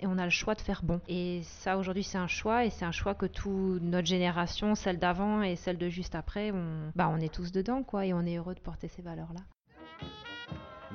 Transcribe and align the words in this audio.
et 0.00 0.06
on 0.06 0.18
a 0.18 0.24
le 0.24 0.30
choix 0.30 0.54
de 0.54 0.60
faire 0.60 0.80
bon. 0.82 1.00
Et 1.08 1.42
ça, 1.44 1.76
aujourd'hui, 1.76 2.02
c'est 2.02 2.18
un 2.18 2.26
choix 2.26 2.64
et 2.64 2.70
c'est 2.70 2.84
un 2.84 2.92
choix 2.92 3.14
que 3.14 3.26
toute 3.26 3.82
notre 3.82 4.06
génération, 4.06 4.74
celle 4.74 4.98
d'avant 4.98 5.42
et 5.42 5.56
celle 5.56 5.78
de 5.78 5.88
juste 5.88 6.14
après, 6.14 6.50
on, 6.50 6.90
bah, 6.96 7.10
on 7.12 7.20
est 7.20 7.32
tous 7.32 7.52
dedans, 7.52 7.82
quoi, 7.82 8.06
et 8.06 8.12
on 8.12 8.22
est 8.22 8.36
heureux 8.36 8.54
de 8.54 8.60
porter 8.60 8.88
ces 8.88 9.02
valeurs-là. 9.02 9.40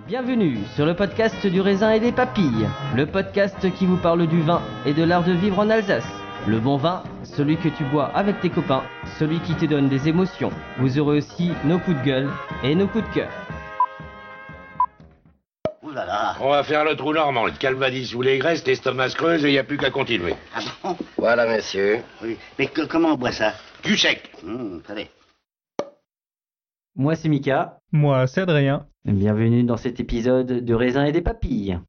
Bienvenue 0.07 0.57
sur 0.75 0.85
le 0.85 0.93
podcast 0.93 1.47
du 1.47 1.61
raisin 1.61 1.91
et 1.91 1.99
des 2.01 2.11
papilles, 2.11 2.67
le 2.95 3.05
podcast 3.05 3.71
qui 3.75 3.85
vous 3.85 3.97
parle 3.97 4.27
du 4.27 4.41
vin 4.41 4.61
et 4.85 4.93
de 4.93 5.03
l'art 5.03 5.23
de 5.23 5.31
vivre 5.31 5.59
en 5.59 5.69
Alsace. 5.69 6.03
Le 6.47 6.59
bon 6.59 6.77
vin, 6.77 7.01
celui 7.23 7.57
que 7.57 7.69
tu 7.69 7.85
bois 7.85 8.07
avec 8.13 8.39
tes 8.41 8.49
copains, 8.49 8.83
celui 9.17 9.39
qui 9.39 9.55
te 9.55 9.65
donne 9.65 9.87
des 9.87 10.09
émotions. 10.09 10.51
Vous 10.79 10.99
aurez 10.99 11.17
aussi 11.17 11.51
nos 11.63 11.79
coups 11.79 11.97
de 11.97 12.03
gueule 12.03 12.29
et 12.61 12.75
nos 12.75 12.87
coups 12.87 13.07
de 13.07 13.13
cœur. 13.13 13.44
Là. 16.15 16.35
On 16.39 16.49
va 16.49 16.63
faire 16.63 16.85
le 16.85 16.95
trou 16.95 17.13
normand, 17.13 17.45
le 17.45 17.51
calvadis 17.51 18.05
sous 18.07 18.21
les 18.21 18.37
graisses, 18.37 18.65
l'estomac 18.65 19.09
se 19.09 19.15
creuse 19.15 19.43
et 19.43 19.49
il 19.49 19.51
n'y 19.51 19.57
a 19.57 19.63
plus 19.65 19.77
qu'à 19.77 19.91
continuer. 19.91 20.33
Ah 20.55 20.59
bon 20.83 20.97
Voilà, 21.17 21.45
messieurs. 21.45 21.99
Oui. 22.23 22.37
Mais 22.57 22.67
que- 22.67 22.85
comment 22.85 23.09
on 23.09 23.17
boit 23.17 23.31
ça 23.33 23.53
Du 23.83 23.97
sec 23.97 24.31
Attendez. 24.83 25.09
Moi 26.95 27.15
c'est 27.15 27.27
Mika, 27.27 27.79
Moi, 27.91 28.25
c'est 28.27 28.41
Adrien. 28.41 28.87
bienvenue 29.03 29.63
dans 29.63 29.75
cet 29.77 29.99
épisode 29.99 30.47
de 30.47 30.73
raisin 30.73 31.03
et 31.05 31.11
des 31.11 31.21
papilles. 31.21 31.79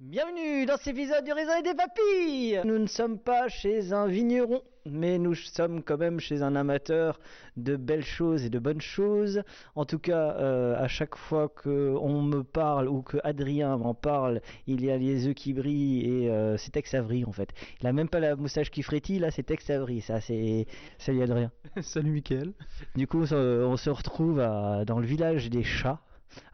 Bienvenue 0.00 0.64
dans 0.64 0.76
cet 0.76 0.88
épisode 0.96 1.24
du 1.24 1.32
raisin 1.32 1.58
et 1.58 1.62
des 1.62 1.74
papilles 1.74 2.60
Nous 2.64 2.78
ne 2.78 2.86
sommes 2.86 3.18
pas 3.18 3.48
chez 3.48 3.92
un 3.92 4.06
vigneron, 4.06 4.62
mais 4.86 5.18
nous 5.18 5.34
sommes 5.34 5.82
quand 5.82 5.98
même 5.98 6.20
chez 6.20 6.40
un 6.42 6.54
amateur 6.54 7.18
de 7.56 7.74
belles 7.74 8.04
choses 8.04 8.44
et 8.44 8.48
de 8.48 8.60
bonnes 8.60 8.80
choses. 8.80 9.42
En 9.74 9.84
tout 9.84 9.98
cas, 9.98 10.36
euh, 10.38 10.76
à 10.76 10.86
chaque 10.86 11.16
fois 11.16 11.48
qu'on 11.48 12.22
me 12.22 12.44
parle 12.44 12.86
ou 12.88 13.02
que 13.02 13.16
Adrien 13.24 13.76
m'en 13.76 13.92
parle, 13.92 14.40
il 14.68 14.84
y 14.84 14.90
a 14.92 14.96
les 14.96 15.26
yeux 15.26 15.32
qui 15.32 15.52
brillent 15.52 16.04
et 16.08 16.30
euh, 16.30 16.56
c'est 16.56 16.70
Tex 16.70 16.94
Avery 16.94 17.24
en 17.24 17.32
fait. 17.32 17.48
Il 17.80 17.86
a 17.88 17.92
même 17.92 18.08
pas 18.08 18.20
la 18.20 18.36
moustache 18.36 18.70
qui 18.70 18.84
frétille, 18.84 19.18
là 19.18 19.32
c'est 19.32 19.42
Tex 19.42 19.68
Avery, 19.68 20.00
ça 20.00 20.20
c'est... 20.20 20.66
Salut 20.98 21.22
Adrien. 21.24 21.50
Salut 21.82 22.12
Mickaël. 22.12 22.52
Du 22.94 23.08
coup, 23.08 23.22
on 23.22 23.76
se- 23.76 23.90
retrouve 23.90 24.38
à- 24.38 24.84
dans 24.84 25.00
le 25.00 25.06
village 25.08 25.50
des 25.50 25.64
chats. 25.64 25.98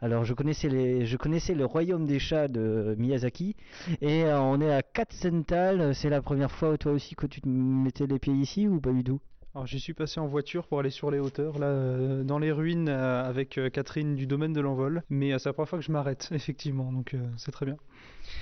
Alors, 0.01 0.25
je 0.25 0.33
connaissais, 0.33 0.69
les, 0.69 1.05
je 1.05 1.17
connaissais 1.17 1.53
le 1.53 1.65
royaume 1.65 2.05
des 2.05 2.19
chats 2.19 2.47
de 2.47 2.95
Miyazaki. 2.97 3.55
Et 4.01 4.25
euh, 4.25 4.39
on 4.39 4.61
est 4.61 4.73
à 4.73 4.81
Katzenthal. 4.81 5.93
C'est 5.95 6.09
la 6.09 6.21
première 6.21 6.51
fois, 6.51 6.77
toi 6.77 6.91
aussi, 6.91 7.15
que 7.15 7.27
tu 7.27 7.41
te 7.41 7.47
mettais 7.47 8.07
les 8.07 8.19
pieds 8.19 8.33
ici 8.33 8.67
ou 8.67 8.79
pas 8.79 8.91
du 8.91 9.03
tout? 9.03 9.19
Alors 9.55 9.67
j'y 9.67 9.79
suis 9.79 9.93
passé 9.93 10.19
en 10.19 10.27
voiture 10.27 10.67
pour 10.67 10.81
aller 10.81 10.89
sur 10.89 11.09
les 11.09 11.19
hauteurs, 11.19 11.59
là, 11.59 11.67
euh, 11.67 12.23
dans 12.25 12.39
les 12.39 12.51
ruines 12.51 12.89
euh, 12.89 13.23
avec 13.23 13.57
euh, 13.57 13.69
Catherine 13.69 14.13
du 14.13 14.27
domaine 14.27 14.51
de 14.51 14.59
l'envol. 14.59 15.01
Mais 15.09 15.39
c'est 15.39 15.47
la 15.47 15.53
première 15.53 15.69
fois 15.69 15.79
que 15.79 15.85
je 15.85 15.93
m'arrête, 15.93 16.27
effectivement, 16.33 16.91
donc 16.91 17.15
c'est 17.37 17.51
très 17.51 17.65
bien. 17.65 17.77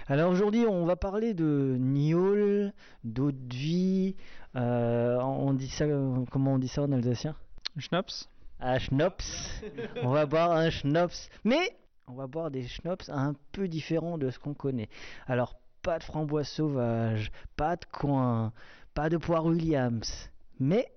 Alors 0.08 0.31
aujourd'hui, 0.31 0.66
on 0.67 0.86
va 0.86 0.95
parler 0.95 1.36
de 1.36 1.78
Niol, 1.80 2.73
d'eau 3.04 3.31
de 3.31 3.56
vie. 3.56 4.16
on 4.56 5.54
dit 5.54 5.70
ça, 5.70 5.86
comment 6.31 6.56
on 6.56 6.58
dit 6.58 6.67
ça 6.67 6.81
en 6.81 6.92
alsacien? 6.92 7.36
Schnaps 7.78 8.28
Un 8.66 8.80
schnapps. 8.80 9.61
on 10.03 10.11
va 10.11 10.25
boire 10.25 10.53
un 10.53 10.69
schnapps. 10.69 11.30
Mais 11.44 11.75
on 12.08 12.14
va 12.14 12.28
boire 12.28 12.50
des 12.50 12.66
schnapps 12.66 13.09
un 13.09 13.36
peu 13.52 13.67
différents 13.67 14.17
de 14.17 14.30
ce 14.30 14.39
qu'on 14.39 14.53
connaît. 14.53 14.88
Alors, 15.28 15.59
pas 15.81 16.00
de 16.00 16.03
framboise 16.03 16.47
sauvage, 16.47 17.30
pas 17.58 17.75
de 17.75 17.83
coin, 17.92 18.53
pas 18.94 19.09
de 19.09 19.17
poire 19.17 19.45
Williams. 19.45 20.30
Mais 20.61 20.89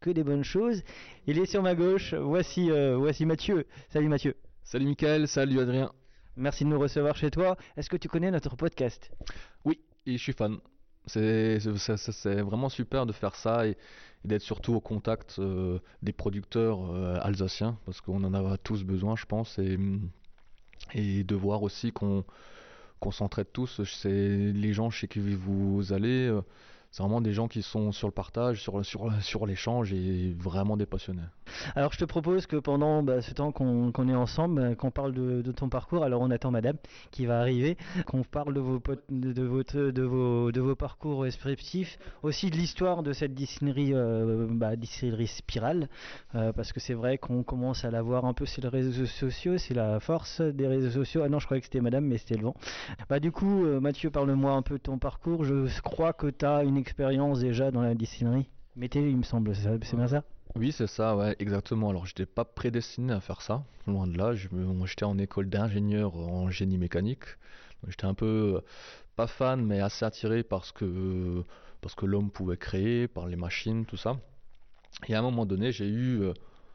que 0.00 0.10
des 0.10 0.24
bonnes 0.24 0.44
choses. 0.44 0.82
Il 1.26 1.38
est 1.38 1.46
sur 1.46 1.62
ma 1.62 1.74
gauche. 1.74 2.12
Voici, 2.12 2.70
euh, 2.70 2.98
voici 2.98 3.24
Mathieu. 3.24 3.66
Salut 3.88 4.08
Mathieu. 4.08 4.36
Salut 4.62 4.84
Mickaël, 4.84 5.26
salut 5.26 5.58
Adrien. 5.58 5.90
Merci 6.36 6.64
de 6.64 6.68
nous 6.68 6.78
recevoir 6.78 7.16
chez 7.16 7.30
toi. 7.30 7.56
Est-ce 7.78 7.88
que 7.88 7.96
tu 7.96 8.08
connais 8.08 8.30
notre 8.30 8.56
podcast? 8.56 9.10
Oui, 9.64 9.80
et 10.04 10.18
je 10.18 10.22
suis 10.22 10.34
fan. 10.34 10.58
C'est 11.06 11.58
vraiment 12.42 12.68
super 12.68 13.06
de 13.06 13.12
faire 13.12 13.36
ça 13.36 13.66
et, 13.66 13.76
d'être 14.26 14.42
surtout 14.42 14.74
au 14.74 14.80
contact 14.80 15.36
euh, 15.38 15.78
des 16.02 16.12
producteurs 16.12 16.78
euh, 16.92 17.18
alsaciens, 17.22 17.78
parce 17.84 18.00
qu'on 18.00 18.22
en 18.24 18.34
a 18.34 18.58
tous 18.58 18.84
besoin, 18.84 19.16
je 19.16 19.26
pense, 19.26 19.58
et, 19.58 19.78
et 20.94 21.24
de 21.24 21.34
voir 21.34 21.62
aussi 21.62 21.92
qu'on 21.92 22.24
qu'on 23.00 23.10
s'entraide 23.10 23.48
tous. 23.52 23.82
C'est 23.84 24.08
les 24.10 24.72
gens 24.72 24.90
chez 24.90 25.08
qui 25.08 25.20
vous 25.20 25.92
allez, 25.92 26.26
euh, 26.28 26.40
c'est 26.90 27.02
vraiment 27.02 27.20
des 27.20 27.32
gens 27.32 27.48
qui 27.48 27.62
sont 27.62 27.92
sur 27.92 28.08
le 28.08 28.12
partage, 28.12 28.62
sur, 28.62 28.84
sur, 28.84 29.12
sur 29.22 29.46
l'échange 29.46 29.92
et 29.92 30.34
vraiment 30.38 30.76
des 30.76 30.86
passionnés. 30.86 31.22
Alors 31.74 31.92
je 31.92 31.98
te 31.98 32.04
propose 32.04 32.46
que 32.46 32.56
pendant 32.56 33.02
bah, 33.02 33.22
ce 33.22 33.32
temps 33.32 33.52
qu'on 33.52 34.08
est 34.08 34.14
ensemble, 34.14 34.60
bah, 34.60 34.74
qu'on 34.74 34.90
parle 34.90 35.12
de, 35.12 35.52
ton 35.52 35.68
parcours, 35.68 36.04
alors 36.04 36.20
on 36.20 36.30
attend 36.30 36.50
madame 36.50 36.76
qui 37.10 37.26
va 37.26 37.40
arriver, 37.40 37.76
qu'on 38.06 38.22
parle 38.22 38.54
de 38.54 38.60
vos, 40.60 40.74
parcours 40.74 41.22
respectifs, 41.22 41.98
aussi 42.22 42.50
de 42.50 42.56
l'histoire 42.56 43.02
de 43.02 43.12
cette 43.12 43.34
distillerie, 43.34 43.92
euh, 43.94 44.46
bah, 44.50 44.72
spirale, 45.26 45.88
euh, 46.34 46.52
parce 46.52 46.72
que 46.72 46.80
c'est 46.80 46.94
vrai 46.94 47.18
qu'on 47.18 47.42
commence 47.42 47.84
à 47.84 47.90
la 47.90 48.02
voir 48.02 48.24
un 48.24 48.34
peu 48.34 48.46
sur 48.46 48.62
les 48.62 48.68
réseaux 48.68 49.06
sociaux, 49.06 49.58
c'est 49.58 49.74
la 49.74 50.00
force 50.00 50.40
des 50.40 50.66
réseaux 50.66 50.90
sociaux. 50.90 51.22
Ah 51.24 51.28
non, 51.28 51.38
je 51.38 51.46
croyais 51.46 51.60
que 51.60 51.66
c'était 51.66 51.80
madame, 51.80 52.04
mais 52.04 52.18
c'était 52.18 52.36
le 52.36 52.44
vent. 52.44 52.54
Du 53.20 53.32
coup, 53.32 53.64
euh, 53.64 53.80
Mathieu, 53.80 54.10
parle-moi 54.10 54.52
un 54.52 54.62
peu 54.62 54.74
de 54.74 54.82
ton 54.82 54.98
parcours. 54.98 55.44
Je 55.44 55.80
crois 55.80 56.12
que 56.12 56.28
tu 56.28 56.44
as 56.44 56.64
une 56.64 56.76
expérience 56.76 57.40
déjà 57.40 57.70
dans 57.70 57.82
la 57.82 57.94
distillerie. 57.94 58.48
Mété, 58.76 59.00
il 59.00 59.16
me 59.16 59.22
semble, 59.22 59.54
c'est 59.54 59.96
bien 59.96 60.08
ça? 60.08 60.22
Oui, 60.56 60.72
c'est 60.72 60.86
ça, 60.86 61.14
ouais, 61.16 61.36
exactement. 61.38 61.90
Alors, 61.90 62.06
j'étais 62.06 62.24
pas 62.26 62.44
prédestiné 62.44 63.12
à 63.12 63.20
faire 63.20 63.42
ça, 63.42 63.64
loin 63.86 64.06
de 64.06 64.16
là. 64.16 64.34
J'étais 64.34 65.04
en 65.04 65.18
école 65.18 65.50
d'ingénieur 65.50 66.16
en 66.16 66.50
génie 66.50 66.78
mécanique. 66.78 67.24
J'étais 67.86 68.06
un 68.06 68.14
peu, 68.14 68.54
euh, 68.56 68.60
pas 69.16 69.26
fan, 69.26 69.62
mais 69.64 69.80
assez 69.80 70.04
attiré 70.04 70.42
parce 70.42 70.72
que, 70.72 71.44
parce 71.82 71.94
que 71.94 72.06
l'homme 72.06 72.30
pouvait 72.30 72.56
créer, 72.56 73.06
par 73.06 73.26
les 73.26 73.36
machines, 73.36 73.84
tout 73.84 73.98
ça. 73.98 74.18
Et 75.08 75.14
à 75.14 75.18
un 75.20 75.22
moment 75.22 75.46
donné, 75.46 75.72
j'ai 75.72 75.88
eu, 75.88 76.22
euh, 76.22 76.32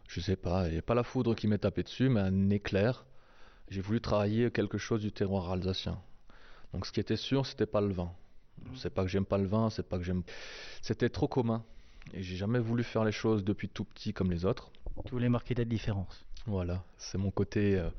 je 0.07 0.19
sais 0.21 0.35
pas, 0.35 0.65
a 0.65 0.81
pas 0.83 0.95
la 0.95 1.03
foudre 1.03 1.35
qui 1.35 1.47
m'est 1.47 1.57
tapée 1.59 1.83
dessus, 1.83 2.09
mais 2.09 2.21
un 2.21 2.49
éclair. 2.51 3.05
J'ai 3.69 3.81
voulu 3.81 4.01
travailler 4.01 4.51
quelque 4.51 4.77
chose 4.77 5.01
du 5.01 5.11
terroir 5.11 5.51
alsacien. 5.51 5.99
Donc, 6.73 6.85
ce 6.85 6.91
qui 6.91 6.99
était 6.99 7.17
sûr, 7.17 7.45
c'était 7.47 7.65
pas 7.65 7.81
le 7.81 7.93
vin. 7.93 8.13
C'est 8.75 8.93
pas 8.93 9.03
que 9.03 9.09
j'aime 9.09 9.25
pas 9.25 9.39
le 9.39 9.47
vin, 9.47 9.69
c'est 9.71 9.87
pas 9.87 9.97
que 9.97 10.03
j'aime. 10.03 10.23
C'était 10.81 11.09
trop 11.09 11.27
commun. 11.27 11.63
Et 12.13 12.23
j'ai 12.23 12.35
jamais 12.35 12.59
voulu 12.59 12.83
faire 12.83 13.03
les 13.03 13.11
choses 13.11 13.43
depuis 13.43 13.69
tout 13.69 13.83
petit 13.83 14.13
comme 14.13 14.31
les 14.31 14.45
autres. 14.45 14.71
Tu 15.05 15.11
voulais 15.11 15.29
marquer 15.29 15.55
ta 15.55 15.65
différence. 15.65 16.25
Voilà, 16.45 16.83
c'est 16.97 17.17
mon 17.17 17.31
côté, 17.31 17.77
euh, 17.77 17.89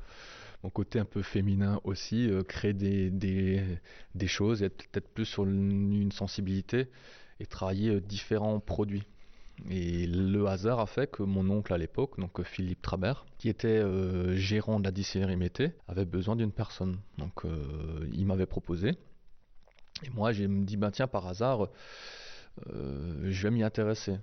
mon 0.63 0.69
côté 0.69 0.99
un 0.99 1.05
peu 1.05 1.21
féminin 1.21 1.79
aussi, 1.83 2.29
euh, 2.29 2.43
créer 2.43 2.73
des, 2.73 3.09
des, 3.09 3.63
des 4.15 4.27
choses, 4.27 4.61
et 4.61 4.65
être 4.65 4.87
peut-être 4.89 5.07
plus 5.07 5.25
sur 5.25 5.43
une, 5.43 6.11
sensibilité 6.11 6.87
et 7.39 7.45
travailler 7.45 7.89
euh, 7.89 8.01
différents 8.01 8.59
produits. 8.59 9.03
Et 9.69 10.07
le 10.07 10.47
hasard 10.47 10.79
a 10.79 10.85
fait 10.85 11.09
que 11.09 11.23
mon 11.23 11.49
oncle 11.49 11.73
à 11.73 11.77
l'époque, 11.77 12.19
donc 12.19 12.41
Philippe 12.43 12.81
Trabert, 12.81 13.25
qui 13.37 13.49
était 13.49 13.67
euh, 13.67 14.35
gérant 14.35 14.79
de 14.79 14.85
la 14.85 14.91
distillerie 14.91 15.37
Mété, 15.37 15.71
avait 15.87 16.05
besoin 16.05 16.35
d'une 16.35 16.51
personne. 16.51 16.97
Donc 17.17 17.45
euh, 17.45 18.09
il 18.13 18.25
m'avait 18.25 18.45
proposé. 18.45 18.95
Et 20.03 20.09
moi, 20.09 20.33
j'ai 20.33 20.47
me 20.47 20.65
dit, 20.65 20.75
ben 20.75 20.91
tiens, 20.91 21.07
par 21.07 21.27
hasard, 21.27 21.69
euh, 22.69 23.29
je 23.29 23.43
vais 23.43 23.51
m'y 23.51 23.63
intéresser. 23.63 24.17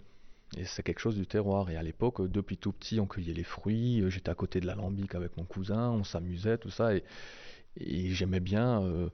Et 0.56 0.64
c'est 0.64 0.82
quelque 0.82 0.98
chose 0.98 1.16
du 1.16 1.26
terroir. 1.26 1.70
Et 1.70 1.76
à 1.76 1.82
l'époque, 1.82 2.22
depuis 2.30 2.56
tout 2.56 2.72
petit, 2.72 3.00
on 3.00 3.06
cueillait 3.06 3.32
les 3.32 3.44
fruits. 3.44 4.00
euh, 4.00 4.10
J'étais 4.10 4.30
à 4.30 4.34
côté 4.34 4.60
de 4.60 4.66
l'alambic 4.66 5.14
avec 5.14 5.36
mon 5.36 5.44
cousin, 5.44 5.90
on 5.90 6.04
s'amusait, 6.04 6.58
tout 6.58 6.70
ça. 6.70 6.94
Et, 6.94 7.02
j'aimais 7.76 8.40
bien. 8.40 8.82
euh, 8.82 9.08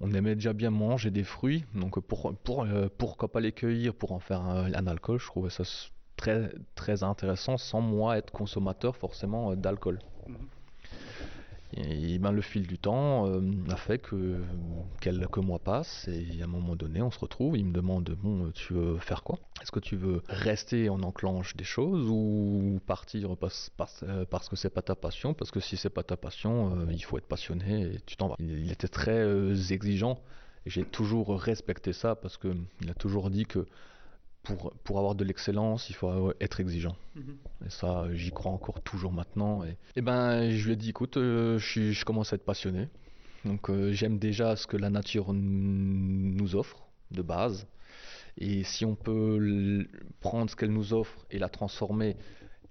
on 0.00 0.12
aimait 0.14 0.34
déjà 0.34 0.52
bien 0.52 0.70
manger 0.70 1.10
des 1.10 1.22
fruits. 1.24 1.64
Donc 1.74 2.00
pour, 2.00 2.34
pour, 2.42 2.66
pourquoi 2.98 3.30
pas 3.30 3.40
les 3.40 3.52
cueillir 3.52 3.94
pour 3.94 4.10
en 4.12 4.18
faire 4.18 4.40
un, 4.40 4.86
alcool 4.88 5.20
Je 5.20 5.26
trouvais 5.26 5.50
ça 5.50 5.62
très, 6.16 6.50
très 6.74 7.04
intéressant 7.04 7.56
sans 7.56 7.80
moi 7.80 8.18
être 8.18 8.32
consommateur 8.32 8.96
forcément 8.96 9.54
d'alcool. 9.54 10.00
Et 11.74 12.18
ben, 12.18 12.32
le 12.32 12.42
fil 12.42 12.66
du 12.66 12.78
temps 12.78 13.26
euh, 13.26 13.40
a 13.70 13.76
fait 13.76 13.98
que 13.98 14.42
quelques 15.00 15.38
mois 15.38 15.58
passent 15.58 16.06
et 16.08 16.40
à 16.42 16.44
un 16.44 16.46
moment 16.46 16.76
donné 16.76 17.00
on 17.00 17.10
se 17.10 17.18
retrouve, 17.18 17.56
il 17.56 17.64
me 17.64 17.72
demande 17.72 18.10
bon 18.22 18.50
tu 18.52 18.74
veux 18.74 18.98
faire 18.98 19.22
quoi? 19.22 19.38
Est-ce 19.62 19.72
que 19.72 19.80
tu 19.80 19.96
veux 19.96 20.22
rester 20.28 20.90
on 20.90 21.02
enclenche 21.02 21.56
des 21.56 21.64
choses 21.64 22.08
ou 22.10 22.78
partir 22.86 23.36
parce, 23.36 23.70
parce, 23.76 24.04
euh, 24.06 24.24
parce 24.28 24.48
que 24.48 24.56
c'est 24.56 24.70
pas 24.70 24.82
ta 24.82 24.94
passion? 24.94 25.32
Parce 25.32 25.50
que 25.50 25.60
si 25.60 25.76
c'est 25.76 25.90
pas 25.90 26.02
ta 26.02 26.16
passion 26.16 26.76
euh, 26.76 26.86
il 26.90 27.02
faut 27.02 27.16
être 27.16 27.28
passionné 27.28 27.94
et 27.94 28.00
tu 28.04 28.16
t'en 28.16 28.28
vas. 28.28 28.36
Il, 28.38 28.50
il 28.50 28.70
était 28.70 28.88
très 28.88 29.72
exigeant. 29.72 30.20
Et 30.66 30.70
j'ai 30.70 30.84
toujours 30.84 31.40
respecté 31.40 31.92
ça 31.92 32.14
parce 32.14 32.36
que 32.36 32.54
il 32.82 32.90
a 32.90 32.94
toujours 32.94 33.30
dit 33.30 33.46
que 33.46 33.66
pour, 34.42 34.72
pour 34.84 34.98
avoir 34.98 35.14
de 35.14 35.24
l'excellence, 35.24 35.88
il 35.90 35.94
faut 35.94 36.32
être 36.40 36.60
exigeant. 36.60 36.96
Et 37.64 37.70
ça, 37.70 38.06
j'y 38.12 38.30
crois 38.32 38.50
encore 38.52 38.80
toujours 38.82 39.12
maintenant. 39.12 39.62
Et, 39.64 39.76
et 39.96 40.00
ben, 40.02 40.50
je 40.50 40.66
lui 40.66 40.72
ai 40.72 40.76
dit, 40.76 40.90
écoute, 40.90 41.16
euh, 41.16 41.58
je, 41.58 41.66
suis- 41.66 41.92
je 41.92 42.04
commence 42.04 42.32
à 42.32 42.36
être 42.36 42.44
passionné. 42.44 42.88
Donc, 43.44 43.70
euh, 43.70 43.92
j'aime 43.92 44.18
déjà 44.18 44.56
ce 44.56 44.66
que 44.66 44.76
la 44.76 44.90
nature 44.90 45.32
nous 45.32 46.56
offre 46.56 46.88
de 47.10 47.22
base. 47.22 47.66
Et 48.38 48.64
si 48.64 48.84
on 48.84 48.94
peut 48.94 49.86
prendre 50.20 50.50
ce 50.50 50.56
qu'elle 50.56 50.72
nous 50.72 50.94
offre 50.94 51.26
et 51.30 51.38
la 51.38 51.48
transformer 51.48 52.16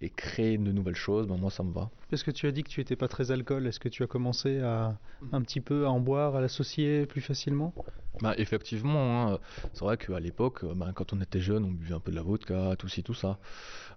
et 0.01 0.09
créer 0.09 0.57
de 0.57 0.71
nouvelles 0.71 0.95
choses, 0.95 1.27
ben 1.27 1.37
moi, 1.37 1.51
ça 1.51 1.63
me 1.63 1.71
va. 1.71 1.91
Parce 2.09 2.23
que 2.23 2.31
tu 2.31 2.47
as 2.47 2.51
dit 2.51 2.63
que 2.63 2.69
tu 2.69 2.81
étais 2.81 2.95
pas 2.95 3.07
très 3.07 3.29
alcool, 3.31 3.67
est-ce 3.67 3.79
que 3.79 3.87
tu 3.89 4.01
as 4.03 4.07
commencé 4.07 4.59
à 4.59 4.97
un 5.31 5.41
petit 5.43 5.61
peu 5.61 5.85
à 5.85 5.91
en 5.91 5.99
boire, 5.99 6.35
à 6.35 6.41
l'associer 6.41 7.05
plus 7.05 7.21
facilement? 7.21 7.73
Bah, 8.19 8.35
effectivement, 8.37 9.31
hein, 9.33 9.39
c'est 9.73 9.83
vrai 9.83 9.97
qu'à 9.97 10.19
l'époque, 10.19 10.63
euh, 10.63 10.75
bah, 10.75 10.91
quand 10.93 11.11
on 11.13 11.21
était 11.21 11.39
jeune, 11.39 11.63
on 11.65 11.71
buvait 11.71 11.95
un 11.95 11.99
peu 11.99 12.11
de 12.11 12.15
la 12.15 12.21
vodka, 12.21 12.75
tout 12.77 13.13
ça. 13.15 13.39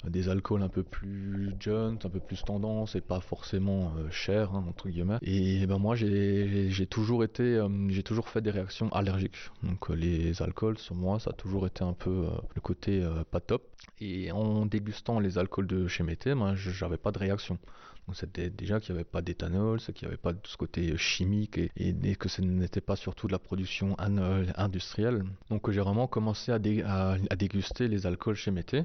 Euh, 0.07 0.11
Des 0.11 0.29
alcools 0.29 0.63
un 0.63 0.69
peu 0.71 0.83
plus 0.85 1.57
jeunes, 1.61 1.99
un 2.05 2.11
peu 2.11 2.21
plus 2.21 2.45
tendance 2.45 2.97
et 2.97 3.03
pas 3.03 3.21
forcément 3.21 3.95
euh, 3.99 4.11
chers, 4.11 4.55
hein, 4.55 4.65
entre 4.69 4.89
guillemets. 4.89 5.19
Et 5.23 5.67
ben 5.67 5.79
moi, 5.79 5.97
j'ai 5.97 6.87
toujours 6.91 7.25
été, 7.25 7.43
euh, 7.43 7.69
j'ai 7.91 8.03
toujours 8.03 8.29
fait 8.29 8.41
des 8.43 8.51
réactions 8.51 8.91
allergiques. 8.93 9.51
Donc 9.63 9.91
les 9.91 10.43
alcools, 10.43 10.79
sur 10.79 10.95
moi, 10.95 11.19
ça 11.21 11.31
a 11.31 11.35
toujours 11.35 11.67
été 11.67 11.85
un 11.85 11.95
peu 11.95 12.27
le 12.55 12.61
côté 12.61 13.07
pas 13.31 13.41
top. 13.41 13.65
Et 14.01 14.33
en 14.33 14.67
dégustant 14.67 15.21
les 15.21 15.39
alcools 15.39 15.67
de 15.67 15.89
chez 15.89 16.05
Mété, 16.05 16.35
ben, 16.35 16.55
j'avais 16.57 16.99
pas 16.99 17.13
de 17.13 17.19
réaction. 17.19 17.59
Donc 18.07 18.17
c'était 18.17 18.51
déjà 18.51 18.81
qu'il 18.81 18.95
n'y 18.95 18.99
avait 19.01 19.09
pas 19.09 19.23
d'éthanol, 19.23 19.81
c'est 19.81 19.93
qu'il 19.95 20.07
n'y 20.07 20.13
avait 20.13 20.21
pas 20.21 20.35
de 20.35 20.41
ce 20.45 20.57
côté 20.57 20.93
euh, 20.93 20.97
chimique 20.97 21.59
et, 21.59 22.17
que 22.17 22.29
ce 22.29 22.43
n'était 22.43 22.83
pas 22.83 22.97
surtout 22.97 23.27
de 23.29 23.33
la 23.33 23.39
production 23.39 23.97
euh, 23.99 24.45
industrielle. 24.57 25.25
Donc 25.51 25.71
j'ai 25.71 25.81
vraiment 25.81 26.07
commencé 26.07 26.53
à, 26.53 26.59
dé- 26.59 26.83
à- 26.83 27.17
à 27.31 27.37
déguster 27.37 27.89
les 27.89 28.07
alcools 28.07 28.35
chez 28.35 28.51
Mété. 28.51 28.85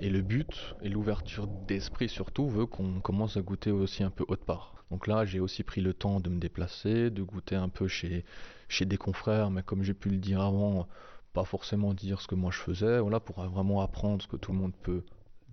Et 0.00 0.10
le 0.10 0.22
but 0.22 0.74
et 0.80 0.88
l'ouverture 0.88 1.46
d'esprit 1.48 2.08
surtout 2.08 2.48
veut 2.48 2.66
qu'on 2.66 3.00
commence 3.00 3.36
à 3.36 3.42
goûter 3.42 3.70
aussi 3.72 4.02
un 4.04 4.10
peu 4.10 4.24
autre 4.28 4.44
part. 4.44 4.74
Donc 4.90 5.06
là 5.06 5.24
j'ai 5.24 5.38
aussi 5.40 5.62
pris 5.62 5.80
le 5.80 5.92
temps 5.92 6.18
de 6.20 6.28
me 6.28 6.38
déplacer, 6.38 7.10
de 7.10 7.22
goûter 7.22 7.56
un 7.56 7.68
peu 7.68 7.86
chez, 7.88 8.24
chez 8.68 8.86
des 8.86 8.96
confrères, 8.96 9.50
mais 9.50 9.62
comme 9.62 9.82
j'ai 9.82 9.94
pu 9.94 10.08
le 10.08 10.16
dire 10.18 10.40
avant, 10.40 10.88
pas 11.32 11.44
forcément 11.44 11.94
dire 11.94 12.20
ce 12.20 12.26
que 12.26 12.34
moi 12.34 12.50
je 12.52 12.58
faisais, 12.58 13.00
voilà, 13.00 13.20
pour 13.20 13.42
vraiment 13.44 13.82
apprendre 13.82 14.22
ce 14.22 14.28
que 14.28 14.36
tout 14.36 14.50
le 14.52 14.58
monde 14.58 14.72
peut 14.82 15.02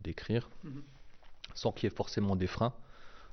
décrire, 0.03 0.49
sans 1.53 1.71
qu'il 1.71 1.87
y 1.89 1.91
ait 1.91 1.95
forcément 1.95 2.35
des 2.35 2.47
freins. 2.47 2.73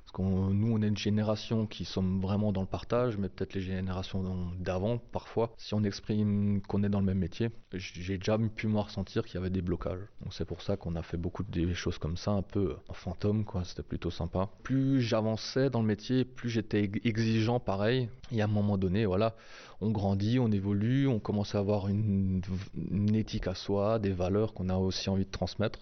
Parce 0.04 0.12
que 0.12 0.22
nous, 0.22 0.72
on 0.76 0.82
est 0.82 0.88
une 0.88 0.96
génération 0.96 1.66
qui 1.66 1.84
sommes 1.84 2.20
vraiment 2.20 2.52
dans 2.52 2.60
le 2.60 2.66
partage, 2.66 3.16
mais 3.16 3.28
peut-être 3.28 3.54
les 3.54 3.60
générations 3.60 4.52
d'avant, 4.58 4.99
parfois, 4.99 5.54
si 5.56 5.75
on 5.75 5.84
exprime 5.84 6.60
qu'on 6.62 6.82
est 6.82 6.88
dans 6.88 7.00
le 7.00 7.06
même 7.06 7.19
métier, 7.19 7.50
j'ai 7.72 8.19
déjà 8.19 8.37
pu 8.38 8.66
me 8.66 8.78
ressentir 8.78 9.25
qu'il 9.25 9.37
y 9.37 9.38
avait 9.38 9.50
des 9.50 9.62
blocages. 9.62 10.00
Donc 10.22 10.34
c'est 10.34 10.44
pour 10.44 10.60
ça 10.60 10.76
qu'on 10.76 10.96
a 10.96 11.02
fait 11.02 11.16
beaucoup 11.16 11.44
de 11.44 11.72
choses 11.72 11.99
comme 11.99 12.16
ça, 12.16 12.32
un 12.32 12.43
peu 12.43 12.76
en 12.88 12.94
fantôme, 12.94 13.44
quoi. 13.44 13.64
C'était 13.64 13.82
plutôt 13.82 14.10
sympa. 14.10 14.50
Plus 14.62 15.00
j'avançais 15.00 15.70
dans 15.70 15.81
le 15.81 15.87
métier, 15.87 16.25
plus 16.25 16.50
j'étais 16.50 16.90
exigeant, 17.05 17.60
pareil. 17.60 18.08
Et 18.32 18.43
à 18.43 18.44
un 18.44 18.48
moment 18.48 18.76
donné, 18.76 19.06
voilà, 19.06 19.37
on 19.81 19.90
grandit, 19.90 20.38
on 20.38 20.50
évolue, 20.50 21.06
on 21.06 21.20
commence 21.20 21.55
à 21.55 21.58
avoir 21.58 21.88
une, 21.88 22.43
une 22.90 23.14
éthique 23.14 23.46
à 23.46 23.55
soi, 23.55 23.98
des 23.98 24.12
valeurs 24.12 24.52
qu'on 24.52 24.69
a 24.69 24.76
aussi 24.76 25.08
envie 25.08 25.25
de 25.25 25.31
transmettre. 25.31 25.78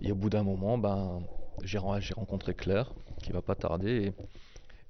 Et 0.00 0.12
au 0.12 0.14
bout 0.14 0.30
d'un 0.30 0.42
moment, 0.42 0.78
ben, 0.78 1.22
j'ai 1.62 1.78
rencontré 1.78 2.54
Claire, 2.54 2.92
qui 3.18 3.32
va 3.32 3.42
pas 3.42 3.54
tarder, 3.54 4.12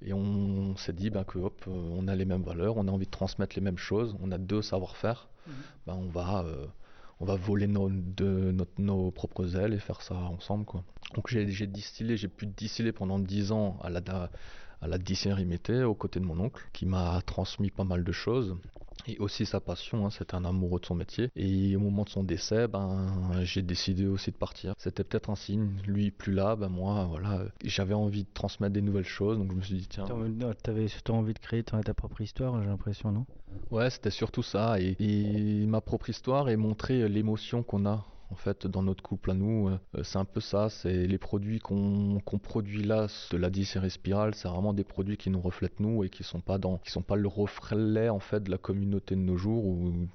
et, 0.03 0.09
et 0.09 0.13
on, 0.13 0.77
s'est 0.77 0.93
dit 0.93 1.11
ben, 1.11 1.25
que 1.25 1.39
hop, 1.39 1.65
on 1.67 2.07
a 2.09 2.15
les 2.15 2.25
mêmes 2.25 2.43
valeurs, 2.43 2.77
on 2.77 2.87
a 2.89 2.91
envie 2.91 3.07
de 3.07 3.11
transmettre 3.11 3.57
les 3.57 3.63
mêmes 3.63 3.79
choses, 3.79 4.17
on 4.23 4.31
a 4.31 4.39
deux 4.39 4.63
savoir-faire, 4.63 5.29
mmh. 5.47 5.51
ben, 5.87 5.95
on 5.95 6.09
va, 6.09 6.45
euh, 6.45 6.67
on 7.21 7.25
va 7.25 7.37
voler 7.37 7.67
nos, 7.67 7.91
de, 7.91 8.53
notre, 8.53 8.81
nos 8.81 9.11
propres 9.11 9.57
ailes 9.57 9.75
et 9.75 9.79
faire 9.79 10.03
ça 10.03 10.15
ensemble, 10.15 10.65
quoi. 10.65 10.85
Donc 11.15 11.29
j'ai 11.29 11.67
distillé, 11.67 12.17
j'ai 12.17 12.29
pu 12.29 12.47
distiller 12.47 12.93
pendant 12.93 13.19
dix 13.19 13.51
ans 13.51 13.79
à 13.83 13.89
la, 13.91 14.01
à 14.83 14.89
la 14.89 14.99
distillerie 14.99 15.47
Mété, 15.47 15.83
aux 15.83 15.95
côtés 15.95 16.21
de 16.21 16.27
mon 16.27 16.39
oncle, 16.39 16.63
qui 16.73 16.87
m'a 16.87 17.21
transmis 17.23 17.71
pas 17.71 17.85
mal 17.85 18.05
de 18.05 18.13
choses 18.13 18.57
et 19.07 19.19
aussi 19.19 19.47
sa 19.47 19.61
passion, 19.61 20.07
hein, 20.07 20.11
c'était 20.11 20.35
un 20.35 20.45
amoureux 20.45 20.81
de 20.81 20.87
son 20.87 20.95
métier. 20.95 21.31
Et 21.37 21.77
au 21.77 21.81
moment 21.81 22.05
de 22.05 22.09
son 22.09 22.23
décès, 22.23 22.69
ben, 22.69 23.07
j'ai 23.43 23.63
décidé 23.63 24.07
aussi 24.07 24.31
de 24.31 24.37
partir. 24.37 24.75
C'était 24.79 25.05
peut-être 25.05 25.31
un 25.31 25.37
signe, 25.37 25.71
lui 25.87 26.11
plus 26.11 26.33
là, 26.33 26.57
ben 26.57 26.69
moi, 26.69 27.07
voilà, 27.09 27.45
j'avais 27.65 27.95
envie 27.95 28.25
de 28.25 28.29
transmettre 28.33 28.73
des 28.73 28.83
nouvelles 28.83 29.05
choses, 29.05 29.39
donc 29.39 29.51
je 29.53 29.57
me 29.57 29.63
suis 29.63 29.77
dit 29.77 29.89
tiens. 29.89 30.07
T'avais 30.63 30.89
surtout 30.89 31.13
envie 31.13 31.35
de 31.35 31.39
créer 31.39 31.63
ta 31.63 31.95
propre 31.95 32.21
histoire, 32.21 32.61
j'ai 32.61 32.69
l'impression, 32.69 33.13
non? 33.13 33.27
Ouais, 33.71 33.91
c'était 33.91 34.11
surtout 34.11 34.43
ça, 34.43 34.81
et, 34.81 34.97
et, 34.99 35.67
ma 35.67 35.81
propre 35.81 36.11
histoire 36.11 36.49
et 36.49 36.57
montrer 36.57 37.09
l'émotion 37.09 37.63
qu'on 37.63 37.87
a 37.87 38.05
en 38.31 38.35
fait 38.35 38.67
dans 38.67 38.83
notre 38.83 39.03
couple 39.03 39.31
à 39.31 39.35
nous 39.35 39.69
euh, 39.69 40.03
c'est 40.03 40.19
un 40.19 40.25
peu 40.25 40.41
ça 40.41 40.69
c'est 40.69 41.07
les 41.07 41.19
produits 41.19 41.59
qu'on 41.61 42.21
qu 42.25 42.39
produit 42.39 42.83
là 42.83 43.07
de 43.31 43.37
la 43.37 43.51
distillerie 43.51 43.91
spirale 43.91 44.35
c'est 44.35 44.49
vraiment 44.49 44.75
des 44.75 44.85
produits 44.85 45.17
qui 45.17 45.31
nous 45.31 45.41
reflètent 45.41 45.81
nous 45.81 46.05
et 46.05 46.11
qui 46.11 46.25
sont 46.25 46.41
pas 46.41 46.59
dans 46.59 46.79
qui 46.79 46.91
sont 46.91 47.03
pas 47.03 47.17
le 47.17 47.29
reflet 47.29 48.09
en 48.09 48.21
fait 48.21 48.43
de 48.43 48.51
la 48.51 48.59
communauté 48.59 49.15
de 49.15 49.21
nos 49.21 49.37
jours 49.37 49.65
ou 49.65 50.09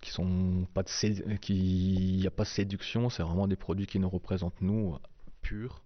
qui 0.00 0.10
sont 0.10 0.66
pas 0.74 0.82
de 0.82 1.36
qui 1.36 2.18
y 2.18 2.26
a 2.26 2.30
pas 2.30 2.44
de 2.44 2.48
séduction 2.48 3.10
c'est 3.10 3.22
vraiment 3.22 3.48
des 3.48 3.56
produits 3.56 3.86
qui 3.86 3.98
nous 3.98 4.08
représentent 4.08 4.60
nous 4.60 4.96
purs 5.40 5.82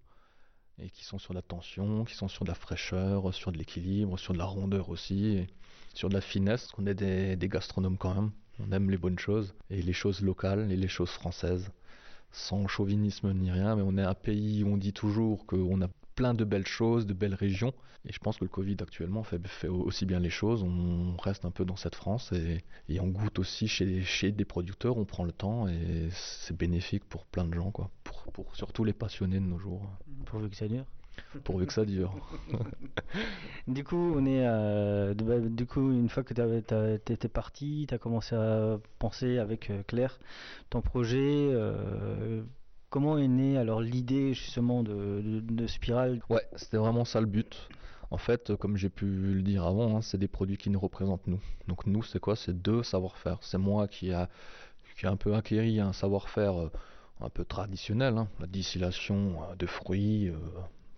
et 0.79 0.91
qui 0.91 1.05
sont 1.05 1.19
sur 1.19 1.33
la 1.33 1.43
tension 1.43 2.05
qui 2.05 2.15
sont 2.15 2.29
sur 2.29 2.45
de 2.45 2.51
la 2.51 2.55
fraîcheur 2.55 3.33
sur 3.33 3.51
de 3.51 3.59
l'équilibre 3.59 4.19
sur 4.19 4.35
de 4.35 4.39
la 4.39 4.45
rondeur 4.45 4.91
aussi 4.91 5.29
et 5.29 5.47
sur 5.95 6.11
de 6.11 6.15
la 6.15 6.21
finesse 6.21 6.67
qu'on 6.69 6.87
est 6.87 6.95
des, 6.95 7.37
des 7.37 7.49
gastronomes 7.49 7.97
quand 7.97 8.15
même 8.15 8.31
on 8.61 8.73
aime 8.73 8.91
les 8.91 8.99
bonnes 8.99 9.19
choses 9.19 9.55
et 9.71 9.83
les 9.83 9.93
choses 9.93 10.21
locales 10.23 10.71
et 10.71 10.77
les 10.77 10.89
choses 10.89 11.11
françaises, 11.11 11.71
sans 12.33 12.67
chauvinisme 12.67 13.33
ni 13.33 13.51
rien, 13.51 13.77
mais 13.77 13.83
on 13.83 13.97
est 13.97 14.03
un 14.03 14.15
pays 14.15 14.65
où 14.65 14.69
on 14.69 14.77
dit 14.77 14.93
toujours 14.93 15.47
qu'on 15.47 15.81
a 15.83 15.89
plein 16.15 16.35
de 16.35 16.45
belles 16.45 16.67
choses, 16.67 17.07
de 17.07 17.13
belles 17.13 17.35
régions, 17.35 17.75
et 18.09 18.13
je 18.13 18.19
pense 18.19 18.39
que 18.39 18.45
le 18.45 18.49
Covid 18.49 18.77
actuellement 18.81 19.25
fait, 19.25 19.41
aussi 19.69 20.07
bien 20.07 20.21
les 20.21 20.31
choses, 20.31 20.63
on 20.63 21.17
reste 21.17 21.45
un 21.45 21.51
peu 21.51 21.65
dans 21.65 21.77
cette 21.77 21.97
France 21.97 22.33
et, 22.33 23.01
on 23.01 23.09
goûte 23.09 23.39
aussi 23.39 23.67
chez, 23.67 24.33
des 24.33 24.45
producteurs, 24.45 24.97
on 24.97 25.05
prend 25.05 25.25
le 25.25 25.33
temps 25.33 25.67
et 25.67 26.09
c'est 26.11 26.57
bénéfique 26.57 27.05
pour 27.05 27.27
plein 27.27 27.45
de 27.45 27.55
gens, 27.55 27.71
quoi, 27.71 27.91
pour, 28.33 28.55
surtout 28.55 28.85
les 28.85 28.93
passionnés 28.93 29.41
de 29.41 29.45
nos 29.45 29.59
jours. 29.59 29.83
Pourvu 30.25 30.49
que 30.49 30.57
ça 30.57 30.67
pourvu 31.45 31.67
que 31.67 31.73
ça 31.73 31.85
dure. 31.85 32.15
du 33.69 33.85
coup, 33.85 34.15
on 34.17 34.27
est, 34.27 34.47
euh, 34.47 35.15
du 35.15 35.67
coup, 35.67 35.93
une 35.93 36.09
fois 36.09 36.23
que 36.23 36.35
tu 36.35 37.13
étais 37.13 37.29
parti, 37.29 37.87
tu 37.89 37.95
as 37.95 37.99
commencé 37.99 38.35
à 38.35 38.79
penser 38.99 39.39
avec 39.39 39.71
euh, 39.71 39.83
Claire 39.87 40.19
ton 40.71 40.81
projet. 40.81 41.51
Euh, 41.53 42.43
comment 42.91 43.19
est 43.19 43.29
née 43.29 43.59
alors 43.59 43.81
l'idée 43.81 44.35
justement 44.35 44.83
de, 44.83 45.23
de, 45.23 45.41
de 45.41 45.67
Spiral? 45.67 46.21
Ouais, 46.31 46.47
c'était 46.57 46.79
vraiment 46.79 47.05
ça 47.05 47.21
le 47.21 47.27
but. 47.27 47.69
En 48.11 48.19
fait, 48.19 48.55
comme 48.57 48.77
j'ai 48.77 48.89
pu 48.89 49.07
le 49.07 49.43
dire 49.43 49.67
avant, 49.67 49.97
hein, 49.97 50.03
c'est 50.03 50.19
des 50.19 50.29
produits 50.29 50.57
qui 50.57 50.71
nous 50.71 50.79
représentent 50.79 51.27
nous. 51.27 51.41
Donc 51.67 51.87
nous, 51.87 52.05
c'est 52.05 52.21
quoi? 52.21 52.37
C'est 52.37 52.63
deux 52.63 52.85
savoir-faire. 52.85 53.39
C'est 53.41 53.59
moi 53.59 53.89
qui 53.89 54.13
a, 54.13 54.29
qui 54.97 55.07
a 55.07 55.11
un 55.11 55.17
peu 55.17 55.35
acquéri 55.35 55.81
un 55.81 55.93
savoir-faire 55.93 56.71
un 57.21 57.31
peu 57.31 57.45
traditionnel, 57.45 58.17
hein, 58.17 58.29
la 58.39 58.47
distillation 58.47 59.39
de 59.59 59.67
fruits 59.67 60.31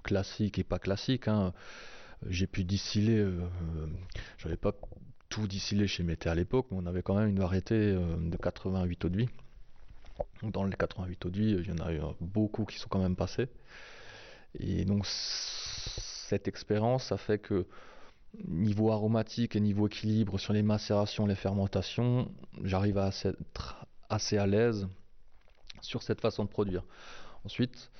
classique 0.02 0.58
et 0.58 0.64
pas 0.64 0.78
classique. 0.78 1.28
Hein. 1.28 1.52
J'ai 2.28 2.46
pu 2.46 2.64
distiller, 2.64 3.18
euh, 3.18 3.46
j'avais 4.38 4.56
pas 4.56 4.72
tout 5.28 5.46
distillé 5.46 5.86
chez 5.86 6.02
Mété 6.02 6.28
à 6.28 6.34
l'époque, 6.34 6.66
mais 6.70 6.78
on 6.80 6.86
avait 6.86 7.02
quand 7.02 7.14
même 7.14 7.28
une 7.28 7.38
variété 7.38 7.74
euh, 7.74 8.16
de 8.16 8.36
88 8.36 9.04
eau 9.04 9.08
de 9.08 9.17
vie. 9.19 9.28
Dans 10.43 10.64
les 10.64 10.74
88 10.74 11.26
eau 11.26 11.31
de 11.31 11.38
vie, 11.38 11.50
il 11.52 11.69
y 11.69 11.72
en 11.72 11.84
a 11.84 11.93
eu 11.93 12.00
beaucoup 12.20 12.64
qui 12.64 12.78
sont 12.78 12.88
quand 12.88 13.02
même 13.02 13.17
passés. 13.17 13.48
Et 14.58 14.84
donc 14.84 15.06
cette 15.06 16.48
expérience, 16.48 17.05
ça 17.05 17.17
fait 17.17 17.38
que 17.38 17.67
niveau 18.46 18.90
aromatique 18.90 19.56
et 19.56 19.60
niveau 19.60 19.86
équilibre 19.86 20.38
sur 20.38 20.52
les 20.52 20.62
macérations, 20.62 21.26
les 21.26 21.34
fermentations, 21.34 22.31
j'arrive 22.62 22.98
à 22.98 23.08
être 23.08 23.86
assez 24.08 24.38
à 24.38 24.46
l'aise 24.46 24.88
sur 25.81 26.02
cette 26.02 26.20
façon 26.20 26.44
de 26.44 26.48
produire. 26.48 26.84
Ensuite, 27.44 27.90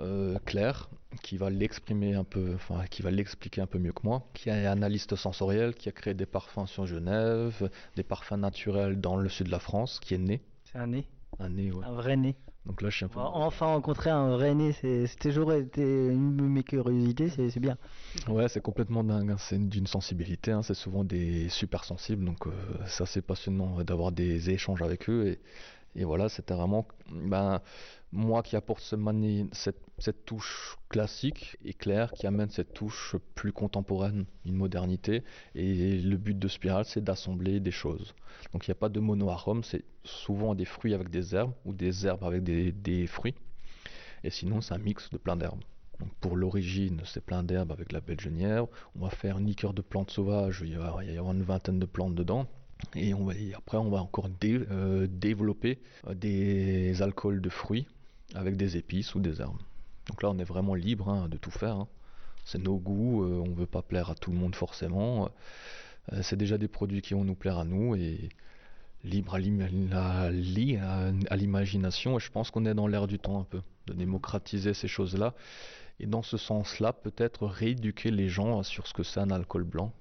euh, 0.00 0.38
Claire, 0.44 0.88
qui 1.22 1.36
va 1.36 1.50
l'exprimer 1.50 2.14
un 2.14 2.24
peu, 2.24 2.52
enfin 2.54 2.84
qui 2.90 3.02
va 3.02 3.10
l'expliquer 3.10 3.60
un 3.60 3.66
peu 3.66 3.78
mieux 3.78 3.92
que 3.92 4.02
moi, 4.04 4.28
qui 4.34 4.48
est 4.48 4.66
analyste 4.66 5.16
sensoriel, 5.16 5.74
qui 5.74 5.88
a 5.88 5.92
créé 5.92 6.14
des 6.14 6.26
parfums 6.26 6.66
sur 6.66 6.86
Genève, 6.86 7.70
des 7.96 8.02
parfums 8.02 8.36
naturels 8.36 9.00
dans 9.00 9.16
le 9.16 9.28
sud 9.28 9.46
de 9.46 9.52
la 9.52 9.58
France, 9.58 10.00
qui 10.00 10.14
est 10.14 10.18
né. 10.18 10.42
C'est 10.64 10.78
un 10.78 10.88
nez 10.88 11.08
Un 11.38 11.48
nez, 11.48 11.72
ouais. 11.72 11.84
Un 11.84 11.92
vrai 11.92 12.16
nez. 12.16 12.36
Donc 12.66 12.82
là, 12.82 12.90
je 12.90 12.96
suis 12.96 13.04
un 13.06 13.08
peu. 13.08 13.18
Enfin 13.18 13.66
rencontrer 13.66 14.10
un 14.10 14.28
vrai 14.28 14.54
nez, 14.54 14.72
c'est 14.72 15.08
toujours 15.18 15.54
été 15.54 15.82
une 15.82 16.36
de 16.36 16.42
mes 16.42 16.62
curiosités, 16.62 17.30
c'est 17.30 17.60
bien. 17.60 17.78
Ouais, 18.28 18.46
c'est 18.48 18.60
complètement 18.60 19.02
dingue. 19.02 19.30
Hein. 19.30 19.36
C'est 19.38 19.58
d'une 19.58 19.86
sensibilité. 19.86 20.50
Hein. 20.52 20.62
C'est 20.62 20.74
souvent 20.74 21.02
des 21.02 21.48
super 21.48 21.84
sensibles, 21.84 22.24
donc 22.26 22.46
euh, 22.46 22.50
c'est 22.86 23.04
assez 23.04 23.22
passionnant 23.22 23.82
d'avoir 23.84 24.12
des 24.12 24.50
échanges 24.50 24.82
avec 24.82 25.08
eux 25.08 25.28
et. 25.28 25.40
Et 25.94 26.04
voilà, 26.04 26.28
c'était 26.28 26.54
vraiment 26.54 26.86
ben, 27.10 27.60
moi 28.12 28.42
qui 28.42 28.56
apporte 28.56 28.80
ce 28.80 28.96
mani 28.96 29.48
cette, 29.52 29.80
cette, 29.98 30.24
touche 30.24 30.76
classique 30.88 31.56
et 31.64 31.74
Claire 31.74 32.12
qui 32.12 32.26
amène 32.26 32.50
cette 32.50 32.72
touche 32.72 33.16
plus 33.34 33.52
contemporaine, 33.52 34.26
une 34.46 34.54
modernité. 34.54 35.24
Et 35.54 35.98
le 35.98 36.16
but 36.16 36.38
de 36.38 36.48
Spiral, 36.48 36.84
c'est 36.84 37.02
d'assembler 37.02 37.60
des 37.60 37.70
choses. 37.70 38.14
Donc 38.52 38.66
il 38.66 38.70
n'y 38.70 38.72
a 38.72 38.80
pas 38.80 38.88
de 38.88 39.00
mono-arôme, 39.00 39.64
c'est 39.64 39.84
souvent 40.04 40.54
des 40.54 40.64
fruits 40.64 40.94
avec 40.94 41.10
des 41.10 41.34
herbes 41.34 41.52
ou 41.64 41.72
des 41.72 42.06
herbes 42.06 42.24
avec 42.24 42.42
des, 42.44 42.72
des 42.72 43.06
fruits. 43.06 43.34
Et 44.24 44.30
sinon, 44.30 44.60
c'est 44.60 44.74
un 44.74 44.78
mix 44.78 45.10
de 45.10 45.18
plein 45.18 45.36
d'herbes. 45.36 45.62
Pour 46.20 46.36
l'origine, 46.36 47.00
c'est 47.04 47.24
plein 47.24 47.42
d'herbes 47.42 47.72
avec 47.72 47.92
la 47.92 48.00
belle 48.00 48.20
genièvre. 48.20 48.68
On 48.94 49.00
va 49.00 49.10
faire 49.10 49.38
une 49.38 49.46
liqueur 49.46 49.74
de 49.74 49.82
plantes 49.82 50.10
sauvages, 50.10 50.62
il 50.64 50.70
y 50.70 50.74
avoir 50.74 51.00
une 51.02 51.42
vingtaine 51.42 51.80
de 51.80 51.86
plantes 51.86 52.14
dedans. 52.14 52.46
Et, 52.94 53.12
après, 53.54 53.76
on 53.76 53.90
va 53.90 54.02
encore 54.02 54.28
euh, 54.44 55.06
développer 55.10 55.78
euh, 56.06 56.14
des 56.14 57.02
alcools 57.02 57.40
de 57.40 57.48
fruits 57.48 57.86
avec 58.34 58.56
des 58.56 58.76
épices 58.76 59.14
ou 59.14 59.20
des 59.20 59.40
herbes. 59.40 59.58
Donc 60.08 60.22
là, 60.22 60.30
on 60.30 60.38
est 60.38 60.44
vraiment 60.44 60.74
libre 60.74 61.08
hein, 61.08 61.28
de 61.28 61.36
tout 61.36 61.50
faire. 61.50 61.76
Hein. 61.76 61.88
C'est 62.44 62.58
nos 62.58 62.78
goûts, 62.78 63.24
euh, 63.24 63.42
on 63.44 63.48
ne 63.48 63.54
veut 63.54 63.66
pas 63.66 63.82
plaire 63.82 64.10
à 64.10 64.14
tout 64.14 64.30
le 64.30 64.38
monde 64.38 64.54
forcément. 64.54 65.28
C'est 66.22 66.36
déjà 66.36 66.56
des 66.56 66.68
produits 66.68 67.02
qui 67.02 67.12
vont 67.12 67.24
nous 67.24 67.34
plaire 67.34 67.58
à 67.58 67.66
nous 67.66 67.94
et 67.94 68.30
libre 69.04 69.34
à 69.34 69.38
l'imagination. 71.36 72.16
Et 72.16 72.20
je 72.20 72.30
pense 72.30 72.50
qu'on 72.50 72.64
est 72.64 72.72
dans 72.72 72.86
l'air 72.86 73.06
du 73.06 73.18
temps 73.18 73.38
un 73.40 73.44
peu, 73.44 73.60
de 73.86 73.92
démocratiser 73.92 74.72
ces 74.72 74.88
choses-là. 74.88 75.34
Et 76.00 76.06
dans 76.06 76.22
ce 76.22 76.38
sens-là, 76.38 76.94
peut-être 76.94 77.46
rééduquer 77.46 78.10
les 78.10 78.30
gens 78.30 78.62
sur 78.62 78.86
ce 78.86 78.94
que 78.94 79.02
c'est 79.02 79.20
un 79.20 79.30
alcool 79.30 79.64
blanc. 79.64 79.92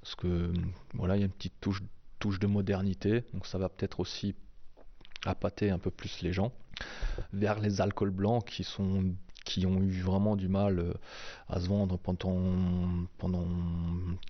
Parce 0.00 0.14
que 0.14 0.52
voilà, 0.94 1.16
il 1.16 1.20
y 1.20 1.22
a 1.22 1.26
une 1.26 1.32
petite 1.32 1.58
touche, 1.60 1.82
touche 2.22 2.38
de 2.38 2.46
modernité, 2.46 3.24
donc 3.34 3.46
ça 3.46 3.58
va 3.58 3.68
peut-être 3.68 3.98
aussi 3.98 4.36
appâter 5.26 5.70
un 5.70 5.78
peu 5.80 5.90
plus 5.90 6.22
les 6.22 6.32
gens 6.32 6.52
vers 7.32 7.58
les 7.58 7.80
alcools 7.80 8.10
blancs 8.10 8.44
qui 8.44 8.62
sont 8.62 9.12
qui 9.44 9.66
ont 9.66 9.80
eu 9.80 10.00
vraiment 10.00 10.36
du 10.36 10.46
mal 10.46 10.78
euh, 10.78 10.92
à 11.48 11.60
se 11.60 11.66
vendre 11.66 11.98
pendant, 11.98 12.40
pendant 13.18 13.44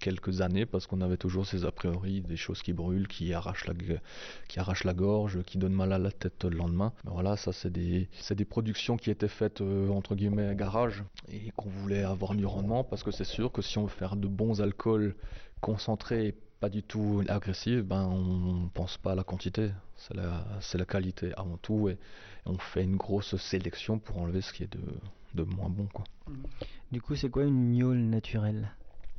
quelques 0.01 0.41
années 0.41 0.65
parce 0.65 0.87
qu'on 0.87 1.03
avait 1.03 1.19
toujours 1.19 1.45
ces 1.47 1.67
a 1.67 1.71
priori 1.71 2.23
des 2.23 2.39
choses 2.39 2.63
qui 2.63 2.73
brûlent, 2.73 3.07
qui 3.07 3.35
arrachent 3.35 3.67
la, 3.67 3.75
qui 4.49 4.59
la 4.87 4.95
gorge, 4.95 5.43
qui 5.43 5.59
donnent 5.59 5.75
mal 5.75 5.93
à 5.93 5.99
la 5.99 6.11
tête 6.11 6.45
le 6.45 6.57
lendemain. 6.57 6.95
voilà, 7.05 7.37
ça 7.37 7.53
c'est 7.53 7.71
des, 7.71 8.09
des 8.31 8.45
productions 8.47 8.97
qui 8.97 9.11
étaient 9.11 9.29
faites 9.29 9.61
euh, 9.61 9.91
entre 9.91 10.15
guillemets 10.15 10.49
à 10.49 10.55
garage 10.55 11.05
et 11.29 11.51
qu'on 11.57 11.69
voulait 11.69 12.05
avoir 12.05 12.35
du 12.35 12.47
rendement 12.47 12.83
parce 12.83 13.03
que 13.03 13.11
c'est 13.11 13.25
sûr 13.25 13.53
que 13.53 13.61
si 13.61 13.77
on 13.77 13.85
veut 13.85 13.91
faire 13.91 14.17
de 14.17 14.29
bons 14.29 14.63
alcools 14.63 15.15
concentrés 15.61 16.35
pas 16.63 16.69
du 16.69 16.85
tout 16.85 17.25
agressive, 17.27 17.83
ben 17.83 18.05
on 18.05 18.69
pense 18.69 18.97
pas 18.97 19.13
à 19.13 19.15
la 19.17 19.25
quantité, 19.25 19.73
c'est 19.97 20.15
la, 20.15 20.45
la, 20.75 20.85
qualité 20.85 21.33
avant 21.37 21.57
tout 21.57 21.89
et, 21.89 21.99
on 22.47 22.57
fait 22.57 22.85
une 22.85 22.95
grosse 22.95 23.35
sélection 23.37 23.99
pour 23.99 24.19
enlever 24.19 24.43
ce 24.43 24.53
qui 24.53 24.63
est 24.63 24.73
de, 24.73 24.79
de 25.35 25.43
moins 25.43 25.69
bon. 25.69 25.89
Quoi. 25.93 26.05
Du 26.93 27.03
coup, 27.03 27.17
c'est 27.17 27.31
quoi 27.31 27.43
une 27.43 27.73
gnôle 27.73 27.99
naturelle? 27.99 28.71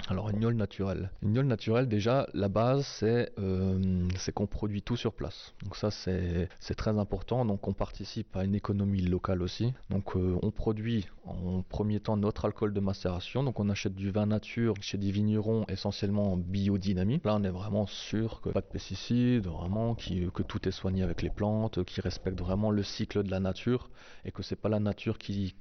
Alors 0.10 0.30
une 0.30 0.40
gnôle 0.40 0.56
naturelle. 0.56 1.10
Une 1.22 1.34
gnôle 1.34 1.46
naturelle, 1.46 1.88
déjà, 1.88 2.28
la 2.34 2.50
base, 2.50 2.86
c'est 2.86 3.32
euh, 3.40 4.08
qu'on 4.36 4.48
produit 4.48 4.82
tout 4.82 4.98
sur 4.98 5.14
place. 5.14 5.54
Donc 5.64 5.76
ça, 5.76 5.92
c'est 5.92 6.50
très 6.76 6.98
important. 6.98 7.46
Donc 7.46 7.68
on 7.68 7.74
participe 7.74 8.36
à 8.36 8.44
une 8.44 8.56
économie 8.56 9.02
locale 9.02 9.42
aussi. 9.42 9.74
Donc 9.90 10.16
euh, 10.16 10.38
on 10.42 10.52
produit 10.52 11.08
en 11.26 11.62
premier 11.62 12.00
temps 12.00 12.18
notre 12.18 12.46
alcool 12.46 12.74
de 12.74 12.80
macération. 12.80 13.44
Donc 13.44 13.60
on 13.60 13.70
achète 13.70 13.96
du 13.96 14.12
vin 14.12 14.26
nature 14.26 14.74
chez 14.82 14.98
des 14.98 15.12
vignerons 15.12 15.66
essentiellement 15.70 16.34
en 16.34 16.38
biodynamie. 16.38 17.22
Là, 17.24 17.36
on 17.36 17.44
est 17.44 17.50
vraiment 17.50 17.88
sûr 17.88 18.42
que 18.42 18.50
pas 18.50 18.62
de 18.62 18.66
pesticides, 18.66 19.48
vraiment 19.48 19.96
que 19.96 20.44
tout 20.44 20.68
est 20.68 20.72
soigné 20.72 21.04
avec 21.04 21.22
les 21.22 21.30
plantes, 21.30 21.84
qui 21.86 22.02
respecte 22.02 22.40
vraiment 22.40 22.72
le 22.72 22.84
cycle 22.84 23.24
de 23.24 23.32
la 23.32 23.40
nature 23.40 23.90
et 24.26 24.32
que 24.32 24.44
c'est 24.44 24.56
pas 24.58 24.70
la 24.70 24.80
nature 24.80 25.18
qui 25.18 25.54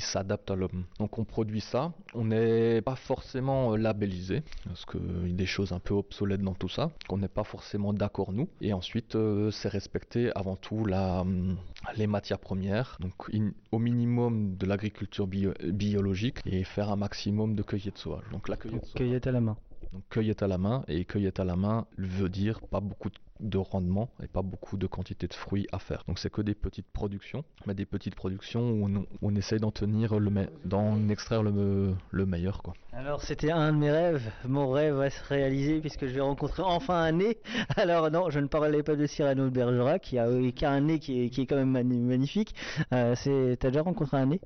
s'adapte 0.00 0.50
à 0.50 0.56
l'homme. 0.56 0.84
Donc 1.00 1.18
on 1.18 1.24
produit 1.24 1.60
ça. 1.60 1.92
On 2.14 2.26
n'est 2.26 2.82
pas 2.82 2.94
forcément 2.94 3.31
forcément 3.32 3.72
euh, 3.72 3.76
labellisé, 3.78 4.42
parce 4.66 4.84
qu'il 4.84 5.28
y 5.28 5.30
a 5.30 5.34
des 5.34 5.46
choses 5.46 5.72
un 5.72 5.78
peu 5.78 5.94
obsolètes 5.94 6.42
dans 6.42 6.52
tout 6.52 6.68
ça, 6.68 6.90
qu'on 7.08 7.16
n'est 7.16 7.28
pas 7.28 7.44
forcément 7.44 7.94
d'accord 7.94 8.30
nous. 8.30 8.46
Et 8.60 8.74
ensuite, 8.74 9.14
euh, 9.14 9.50
c'est 9.50 9.70
respecter 9.70 10.30
avant 10.34 10.56
tout 10.56 10.84
la, 10.84 11.22
hum, 11.22 11.56
les 11.96 12.06
matières 12.06 12.38
premières, 12.38 12.98
donc 13.00 13.30
au 13.70 13.78
minimum 13.78 14.56
de 14.56 14.66
l'agriculture 14.66 15.26
biologique 15.26 16.40
et 16.44 16.62
faire 16.62 16.90
un 16.90 16.96
maximum 16.96 17.54
de 17.54 17.62
cueillette 17.62 17.96
sauvage. 17.96 18.24
Donc 18.32 18.50
la 18.50 18.56
cueillette, 18.56 18.92
cueillette 18.94 19.26
à 19.26 19.32
la 19.32 19.40
main. 19.40 19.56
Donc 19.94 20.02
cueillette 20.10 20.42
à 20.42 20.48
la 20.48 20.58
main, 20.58 20.84
et 20.88 21.06
cueillette 21.06 21.40
à 21.40 21.44
la 21.44 21.56
main 21.56 21.86
veut 21.96 22.28
dire 22.28 22.60
pas 22.60 22.80
beaucoup 22.80 23.08
de 23.08 23.18
de 23.42 23.58
rendement 23.58 24.08
et 24.22 24.28
pas 24.28 24.42
beaucoup 24.42 24.76
de 24.76 24.86
quantité 24.86 25.26
de 25.26 25.34
fruits 25.34 25.66
à 25.72 25.78
faire. 25.78 26.04
Donc 26.08 26.18
c'est 26.18 26.30
que 26.30 26.42
des 26.42 26.54
petites 26.54 26.86
productions, 26.86 27.44
mais 27.66 27.74
des 27.74 27.86
petites 27.86 28.14
productions 28.14 28.70
où 28.70 29.06
on, 29.22 29.34
essaye 29.34 29.58
d'en 29.58 29.70
tenir 29.70 30.18
le 30.18 30.30
d'en 30.64 31.08
extraire 31.08 31.42
le, 31.42 31.94
le 32.10 32.26
meilleur 32.26 32.62
quoi. 32.62 32.74
Alors 32.92 33.22
c'était 33.22 33.50
un 33.50 33.72
de 33.72 33.78
mes 33.78 33.90
rêves, 33.90 34.30
mon 34.46 34.70
rêve 34.70 34.94
va 34.94 35.10
se 35.10 35.22
réaliser 35.24 35.80
puisque 35.80 36.06
je 36.06 36.12
vais 36.12 36.20
rencontrer 36.20 36.62
enfin 36.62 36.94
un 36.94 37.12
nez. 37.12 37.38
Alors 37.76 38.10
non, 38.10 38.30
je 38.30 38.38
ne 38.38 38.46
parlais 38.46 38.82
pas 38.82 38.96
de 38.96 39.06
Cyrano 39.06 39.44
de 39.44 39.50
Bergerac 39.50 40.02
qui 40.02 40.18
a, 40.18 40.28
qui 40.52 40.64
a 40.64 40.70
un 40.70 40.80
nez 40.80 40.98
qui 40.98 41.24
est, 41.24 41.30
qui 41.30 41.42
est 41.42 41.46
quand 41.46 41.56
même 41.56 41.70
magnifique. 41.70 42.54
Euh, 42.92 43.14
c'est 43.16 43.56
t'as 43.58 43.68
déjà 43.68 43.82
rencontré 43.82 44.18
un 44.18 44.26
nez? 44.26 44.40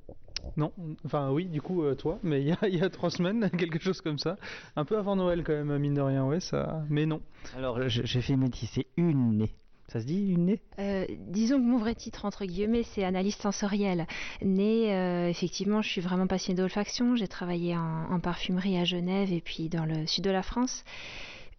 Non, 0.55 0.71
enfin 1.05 1.31
oui, 1.31 1.45
du 1.45 1.61
coup, 1.61 1.83
euh, 1.83 1.95
toi, 1.95 2.19
mais 2.23 2.41
il 2.41 2.47
y, 2.47 2.77
y 2.77 2.81
a, 2.81 2.89
trois 2.89 3.09
semaines, 3.09 3.49
quelque 3.57 3.79
chose 3.79 4.01
comme 4.01 4.17
ça. 4.17 4.37
Un 4.75 4.85
peu 4.85 4.97
avant 4.97 5.15
Noël 5.15 5.43
quand 5.43 5.53
même, 5.53 5.77
mine 5.77 5.93
de 5.93 6.01
rien, 6.01 6.25
ouais, 6.25 6.39
ça. 6.39 6.83
Mais 6.89 7.05
non. 7.05 7.21
Alors, 7.55 7.87
j'ai 7.87 8.21
fait 8.21 8.35
métisser 8.35 8.87
une 8.97 9.37
nez. 9.37 9.53
Ça 9.87 10.01
se 10.01 10.05
dit 10.05 10.33
une 10.33 10.45
nez? 10.45 10.61
Euh, 10.79 11.05
Disons 11.27 11.59
que 11.59 11.65
mon 11.65 11.77
vrai 11.77 11.95
titre, 11.95 12.25
entre 12.25 12.45
guillemets, 12.45 12.83
c'est 12.83 13.05
analyste 13.05 13.41
sensorielle. 13.41 14.05
Nez, 14.41 14.93
euh, 14.93 15.29
effectivement, 15.29 15.81
je 15.81 15.89
suis 15.89 16.01
vraiment 16.01 16.27
passionnée 16.27 16.57
d'olfaction. 16.57 17.15
J'ai 17.15 17.29
travaillé 17.29 17.77
en, 17.77 18.19
parfumerie 18.19 18.77
à 18.77 18.83
Genève 18.83 19.31
et 19.31 19.39
puis 19.39 19.69
dans 19.69 19.85
le 19.85 20.05
sud 20.05 20.25
de 20.25 20.31
la 20.31 20.43
France. 20.43 20.83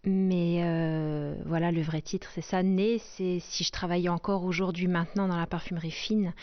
Mais 0.05 0.61
voilà, 1.45 1.71
le 1.71 1.81
vrai 1.81 2.01
titre, 2.01 2.29
c'est 2.35 2.41
ça. 2.41 2.61
Nez, 2.61 2.99
c'est 2.99 3.39
si 3.39 3.63
je 3.63 3.71
travaillais 3.71 4.09
encore 4.09 4.43
aujourd'hui, 4.43 4.87
maintenant, 4.87 5.27
dans 5.27 5.37
la 5.37 5.47
parfumerie 5.47 5.91
fine. 5.91 6.33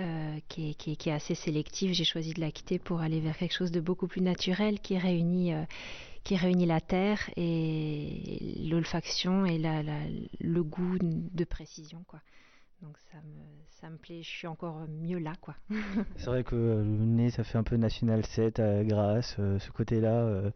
Euh, 0.00 0.38
qui, 0.48 0.76
est, 0.86 1.08
assez 1.08 1.34
sélective. 1.34 1.92
J'ai 1.92 2.04
choisi 2.04 2.32
de 2.32 2.40
la 2.40 2.50
quitter 2.50 2.78
pour 2.78 3.00
aller 3.00 3.20
vers 3.20 3.36
quelque 3.36 3.52
chose 3.52 3.70
de 3.70 3.80
beaucoup 3.80 4.06
plus 4.06 4.22
naturel 4.22 4.80
qui 4.80 4.96
réunit, 4.96 5.52
euh, 5.52 5.64
la 6.66 6.80
terre 6.80 7.28
et 7.36 8.56
l'olfaction 8.64 9.44
et 9.44 9.58
le 9.58 10.62
goût 10.62 10.96
de 11.00 11.44
précision. 11.44 12.02
Quoi. 12.06 12.20
Donc 12.82 12.96
ça 13.12 13.18
me, 13.18 13.60
ça 13.80 13.90
me 13.90 13.98
plaît, 13.98 14.22
je 14.22 14.28
suis 14.28 14.46
encore 14.46 14.86
mieux 14.88 15.18
là 15.18 15.32
quoi. 15.42 15.54
c'est 16.16 16.26
vrai 16.26 16.44
que 16.44 16.54
euh, 16.54 16.82
le 16.82 17.04
nez 17.04 17.30
ça 17.30 17.44
fait 17.44 17.58
un 17.58 17.62
peu 17.62 17.76
National 17.76 18.24
7 18.24 18.58
à 18.58 18.84
Grasse, 18.84 19.36
euh, 19.38 19.58
ce 19.58 19.70
côté-là. 19.70 20.50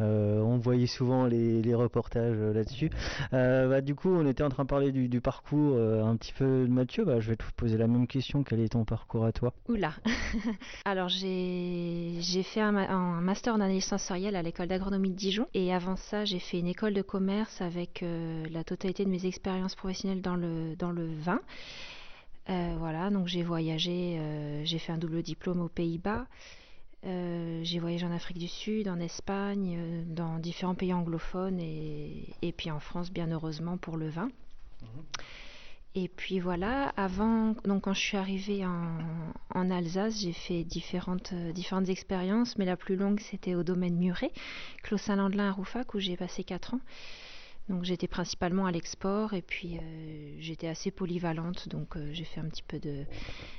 Euh, 0.00 0.40
on 0.40 0.58
voyait 0.58 0.88
souvent 0.88 1.26
les, 1.26 1.62
les 1.62 1.74
reportages 1.76 2.36
là-dessus. 2.36 2.90
Bah, 3.30 3.80
du 3.80 3.94
coup 3.94 4.08
on 4.08 4.26
était 4.26 4.42
en 4.42 4.48
train 4.48 4.64
de 4.64 4.68
parler 4.68 4.90
du, 4.90 5.20
parcours 5.20 5.76
un 5.76 6.16
petit 6.16 6.32
peu 6.32 6.66
de 6.66 6.72
Mathieu. 6.72 7.04
Bah, 7.04 7.20
je 7.20 7.30
vais 7.30 7.36
te 7.36 7.44
poser 7.56 7.76
la 7.76 7.86
même 7.86 8.08
question, 8.08 8.42
quel 8.42 8.60
est 8.60 8.70
ton 8.70 8.84
parcours 8.84 9.24
à 9.24 9.32
toi? 9.32 9.52
Oula 9.68 9.92
Alors 10.84 11.08
j'ai 11.08 12.42
fait 12.42 12.60
un, 12.60 12.76
un 12.76 13.20
master 13.20 13.54
en 13.54 13.60
analyse 13.60 13.84
sensorielle 13.84 14.34
à 14.34 14.42
l'école 14.42 14.66
d'agronomie 14.66 15.10
de 15.10 15.16
Dijon 15.16 15.46
et 15.54 15.72
avant 15.72 15.96
ça 15.96 16.24
j'ai 16.24 16.40
fait 16.40 16.58
une 16.58 16.66
école 16.66 16.94
de 16.94 17.02
commerce 17.02 17.60
avec 17.60 18.04
la 18.50 18.64
totalité 18.64 19.04
de 19.04 19.10
mes 19.10 19.26
expériences 19.26 19.76
professionnelles 19.76 20.22
dans 20.22 20.36
le, 20.36 20.74
dans 20.76 20.90
le 20.90 21.06
vin. 21.06 21.40
Euh, 22.50 22.74
voilà, 22.78 23.10
donc 23.10 23.26
j'ai 23.26 23.42
voyagé, 23.42 24.16
euh, 24.18 24.64
j'ai 24.64 24.78
fait 24.78 24.92
un 24.92 24.98
double 24.98 25.22
diplôme 25.22 25.60
aux 25.60 25.68
Pays-Bas. 25.68 26.26
Euh, 27.04 27.60
j'ai 27.62 27.78
voyagé 27.78 28.06
en 28.06 28.10
Afrique 28.10 28.38
du 28.38 28.48
Sud, 28.48 28.88
en 28.88 28.98
Espagne, 28.98 30.04
dans 30.06 30.38
différents 30.38 30.74
pays 30.74 30.92
anglophones 30.92 31.60
et, 31.60 32.54
puis 32.56 32.70
en 32.70 32.80
France, 32.80 33.12
bien 33.12 33.30
heureusement, 33.30 33.76
pour 33.76 33.96
le 33.96 34.08
vin. 34.08 34.30
Mhm. 34.82 34.88
Et 35.94 36.08
puis 36.08 36.38
voilà, 36.38 36.92
avant, 36.96 37.54
donc 37.64 37.84
quand 37.84 37.94
je 37.94 38.00
suis 38.00 38.16
arrivée 38.16 38.64
en, 38.64 39.70
Alsace, 39.70 40.20
j'ai 40.20 40.32
fait 40.32 40.62
différentes, 40.62 41.34
différentes 41.34 41.88
expériences, 41.88 42.56
mais 42.56 42.64
la 42.64 42.76
plus 42.76 42.94
longue 42.94 43.20
c'était 43.20 43.54
au 43.54 43.64
domaine 43.64 43.96
Muret, 43.96 44.30
Clos 44.82 44.98
Saint-Landelin 44.98 45.48
à 45.48 45.52
Roufac, 45.52 45.94
où 45.94 45.98
j'ai 45.98 46.16
passé 46.16 46.44
4 46.44 46.74
ans. 46.74 46.80
Donc 47.68 47.84
j'étais 47.84 48.08
principalement 48.08 48.66
à 48.66 48.72
l'export 48.72 49.34
et 49.34 49.42
puis 49.42 49.76
euh, 49.76 50.36
j'étais 50.38 50.68
assez 50.68 50.90
polyvalente. 50.90 51.68
Donc 51.68 51.96
euh, 51.96 52.10
j'ai 52.12 52.24
fait 52.24 52.40
un 52.40 52.48
petit 52.48 52.62
peu 52.62 52.78
de, 52.78 53.04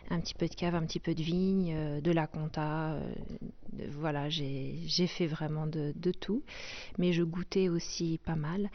un 0.09 0.19
petit 0.19 0.33
peu 0.33 0.47
de 0.47 0.55
cave, 0.55 0.75
un 0.75 0.85
petit 0.85 0.99
peu 0.99 1.13
de 1.13 1.21
vigne, 1.21 1.73
euh, 1.75 2.01
de 2.01 2.11
la 2.11 2.27
compta. 2.27 2.99
voilà, 3.91 4.29
j'ai 4.29 5.07
fait 5.07 5.27
vraiment 5.27 5.67
de, 5.67 5.93
de, 5.95 6.11
tout. 6.11 6.43
Mais 6.97 7.13
je 7.13 7.23
goûtais 7.23 7.69
aussi 7.69 8.19
pas 8.23 8.35
mal. 8.35 8.69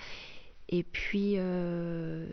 Et 0.68 0.82
puis, 0.82 1.34
euh, 1.36 2.26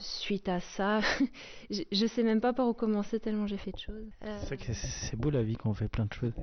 suite 0.00 0.48
à 0.48 0.60
ça, 0.60 1.00
je, 1.70 2.02
ne 2.02 2.08
sais 2.08 2.22
même 2.22 2.40
pas 2.40 2.52
par 2.52 2.68
où 2.68 2.74
commencer 2.74 3.20
tellement 3.20 3.46
j'ai 3.46 3.56
fait 3.56 3.72
de 3.72 3.78
choses. 3.78 4.10
C'est 4.40 5.16
beau 5.16 5.30
la 5.30 5.42
vie 5.42 5.56
quand 5.56 5.70
on 5.70 5.74
fait 5.74 5.88
plein 5.88 6.06
de 6.06 6.12
choses. 6.12 6.34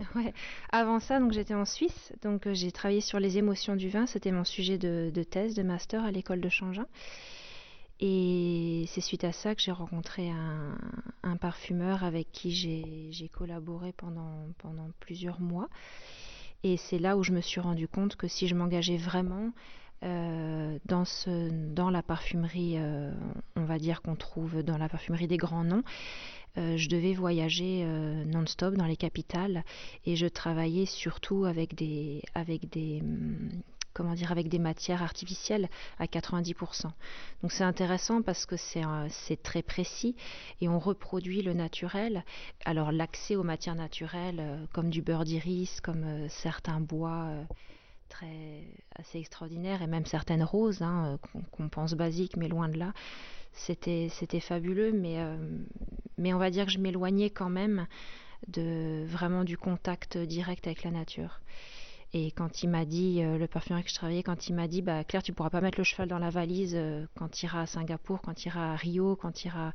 Avant 0.70 1.00
ça, 1.00 1.18
donc 1.18 1.32
j'étais 1.32 1.54
en 1.54 1.64
Suisse, 1.64 2.12
donc 2.22 2.46
euh, 2.46 2.54
j'ai 2.54 2.70
travaillé 2.70 3.00
sur 3.00 3.18
les 3.18 3.38
émotions 3.38 3.76
du 3.76 3.88
vin. 3.88 4.06
C'était 4.06 4.32
mon 4.32 4.44
sujet 4.44 4.78
de, 4.78 5.10
thèse, 5.22 5.54
de 5.54 5.62
master 5.62 6.04
à 6.04 6.10
l'école 6.10 6.40
de 6.40 6.48
Changin. 6.48 6.86
Et 8.00 8.84
c'est 8.88 9.00
suite 9.00 9.24
à 9.24 9.32
ça 9.32 9.56
que 9.56 9.60
j'ai 9.60 9.72
rencontré 9.72 10.30
un, 10.30 11.36
parfumeur 11.36 12.04
avec 12.04 12.30
qui 12.32 12.52
j'ai 13.10 13.28
collaboré 13.28 13.92
pendant, 13.92 14.90
plusieurs 15.00 15.40
mois. 15.40 15.68
Et 16.62 16.76
c'est 16.76 16.98
là 16.98 17.16
où 17.16 17.22
je 17.24 17.32
me 17.32 17.40
suis 17.40 17.60
rendu 17.60 17.88
compte 17.88 18.16
que 18.16 18.28
si 18.28 18.46
je 18.46 18.54
m'engageais 18.54 18.96
vraiment 18.96 19.52
euh, 20.04 20.78
dans, 20.84 21.90
la 21.90 22.02
parfumerie, 22.02 22.74
euh, 22.76 23.12
on 23.56 23.64
va 23.64 23.78
dire 23.78 24.00
qu'on 24.00 24.14
trouve 24.14 24.62
dans 24.62 24.78
la 24.78 24.88
parfumerie 24.88 25.26
des 25.26 25.36
grands 25.36 25.64
noms, 25.64 25.82
je 26.56 26.88
devais 26.88 27.14
voyager 27.14 27.84
non-stop 28.26 28.74
dans 28.74 28.86
les 28.86 28.96
capitales 28.96 29.64
et 30.04 30.16
je 30.16 30.26
travaillais 30.26 30.86
surtout 30.86 31.44
avec 31.44 31.74
des, 31.74 32.22
avec 32.34 32.68
des, 32.70 33.00
hum, 33.00 33.50
comment 33.98 34.14
dire, 34.14 34.30
avec 34.30 34.48
des 34.48 34.60
matières 34.60 35.02
artificielles 35.02 35.68
à 35.98 36.06
90%. 36.06 36.84
Donc 37.42 37.50
c'est 37.50 37.64
intéressant 37.64 38.22
parce 38.22 38.46
que 38.46 38.56
c'est 38.56 39.42
très 39.42 39.62
précis 39.62 40.14
et 40.60 40.68
on 40.68 40.78
reproduit 40.78 41.42
le 41.42 41.52
naturel. 41.52 42.24
Alors 42.64 42.92
l'accès 42.92 43.34
aux 43.34 43.42
matières 43.42 43.74
naturelles 43.74 44.68
comme 44.72 44.90
du 44.90 45.02
beurre 45.02 45.24
d'iris, 45.24 45.80
comme 45.80 46.28
certains 46.28 46.80
bois 46.80 47.28
très 48.08 48.64
assez 48.96 49.18
extraordinaire 49.18 49.82
et 49.82 49.86
même 49.86 50.06
certaines 50.06 50.42
roses 50.42 50.82
hein, 50.82 51.18
qu'on 51.22 51.42
qu'on 51.42 51.68
pense 51.68 51.94
basiques 51.94 52.36
mais 52.36 52.48
loin 52.48 52.68
de 52.68 52.78
là. 52.78 52.92
C'était 53.52 54.10
fabuleux 54.40 54.92
mais 54.92 55.18
euh, 55.18 55.36
mais 56.16 56.32
on 56.34 56.38
va 56.38 56.50
dire 56.50 56.66
que 56.66 56.72
je 56.72 56.78
m'éloignais 56.78 57.30
quand 57.30 57.50
même 57.50 57.86
de 58.46 59.04
vraiment 59.06 59.44
du 59.44 59.56
contact 59.56 60.16
direct 60.16 60.66
avec 60.66 60.84
la 60.84 60.90
nature. 60.90 61.40
Et 62.14 62.30
quand 62.30 62.62
il 62.62 62.70
m'a 62.70 62.86
dit 62.86 63.22
euh, 63.22 63.36
le 63.36 63.46
parfumeur 63.46 63.82
qui 63.82 63.90
je 63.90 63.94
travaillais 63.94 64.22
quand 64.22 64.48
il 64.48 64.54
m'a 64.54 64.66
dit 64.66 64.80
bah 64.80 65.04
Claire 65.04 65.22
tu 65.22 65.32
pourras 65.32 65.50
pas 65.50 65.60
mettre 65.60 65.78
le 65.78 65.84
cheval 65.84 66.08
dans 66.08 66.18
la 66.18 66.30
valise 66.30 66.74
euh, 66.74 67.04
quand 67.16 67.30
tu 67.30 67.44
iras 67.44 67.62
à 67.62 67.66
Singapour 67.66 68.22
quand 68.22 68.34
tu 68.34 68.48
iras 68.48 68.72
à 68.72 68.76
Rio 68.76 69.14
quand 69.16 69.32
tu 69.32 69.48
iras 69.48 69.72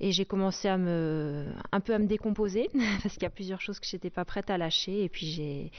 et 0.00 0.10
j'ai 0.10 0.24
commencé 0.24 0.66
à 0.66 0.76
me 0.78 1.46
un 1.70 1.78
peu 1.78 1.94
à 1.94 2.00
me 2.00 2.06
décomposer 2.06 2.70
parce 3.02 3.14
qu'il 3.14 3.22
y 3.22 3.26
a 3.26 3.30
plusieurs 3.30 3.60
choses 3.60 3.78
que 3.78 3.86
j'étais 3.86 4.10
pas 4.10 4.24
prête 4.24 4.50
à 4.50 4.58
lâcher 4.58 5.04
et 5.04 5.08
puis 5.08 5.26
j'ai 5.26 5.70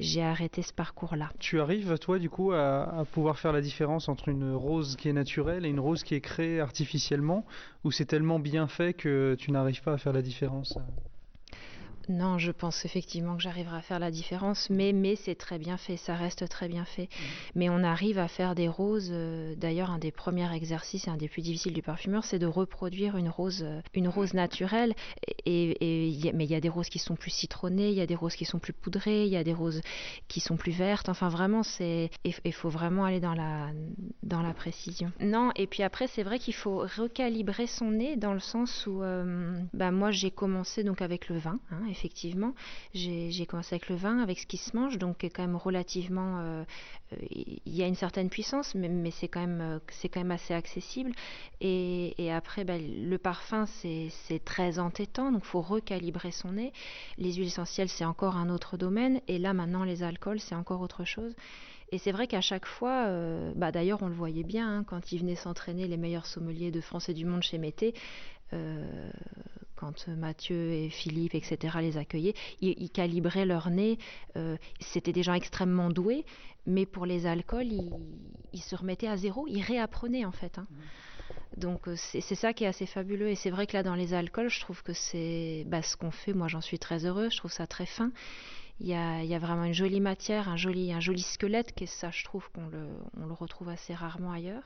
j'ai 0.00 0.22
arrêté 0.22 0.62
ce 0.62 0.72
parcours-là. 0.72 1.30
Tu 1.38 1.60
arrives, 1.60 1.98
toi, 1.98 2.18
du 2.18 2.28
coup, 2.28 2.52
à, 2.52 3.04
pouvoir 3.12 3.38
faire 3.38 3.52
la 3.52 3.60
différence 3.60 4.08
entre 4.08 4.28
une 4.28 4.52
rose 4.52 4.96
qui 4.96 5.08
est 5.08 5.12
naturelle 5.12 5.64
et 5.64 5.68
une 5.68 5.80
rose 5.80 6.02
qui 6.02 6.14
est 6.14 6.20
créée 6.20 6.60
artificiellement, 6.60 7.44
ou 7.84 7.92
c'est 7.92 8.06
tellement 8.06 8.38
bien 8.38 8.66
fait 8.66 8.94
que 8.94 9.36
tu 9.38 9.52
n'arrives 9.52 9.82
pas 9.82 9.92
à 9.92 9.98
faire 9.98 10.12
la 10.12 10.22
différence? 10.22 10.78
Non, 12.08 12.38
je 12.38 12.50
pense 12.52 12.84
effectivement 12.84 13.36
que 13.36 13.42
j'arriverai 13.42 13.76
à 13.78 13.80
faire 13.82 13.98
la 13.98 14.10
différence, 14.10 14.68
mais, 14.70 14.92
mais 14.92 15.16
c'est 15.16 15.34
très 15.34 15.58
bien 15.58 15.76
fait, 15.76 15.96
ça 15.96 16.14
reste 16.14 16.48
très 16.48 16.68
bien 16.68 16.84
fait. 16.84 17.08
Mais 17.54 17.68
on 17.70 17.82
arrive 17.82 18.18
à 18.18 18.28
faire 18.28 18.54
des 18.54 18.68
roses, 18.68 19.10
euh, 19.12 19.54
d'ailleurs 19.56 19.90
un 19.90 19.98
des 19.98 20.10
premiers 20.12 20.52
exercices 20.54 21.06
et 21.06 21.10
un 21.10 21.16
des 21.16 21.28
plus 21.28 21.42
difficiles 21.42 21.72
du 21.72 21.82
parfumeur, 21.82 22.24
c'est 22.24 22.38
de 22.38 22.46
reproduire 22.46 23.16
une 23.16 23.28
rose, 23.28 23.62
euh, 23.62 23.80
une 23.94 24.08
rose 24.08 24.34
naturelle. 24.34 24.94
Et, 25.46 25.70
et 25.70 26.06
il 26.08 26.24
y 26.24 26.28
a- 26.28 26.32
mais 26.32 26.44
il 26.44 26.50
y 26.50 26.54
a 26.54 26.60
des 26.60 26.68
roses 26.68 26.88
qui 26.88 26.98
sont 26.98 27.16
plus 27.16 27.30
citronnées, 27.30 27.88
il 27.90 27.94
y 27.96 28.00
a 28.00 28.06
des 28.06 28.14
roses 28.14 28.34
qui 28.36 28.44
sont 28.44 28.58
plus 28.58 28.72
poudrées, 28.72 29.24
il 29.24 29.32
y 29.32 29.36
a 29.36 29.44
des 29.44 29.54
roses 29.54 29.80
qui 30.28 30.40
sont 30.40 30.56
plus 30.56 30.72
vertes. 30.72 31.08
Enfin 31.08 31.28
vraiment, 31.28 31.62
c'est 31.62 32.10
il 32.44 32.52
faut 32.52 32.68
vraiment 32.68 33.04
aller 33.04 33.20
dans 33.20 33.34
la, 33.34 33.70
dans 34.22 34.42
la 34.42 34.52
précision. 34.54 35.10
Non, 35.20 35.50
et 35.56 35.66
puis 35.66 35.82
après 35.82 36.06
c'est 36.06 36.22
vrai 36.22 36.38
qu'il 36.38 36.54
faut 36.54 36.78
recalibrer 36.98 37.66
son 37.66 37.90
nez 37.92 38.16
dans 38.16 38.32
le 38.34 38.40
sens 38.40 38.86
où 38.86 39.02
euh, 39.02 39.58
bah, 39.72 39.90
moi 39.90 40.10
j'ai 40.10 40.30
commencé 40.30 40.84
donc 40.84 41.02
avec 41.02 41.28
le 41.28 41.38
vin, 41.38 41.58
hein, 41.70 41.80
effectivement. 41.94 42.52
J'ai 42.92 43.46
commencé 43.46 43.74
avec 43.74 43.88
le 43.88 43.96
vin, 43.96 44.18
avec 44.18 44.38
ce 44.38 44.46
qui 44.46 44.56
se 44.56 44.76
mange, 44.76 44.98
donc 44.98 45.24
est 45.24 45.30
quand 45.30 45.42
même 45.42 45.56
relativement. 45.56 46.40
euh, 46.40 46.64
euh, 47.12 47.16
Il 47.66 47.74
y 47.74 47.82
a 47.82 47.86
une 47.86 47.94
certaine 47.94 48.28
puissance, 48.28 48.74
mais, 48.74 49.10
c'est 49.10 49.28
quand, 49.28 49.40
même, 49.40 49.60
euh, 49.60 49.78
quand 50.12 50.20
même 50.20 50.32
assez 50.32 50.54
accessible. 50.54 51.12
Et, 51.60 52.32
après, 52.32 52.64
bah, 52.64 52.78
le 52.78 53.18
parfum, 53.18 53.66
c'est 53.66 54.44
très 54.44 54.78
entêtant, 54.78 55.30
donc 55.32 55.42
il 55.44 55.48
faut 55.48 55.62
recalibrer 55.62 56.32
son 56.32 56.52
nez. 56.52 56.72
Les 57.16 57.32
huiles 57.34 57.46
essentielles, 57.46 57.88
c'est 57.88 58.04
encore 58.04 58.36
un 58.36 58.50
autre 58.50 58.76
domaine. 58.76 59.20
Et 59.28 59.38
là, 59.38 59.54
maintenant, 59.54 59.84
les 59.84 60.02
alcools, 60.02 60.40
c'est 60.40 60.56
encore 60.56 60.80
autre 60.80 61.04
chose. 61.04 61.34
Et 61.92 61.98
c'est 61.98 62.12
vrai 62.12 62.26
qu'à 62.26 62.40
chaque 62.40 62.66
fois, 62.66 63.06
euh, 63.06 63.52
bah 63.54 63.70
d'ailleurs 63.70 64.02
on 64.02 64.08
le 64.08 64.14
voyait 64.14 64.42
bien 64.42 64.78
hein, 64.78 64.84
quand 64.84 65.12
ils 65.12 65.18
venaient 65.20 65.36
s'entraîner 65.36 65.86
les 65.86 65.96
meilleurs 65.96 66.26
sommeliers 66.26 66.72
de 66.72 66.80
France 66.80 67.08
et 67.08 67.14
du 67.14 67.24
monde 67.24 67.42
chez 67.42 67.58
Mété, 67.58 67.94
euh, 68.52 69.10
quand 69.84 70.08
Mathieu 70.08 70.72
et 70.72 70.88
Philippe, 70.88 71.34
etc., 71.34 71.76
les 71.80 71.98
accueillaient, 71.98 72.34
ils, 72.62 72.74
ils 72.78 72.90
calibraient 72.90 73.44
leur 73.44 73.68
nez. 73.70 73.98
euh, 74.36 74.56
C'était 74.80 75.12
des 75.12 75.22
gens 75.22 75.34
extrêmement 75.34 75.90
doués, 75.90 76.24
mais 76.66 76.86
pour 76.86 77.04
les 77.04 77.26
alcools, 77.26 77.66
ils, 77.66 77.92
ils 78.54 78.62
se 78.62 78.74
remettaient 78.76 79.08
à 79.08 79.16
zéro, 79.16 79.46
ils 79.46 79.60
réapprenaient 79.62 80.24
en 80.24 80.32
fait. 80.32 80.58
hein. 80.58 80.66
Donc 81.58 81.86
euh, 81.88 81.96
c'est 81.96 82.34
ça 82.34 82.52
qui 82.54 82.64
est 82.64 82.66
assez 82.66 82.86
fabuleux. 82.86 83.28
Et 83.28 83.34
c'est 83.34 83.50
vrai 83.50 83.66
que 83.66 83.74
là, 83.76 83.82
dans 83.82 83.94
les 83.94 84.14
alcools, 84.14 84.48
je 84.48 84.60
trouve 84.60 84.82
que 84.82 84.92
c'est 84.94 85.64
bah, 85.66 85.82
ce 85.82 85.96
qu'on 85.96 86.10
fait. 86.10 86.32
Moi, 86.32 86.48
j'en 86.48 86.60
suis 86.62 86.78
très 86.78 87.04
heureuse. 87.04 87.32
Je 87.32 87.38
trouve 87.38 87.52
ça 87.52 87.66
très 87.66 87.86
fin. 87.86 88.10
Il 88.80 88.88
y 88.88 88.94
a, 88.94 89.22
il 89.22 89.28
y 89.28 89.34
a 89.34 89.38
vraiment 89.38 89.64
une 89.64 89.74
jolie 89.74 90.00
matière, 90.00 90.48
un 90.48 90.56
joli, 90.56 90.92
un 90.92 91.00
joli 91.00 91.22
squelette, 91.22 91.74
qui 91.74 91.86
ça, 91.86 92.10
je 92.10 92.24
trouve 92.24 92.50
qu'on 92.52 92.66
le, 92.68 92.88
on 93.20 93.26
le 93.26 93.32
retrouve 93.34 93.68
assez 93.68 93.94
rarement 93.94 94.32
ailleurs. 94.32 94.64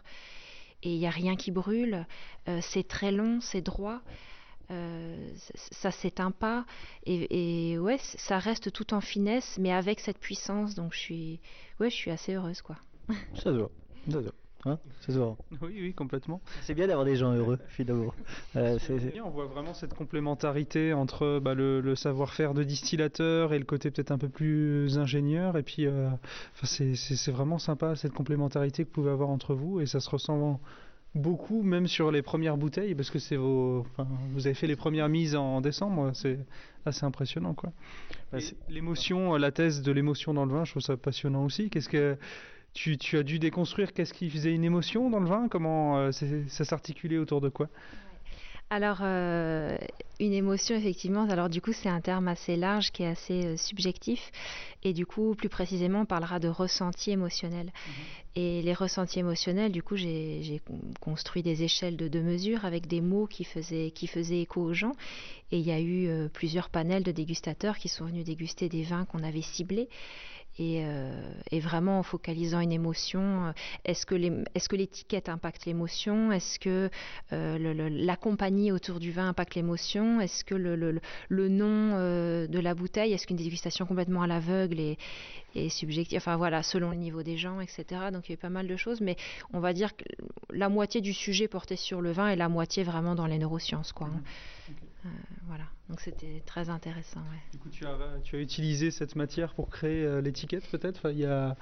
Et 0.85 0.95
il 0.95 0.99
n'y 0.99 1.07
a 1.07 1.11
rien 1.11 1.35
qui 1.37 1.51
brûle. 1.51 2.07
Euh, 2.49 2.61
c'est 2.63 2.87
très 2.87 3.11
long, 3.13 3.41
c'est 3.41 3.61
droit. 3.61 4.01
Euh, 4.71 5.29
c- 5.37 5.53
ça 5.73 5.91
s'éteint 5.91 6.31
pas. 6.31 6.65
Et, 7.07 7.73
et 7.73 7.79
ouais, 7.79 7.99
ça 8.01 8.39
reste 8.39 8.73
tout 8.73 8.93
en 8.95 9.01
finesse, 9.01 9.57
mais 9.59 9.73
avec 9.73 10.01
cette 10.01 10.19
puissance. 10.19 10.75
Donc 10.75 10.93
je 10.93 10.99
suis, 10.99 11.41
ouais, 11.81 11.91
je 11.91 11.95
suis 11.97 12.11
assez 12.11 12.35
heureuse, 12.35 12.61
quoi. 12.63 12.77
Ça 13.35 13.45
se 13.45 13.49
voit. 13.51 13.71
Ça 14.07 14.13
se 14.13 14.19
voit. 14.25 14.33
Hein? 14.65 14.79
Ça 15.03 15.13
se 15.13 15.19
voit. 15.19 15.37
Oui, 15.63 15.73
oui, 15.81 15.95
complètement. 15.95 16.41
C'est 16.63 16.75
bien 16.75 16.89
d'avoir 16.89 17.07
des 17.07 17.15
gens 17.17 17.33
heureux, 17.33 17.59
finalement. 17.69 18.13
Euh, 18.57 18.77
on 19.25 19.31
voit 19.31 19.47
vraiment 19.47 19.73
cette 19.73 19.95
complémentarité 19.95 20.93
entre 20.93 21.39
bah, 21.39 21.55
le, 21.55 21.81
le 21.81 21.95
savoir-faire 21.95 22.55
de 22.55 22.65
distillateur 22.65 23.53
et 23.53 23.59
le 23.59 23.65
côté 23.65 23.91
peut-être 23.93 24.11
un 24.11 24.19
peu 24.19 24.29
plus 24.29 24.99
ingénieur. 24.99 25.57
Et 25.57 25.63
puis, 25.63 25.87
euh, 25.87 26.09
c'est- 26.65 27.31
vraiment 27.31 27.59
sympa 27.59 27.95
cette 27.95 28.13
complémentarité 28.15 28.83
que 28.83 28.89
vous 28.89 28.95
pouvez 28.95 29.11
avoir 29.11 29.29
entre 29.29 29.55
vous. 29.55 29.81
Et 29.81 29.87
ça 29.87 30.01
se 30.01 30.11
ressent 30.11 30.35
en- 30.41 30.61
beaucoup, 31.15 31.63
même 31.63 31.87
sur 31.87 32.11
les 32.11 32.23
premières 32.23 32.57
bouteilles, 32.57 32.95
parce 32.95 33.11
que 33.11 33.19
c'est 33.19 33.37
vos, 33.37 33.81
enfin, 33.81 34.07
vous 34.33 34.47
avez 34.47 34.55
fait 34.55 34.67
les 34.67 34.77
premières 34.77 35.09
mises 35.09 35.35
en 35.37 35.61
décembre. 35.61 36.11
C'est 36.15 36.39
assez 36.85 37.05
impressionnant, 37.05 37.55
quoi. 37.55 37.73
Bah, 38.33 38.39
L'émotion, 38.69 39.37
la 39.37 39.51
thèse 39.51 39.83
de 39.83 39.93
l'émotion 39.93 40.35
dans 40.35 40.45
le 40.45 40.53
vin, 40.53 40.65
je 40.65 40.73
trouve 40.73 40.83
ça 40.83 40.97
passionnant 40.97 41.45
aussi. 41.45 41.71
Qu'est-ce 41.71 41.89
que 41.89 42.17
tu, 42.75 42.99
tu 42.99 43.17
as 43.17 43.23
dû 43.23 43.39
déconstruire 43.39 43.93
Qu'est-ce 43.93 44.15
qui 44.15 44.31
faisait 44.31 44.55
une 44.55 44.65
émotion 44.65 45.11
dans 45.11 45.21
le 45.21 45.29
vin? 45.29 45.49
Comment 45.49 45.99
euh, 45.99 46.11
ça 46.13 46.65
s'articulait 46.65 47.19
autour 47.19 47.41
de 47.41 47.49
quoi? 47.49 47.69
Alors, 48.71 48.99
euh, 49.01 49.79
une 50.21 50.35
émotion, 50.35 50.77
effectivement, 50.77 51.27
alors 51.31 51.49
du 51.49 51.63
coup, 51.63 51.73
c'est 51.73 51.89
un 51.89 52.03
terme 52.03 52.29
assez 52.29 52.55
large 52.55 52.91
qui 52.93 53.03
est 53.03 53.07
assez 53.07 53.47
euh, 53.47 53.57
subjectif. 53.57 54.31
Et 54.83 54.93
du 54.93 55.07
coup, 55.07 55.35
plus 55.35 55.49
précisément, 55.49 56.03
on 56.03 56.05
parlera 56.05 56.39
de 56.39 56.49
ressenti 56.49 57.11
émotionnel. 57.11 57.73
Et 58.37 58.63
les 58.63 58.75
ressentis 58.75 59.21
émotionnels, 59.21 59.73
du 59.73 59.83
coup, 59.83 59.97
j'ai 59.97 60.43
j'ai 60.43 60.59
con- 60.61 60.81
construit 61.01 61.43
des 61.43 61.63
échelles 61.65 61.97
de 61.97 62.09
deux 62.09 62.23
mesures 62.23 62.67
avec 62.67 62.87
des 62.87 63.01
mots 63.01 63.27
qui 63.27 63.45
faisaient, 63.45 63.91
qui 63.91 64.07
faisaient 64.07 64.41
écho 64.43 64.63
aux 64.63 64.75
gens. 64.75 64.93
Et 65.53 65.59
il 65.59 65.67
y 65.67 65.73
a 65.73 65.81
eu 65.81 66.09
euh, 66.09 66.29
plusieurs 66.29 66.71
panels 66.71 67.05
de 67.05 67.13
dégustateurs 67.13 67.79
qui 67.79 67.89
sont 67.89 68.07
venus 68.07 68.25
déguster 68.25 68.69
des 68.69 68.83
vins 68.85 69.07
qu'on 69.07 69.23
avait 69.23 69.43
ciblés. 69.43 69.89
Et, 70.59 70.83
euh, 70.85 71.13
et 71.53 71.61
vraiment 71.61 72.01
en 72.01 72.03
focalisant 72.03 72.59
une 72.59 72.73
émotion, 72.73 73.47
euh, 73.47 73.53
est-ce 73.85 74.07
que 74.07 74.77
l'étiquette 74.77 75.29
impacte 75.29 75.67
l'émotion? 75.67 76.33
Est-ce 76.33 76.59
que 76.59 76.91
euh, 77.33 77.89
la 77.91 78.17
compagnie 78.17 78.73
autour 78.73 78.99
du 78.99 79.13
vin 79.13 79.29
impacte 79.29 79.55
l'émotion? 79.55 80.21
Est-ce 80.21 80.45
que 80.45 80.57
le, 80.57 81.01
nom 81.49 81.97
de 82.49 82.59
la 82.59 82.75
bouteille, 82.75 83.13
est-ce 83.13 83.27
qu'une 83.27 83.37
dégustation 83.37 83.87
complètement 83.87 84.23
à 84.23 84.27
l'aveugle 84.27 84.81
est, 84.81 84.99
subjective? 85.69 86.19
Enfin 86.19 86.37
voilà, 86.37 86.63
selon 86.65 86.91
le 86.91 86.97
niveau 86.97 87.23
des 87.23 87.37
gens, 87.37 87.61
etc. 87.61 87.85
Donc 88.13 88.29
il 88.29 88.33
y 88.33 88.33
a 88.33 88.35
eu 88.35 88.39
pas 88.39 88.51
mal 88.51 88.67
de 88.67 88.77
choses, 88.77 89.01
mais 89.01 89.17
on 89.53 89.61
va 89.61 89.73
dire 89.73 89.97
que 89.97 90.05
la 90.51 90.69
moitié 90.69 91.01
du 91.01 91.13
sujet 91.13 91.47
portait 91.47 91.77
sur 91.77 92.01
le 92.01 92.11
vin 92.11 92.29
et 92.29 92.37
la 92.37 92.49
moitié 92.49 92.83
vraiment 92.83 93.15
dans 93.15 93.27
les 93.27 93.39
neurosciences, 93.39 93.93
quoi. 93.93 94.09
hein. 94.09 94.23
Euh, 95.07 95.09
voilà, 95.47 95.65
donc 95.89 96.01
c'était 96.01 96.43
très 96.45 96.71
intéressant. 96.71 97.21
Ouais. 97.21 97.39
Du 97.53 97.59
coup, 97.59 97.69
tu 97.71 97.87
as, 97.87 97.97
tu 98.25 98.37
as 98.37 98.41
utilisé 98.41 98.91
cette 98.91 99.15
matière 99.17 99.55
pour 99.55 99.69
créer 99.71 100.05
euh, 100.05 100.21
l'étiquette 100.21 100.67
peut-être? 100.71 100.99
Enfin, 100.99 101.11
il 101.11 101.19
y 101.21 101.25
a, 101.27 101.57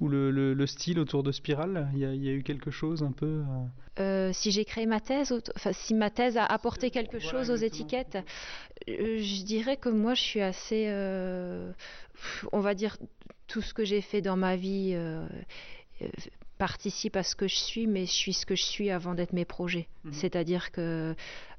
Ou 0.00 0.08
le, 0.08 0.30
le- 0.30 0.54
le 0.54 0.66
style 0.66 0.98
autour 1.00 1.22
de 1.22 1.32
Spirale 1.32 1.88
il 1.94 1.98
y, 2.00 2.04
a, 2.04 2.12
il 2.14 2.22
y 2.22 2.28
a 2.28 2.32
eu 2.32 2.42
quelque 2.42 2.70
chose 2.70 3.02
un 3.02 3.12
peu... 3.12 3.42
euh, 3.98 4.30
si 4.32 4.50
j'ai 4.50 4.64
créé 4.64 4.86
ma 4.86 5.00
thèse, 5.00 5.32
enfin 5.56 5.72
si 5.72 5.94
ma 5.94 6.10
thèse 6.10 6.36
a 6.36 6.44
apporté 6.44 6.90
quelque 6.90 7.16
Voilà, 7.18 7.30
chose 7.30 7.50
aux 7.50 7.56
étiquettes, 7.56 8.18
je 8.86 9.42
dirais 9.44 9.76
que 9.78 9.88
moi 9.88 10.14
je 10.14 10.20
suis 10.22 10.42
assez, 10.42 10.86
on 12.52 12.60
va 12.60 12.74
dire, 12.74 12.96
tout 13.48 13.62
ce 13.62 13.72
que 13.74 13.84
j'ai 13.84 14.00
fait 14.02 14.20
dans 14.20 14.36
ma 14.36 14.54
vie 14.56 14.94
participe 16.58 17.16
à 17.16 17.22
ce 17.22 17.34
que 17.36 17.48
je 17.48 17.56
suis, 17.56 17.86
mais 17.86 18.06
je 18.06 18.12
suis 18.12 18.32
ce 18.32 18.46
que 18.46 18.54
je 18.54 18.62
suis 18.62 18.90
avant 18.90 19.14
d'être 19.14 19.32
mes 19.32 19.44
projets. 19.44 19.88
Mhm. 20.04 20.12
C'est-à-dire 20.12 20.72
que 20.72 21.14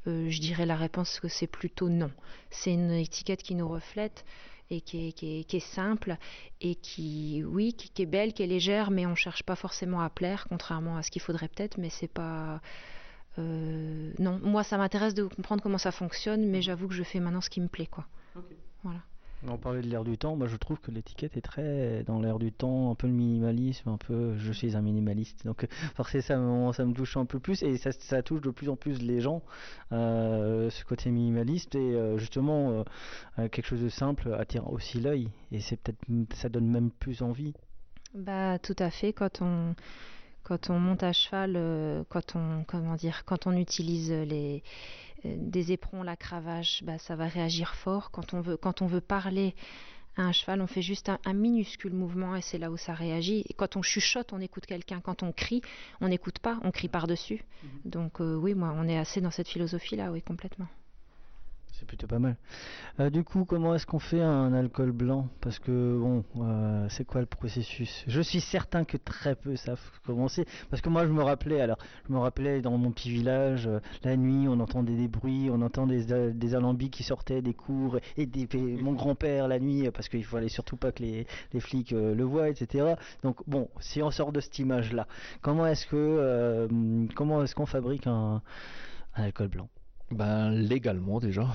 euh, 0.07 0.29
je 0.29 0.39
dirais 0.41 0.65
la 0.65 0.75
réponse 0.75 1.19
que 1.19 1.27
c'est 1.27 1.47
plutôt 1.47 1.89
non. 1.89 2.11
C'est 2.49 2.73
une 2.73 2.91
étiquette 2.91 3.43
qui 3.43 3.55
nous 3.55 3.67
reflète 3.67 4.25
et 4.69 4.81
qui 4.81 5.07
est, 5.09 5.11
qui 5.13 5.39
est- 5.39 5.43
qui 5.45 5.57
est 5.57 5.59
simple 5.61 6.17
et 6.61 6.75
qui, 6.75 7.43
oui, 7.45 7.73
qui, 7.73 7.89
qui 7.89 8.01
est 8.03 8.05
belle, 8.05 8.33
qui 8.33 8.43
est 8.43 8.47
légère, 8.47 8.91
mais 8.91 9.05
on 9.05 9.15
cherche 9.15 9.43
pas 9.43 9.55
forcément 9.55 10.01
à 10.01 10.09
plaire, 10.09 10.45
contrairement 10.49 10.97
à 10.97 11.03
ce 11.03 11.11
qu'il 11.11 11.21
faudrait 11.21 11.47
peut-être, 11.47 11.77
mais 11.77 11.89
c'est 11.89 12.07
pas. 12.11 12.61
euh, 13.39 14.13
non, 14.19 14.39
moi 14.43 14.63
ça 14.63 14.77
m'intéresse 14.77 15.13
de 15.13 15.23
comprendre 15.25 15.61
comment 15.63 15.77
ça 15.77 15.91
fonctionne, 15.91 16.45
mais 16.47 16.61
j'avoue 16.61 16.87
que 16.87 16.93
je 16.95 17.03
fais 17.03 17.19
maintenant 17.19 17.41
ce 17.41 17.49
qui 17.49 17.61
me 17.61 17.67
plaît, 17.67 17.87
quoi. 17.87 18.05
Voilà. 18.83 18.99
On 19.45 19.57
parlait 19.57 19.81
de 19.81 19.87
l'air 19.87 20.03
du 20.03 20.17
temps, 20.17 20.35
moi 20.35 20.47
je 20.47 20.55
trouve 20.55 20.79
que 20.79 20.89
l'étiquette 20.89 21.37
est 21.37 21.41
très 21.41 22.03
dans 22.03 22.19
l'air 22.19 22.39
du 22.39 22.51
temps, 22.51 22.89
un 22.89 22.95
peu 22.95 23.05
le 23.05 23.13
minimalisme, 23.13 23.89
un 23.89 23.97
peu 23.97 24.35
je 24.37 24.51
suis 24.51 24.75
un 24.75 24.81
minimaliste. 24.81 25.45
Donc 25.45 25.63
euh, 25.63 25.67
forcément 25.95 26.73
ça 26.73 26.85
me 26.85 26.93
touche 26.93 27.17
un 27.17 27.25
peu 27.25 27.39
plus 27.39 27.61
et 27.61 27.77
ça, 27.77 28.23
touche 28.23 28.41
de 28.41 28.49
plus 28.49 28.67
en 28.67 28.75
plus 28.75 28.99
les 29.01 29.21
gens, 29.21 29.43
euh, 29.91 30.71
ce 30.71 30.83
côté 30.83 31.11
minimaliste 31.11 31.75
et 31.75 31.93
euh, 31.93 32.17
justement 32.17 32.83
quelque 33.37 33.65
chose 33.65 33.81
de 33.81 33.89
simple 33.89 34.33
attire 34.33 34.71
aussi 34.71 34.99
l'œil 34.99 35.29
et 35.51 35.59
c'est 35.59 35.77
peut-être 35.77 36.33
ça 36.33 36.49
donne 36.49 36.67
même 36.67 36.89
plus 36.89 37.21
envie. 37.21 37.53
Bah 38.15 38.57
tout 38.57 38.75
à 38.79 38.89
fait. 38.89 39.13
Quand 39.13 39.41
on 39.41 39.75
quand 40.43 40.69
on 40.69 40.79
monte 40.79 41.03
à 41.03 41.13
cheval, 41.13 42.05
quand 42.09 42.35
on 42.35 42.63
comment 42.63 42.95
dire, 42.95 43.23
quand 43.25 43.45
on 43.45 43.51
utilise 43.51 44.11
les 44.11 44.63
des 45.23 45.71
éperons, 45.71 46.03
la 46.03 46.15
cravache, 46.15 46.83
bah 46.83 46.97
ça 46.97 47.15
va 47.15 47.27
réagir 47.27 47.75
fort. 47.75 48.11
Quand 48.11 48.33
on 48.33 48.41
veut 48.41 48.57
quand 48.57 48.81
on 48.81 48.87
veut 48.87 49.01
parler 49.01 49.55
Un 50.19 50.31
cheval, 50.31 50.61
on 50.61 50.67
fait 50.67 50.81
juste 50.81 51.09
un, 51.09 51.33
minuscule 51.33 51.93
mouvement 51.93 52.35
et 52.35 52.41
c'est 52.41 52.57
là 52.57 52.71
où 52.71 52.77
ça 52.77 52.93
réagit. 52.93 53.43
Et 53.49 53.53
quand 53.53 53.75
on 53.75 53.83
chuchote, 53.83 54.33
on 54.33 54.41
écoute 54.41 54.65
quelqu'un. 54.65 54.99
Quand 54.99 55.21
on 55.21 55.31
crie, 55.31 55.61
on 56.01 56.07
n'écoute 56.07 56.39
pas, 56.39 56.59
on 56.63 56.71
crie 56.71 56.87
par-dessus. 56.87 57.43
Mhm. 57.63 57.91
Donc 57.91 58.19
euh, 58.19 58.35
oui, 58.35 58.55
moi, 58.55 58.73
on 58.75 58.87
est 58.87 58.97
assez 58.97 59.21
dans 59.21 59.31
cette 59.31 59.47
philosophie-là, 59.47 60.11
oui, 60.11 60.23
complètement. 60.23 60.67
C'est 61.79 61.85
plutôt 61.85 62.07
pas 62.07 62.17
mal. 62.17 62.37
Euh, 62.99 63.11
du 63.11 63.23
coup, 63.23 63.45
comment 63.45 63.75
est-ce 63.75 63.85
qu'on 63.85 63.99
fait 63.99 64.21
un 64.21 64.51
alcool 64.51 64.91
blanc? 64.91 65.27
Parce 65.41 65.59
que 65.59 65.95
bon, 65.99 66.23
euh, 66.37 66.87
c'est 66.89 67.05
quoi 67.05 67.21
le 67.21 67.27
processus? 67.27 68.03
Je 68.07 68.19
suis 68.19 68.41
certain 68.41 68.83
que 68.83 68.97
très 68.97 69.35
peu 69.35 69.55
savent 69.55 69.79
commencer. 70.03 70.47
Parce 70.71 70.81
que 70.81 70.89
moi, 70.89 71.05
je 71.05 71.11
me 71.11 71.21
rappelais, 71.21 71.61
alors, 71.61 71.77
je 72.07 72.13
me 72.13 72.17
rappelais 72.17 72.61
dans 72.61 72.75
mon 72.79 72.91
petit 72.91 73.11
village, 73.11 73.67
euh, 73.67 73.79
la 74.03 74.17
nuit, 74.17 74.47
on 74.47 74.59
entendait 74.59 74.95
des 74.95 75.07
bruits, 75.07 75.49
on 75.51 75.61
entendait 75.61 76.03
des, 76.03 76.33
des 76.33 76.55
alambics 76.55 76.93
qui 76.93 77.03
sortaient 77.03 77.43
des 77.43 77.53
cours, 77.53 77.99
et 78.17 78.25
des, 78.25 78.47
mon 78.81 78.93
grand-père 78.93 79.47
la 79.47 79.59
nuit, 79.59 79.91
parce 79.91 80.09
qu'il 80.09 80.25
fallait 80.25 80.49
surtout 80.49 80.77
pas 80.77 80.91
que 80.91 81.03
les, 81.03 81.27
flics 81.59 81.91
le 81.91 82.23
voient, 82.23 82.49
etc. 82.49 82.95
Donc 83.23 83.37
bon, 83.45 83.69
si 83.79 84.01
on 84.01 84.09
sort 84.09 84.31
de 84.31 84.39
cette 84.39 84.57
image-là, 84.57 85.07
comment 85.41 85.67
est-ce 85.67 85.85
que, 85.85 86.67
comment 87.15 87.43
est-ce 87.43 87.53
qu'on 87.53 87.65
fabrique 87.65 88.07
un 88.07 88.41
alcool 89.15 89.49
blanc? 89.49 89.69
Ben 90.11 90.51
légalement 90.51 91.19
déjà. 91.19 91.47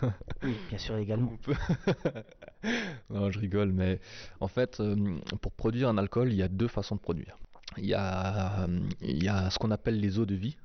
oui, 0.42 0.54
bien 0.68 0.78
sûr 0.78 0.96
légalement. 0.96 1.32
non, 3.10 3.30
je 3.30 3.38
rigole, 3.38 3.72
mais 3.72 4.00
en 4.40 4.48
fait, 4.48 4.80
euh, 4.80 5.18
pour 5.42 5.52
produire 5.52 5.88
un 5.88 5.98
alcool, 5.98 6.32
il 6.32 6.36
y 6.36 6.42
a 6.42 6.48
deux 6.48 6.68
façons 6.68 6.96
de 6.96 7.00
produire. 7.00 7.36
Il 7.76 7.86
y 7.86 7.94
a, 7.94 8.66
il 9.02 9.22
y 9.22 9.28
a 9.28 9.50
ce 9.50 9.58
qu'on 9.58 9.70
appelle 9.70 10.00
les 10.00 10.18
eaux 10.18 10.26
de 10.26 10.34
vie. 10.34 10.56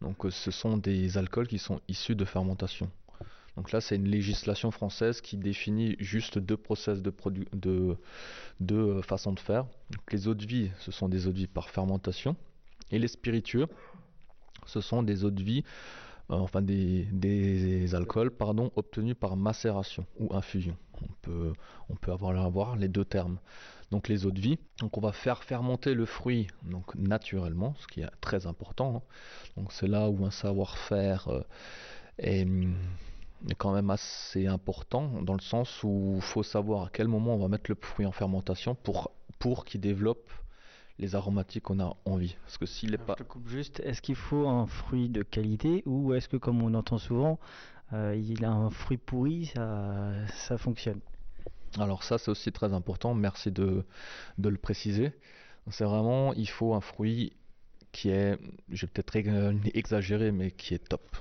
Donc, 0.00 0.24
euh, 0.24 0.30
ce 0.30 0.50
sont 0.50 0.76
des 0.76 1.16
alcools 1.16 1.46
qui 1.46 1.58
sont 1.58 1.80
issus 1.88 2.16
de 2.16 2.24
fermentation. 2.24 2.90
Donc 3.56 3.72
là, 3.72 3.80
c'est 3.80 3.96
une 3.96 4.08
législation 4.08 4.70
française 4.70 5.20
qui 5.20 5.36
définit 5.36 5.96
juste 5.98 6.38
deux 6.38 6.56
process 6.56 7.02
de, 7.02 7.12
de 7.52 7.96
deux 8.60 9.02
façons 9.02 9.32
de 9.32 9.40
faire. 9.40 9.64
Donc, 9.90 10.12
les 10.12 10.28
eaux 10.28 10.34
de 10.34 10.46
vie, 10.46 10.70
ce 10.78 10.92
sont 10.92 11.08
des 11.08 11.26
eaux 11.26 11.32
de 11.32 11.38
vie 11.38 11.46
par 11.48 11.68
fermentation, 11.68 12.36
et 12.90 12.98
les 12.98 13.08
spiritueux, 13.08 13.66
ce 14.66 14.80
sont 14.80 15.02
des 15.02 15.24
eaux 15.24 15.30
de 15.30 15.42
vie 15.42 15.64
euh, 15.64 16.07
enfin 16.28 16.62
des, 16.62 17.94
alcools 17.94 18.30
pardon, 18.30 18.70
obtenus 18.76 19.16
par 19.18 19.36
macération 19.36 20.06
ou 20.18 20.34
infusion. 20.34 20.76
On 21.00 21.94
peut, 21.94 22.12
avoir, 22.12 22.76
les 22.76 22.88
deux 22.88 23.04
termes. 23.04 23.38
Donc 23.90 24.08
les 24.08 24.26
eaux 24.26 24.30
de 24.30 24.40
vie. 24.40 24.58
Donc 24.80 24.98
on 24.98 25.00
va 25.00 25.12
faire 25.12 25.42
fermenter 25.44 25.94
le 25.94 26.04
fruit 26.04 26.48
donc 26.62 26.94
naturellement, 26.94 27.74
ce 27.78 27.86
qui 27.86 28.00
est 28.02 28.10
très 28.20 28.46
important. 28.46 28.96
Hein. 28.96 29.02
Donc 29.56 29.72
c'est 29.72 29.86
là 29.86 30.10
où 30.10 30.26
un 30.26 30.30
savoir-faire 30.30 31.28
euh, 31.28 31.40
est, 32.18 32.46
est, 33.48 33.54
quand 33.56 33.72
même 33.72 33.88
assez 33.88 34.46
important 34.46 35.22
dans 35.22 35.34
le 35.34 35.40
sens 35.40 35.82
où 35.84 36.14
il 36.16 36.22
faut 36.22 36.42
savoir 36.42 36.86
à 36.86 36.90
quel 36.92 37.08
moment 37.08 37.34
on 37.34 37.38
va 37.38 37.48
mettre 37.48 37.70
le 37.70 37.76
fruit 37.80 38.04
en 38.04 38.12
fermentation 38.12 38.74
pour, 38.74 39.12
pour 39.38 39.64
qu'il 39.64 39.80
développe 39.80 40.30
les 40.98 41.14
aromatiques 41.14 41.64
qu'on 41.64 41.80
a 41.80 41.96
envie. 42.04 42.36
Parce 42.44 42.58
que 42.58 42.66
s'il 42.66 42.94
est 42.94 42.98
pas. 42.98 43.14
Je 43.18 43.24
te 43.24 43.28
coupe 43.28 43.48
juste. 43.48 43.80
Est-ce 43.80 44.02
qu'il 44.02 44.16
faut 44.16 44.48
un 44.48 44.66
fruit 44.66 45.08
de 45.08 45.22
qualité 45.22 45.82
ou 45.86 46.14
est-ce 46.14 46.28
que, 46.28 46.36
comme 46.36 46.62
on 46.62 46.74
entend 46.74 46.98
souvent, 46.98 47.38
euh, 47.92 48.16
il 48.16 48.44
a 48.44 48.50
un 48.50 48.70
fruit 48.70 48.98
pourri, 48.98 49.46
ça, 49.46 50.12
ça 50.34 50.58
fonctionne? 50.58 51.00
Alors 51.78 52.02
ça, 52.02 52.18
c'est 52.18 52.30
aussi 52.30 52.50
très 52.50 52.72
important. 52.72 53.14
Merci 53.14 53.52
de, 53.52 53.84
de 54.38 54.48
le 54.48 54.56
préciser. 54.56 55.12
C'est 55.70 55.84
vraiment, 55.84 56.32
il 56.34 56.48
faut 56.48 56.74
un 56.74 56.80
fruit 56.80 57.34
qui 57.92 58.10
est, 58.10 58.38
je 58.70 58.86
vais 58.86 58.92
peut-être 58.92 59.16
exagérer, 59.74 60.32
mais 60.32 60.50
qui 60.50 60.74
est 60.74 60.88
top. 60.88 61.16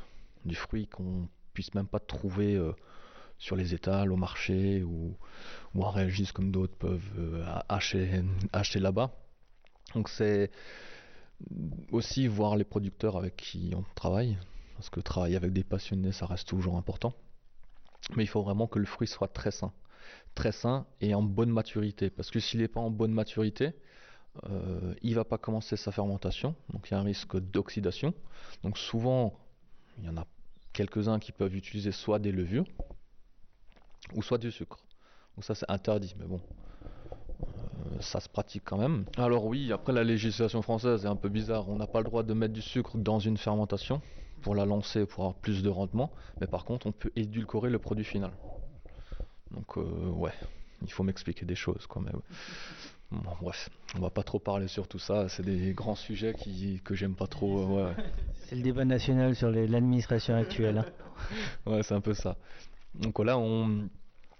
Du 0.45 0.55
fruit 0.55 0.87
qu'on 0.87 1.27
puisse 1.53 1.73
même 1.73 1.87
pas 1.87 1.99
trouver 1.99 2.55
euh, 2.55 2.71
sur 3.37 3.55
les 3.55 3.73
étals, 3.73 4.11
au 4.11 4.15
marché 4.15 4.83
ou, 4.83 5.15
ou 5.75 5.83
en 5.83 5.89
réagisse 5.89 6.31
comme 6.31 6.51
d'autres 6.51 6.75
peuvent 6.77 7.11
euh, 7.17 7.43
acheter, 7.67 8.21
acheter 8.53 8.79
là-bas. 8.79 9.11
Donc 9.93 10.09
c'est 10.09 10.51
aussi 11.91 12.27
voir 12.27 12.55
les 12.55 12.63
producteurs 12.63 13.17
avec 13.17 13.35
qui 13.35 13.73
on 13.75 13.83
travaille, 13.95 14.37
parce 14.75 14.89
que 14.89 14.99
travailler 14.99 15.35
avec 15.35 15.53
des 15.53 15.63
passionnés, 15.63 16.11
ça 16.11 16.25
reste 16.25 16.47
toujours 16.47 16.77
important. 16.77 17.13
Mais 18.15 18.23
il 18.23 18.27
faut 18.27 18.41
vraiment 18.41 18.67
que 18.67 18.79
le 18.79 18.85
fruit 18.85 19.07
soit 19.07 19.27
très 19.27 19.51
sain, 19.51 19.71
très 20.35 20.51
sain 20.51 20.85
et 21.01 21.13
en 21.13 21.23
bonne 21.23 21.49
maturité, 21.49 22.09
parce 22.09 22.31
que 22.31 22.39
s'il 22.39 22.59
n'est 22.59 22.67
pas 22.67 22.79
en 22.79 22.91
bonne 22.91 23.11
maturité, 23.11 23.73
euh, 24.49 24.93
il 25.01 25.15
va 25.15 25.25
pas 25.25 25.37
commencer 25.37 25.77
sa 25.77 25.91
fermentation, 25.91 26.55
donc 26.71 26.89
il 26.89 26.93
y 26.93 26.97
a 26.97 26.99
un 26.99 27.03
risque 27.03 27.37
d'oxydation. 27.37 28.13
Donc 28.63 28.77
souvent, 28.77 29.39
il 29.97 30.05
y 30.05 30.09
en 30.09 30.17
a 30.17 30.27
quelques-uns 30.73 31.19
qui 31.19 31.31
peuvent 31.31 31.55
utiliser 31.55 31.91
soit 31.91 32.19
des 32.19 32.31
levures, 32.31 32.65
ou 34.13 34.21
soit 34.21 34.37
du 34.37 34.51
sucre. 34.51 34.77
Donc 35.35 35.43
ça 35.43 35.55
c'est 35.55 35.69
interdit, 35.69 36.15
mais 36.19 36.25
bon, 36.25 36.41
ça 37.99 38.19
se 38.19 38.29
pratique 38.29 38.63
quand 38.65 38.77
même. 38.77 39.05
Alors 39.17 39.45
oui, 39.45 39.71
après 39.71 39.93
la 39.93 40.03
législation 40.03 40.61
française 40.61 41.05
est 41.05 41.09
un 41.09 41.15
peu 41.15 41.29
bizarre. 41.29 41.69
On 41.69 41.75
n'a 41.75 41.87
pas 41.87 41.99
le 41.99 42.05
droit 42.05 42.23
de 42.23 42.33
mettre 42.33 42.53
du 42.53 42.61
sucre 42.61 42.97
dans 42.97 43.19
une 43.19 43.37
fermentation 43.37 44.01
pour 44.41 44.55
la 44.55 44.65
lancer 44.65 45.05
pour 45.05 45.23
avoir 45.23 45.35
plus 45.35 45.63
de 45.63 45.69
rendement. 45.69 46.11
Mais 46.39 46.47
par 46.47 46.65
contre, 46.65 46.87
on 46.87 46.91
peut 46.91 47.11
édulcorer 47.15 47.69
le 47.69 47.79
produit 47.79 48.05
final. 48.05 48.31
Donc 49.51 49.77
euh, 49.77 50.09
ouais, 50.11 50.33
il 50.81 50.91
faut 50.91 51.03
m'expliquer 51.03 51.45
des 51.45 51.55
choses 51.55 51.87
quand 51.87 52.01
même. 52.01 52.21
Bon, 53.09 53.31
bref, 53.41 53.69
on 53.95 54.01
va 54.01 54.09
pas 54.09 54.23
trop 54.23 54.39
parler 54.39 54.67
sur 54.67 54.87
tout 54.87 54.99
ça. 54.99 55.29
C'est 55.29 55.43
des 55.43 55.71
grands 55.73 55.95
sujets 55.95 56.33
qui, 56.33 56.81
que 56.83 56.93
j'aime 56.93 57.15
pas 57.15 57.27
trop. 57.27 57.79
Euh, 57.79 57.93
c'est 58.47 58.55
le 58.55 58.61
débat 58.61 58.83
national 58.83 59.35
sur 59.35 59.49
l'administration 59.49 60.35
actuelle. 60.35 60.79
Hein. 60.79 60.85
ouais, 61.71 61.83
c'est 61.83 61.93
un 61.93 62.01
peu 62.01 62.13
ça. 62.13 62.35
Donc 62.95 63.19
là, 63.19 63.37
on, 63.37 63.87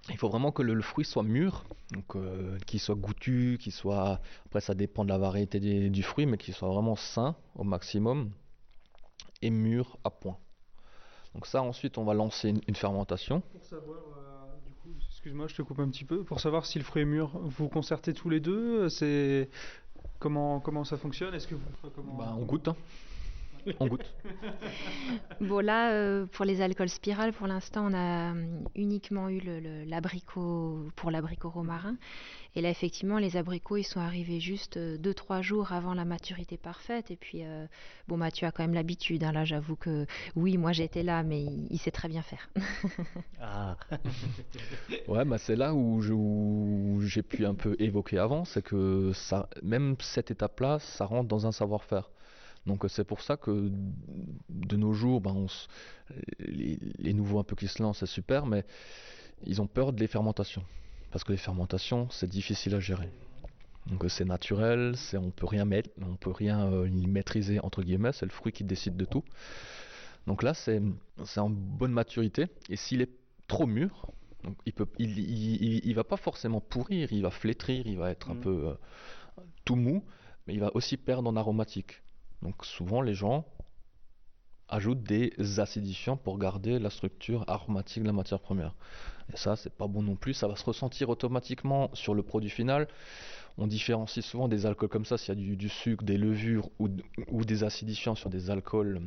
il 0.10 0.18
faut 0.18 0.30
vraiment 0.30 0.52
que 0.52 0.62
le, 0.62 0.82
fruit 0.82 1.06
soit 1.06 1.24
mûr, 1.24 1.64
donc 1.92 2.16
euh, 2.16 2.58
qu'il 2.66 2.80
soit 2.80 2.96
goûtu, 2.96 3.58
qu'il 3.60 3.72
soit. 3.72 4.20
Après, 4.46 4.62
ça 4.62 4.74
dépend 4.74 5.04
de 5.04 5.10
la 5.10 5.18
variété 5.18 5.60
du 5.90 6.04
fruit, 6.04 6.26
mais 6.26 6.38
qu'il 6.38 6.54
soit 6.54 6.70
vraiment 6.70 6.96
sain 6.96 7.36
au 7.56 7.64
maximum 7.64 8.32
et 9.42 9.50
mûr 9.50 9.98
à 10.04 10.10
point. 10.10 10.38
Donc 11.34 11.46
ça, 11.46 11.62
ensuite, 11.62 11.98
on 11.98 12.04
va 12.04 12.14
lancer 12.14 12.54
une, 12.68 12.76
fermentation. 12.76 13.42
Pour 13.42 13.64
savoir, 13.64 14.00
euh, 14.00 14.66
du 14.66 14.74
coup, 14.74 14.90
excuse-moi, 15.10 15.48
je 15.48 15.56
te 15.56 15.62
coupe 15.62 15.80
un 15.80 15.90
petit 15.90 16.06
peu. 16.06 16.24
Pour 16.24 16.40
savoir 16.40 16.66
si 16.66 16.80
le 16.80 16.84
fruit 16.84 17.02
est 17.02 17.06
mûr, 17.06 17.38
vous 17.44 17.68
concertez 17.68 18.14
tous 18.14 18.30
les 18.30 18.40
deux? 18.40 18.90
C'est 18.90 19.50
comment 20.20 20.60
comment 20.60 20.84
ça 20.84 20.98
fonctionne? 20.98 21.34
Est-ce 21.34 21.48
que 21.48 21.56
vous 21.56 21.90
comment... 21.96 22.16
Bah, 22.16 22.36
on 22.38 22.46
goûte. 22.46 22.70
Hein. 22.70 22.76
On 23.80 23.88
goûte. 23.88 24.14
bon, 25.42 25.60
là, 25.60 25.92
euh, 25.92 26.26
pour 26.26 26.46
les 26.46 26.62
alcools 26.62 26.90
spirales, 26.90 27.34
pour 27.34 27.48
l'instant, 27.48 27.88
on 27.90 27.94
a 27.94 28.34
euh, 28.34 28.62
uniquement 28.76 29.30
eu 29.30 29.42
l'abricot 29.86 30.88
pour 30.96 31.12
l'abricot 31.12 31.50
romarin. 31.50 31.98
Et 32.56 32.62
là, 32.62 32.70
effectivement, 32.70 33.20
les 33.20 33.38
abricots, 33.38 33.78
ils 33.78 33.84
sont 33.84 34.00
arrivés 34.00 34.40
juste 34.40 34.78
2-3 34.78 34.78
euh, 34.80 35.42
jours 35.42 35.74
avant 35.74 35.94
la 35.94 36.06
maturité 36.06 36.58
parfaite. 36.58 37.12
Et 37.12 37.16
puis, 37.16 37.44
bon, 38.08 38.18
bah, 38.18 38.32
tu 38.32 38.46
as 38.46 38.52
quand 38.52 38.64
même 38.64 38.74
l'habitude. 38.74 39.24
Hein. 39.24 39.32
là, 39.32 39.46
j'avoue 39.46 39.76
que 39.76 40.06
oui, 40.36 40.58
moi, 40.58 40.72
j'étais 40.72 41.04
là, 41.04 41.24
mais 41.24 41.44
il, 41.70 41.78
sait 41.78 41.92
très 41.92 42.08
bien 42.08 42.22
faire. 42.22 42.50
ah. 43.42 43.78
ouais, 45.08 45.26
bah, 45.26 45.38
c'est 45.38 45.56
là 45.56 45.74
où 45.74 47.02
j'ai 47.02 47.24
pu 47.24 47.46
un 47.46 47.54
peu 47.54 47.76
évoquer 47.80 48.18
avant, 48.18 48.46
c'est 48.46 48.64
que 48.64 49.12
ça, 49.14 49.50
même 49.62 49.96
cette 50.00 50.32
étape-là, 50.32 50.80
ça 50.80 51.06
rentre 51.06 51.28
dans 51.28 51.46
un 51.46 51.52
savoir-faire. 51.52 52.10
Donc 52.68 52.86
c'est 52.90 53.06
pour 53.06 53.22
ça 53.22 53.38
que 53.38 53.72
de 54.50 54.76
nos 54.76 54.94
jours, 54.94 55.22
ben, 55.22 55.48
les, 56.40 57.14
nouveaux 57.14 57.40
un 57.40 57.44
peu 57.44 57.56
qui 57.56 57.68
se 57.68 57.82
lancent, 57.82 58.00
c'est 58.00 58.06
super, 58.06 58.46
mais 58.46 58.66
ils 59.46 59.62
ont 59.62 59.68
peur 59.68 59.94
des 59.94 60.08
fermentations. 60.08 60.64
Parce 61.12 61.24
que 61.24 61.32
les 61.32 61.38
fermentations, 61.38 62.10
c'est 62.12 62.28
difficile 62.28 62.76
à 62.76 62.82
gérer. 62.82 63.10
Donc 63.86 64.04
c'est 64.10 64.26
naturel, 64.26 64.96
c'est, 64.98 65.16
on 65.16 65.32
peut 65.32 65.46
rien 65.46 65.64
mettre, 65.64 65.90
on 66.02 66.18
peut 66.18 66.32
rien 66.32 66.68
euh, 66.68 66.90
maîtriser 67.08 67.60
entre 67.62 67.84
guillemets, 67.84 68.12
c'est 68.12 68.26
le 68.26 68.32
fruit 68.32 68.52
qui 68.52 68.66
décide 68.66 68.98
de 68.98 69.06
tout. 69.06 69.24
Donc 70.28 70.44
là 70.44 70.54
c'est, 70.54 70.82
en 71.38 71.50
bonne 71.50 71.94
maturité 71.94 72.48
et 72.70 72.76
s'il 72.76 73.02
est 73.02 73.12
trop 73.48 73.66
mûr, 73.66 74.12
il 74.66 74.74
peut, 74.74 74.88
il, 75.00 75.94
va 75.94 76.04
pas 76.04 76.18
forcément 76.18 76.60
pourrir, 76.60 77.14
il 77.14 77.22
va 77.22 77.32
flétrir, 77.32 77.88
il 77.88 77.98
va 77.98 78.12
être 78.12 78.30
un 78.30 78.34
mmh. 78.34 78.42
peu 78.42 78.68
euh, 78.68 78.74
tout 79.64 79.78
mou, 79.78 80.04
mais 80.46 80.54
il 80.54 80.60
va 80.60 80.70
aussi 80.76 80.98
perdre 80.98 81.30
en 81.30 81.38
aromatique. 81.38 82.02
Donc 82.42 82.66
souvent 82.66 83.02
les 83.02 83.14
gens 83.14 83.46
ajoutent 84.70 85.04
des 85.04 85.34
acidifiants 85.60 86.18
pour 86.18 86.38
garder 86.38 86.80
la 86.80 86.90
structure 86.90 87.46
aromatique 87.48 88.04
de 88.04 88.08
la 88.08 88.14
matière 88.14 88.40
première. 88.40 88.74
Et 89.34 89.38
ça, 89.38 89.56
c'est 89.56 89.74
pas 89.74 89.88
bon 89.88 90.02
non 90.02 90.16
plus. 90.16 90.34
Ça 90.34 90.48
va 90.48 90.56
se 90.56 90.66
ressentir 90.66 91.10
automatiquement 91.10 91.90
sur 91.94 92.14
le 92.14 92.24
produit 92.24 92.50
final. 92.50 92.88
On 93.58 93.68
différencie 93.68 94.24
souvent 94.24 94.48
des 94.48 94.66
alcools 94.66 94.90
comme 94.90 95.06
ça 95.06 95.18
s'il 95.18 95.30
y 95.30 95.54
a 95.54 95.56
du, 95.56 95.70
sucre, 95.70 96.04
des 96.04 96.18
levures 96.18 96.70
ou, 96.80 96.90
des 97.44 97.64
acidifiants 97.64 98.16
sur 98.16 98.30
des 98.30 98.50
alcools 98.50 99.02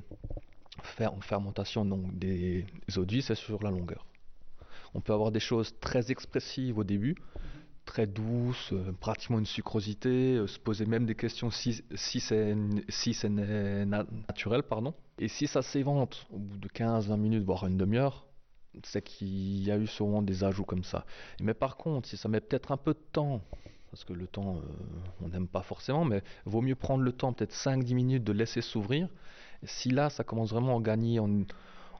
en 1.00 1.20
fermentation, 1.20 1.84
donc 1.84 2.18
des 2.18 2.64
eaux 2.96 3.06
c'est 3.20 3.34
sur 3.34 3.62
la 3.62 3.70
longueur. 3.70 4.06
On 4.94 5.00
peut 5.00 5.12
avoir 5.12 5.30
des 5.30 5.40
choses 5.40 5.74
très 5.80 6.10
expressives 6.10 6.78
au 6.78 6.84
début, 6.84 7.14
très 7.90 8.06
douce, 8.06 8.72
euh, 8.72 8.92
pratiquement 9.00 9.40
une 9.40 9.46
sucrosité, 9.46 10.36
euh, 10.36 10.46
se 10.46 10.60
poser 10.60 10.86
même 10.86 11.06
des 11.06 11.16
questions 11.16 11.50
si, 11.50 11.82
si 11.96 12.20
c'est 12.20 12.56
si 12.88 13.16
naturel. 13.28 14.62
pardon. 14.62 14.94
Et 15.18 15.26
si 15.26 15.48
ça 15.48 15.60
s'évente 15.60 16.24
au 16.30 16.38
bout 16.38 16.56
de 16.56 16.68
15-20 16.68 17.16
minutes, 17.16 17.44
voire 17.44 17.66
une 17.66 17.76
demi-heure, 17.76 18.28
c'est 18.84 19.02
qu'il 19.02 19.64
y 19.64 19.72
a 19.72 19.76
eu 19.76 19.88
souvent 19.88 20.22
des 20.22 20.44
ajouts 20.44 20.64
comme 20.64 20.84
ça. 20.84 21.04
Mais 21.40 21.52
par 21.52 21.76
contre, 21.76 22.08
si 22.08 22.16
ça 22.16 22.28
met 22.28 22.40
peut-être 22.40 22.70
un 22.70 22.76
peu 22.76 22.92
de 22.94 23.04
temps, 23.12 23.42
parce 23.90 24.04
que 24.04 24.12
le 24.12 24.28
temps, 24.28 24.58
euh, 24.58 24.60
on 25.20 25.28
n'aime 25.28 25.48
pas 25.48 25.62
forcément, 25.62 26.04
mais 26.04 26.22
vaut 26.44 26.60
mieux 26.60 26.76
prendre 26.76 27.02
le 27.02 27.10
temps, 27.10 27.32
peut-être 27.32 27.54
5-10 27.54 27.94
minutes, 27.94 28.24
de 28.24 28.32
laisser 28.32 28.60
s'ouvrir. 28.60 29.08
Si 29.64 29.90
là, 29.90 30.10
ça 30.10 30.22
commence 30.22 30.50
vraiment 30.50 30.78
à 30.78 30.80
gagner 30.80 31.18
en, 31.18 31.42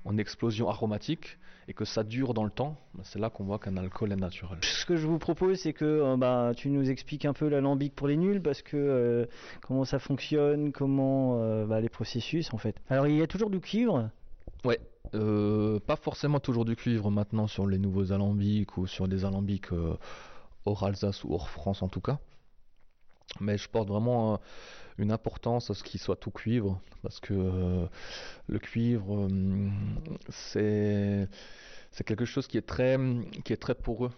en 0.04 0.16
explosion 0.18 0.68
aromatique 0.68 1.38
et 1.68 1.74
que 1.74 1.84
ça 1.84 2.02
dure 2.02 2.34
dans 2.34 2.44
le 2.44 2.50
temps, 2.50 2.76
bah, 2.94 3.02
c'est 3.04 3.18
là 3.18 3.30
qu'on 3.30 3.44
voit 3.44 3.58
qu'un 3.58 3.76
alcool 3.76 4.12
est 4.12 4.16
naturel. 4.16 4.58
Ce 4.62 4.84
que 4.86 4.96
je 4.96 5.06
vous 5.06 5.18
propose, 5.18 5.58
c'est 5.58 5.72
que 5.72 5.84
euh, 5.84 6.16
bah, 6.16 6.52
tu 6.56 6.68
nous 6.68 6.90
expliques 6.90 7.24
un 7.24 7.32
peu 7.32 7.48
l'alambic 7.48 7.94
pour 7.94 8.08
les 8.08 8.16
nuls, 8.16 8.42
parce 8.42 8.62
que 8.62 8.76
euh, 8.76 9.26
comment 9.60 9.84
ça 9.84 9.98
fonctionne, 9.98 10.72
comment 10.72 11.40
euh, 11.40 11.66
bah, 11.66 11.80
les 11.80 11.88
processus 11.88 12.52
en 12.52 12.58
fait. 12.58 12.76
Alors 12.88 13.06
il 13.06 13.16
y 13.16 13.22
a 13.22 13.26
toujours 13.26 13.50
du 13.50 13.60
cuivre? 13.60 14.10
Ouais, 14.64 14.80
pas 15.12 15.96
forcément 15.96 16.40
toujours 16.40 16.64
du 16.64 16.76
cuivre 16.76 17.10
maintenant 17.10 17.46
sur 17.46 17.66
les 17.66 17.78
nouveaux 17.78 18.12
alambics 18.12 18.76
ou 18.76 18.86
sur 18.86 19.06
des 19.06 19.24
alambics 19.24 19.68
hors 20.64 20.82
Alsace 20.84 21.24
ou 21.24 21.32
hors 21.32 21.48
France 21.48 21.82
en 21.82 21.88
tout 21.88 22.00
cas. 22.00 22.18
Mais 23.38 23.56
je 23.56 23.68
porte 23.68 23.88
vraiment 23.88 24.34
euh, 24.34 24.36
une 24.98 25.12
importance 25.12 25.70
à 25.70 25.74
ce 25.74 25.84
qu'il 25.84 26.00
soit 26.00 26.16
tout 26.16 26.30
cuivre 26.30 26.80
parce 27.02 27.20
que 27.20 27.32
euh, 27.32 27.86
le 28.48 28.58
cuivre 28.58 29.10
hum, 29.10 29.72
c'est 30.28 31.28
c'est 31.92 32.04
quelque 32.04 32.24
chose 32.24 32.46
qui 32.46 32.58
est 32.58 32.66
très 32.66 32.98
qui 33.44 33.52
est 33.52 33.62
très 33.62 33.74
poreux. 33.74 34.10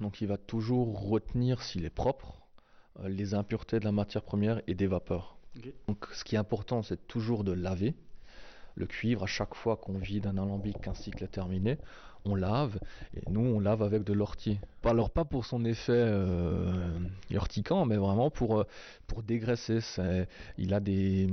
Donc 0.00 0.20
il 0.20 0.28
va 0.28 0.38
toujours 0.38 1.08
retenir 1.08 1.62
s'il 1.62 1.84
est 1.84 1.90
propre 1.90 2.34
euh, 3.00 3.08
les 3.08 3.34
impuretés 3.34 3.78
de 3.78 3.84
la 3.84 3.92
matière 3.92 4.22
première 4.22 4.62
et 4.66 4.74
des 4.74 4.86
vapeurs. 4.86 5.36
Donc 5.86 6.06
ce 6.12 6.24
qui 6.24 6.34
est 6.34 6.38
important 6.38 6.82
c'est 6.82 7.06
toujours 7.06 7.44
de 7.44 7.52
laver 7.52 7.94
le 8.76 8.86
cuivre 8.86 9.22
à 9.22 9.26
chaque 9.26 9.54
fois 9.54 9.76
qu'on 9.76 9.98
vide 9.98 10.26
un 10.26 10.36
alambic 10.36 10.80
qu'un 10.80 10.94
cycle 10.94 11.22
est 11.22 11.28
terminé, 11.28 11.78
on 12.24 12.34
lave 12.34 12.78
et 13.14 13.22
nous 13.30 13.40
on 13.40 13.60
lave 13.60 13.82
avec 13.82 14.04
de 14.04 14.12
l'ortie. 14.12 14.58
Alors 14.84 15.10
pas 15.10 15.24
pour 15.24 15.44
son 15.44 15.64
effet 15.64 15.92
euh, 15.92 16.86
urticant, 17.30 17.86
mais 17.86 17.96
vraiment 17.96 18.30
pour 18.30 18.60
euh, 18.60 18.64
pour 19.06 19.22
dégraisser. 19.22 19.80
Il 20.58 20.74
a 20.74 20.80
des 20.80 21.28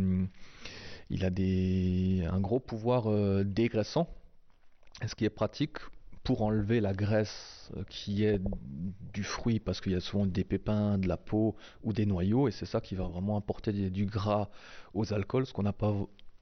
il 1.09 1.25
a 1.25 1.29
des 1.29 2.25
un 2.31 2.39
gros 2.39 2.59
pouvoir 2.59 3.07
euh, 3.07 3.43
dégraissant, 3.43 4.07
ce 5.05 5.15
qui 5.15 5.25
est 5.25 5.29
pratique 5.29 5.77
pour 6.23 6.43
enlever 6.43 6.79
la 6.81 6.93
graisse 6.93 7.71
euh, 7.75 7.83
qui 7.89 8.23
est 8.23 8.39
du 9.13 9.23
fruit, 9.23 9.59
parce 9.59 9.81
qu'il 9.81 9.91
y 9.91 9.95
a 9.95 9.99
souvent 9.99 10.25
des 10.25 10.43
pépins, 10.43 10.97
de 10.97 11.07
la 11.07 11.17
peau 11.17 11.55
ou 11.83 11.93
des 11.93 12.05
noyaux, 12.05 12.47
et 12.47 12.51
c'est 12.51 12.65
ça 12.65 12.79
qui 12.79 12.95
va 12.95 13.05
vraiment 13.05 13.37
apporter 13.37 13.71
du 13.89 14.05
gras 14.05 14.49
aux 14.93 15.13
alcools, 15.13 15.45
ce 15.45 15.53
qu'on 15.53 15.63
n'a 15.63 15.73
pas 15.73 15.93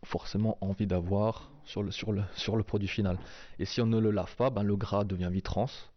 forcément 0.04 0.58
envie 0.62 0.88
d'avoir 0.88 1.52
sur 1.70 1.84
le, 1.84 1.92
sur, 1.92 2.12
le, 2.12 2.24
sur 2.36 2.56
le 2.56 2.64
produit 2.64 2.88
final. 2.88 3.20
Et 3.60 3.66
si 3.66 3.80
on 3.80 3.86
ne 3.86 4.00
le 4.00 4.10
lave 4.10 4.36
pas, 4.36 4.50
ben, 4.50 4.64
le 4.64 4.76
gras 4.76 5.04
devient 5.04 5.30
vite 5.32 5.48
rance. 5.48 5.92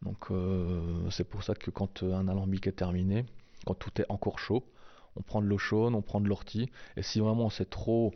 Donc 0.00 0.30
euh, 0.30 1.10
c'est 1.10 1.28
pour 1.28 1.42
ça 1.42 1.54
que 1.54 1.70
quand 1.70 2.02
euh, 2.02 2.14
un 2.14 2.26
alambic 2.26 2.66
est 2.66 2.72
terminé, 2.72 3.26
quand 3.66 3.74
tout 3.74 4.00
est 4.00 4.06
encore 4.08 4.38
chaud, 4.38 4.64
on 5.16 5.22
prend 5.22 5.42
de 5.42 5.46
l'eau 5.46 5.58
chaude, 5.58 5.94
on 5.94 6.00
prend 6.00 6.22
de 6.22 6.28
l'ortie. 6.28 6.70
Et 6.96 7.02
si 7.02 7.20
vraiment 7.20 7.50
c'est 7.50 7.68
trop 7.68 8.14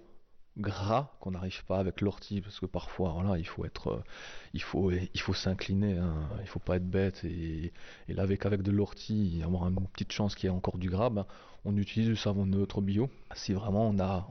gras 0.56 1.12
qu'on 1.20 1.32
n'arrive 1.32 1.62
pas 1.66 1.78
avec 1.78 2.00
l'ortie, 2.00 2.40
parce 2.40 2.58
que 2.58 2.66
parfois 2.66 3.12
voilà, 3.12 3.38
il 3.38 3.46
faut 3.46 3.66
être, 3.66 3.88
euh, 3.88 4.02
il 4.54 4.62
faut, 4.62 4.90
il 4.90 5.20
faut 5.20 5.34
s'incliner, 5.34 5.98
hein, 5.98 6.16
il 6.40 6.48
faut 6.48 6.58
pas 6.58 6.76
être 6.76 6.88
bête 6.88 7.22
et, 7.24 7.72
et 8.08 8.14
laver 8.14 8.38
qu'avec 8.38 8.62
de 8.62 8.70
l'ortie, 8.70 9.42
avoir 9.44 9.68
une 9.68 9.76
petite 9.88 10.12
chance 10.12 10.34
qu'il 10.34 10.48
y 10.48 10.52
ait 10.52 10.56
encore 10.56 10.78
du 10.78 10.88
gras, 10.88 11.10
ben, 11.10 11.26
on 11.66 11.76
utilise 11.76 12.08
du 12.08 12.16
savon 12.16 12.46
neutre 12.46 12.80
bio. 12.80 13.10
Si 13.34 13.52
vraiment 13.52 13.88
on 13.88 13.98
a, 14.00 14.26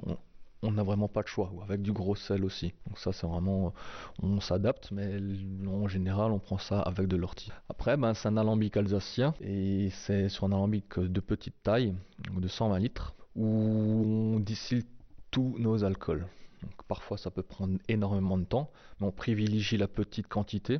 on 0.64 0.72
n'a 0.72 0.84
vraiment 0.84 1.08
pas 1.08 1.22
de 1.22 1.28
choix, 1.28 1.52
ou 1.54 1.62
avec 1.62 1.82
du 1.82 1.92
gros 1.92 2.16
sel 2.16 2.44
aussi. 2.44 2.74
Donc 2.88 2.98
ça 2.98 3.14
c'est 3.14 3.28
vraiment, 3.28 3.74
on 4.22 4.40
s'adapte, 4.40 4.92
mais 4.92 5.20
en 5.68 5.88
général 5.88 6.32
on 6.32 6.40
prend 6.40 6.58
ça 6.58 6.82
avec 6.82 7.08
de 7.08 7.16
l'ortie. 7.16 7.52
Après, 7.70 7.98
ben, 7.98 8.14
c'est 8.14 8.28
un 8.28 8.38
alambic 8.38 8.76
alsacien, 8.78 9.34
et 9.42 9.90
c'est 9.92 10.30
sur 10.30 10.46
un 10.46 10.52
alambic 10.52 11.00
de 11.00 11.20
petite 11.20 11.62
taille, 11.64 11.96
de 12.36 12.48
120 12.48 12.80
litres, 12.80 13.16
où 13.36 13.46
on 13.46 14.40
distille 14.40 14.86
tous 15.32 15.56
nos 15.60 15.84
alcools. 15.84 16.26
Donc 16.64 16.84
parfois 16.88 17.18
ça 17.18 17.30
peut 17.30 17.44
prendre 17.44 17.78
énormément 17.88 18.38
de 18.38 18.46
temps, 18.46 18.72
mais 19.00 19.08
on 19.08 19.12
privilégie 19.12 19.78
la 19.78 19.88
petite 19.88 20.28
quantité. 20.28 20.80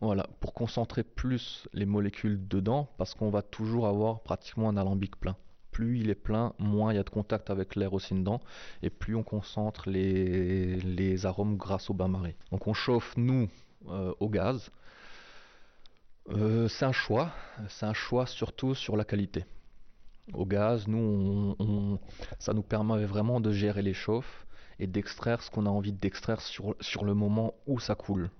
Voilà, 0.00 0.28
pour 0.40 0.54
concentrer 0.54 1.02
plus 1.02 1.68
les 1.72 1.86
molécules 1.86 2.46
dedans, 2.46 2.88
parce 2.96 3.14
qu'on 3.14 3.30
va 3.30 3.42
toujours 3.42 3.86
avoir 3.86 4.20
pratiquement 4.20 4.68
un 4.68 4.76
alambic 4.76 5.16
plein. 5.16 5.36
Plus 5.76 5.98
il 5.98 6.08
est 6.08 6.14
plein, 6.14 6.54
moins 6.58 6.94
il 6.94 6.96
y 6.96 6.98
a 6.98 7.02
de 7.02 7.10
contact 7.10 7.50
avec 7.50 7.76
l'air 7.76 7.92
aussi 7.92 8.14
dedans, 8.14 8.40
et 8.82 8.88
plus 8.88 9.14
on 9.14 9.22
concentre 9.22 9.90
les, 9.90 11.26
arômes 11.26 11.58
grâce 11.58 11.90
au 11.90 11.92
bain-marie. 11.92 12.34
Donc 12.50 12.66
on 12.66 12.72
chauffe, 12.72 13.12
nous, 13.18 13.50
euh, 13.88 14.14
au 14.18 14.30
gaz. 14.30 14.70
Euh, 16.30 16.66
c'est 16.68 16.86
un 16.86 16.92
choix, 16.92 17.30
c'est 17.68 17.84
un 17.84 17.92
choix 17.92 18.24
surtout 18.24 18.74
sur 18.74 18.96
la 18.96 19.04
qualité. 19.04 19.44
Au 20.32 20.46
gaz, 20.46 20.88
nous, 20.88 21.54
ça 22.38 22.54
nous 22.54 22.62
permet 22.62 23.04
vraiment 23.04 23.38
de 23.38 23.52
gérer 23.52 23.82
les 23.82 23.92
chauffes 23.92 24.46
et 24.78 24.86
d'extraire 24.86 25.42
ce 25.42 25.50
qu'on 25.50 25.66
a 25.66 25.70
envie 25.70 25.92
d'extraire 25.92 26.40
sur 26.40 27.04
le 27.04 27.12
moment 27.12 27.52
où 27.66 27.80
ça 27.80 27.94
coule. 27.94 28.30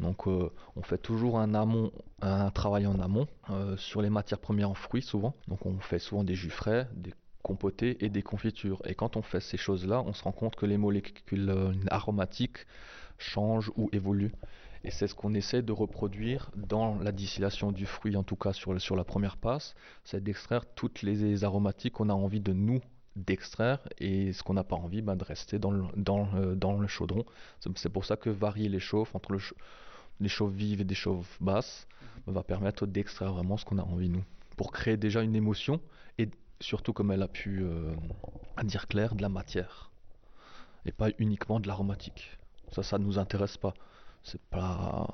Donc 0.00 0.26
euh, 0.26 0.50
on 0.76 0.82
fait 0.82 0.98
toujours 0.98 1.38
un 1.38 1.54
amont, 1.54 1.92
un 2.20 2.50
travail 2.50 2.86
en 2.86 2.98
amont 2.98 3.26
euh, 3.50 3.76
sur 3.76 4.02
les 4.02 4.10
matières 4.10 4.40
premières 4.40 4.70
en 4.70 4.74
fruits 4.74 5.02
souvent. 5.02 5.34
Donc 5.48 5.64
on 5.66 5.78
fait 5.78 5.98
souvent 5.98 6.24
des 6.24 6.34
jus 6.34 6.50
frais, 6.50 6.88
des 6.94 7.14
compotés 7.42 8.04
et 8.04 8.08
des 8.08 8.22
confitures. 8.22 8.82
Et 8.84 8.94
quand 8.94 9.16
on 9.16 9.22
fait 9.22 9.40
ces 9.40 9.56
choses-là, 9.56 10.02
on 10.02 10.12
se 10.12 10.22
rend 10.22 10.32
compte 10.32 10.56
que 10.56 10.66
les 10.66 10.78
molécules 10.78 11.50
euh, 11.50 11.72
aromatiques 11.88 12.66
changent 13.18 13.72
ou 13.76 13.88
évoluent. 13.92 14.32
Et 14.84 14.90
c'est 14.90 15.06
ce 15.06 15.14
qu'on 15.14 15.34
essaie 15.34 15.62
de 15.62 15.72
reproduire 15.72 16.50
dans 16.56 16.98
la 16.98 17.12
distillation 17.12 17.70
du 17.70 17.86
fruit, 17.86 18.16
en 18.16 18.24
tout 18.24 18.34
cas 18.34 18.52
sur, 18.52 18.80
sur 18.80 18.96
la 18.96 19.04
première 19.04 19.36
passe, 19.36 19.76
c'est 20.02 20.22
d'extraire 20.22 20.64
toutes 20.74 21.02
les 21.02 21.44
aromatiques 21.44 21.94
qu'on 21.94 22.08
a 22.08 22.14
envie 22.14 22.40
de 22.40 22.52
nous 22.52 22.80
d'extraire 23.16 23.78
et 23.98 24.32
ce 24.32 24.42
qu'on 24.42 24.54
n'a 24.54 24.64
pas 24.64 24.76
envie 24.76 25.02
ben, 25.02 25.16
de 25.16 25.24
rester 25.24 25.58
dans 25.58 25.70
le, 25.70 25.84
dans, 25.96 26.28
euh, 26.34 26.54
dans 26.54 26.74
le 26.78 26.86
chaudron. 26.86 27.24
C'est 27.60 27.88
pour 27.90 28.04
ça 28.04 28.16
que 28.16 28.30
varier 28.30 28.68
les 28.68 28.80
chauffes 28.80 29.14
entre 29.14 29.32
le 29.32 29.38
ch- 29.38 29.54
les 30.20 30.28
chauffes 30.28 30.52
vives 30.52 30.80
et 30.80 30.84
des 30.84 30.94
chauffes 30.94 31.36
basses 31.40 31.86
va 32.26 32.42
permettre 32.42 32.86
d'extraire 32.86 33.32
vraiment 33.32 33.56
ce 33.56 33.64
qu'on 33.64 33.78
a 33.78 33.82
envie 33.82 34.08
nous. 34.08 34.24
Pour 34.56 34.72
créer 34.72 34.96
déjà 34.96 35.22
une 35.22 35.34
émotion 35.34 35.80
et 36.18 36.28
surtout 36.60 36.92
comme 36.92 37.10
elle 37.10 37.22
a 37.22 37.28
pu 37.28 37.62
euh, 37.62 37.92
dire 38.62 38.86
clair, 38.86 39.14
de 39.14 39.22
la 39.22 39.28
matière 39.28 39.90
et 40.84 40.92
pas 40.92 41.08
uniquement 41.18 41.60
de 41.60 41.68
l'aromatique. 41.68 42.38
Ça, 42.70 42.82
ça 42.82 42.98
nous 42.98 43.18
intéresse 43.18 43.56
pas. 43.56 43.74
C'est 44.22 44.40
pas, 44.42 45.08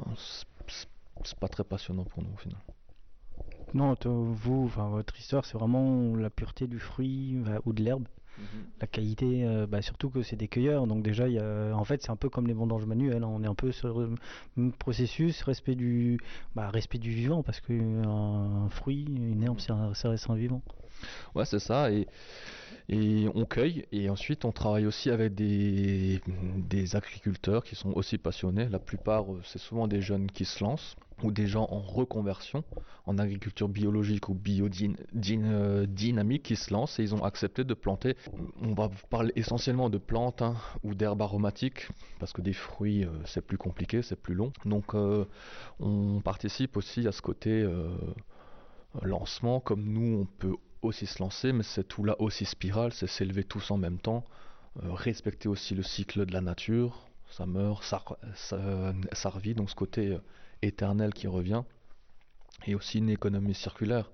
c'est 1.24 1.38
pas 1.38 1.48
très 1.48 1.64
passionnant 1.64 2.04
pour 2.04 2.22
nous 2.22 2.32
au 2.32 2.36
final. 2.36 2.58
Non, 3.74 3.94
toi, 3.96 4.12
vous, 4.14 4.64
enfin, 4.64 4.88
votre 4.88 5.18
histoire, 5.18 5.44
c'est 5.44 5.58
vraiment 5.58 6.14
la 6.16 6.30
pureté 6.30 6.66
du 6.66 6.78
fruit 6.78 7.34
bah, 7.36 7.60
ou 7.66 7.72
de 7.72 7.82
l'herbe, 7.82 8.06
la 8.80 8.86
qualité, 8.86 9.44
euh, 9.44 9.66
bah, 9.66 9.82
surtout 9.82 10.08
que 10.10 10.22
c'est 10.22 10.36
des 10.36 10.46
cueilleurs. 10.48 10.86
Donc 10.86 11.02
déjà, 11.02 11.28
il 11.28 11.34
y 11.34 11.38
a, 11.38 11.72
en 11.74 11.84
fait, 11.84 12.00
c'est 12.02 12.10
un 12.10 12.16
peu 12.16 12.28
comme 12.30 12.46
les 12.46 12.54
vendanges 12.54 12.86
manuelles. 12.86 13.22
hein, 13.24 13.28
On 13.30 13.42
est 13.42 13.46
un 13.48 13.54
peu 13.54 13.72
sur 13.72 13.98
le 14.00 14.14
même 14.56 14.72
processus, 14.72 15.42
respect 15.42 15.74
du, 15.74 16.18
bah, 16.54 16.70
respect 16.70 16.98
du 16.98 17.10
vivant, 17.10 17.42
parce 17.42 17.60
qu'un 17.60 18.68
fruit, 18.70 19.04
une 19.08 19.42
herbe, 19.42 19.58
c'est 19.58 19.72
un- 19.72 19.92
ça 19.94 20.10
reste 20.10 20.30
un 20.30 20.36
vivant. 20.36 20.62
Ouais, 21.34 21.44
c'est 21.44 21.58
ça. 21.58 21.90
Et, 21.92 22.06
et 22.88 23.26
on 23.34 23.44
cueille. 23.44 23.84
Et 23.92 24.08
ensuite, 24.08 24.44
on 24.44 24.52
travaille 24.52 24.86
aussi 24.86 25.10
avec 25.10 25.34
des, 25.34 26.20
des 26.56 26.96
agriculteurs 26.96 27.64
qui 27.64 27.74
sont 27.74 27.92
aussi 27.92 28.16
passionnés. 28.18 28.68
La 28.68 28.78
plupart, 28.78 29.32
euh, 29.32 29.40
c'est 29.44 29.58
souvent 29.58 29.86
des 29.88 30.00
jeunes 30.00 30.30
qui 30.30 30.44
se 30.44 30.62
lancent 30.64 30.96
ou 31.22 31.32
des 31.32 31.46
gens 31.46 31.66
en 31.70 31.80
reconversion 31.80 32.64
en 33.06 33.18
agriculture 33.18 33.68
biologique 33.68 34.28
ou 34.28 34.34
biodynamique 34.34 36.42
qui 36.42 36.56
se 36.56 36.72
lancent 36.72 36.98
et 36.98 37.02
ils 37.02 37.14
ont 37.14 37.22
accepté 37.24 37.64
de 37.64 37.74
planter. 37.74 38.16
On 38.60 38.74
va 38.74 38.90
parler 39.08 39.32
essentiellement 39.34 39.88
de 39.88 39.96
plantes 39.96 40.42
hein, 40.42 40.56
ou 40.82 40.94
d'herbes 40.94 41.22
aromatiques 41.22 41.88
parce 42.18 42.34
que 42.34 42.42
des 42.42 42.52
fruits, 42.52 43.04
euh, 43.04 43.08
c'est 43.24 43.40
plus 43.40 43.56
compliqué, 43.56 44.02
c'est 44.02 44.20
plus 44.20 44.34
long. 44.34 44.52
Donc, 44.66 44.94
euh, 44.94 45.24
on 45.80 46.20
participe 46.20 46.76
aussi 46.76 47.08
à 47.08 47.12
ce 47.12 47.22
côté 47.22 47.62
euh, 47.62 47.96
lancement 49.02 49.60
comme 49.60 49.84
nous, 49.84 50.20
on 50.20 50.26
peut 50.26 50.56
aussi 50.82 51.06
se 51.06 51.22
lancer, 51.22 51.52
mais 51.52 51.62
c'est 51.62 51.88
tout 51.88 52.04
là 52.04 52.20
aussi 52.20 52.44
spirale, 52.44 52.92
c'est 52.92 53.06
s'élever 53.06 53.44
tous 53.44 53.70
en 53.70 53.78
même 53.78 53.98
temps, 53.98 54.26
euh, 54.82 54.92
respecter 54.92 55.48
aussi 55.48 55.74
le 55.74 55.82
cycle 55.82 56.26
de 56.26 56.32
la 56.32 56.42
nature, 56.42 57.08
ça 57.30 57.46
meurt, 57.46 57.82
ça, 57.82 58.04
ça, 58.34 58.92
ça 59.12 59.30
revit, 59.30 59.54
donc 59.54 59.70
ce 59.70 59.74
côté 59.74 60.18
euh, 60.64 60.66
éternel 60.66 61.12
qui 61.14 61.26
revient, 61.26 61.62
et 62.66 62.74
aussi 62.74 62.98
une 62.98 63.10
économie 63.10 63.54
circulaire, 63.54 64.10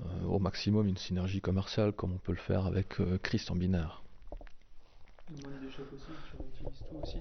euh, 0.00 0.24
au 0.24 0.38
maximum 0.38 0.86
une 0.88 0.96
synergie 0.96 1.40
commerciale 1.40 1.92
comme 1.92 2.12
on 2.12 2.18
peut 2.18 2.32
le 2.32 2.38
faire 2.38 2.66
avec 2.66 3.00
euh, 3.00 3.18
Christian 3.18 3.54
Binaire. 3.56 4.02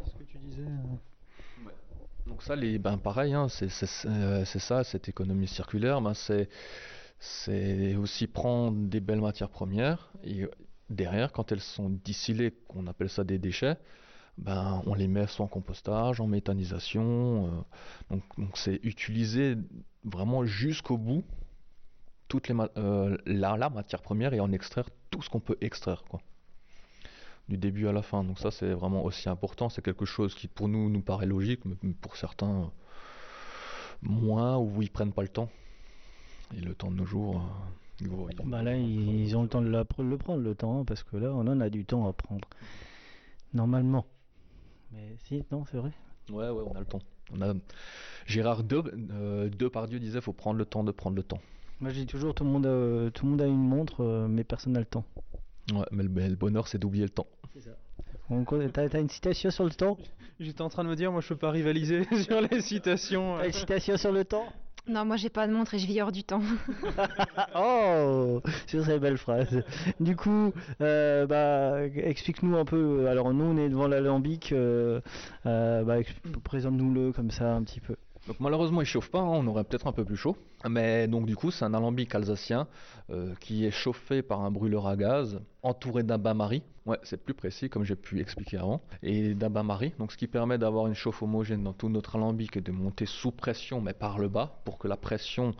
ce 0.06 0.17
que 0.17 0.24
tu 0.24 0.38
disais. 0.38 0.65
Donc 2.28 2.44
ça, 2.44 2.56
les, 2.56 2.78
ben 2.78 2.98
pareil, 2.98 3.34
hein, 3.34 3.50
c'est 3.50 3.70
c'est- 3.70 3.86
c'est, 3.88 4.08
euh, 4.08 4.46
c'est 4.46 4.60
ça, 4.60 4.84
cette 4.84 5.10
économie 5.10 5.48
circulaire, 5.48 6.02
ben 6.02 6.13
c'est 6.13 6.50
c'est 7.20 7.96
aussi 7.96 8.28
prendre 8.28 8.88
des 8.88 9.00
belles 9.00 9.22
matières 9.22 9.50
premières 9.50 10.12
et 10.24 10.44
euh, 10.44 10.52
derrière, 10.89 11.32
quand 11.32 11.52
elles 11.52 11.62
sont 11.62 11.89
distillées, 11.89 12.52
qu'on 12.67 12.88
appelle 12.88 13.10
ça 13.10 13.24
des 13.24 13.38
déchets, 13.39 13.78
ben, 14.42 14.82
on 14.86 14.94
les 14.96 15.08
met 15.08 15.28
soit 15.28 15.46
en 15.46 15.48
compostage, 15.48 16.20
en 16.20 16.28
méthanisation. 16.28 17.64
euh, 18.12 18.18
donc 18.38 18.58
c'est 18.58 18.80
utiliser 18.84 19.56
vraiment 20.04 20.46
jusqu'au 20.46 20.98
bout 20.98 21.24
toute 22.28 22.48
les 22.48 22.54
ma- 22.54 22.70
euh, 22.78 23.18
la, 23.26 23.58
la 23.58 23.70
matière 23.70 24.02
première 24.02 24.34
et 24.34 24.40
en 24.40 24.52
extraire 24.52 24.90
tout 25.10 25.22
ce 25.22 25.30
qu'on 25.30 25.40
peut 25.40 25.58
extraire. 25.62 26.04
Quoi. 26.10 26.22
Du 27.50 27.58
début 27.58 27.88
à 27.88 27.92
la 27.92 28.02
fin. 28.02 28.24
Donc 28.24 28.40
ça 28.40 28.52
c'est 28.52 28.72
vraiment 28.74 29.04
aussi 29.04 29.30
important. 29.30 29.70
C'est 29.70 29.84
quelque 29.84 30.06
chose 30.06 30.34
qui 30.34 30.48
pour 30.48 30.68
nous 30.68 30.90
nous 30.90 31.02
paraît 31.02 31.26
logique, 31.26 31.66
mais 31.66 31.76
pour 32.02 32.16
certains 32.18 32.62
euh, 32.62 32.66
moins 34.02 34.58
ou 34.58 34.82
ils 34.82 34.90
prennent 34.90 35.14
pas 35.14 35.22
le 35.24 35.28
temps. 35.30 35.50
Et 36.58 36.62
le 36.62 36.74
temps 36.74 36.92
de 36.92 36.96
nos 36.98 37.06
jours, 37.06 37.42
ils 38.02 38.10
Bah 38.46 38.62
là, 38.62 38.76
ils, 38.76 39.22
ils 39.22 39.38
ont 39.38 39.44
le 39.44 39.48
temps 39.48 39.62
de 39.62 39.70
la- 39.70 39.86
le 40.00 40.18
prendre, 40.18 40.42
le 40.42 40.56
temps, 40.56 40.80
hein, 40.80 40.86
parce 40.86 41.04
que 41.04 41.16
là, 41.18 41.32
on 41.34 41.48
en 41.48 41.62
a 41.62 41.70
du 41.70 41.86
temps 41.86 42.08
à 42.08 42.14
prendre. 42.14 42.48
Normalement. 43.54 44.06
Mais 44.94 45.16
si, 45.26 45.44
non, 45.52 45.64
c'est 45.70 45.78
vrai. 45.78 45.92
Ouais, 46.30 46.50
ouais, 46.50 46.64
on 46.66 46.76
a 46.76 46.80
le 46.80 46.86
temps. 46.86 47.02
On 47.34 47.42
a... 47.42 47.54
Gérard 48.26 48.64
De... 48.64 48.84
euh, 49.14 49.50
Depardieu 49.50 50.00
disait 50.00 50.22
faut 50.22 50.34
prendre 50.34 50.58
le 50.58 50.66
temps 50.66 50.84
de 50.84 50.92
prendre 50.92 51.16
le 51.16 51.24
temps. 51.24 51.40
Moi, 51.80 51.90
je 51.92 51.96
dis 52.00 52.06
toujours, 52.06 52.34
tout 52.36 52.44
le 52.44 52.50
monde 52.50 52.66
a, 52.66 53.10
tout 53.12 53.26
le 53.26 53.32
monde 53.32 53.42
a 53.42 53.48
une 53.48 53.58
montre, 53.68 54.04
euh, 54.04 54.28
mais 54.28 54.44
personne 54.44 54.74
n'a 54.74 54.80
le 54.80 54.86
temps. 54.86 55.04
Ouais, 55.74 55.86
mais 55.92 56.04
le, 56.04 56.10
mais 56.10 56.30
le 56.30 56.36
bonheur, 56.36 56.68
c'est 56.68 56.78
d'oublier 56.78 57.04
le 57.06 57.10
temps. 57.10 57.28
On 58.30 58.44
connaît- 58.46 58.70
T'as 58.70 58.88
t'as 58.88 59.00
une 59.02 59.10
citation 59.10 59.50
sur 59.52 59.64
le 59.64 59.72
temps? 59.72 59.98
J'étais 60.40 60.62
en 60.62 60.70
train 60.70 60.84
de 60.84 60.90
me 60.90 60.96
dire, 60.96 61.12
moi 61.12 61.22
je 61.22 61.28
peux 61.30 61.36
pas 61.36 61.52
rivaliser 61.52 62.04
sur 62.24 62.42
les 62.42 62.62
citations. 62.62 63.38
T'as 63.38 63.48
une 63.48 63.54
citation 63.54 63.98
sur 63.98 64.12
le 64.12 64.24
temps? 64.26 64.46
Non, 64.88 65.06
moi 65.06 65.15
j'ai 65.15 65.30
pas 65.30 65.48
de 65.48 65.54
montre 65.54 65.76
et 65.76 65.80
je 65.80 65.86
vis 65.86 66.02
hors 66.02 66.12
du 66.12 66.24
temps. 66.24 66.41
Oh 67.56 68.41
Sur 68.67 68.86
ces 68.86 69.00
belles 69.00 69.17
phrases. 69.17 69.63
Du 70.00 70.15
coup, 70.15 70.54
euh, 70.82 71.26
bah, 71.28 71.84
explique-nous 71.96 72.58
un 72.58 72.65
peu. 72.65 73.08
Alors, 73.08 73.34
nous, 73.34 73.44
on 73.46 73.58
est 73.58 73.70
devant 73.70 73.88
l'alambic. 73.88 74.52
Euh, 74.52 75.02
euh, 75.46 75.84
bah, 75.84 75.98
présente-nous-le 76.44 77.12
comme 77.12 77.32
ça 77.32 77.54
un 77.54 77.63
petit 77.63 77.80
peu. 77.80 77.96
Donc 78.28 78.40
malheureusement, 78.40 78.82
il 78.82 78.86
chauffe 78.86 79.10
pas, 79.10 79.20
hein, 79.20 79.26
on 79.28 79.48
aurait 79.48 79.64
peut-être 79.64 79.88
un 79.88 79.92
peu 79.92 80.06
plus 80.06 80.16
chaud. 80.16 80.38
Mais 80.70 81.08
donc 81.08 81.26
du 81.26 81.36
coup, 81.36 81.50
c'est 81.50 81.66
un 81.66 81.74
alambic 81.74 82.14
alsacien 82.14 82.68
euh, 83.10 83.34
qui 83.40 83.66
est 83.66 83.72
chauffé 83.72 84.22
par 84.22 84.42
un 84.42 84.52
brûleur 84.52 84.88
à 84.88 84.96
gaz, 84.96 85.42
entouré 85.64 86.04
d'un 86.04 86.20
bain-marie. 86.20 86.62
Ouais, 86.86 87.00
c'est 87.04 87.24
plus 87.24 87.34
précis 87.34 87.70
comme 87.70 87.84
j'ai 87.84 87.96
pu 87.96 88.20
expliquer 88.20 88.58
avant. 88.58 88.82
Et 89.02 89.34
d'un 89.34 89.50
bain-marie, 89.50 89.94
donc 89.98 90.12
ce 90.12 90.18
qui 90.18 90.28
permet 90.28 90.58
d'avoir 90.58 90.88
une 90.88 90.94
chauffe 90.94 91.24
homogène 91.24 91.64
dans 91.64 91.74
tout 91.74 91.90
notre 91.90 92.16
alambic 92.16 92.58
et 92.58 92.62
de 92.62 92.72
monter 92.72 93.06
sous 93.06 93.32
pression, 93.32 93.82
mais 93.82 93.94
par 93.94 94.20
le 94.20 94.30
bas, 94.30 94.62
pour 94.66 94.78
que 94.78 94.88
la 94.88 94.98
pression 94.98 95.56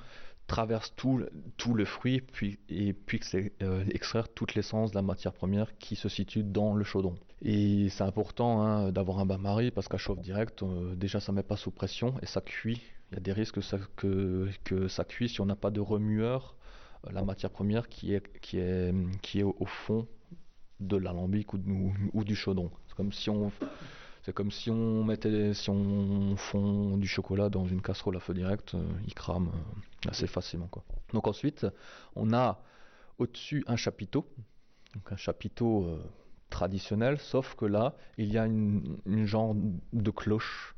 traverse 0.52 0.94
tout, 0.98 1.18
le- 1.18 1.86
fruit 1.86 2.22
et 2.68 2.92
puisse 2.92 3.36
euh, 3.36 3.86
extraire 3.90 4.28
toute 4.28 4.54
l'essence 4.54 4.92
de 4.92 4.96
la 4.96 5.02
matière 5.02 5.32
première 5.32 5.78
qui 5.78 5.96
se 5.96 6.10
situe 6.10 6.44
dans 6.44 6.74
le 6.74 6.84
chaudron. 6.84 7.16
Et 7.42 7.88
c'est 7.90 8.04
important 8.04 8.62
hein, 8.62 8.92
d'avoir 8.92 9.20
un 9.20 9.26
bain-marie 9.26 9.72
parce 9.72 9.88
qu'à 9.88 9.98
chauffe 9.98 10.20
direct, 10.20 10.62
euh, 10.62 10.94
déjà 10.96 11.22
ça 11.22 11.32
met 11.32 11.42
pas 11.42 11.56
sous 11.56 11.72
pression 11.72 12.16
et 12.22 12.26
ça 12.26 12.42
cuit. 12.42 12.82
Il 13.12 13.16
y 13.16 13.18
a 13.18 13.22
des 13.22 13.32
risques 13.32 13.60
que 13.96 14.88
ça, 14.90 15.06
cuit 15.06 15.30
si 15.30 15.40
on 15.40 15.46
n'a 15.46 15.56
pas 15.56 15.72
de 15.72 15.80
remueur, 15.80 16.58
euh, 17.08 17.12
la 17.14 17.24
matière 17.24 17.52
première 17.52 17.88
qui 17.88 18.14
est, 18.14 19.44
au, 19.44 19.66
fond 19.66 20.06
de 20.82 20.98
l'alambic 20.98 21.54
ou, 21.54 21.60
ou 22.14 22.24
du 22.26 22.36
chaudron. 22.36 22.72
C'est 22.88 22.96
comme 22.96 23.14
si 23.14 23.30
on 23.30 23.54
c'est 24.24 24.34
comme 24.34 24.52
si 24.52 24.70
on 24.70 25.04
mettait 25.04 25.54
si 25.54 25.70
on 25.70 26.36
fond 26.36 26.98
du 26.98 27.08
chocolat 27.08 27.50
dans 27.50 27.66
une 27.66 27.82
casserole 27.82 28.18
à 28.18 28.20
feu 28.20 28.34
direct, 28.34 28.76
euh, 28.76 28.84
il 29.08 29.14
crame 29.14 29.50
euh, 29.50 30.10
assez 30.10 30.28
facilement 30.28 30.68
quoi. 30.68 30.84
Donc 31.14 31.28
ensuite, 31.28 31.66
on 32.16 32.32
a 32.34 32.62
au-dessus 33.18 33.64
un 33.68 33.76
chapiteau, 33.76 34.28
donc 34.94 35.12
un 35.12 35.16
chapiteau 35.16 35.86
euh, 35.86 36.04
traditionnel, 36.50 37.18
sauf 37.20 37.56
que 37.56 37.66
là, 37.66 37.96
il 38.18 38.32
y 38.32 38.38
a 38.38 38.46
une, 38.46 39.26
genre 39.26 39.56
de 39.94 40.12
cloche 40.12 40.76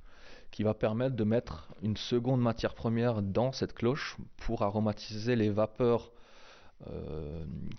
qui 0.51 0.63
va 0.63 0.73
permettre 0.73 1.15
de 1.15 1.23
mettre 1.23 1.73
une 1.81 1.97
seconde 1.97 2.39
matière 2.39 2.75
première 2.75 3.21
dans 3.21 3.51
cette 3.51 3.73
cloche 3.73 4.17
pour 4.37 4.61
aromatiser 4.61 5.35
les 5.35 5.49
vapeurs 5.49 6.11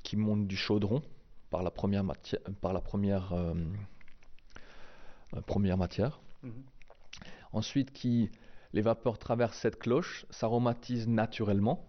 qui 0.03 0.17
montent 0.17 0.47
du 0.47 0.57
chaudron 0.57 1.03
par 1.51 1.63
la 1.63 1.71
première 1.71 2.03
matière, 2.03 2.41
par 2.63 2.73
la 2.73 2.81
première, 2.81 3.35
première 5.43 5.77
matière. 5.77 6.21
Ensuite, 7.53 7.93
qui 7.93 8.31
les 8.73 8.83
vapeurs 8.83 9.19
traversent 9.19 9.59
cette 9.59 9.79
cloche, 9.79 10.27
s'aromatisent 10.31 11.09
naturellement 11.09 11.87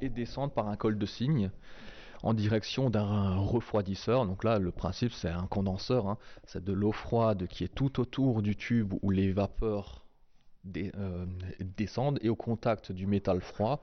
et 0.00 0.08
descendent 0.08 0.54
par 0.54 0.68
un 0.68 0.76
col 0.76 0.98
de 0.98 1.06
cygne 1.06 1.50
en 2.22 2.34
direction 2.34 2.88
d'un 2.88 3.36
refroidisseur. 3.36 4.26
Donc 4.26 4.44
là, 4.44 4.58
le 4.58 4.70
principe, 4.70 5.12
c'est 5.12 5.28
un 5.28 5.46
condenseur. 5.46 6.06
hein. 6.08 6.18
C'est 6.46 6.64
de 6.64 6.72
l'eau 6.72 6.92
froide 6.92 7.46
qui 7.48 7.64
est 7.64 7.74
tout 7.74 8.00
autour 8.00 8.42
du 8.42 8.56
tube 8.56 8.94
où 9.02 9.10
les 9.10 9.32
vapeurs 9.32 10.06
euh, 10.76 11.26
descendent 11.60 12.18
et 12.22 12.28
au 12.28 12.36
contact 12.36 12.92
du 12.92 13.06
métal 13.06 13.40
froid 13.40 13.82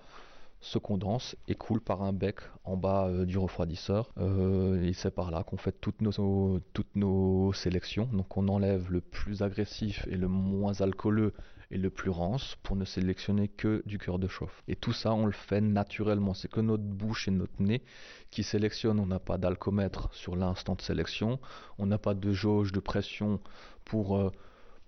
se 0.61 0.77
condense 0.77 1.35
et 1.47 1.55
coule 1.55 1.81
par 1.81 2.01
un 2.01 2.13
bec 2.13 2.39
en 2.63 2.75
bas 2.75 3.07
euh, 3.07 3.25
du 3.25 3.37
refroidisseur. 3.37 4.11
Euh, 4.17 4.81
et 4.83 4.93
c'est 4.93 5.11
par 5.11 5.31
là 5.31 5.43
qu'on 5.43 5.57
fait 5.57 5.75
toutes 5.79 6.01
nos, 6.01 6.59
toutes 6.73 6.95
nos 6.95 7.53
sélections. 7.53 8.09
Donc 8.11 8.37
on 8.37 8.47
enlève 8.47 8.91
le 8.91 9.01
plus 9.01 9.41
agressif 9.41 10.05
et 10.09 10.17
le 10.17 10.27
moins 10.27 10.81
alcooleux 10.81 11.33
et 11.71 11.77
le 11.77 11.89
plus 11.89 12.09
rance 12.09 12.57
pour 12.63 12.75
ne 12.75 12.83
sélectionner 12.83 13.47
que 13.47 13.83
du 13.85 13.99
cœur 13.99 14.17
de 14.17 14.27
chauffe. 14.27 14.63
Et 14.67 14.75
tout 14.75 14.93
ça, 14.93 15.13
on 15.13 15.25
le 15.25 15.31
fait 15.31 15.61
naturellement. 15.61 16.33
C'est 16.33 16.49
que 16.49 16.61
notre 16.61 16.83
bouche 16.83 17.27
et 17.27 17.31
notre 17.31 17.61
nez 17.61 17.83
qui 18.31 18.43
sélectionnent. 18.43 18.99
On 18.99 19.05
n'a 19.05 19.19
pas 19.19 19.37
d'alcomètre 19.37 20.11
sur 20.13 20.35
l'instant 20.35 20.75
de 20.75 20.81
sélection. 20.81 21.39
On 21.77 21.85
n'a 21.85 21.99
pas 21.99 22.15
de 22.15 22.31
jauge 22.31 22.71
de 22.71 22.79
pression 22.79 23.39
pour, 23.85 24.17
euh, 24.17 24.31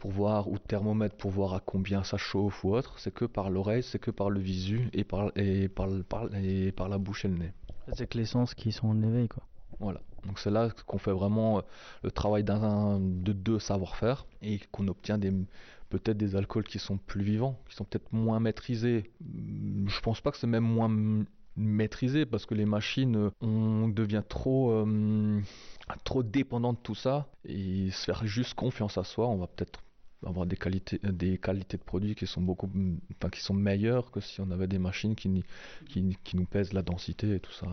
pour 0.01 0.09
voir, 0.11 0.49
ou 0.49 0.55
de 0.55 0.63
thermomètre 0.63 1.15
pour 1.15 1.29
voir 1.29 1.53
à 1.53 1.59
combien 1.59 2.03
ça 2.03 2.17
chauffe 2.17 2.63
ou 2.63 2.73
autre. 2.73 2.95
C'est 2.97 3.13
que 3.13 3.25
par 3.25 3.51
l'oreille, 3.51 3.83
c'est 3.83 3.99
que 3.99 4.09
par 4.09 4.31
le 4.31 4.39
visu 4.39 4.89
et 4.93 5.03
par, 5.03 5.31
et 5.35 5.69
par, 5.69 5.85
le- 5.85 6.01
par, 6.01 6.27
et 6.35 6.71
par 6.71 6.89
la 6.89 6.97
bouche 6.97 7.23
et 7.23 7.27
le 7.27 7.37
nez. 7.37 7.53
C'est 7.93 8.07
que 8.07 8.17
les 8.17 8.25
sens 8.25 8.55
qui 8.55 8.71
sont 8.71 8.87
en 8.87 9.01
éveil, 9.03 9.27
quoi. 9.27 9.43
Voilà. 9.79 10.01
Donc 10.25 10.39
c'est 10.39 10.49
là 10.49 10.69
qu'on 10.87 10.97
fait 10.97 11.11
vraiment 11.11 11.59
euh, 11.59 11.61
le 12.03 12.11
travail 12.11 12.43
d'un 12.43 12.99
de 12.99 13.31
deux 13.31 13.59
savoir-faire 13.59 14.25
et 14.41 14.59
qu'on 14.71 14.87
obtient 14.87 15.19
des 15.19 15.31
peut-être 15.89 16.17
des 16.17 16.35
alcools 16.35 16.63
qui 16.63 16.79
sont 16.79 16.97
plus 16.97 17.23
vivants, 17.23 17.59
qui 17.69 17.75
sont 17.75 17.83
peut-être 17.83 18.11
moins 18.11 18.39
maîtrisés. 18.39 19.11
Je 19.21 19.99
pense 19.99 20.19
pas 20.21 20.31
que 20.31 20.37
c'est 20.37 20.47
même 20.47 20.63
moins 20.63 20.89
maîtrisé 21.55 22.25
parce 22.25 22.47
que 22.47 22.55
les 22.55 22.65
machines, 22.65 23.15
euh, 23.15 23.29
on 23.41 23.87
devient 23.87 24.23
trop 24.27 24.71
euh, 24.71 25.39
trop 26.03 26.23
dépendant 26.23 26.73
de 26.73 26.79
tout 26.79 26.95
ça 26.95 27.27
et 27.45 27.91
se 27.91 28.05
faire 28.05 28.25
juste 28.25 28.55
confiance 28.55 28.97
à 28.97 29.03
soi, 29.03 29.27
on 29.27 29.37
va 29.37 29.47
peut-être 29.47 29.81
avoir 30.25 30.45
des 30.45 30.57
qualités 30.57 30.99
des 31.03 31.37
qualités 31.37 31.77
de 31.77 31.83
produits 31.83 32.15
qui 32.15 32.27
sont 32.27 32.41
beaucoup 32.41 32.69
enfin 33.17 33.29
qui 33.29 33.41
sont 33.41 33.53
meilleures 33.53 34.11
que 34.11 34.19
si 34.19 34.39
on 34.41 34.51
avait 34.51 34.67
des 34.67 34.79
machines 34.79 35.15
qui, 35.15 35.43
qui, 35.89 36.17
qui 36.23 36.37
nous 36.37 36.45
pèsent 36.45 36.73
la 36.73 36.81
densité 36.81 37.35
et 37.35 37.39
tout 37.39 37.51
ça. 37.51 37.67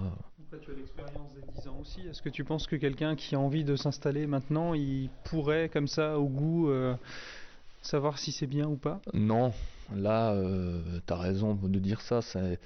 Après, 0.50 0.64
tu 0.64 0.70
as 0.70 0.74
l'expérience 0.74 1.34
des 1.34 1.42
10 1.60 1.68
ans 1.68 1.78
aussi. 1.78 2.00
Est-ce 2.08 2.22
que 2.22 2.30
tu 2.30 2.42
penses 2.42 2.66
que 2.66 2.76
quelqu'un 2.76 3.16
qui 3.16 3.34
a 3.34 3.38
envie 3.38 3.64
de 3.64 3.76
s'installer 3.76 4.26
maintenant, 4.26 4.72
il 4.72 5.10
pourrait, 5.24 5.68
comme 5.68 5.88
ça, 5.88 6.18
au 6.18 6.26
goût, 6.26 6.70
euh, 6.70 6.94
savoir 7.82 8.18
si 8.18 8.32
c'est 8.32 8.46
bien 8.46 8.66
ou 8.66 8.76
pas? 8.76 9.02
Non, 9.12 9.52
là, 9.94 10.32
euh, 10.32 11.00
tu 11.06 11.12
as 11.12 11.16
raison 11.16 11.54
de 11.54 11.78
dire 11.78 12.00
ça. 12.00 12.22
C'est 12.22 12.58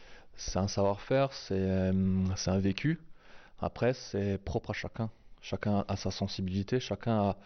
un 0.55 0.69
savoir-faire, 0.69 1.33
c'est 1.33 1.55
euh, 1.59 1.93
c'est 2.37 2.53
un 2.53 2.61
vécu. 2.61 3.01
Après, 3.61 3.95
c'est 3.95 4.39
propre 4.39 4.71
à 4.71 4.75
chacun. 4.75 5.11
Chacun 5.41 5.85
a 5.89 5.97
sa 5.97 6.13
sensibilité, 6.13 6.79
chacun 6.79 7.31
a, 7.31 7.37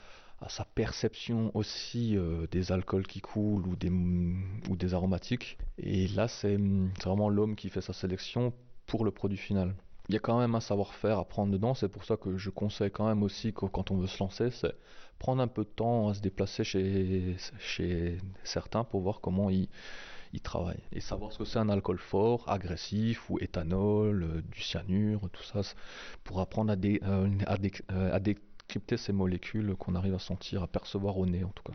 a 0.40 0.49
sa 0.49 0.64
perception 0.64 1.51
aussi 1.55 2.16
euh, 2.16 2.46
des 2.51 2.72
alcools 2.72 3.07
qui 3.07 3.20
coulent 3.20 3.66
ou 3.66 3.77
des, 3.77 4.94
aromatiques. 4.94 5.59
Et 5.79 6.09
là, 6.09 6.29
c'est 6.29 6.59
vraiment 7.05 7.29
l'homme 7.29 7.57
qui 7.57 7.70
fait 7.70 7.81
sa 7.81 7.92
sélection 7.92 8.53
pour 8.87 9.05
le 9.05 9.11
produit 9.11 9.38
final. 9.38 9.75
Il 10.09 10.14
y 10.14 10.16
a 10.16 10.20
quand 10.20 10.38
même 10.38 10.55
un 10.55 10.61
savoir-faire 10.61 11.18
à 11.18 11.25
prendre 11.25 11.53
dedans, 11.53 11.75
c'est 11.75 11.88
pour 11.88 12.05
ça 12.05 12.16
que 12.16 12.37
je 12.37 12.51
conseille 12.51 12.92
quand 12.92 13.09
même 13.09 13.25
aussi 13.25 13.53
que 13.53 13.66
quand 13.66 13.90
on 13.90 13.96
veut 13.96 14.07
se 14.07 14.22
lancer, 14.22 14.51
c'est 14.51 14.75
prendre 15.18 15.42
un 15.42 15.49
peu 15.49 15.64
de 15.64 15.68
temps 15.68 16.09
à 16.09 16.14
se 16.14 16.20
déplacer 16.20 16.62
chez, 16.62 17.37
chez 17.59 18.19
certains 18.44 18.85
pour 18.85 19.00
voir 19.00 19.21
comment 19.21 19.50
ils, 19.50 19.69
travaillent 20.42 20.85
et 20.92 21.00
savoir 21.00 21.33
ce 21.33 21.38
que 21.38 21.44
c'est 21.46 21.58
un 21.58 21.71
alcool 21.71 21.96
fort, 21.96 22.44
agressif 22.46 23.31
ou 23.31 23.38
éthanol, 23.40 24.23
euh, 24.23 24.42
du 24.52 24.60
cyanure, 24.60 25.31
tout 25.33 25.42
ça, 25.42 25.63
pour 26.25 26.40
apprendre 26.40 26.71
à, 26.71 26.77
dé- 26.77 27.00
euh, 27.04 27.27
à, 27.46 28.15
à 28.15 28.21
décrypter 28.67 28.96
ces 28.96 29.12
molécules 29.12 29.77
qu'on 29.77 29.94
arrive 29.94 30.14
à 30.14 30.19
sentir, 30.19 30.62
à 30.62 30.67
percevoir 30.67 31.17
au 31.19 31.27
nez 31.27 31.44
en 31.44 31.50
tout 31.50 31.62
cas. 31.62 31.73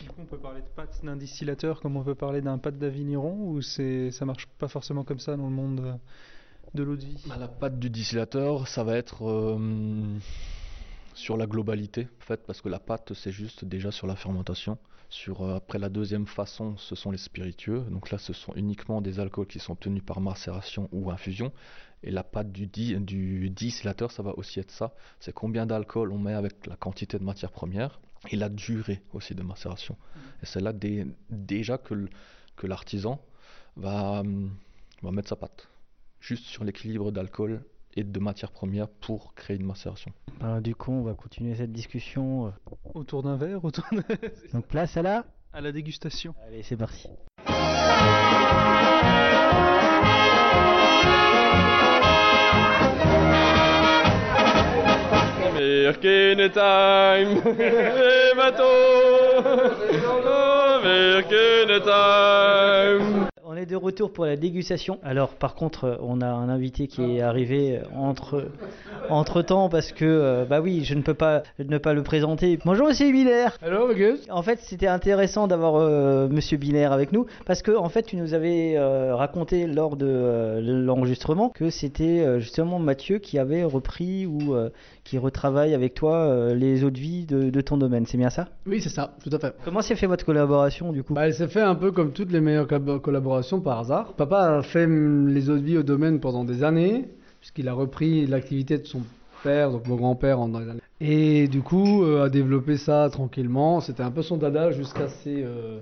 Du 0.00 0.08
coup, 0.08 0.14
on 0.18 0.24
peut 0.24 0.38
parler 0.38 0.60
de 0.62 0.66
pâte 0.68 1.04
d'un 1.04 1.16
distillateur 1.16 1.80
comme 1.80 1.96
on 1.96 2.04
peut 2.04 2.14
parler 2.14 2.40
d'un 2.40 2.58
pâte 2.58 2.78
d'avigneron 2.78 3.34
ou 3.48 3.60
c'est 3.60 4.10
ça 4.12 4.24
marche 4.24 4.46
pas 4.58 4.68
forcément 4.68 5.04
comme 5.04 5.18
ça 5.18 5.36
dans 5.36 5.48
le 5.48 5.54
monde 5.54 5.98
de 6.74 6.82
l'eau 6.82 6.96
de 6.96 7.04
vie? 7.04 7.22
Bah, 7.26 7.36
la 7.38 7.48
pâte 7.48 7.78
du 7.78 7.90
distillateur, 7.90 8.68
ça 8.68 8.84
va 8.84 8.96
être. 8.96 9.26
euh, 9.28 10.18
sur 11.14 11.36
la 11.36 11.46
globalité, 11.46 12.08
en 12.20 12.24
fait, 12.24 12.46
parce 12.46 12.60
que 12.60 12.68
la 12.68 12.78
pâte, 12.78 13.12
c'est 13.14 13.32
juste 13.32 13.64
déjà 13.64 13.90
sur 13.90 14.06
la 14.06 14.16
fermentation. 14.16 14.78
Sur, 15.08 15.42
euh, 15.42 15.56
après 15.56 15.78
la 15.78 15.88
deuxième 15.88 16.26
façon, 16.26 16.76
ce 16.76 16.94
sont 16.94 17.10
les 17.10 17.18
spiritueux. 17.18 17.84
Donc 17.90 18.10
là, 18.10 18.18
ce 18.18 18.32
sont 18.32 18.52
uniquement 18.54 19.00
des 19.00 19.18
alcools 19.18 19.46
qui 19.46 19.58
sont 19.58 19.72
obtenus 19.72 20.04
par 20.04 20.20
macération 20.20 20.88
ou 20.92 21.10
infusion. 21.10 21.52
Et 22.02 22.10
la 22.10 22.24
pâte 22.24 22.50
du, 22.50 22.66
di- 22.66 22.96
du 22.98 23.50
distillateur, 23.50 24.10
ça 24.10 24.22
va 24.22 24.32
aussi 24.38 24.58
être 24.60 24.70
ça. 24.70 24.94
C'est 25.18 25.32
combien 25.34 25.66
d'alcool 25.66 26.12
on 26.12 26.18
met 26.18 26.32
avec 26.32 26.66
la 26.66 26.76
quantité 26.76 27.18
de 27.18 27.24
matière 27.24 27.52
première 27.52 28.00
et 28.30 28.36
la 28.36 28.48
durée 28.48 29.02
aussi 29.12 29.34
de 29.34 29.42
macération. 29.42 29.96
Et 30.42 30.46
c'est 30.46 30.60
là 30.60 30.72
dé- 30.72 31.06
déjà 31.28 31.76
que 31.78 32.66
l'artisan 32.66 33.20
va, 33.76 34.20
hum, 34.20 34.50
va 35.02 35.10
mettre 35.10 35.28
sa 35.28 35.36
pâte. 35.36 35.68
Juste 36.20 36.44
sur 36.44 36.64
l'équilibre 36.64 37.10
d'alcool 37.12 37.62
et 37.94 38.04
de 38.04 38.18
matière 38.20 38.50
première 38.52 38.88
pour 38.88 39.34
créer 39.34 39.56
une 39.56 39.66
macération. 39.66 40.12
Alors, 40.40 40.60
du 40.60 40.74
coup, 40.74 40.92
on 40.92 41.02
va 41.02 41.14
continuer 41.14 41.54
cette 41.54 41.72
discussion. 41.72 42.46
euh. 42.48 42.50
Autour 42.94 43.22
d'un 43.22 43.36
verre, 43.36 43.64
autour 43.64 43.84
de- 43.92 44.02
Donc, 44.52 44.66
place 44.68 44.96
à 44.96 45.02
la. 45.02 45.24
à 45.52 45.60
la 45.60 45.72
dégustation. 45.72 46.34
Allez, 46.46 46.62
c'est 46.62 46.76
parti. 46.76 47.08
Time, 55.98 56.50
time. 56.50 57.42
On 63.44 63.56
est 63.56 63.66
de 63.66 63.74
retour 63.76 64.12
pour 64.12 64.24
la 64.24 64.36
dégustation. 64.36 64.98
Alors, 65.02 65.30
par 65.30 65.54
contre, 65.54 65.98
on 66.02 66.20
a 66.20 66.26
un 66.26 66.48
invité 66.48 66.86
qui 66.86 67.16
est 67.16 67.20
arrivé 67.20 67.80
entre, 67.96 68.46
entre 69.08 69.42
temps 69.42 69.68
parce 69.68 69.90
que, 69.92 70.04
euh, 70.04 70.44
bah 70.44 70.60
oui, 70.60 70.84
je 70.84 70.94
ne 70.94 71.02
peux 71.02 71.14
pas 71.14 71.42
ne 71.58 71.78
pas 71.78 71.92
le 71.92 72.02
présenter. 72.02 72.58
Bonjour, 72.64 72.86
Monsieur 72.88 73.10
Binaire. 73.10 73.58
Hello, 73.60 73.92
Gus. 73.92 74.20
En 74.30 74.42
fait, 74.42 74.60
c'était 74.60 74.86
intéressant 74.86 75.48
d'avoir 75.48 75.76
euh, 75.76 76.28
Monsieur 76.28 76.58
Binaire 76.58 76.92
avec 76.92 77.12
nous 77.12 77.26
parce 77.44 77.62
que, 77.62 77.72
en 77.72 77.88
fait, 77.88 78.04
tu 78.04 78.16
nous 78.16 78.34
avais 78.34 78.76
euh, 78.76 79.16
raconté 79.16 79.66
lors 79.66 79.96
de 79.96 80.06
euh, 80.08 80.60
l'enregistrement 80.60 81.48
que 81.48 81.70
c'était 81.70 82.40
justement 82.40 82.78
Mathieu 82.78 83.18
qui 83.18 83.38
avait 83.38 83.64
repris 83.64 84.26
ou 84.26 84.54
euh, 84.54 84.70
qui 85.10 85.18
retravaille 85.18 85.74
avec 85.74 85.94
toi 85.94 86.18
euh, 86.18 86.54
les 86.54 86.84
eaux 86.84 86.90
de 86.90 86.98
vie 87.00 87.26
de, 87.26 87.50
de 87.50 87.60
ton 87.60 87.76
domaine. 87.76 88.06
C'est 88.06 88.16
bien 88.16 88.30
ça? 88.30 88.46
Oui, 88.64 88.80
c'est 88.80 88.90
ça, 88.90 89.16
tout 89.24 89.30
à 89.32 89.40
fait. 89.40 89.52
Comment 89.64 89.82
s'est 89.82 89.96
fait 89.96 90.06
votre 90.06 90.24
collaboration 90.24 90.92
du 90.92 91.02
coup? 91.02 91.14
Bah, 91.14 91.26
elle 91.26 91.34
s'est 91.34 91.48
fait 91.48 91.60
un 91.62 91.74
peu 91.74 91.90
comme 91.90 92.12
toutes 92.12 92.30
les 92.30 92.40
meilleures 92.40 92.68
collab- 92.68 93.00
collaborations 93.00 93.60
par 93.60 93.80
hasard. 93.80 94.12
Papa 94.12 94.58
a 94.58 94.62
fait 94.62 94.86
les 94.86 95.50
eaux 95.50 95.56
de 95.56 95.64
vie 95.64 95.78
au 95.78 95.82
domaine 95.82 96.20
pendant 96.20 96.44
des 96.44 96.62
années, 96.62 97.08
puisqu'il 97.40 97.68
a 97.68 97.72
repris 97.72 98.24
l'activité 98.28 98.78
de 98.78 98.86
son 98.86 99.00
père, 99.42 99.72
donc 99.72 99.88
mon 99.88 99.96
grand-père, 99.96 100.38
dans 100.46 100.60
les 100.60 100.68
années. 100.70 100.80
Et 101.00 101.48
du 101.48 101.60
coup, 101.60 102.04
euh, 102.04 102.26
a 102.26 102.28
développé 102.28 102.76
ça 102.76 103.08
tranquillement. 103.10 103.80
C'était 103.80 104.04
un 104.04 104.12
peu 104.12 104.22
son 104.22 104.36
dada 104.36 104.70
jusqu'à 104.70 105.08
ses, 105.08 105.42
euh, 105.42 105.80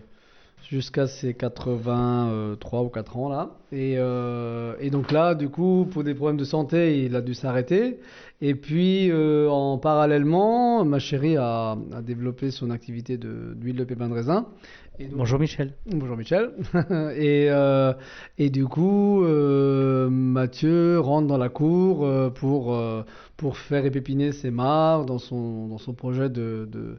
jusqu'à 0.70 1.07
ses 1.07 1.35
83 1.35 2.83
ou 2.83 2.89
4 2.89 3.16
ans 3.18 3.29
là. 3.29 3.51
Et, 3.72 3.97
euh, 3.99 4.74
et 4.81 4.89
donc 4.91 5.11
là, 5.12 5.35
du 5.35 5.49
coup, 5.51 5.87
pour 5.91 6.03
des 6.05 6.14
problèmes 6.14 6.39
de 6.39 6.45
santé, 6.45 7.05
il 7.05 7.14
a 7.14 7.20
dû 7.20 7.35
s'arrêter. 7.35 7.99
Et 8.41 8.55
puis, 8.55 9.11
euh, 9.11 9.49
en 9.49 9.78
parallèlement, 9.78 10.84
ma 10.84 11.01
chérie 11.01 11.36
a, 11.36 11.72
a 11.93 12.03
développé 12.03 12.53
son 12.53 12.70
activité 12.70 13.18
de- 13.18 13.55
d'huile 13.57 13.74
de 13.76 13.82
pépin 13.84 14.09
de 14.09 14.14
raisin. 14.14 14.47
Et 15.01 15.07
donc- 15.07 15.18
Bonjour 15.18 15.41
Michel. 15.41 15.74
Bonjour 15.86 16.16
Michel. 16.16 16.51
et, 17.16 17.49
euh, 17.51 17.93
et 18.39 18.51
du 18.51 18.64
coup, 18.66 19.24
euh, 19.24 20.09
Mathieu 20.09 21.01
rentre 21.01 21.26
dans 21.26 21.36
la 21.39 21.49
cour 21.49 22.09
pour, 22.34 22.80
pour 23.36 23.57
faire 23.57 23.84
épépiner 23.84 24.30
ses 24.30 24.51
mares 24.53 25.05
dans 25.05 25.18
son, 25.18 25.66
dans 25.66 25.78
son 25.78 25.95
projet 25.95 26.28
de, 26.28 26.68
de, 26.70 26.99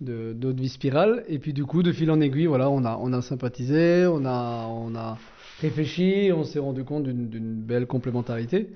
de, 0.00 0.32
d'eau 0.34 0.52
de 0.52 0.60
vie 0.60 0.68
spirale. 0.68 1.24
Et 1.28 1.40
puis 1.40 1.52
du 1.52 1.64
coup, 1.64 1.82
de 1.82 1.90
fil 1.90 2.12
en 2.12 2.20
aiguille, 2.20 2.46
voilà, 2.46 2.70
on 2.70 2.84
a, 2.84 2.96
on 3.00 3.12
a 3.12 3.22
sympathisé, 3.22 4.06
on 4.06 4.24
a, 4.24 4.66
on 4.68 4.94
a 4.94 5.18
réfléchi, 5.60 6.30
on 6.34 6.44
s'est 6.44 6.58
rendu 6.58 6.84
compte 6.84 7.04
d'une, 7.04 7.54
belle 7.62 7.86
complémentarité. 7.86 8.68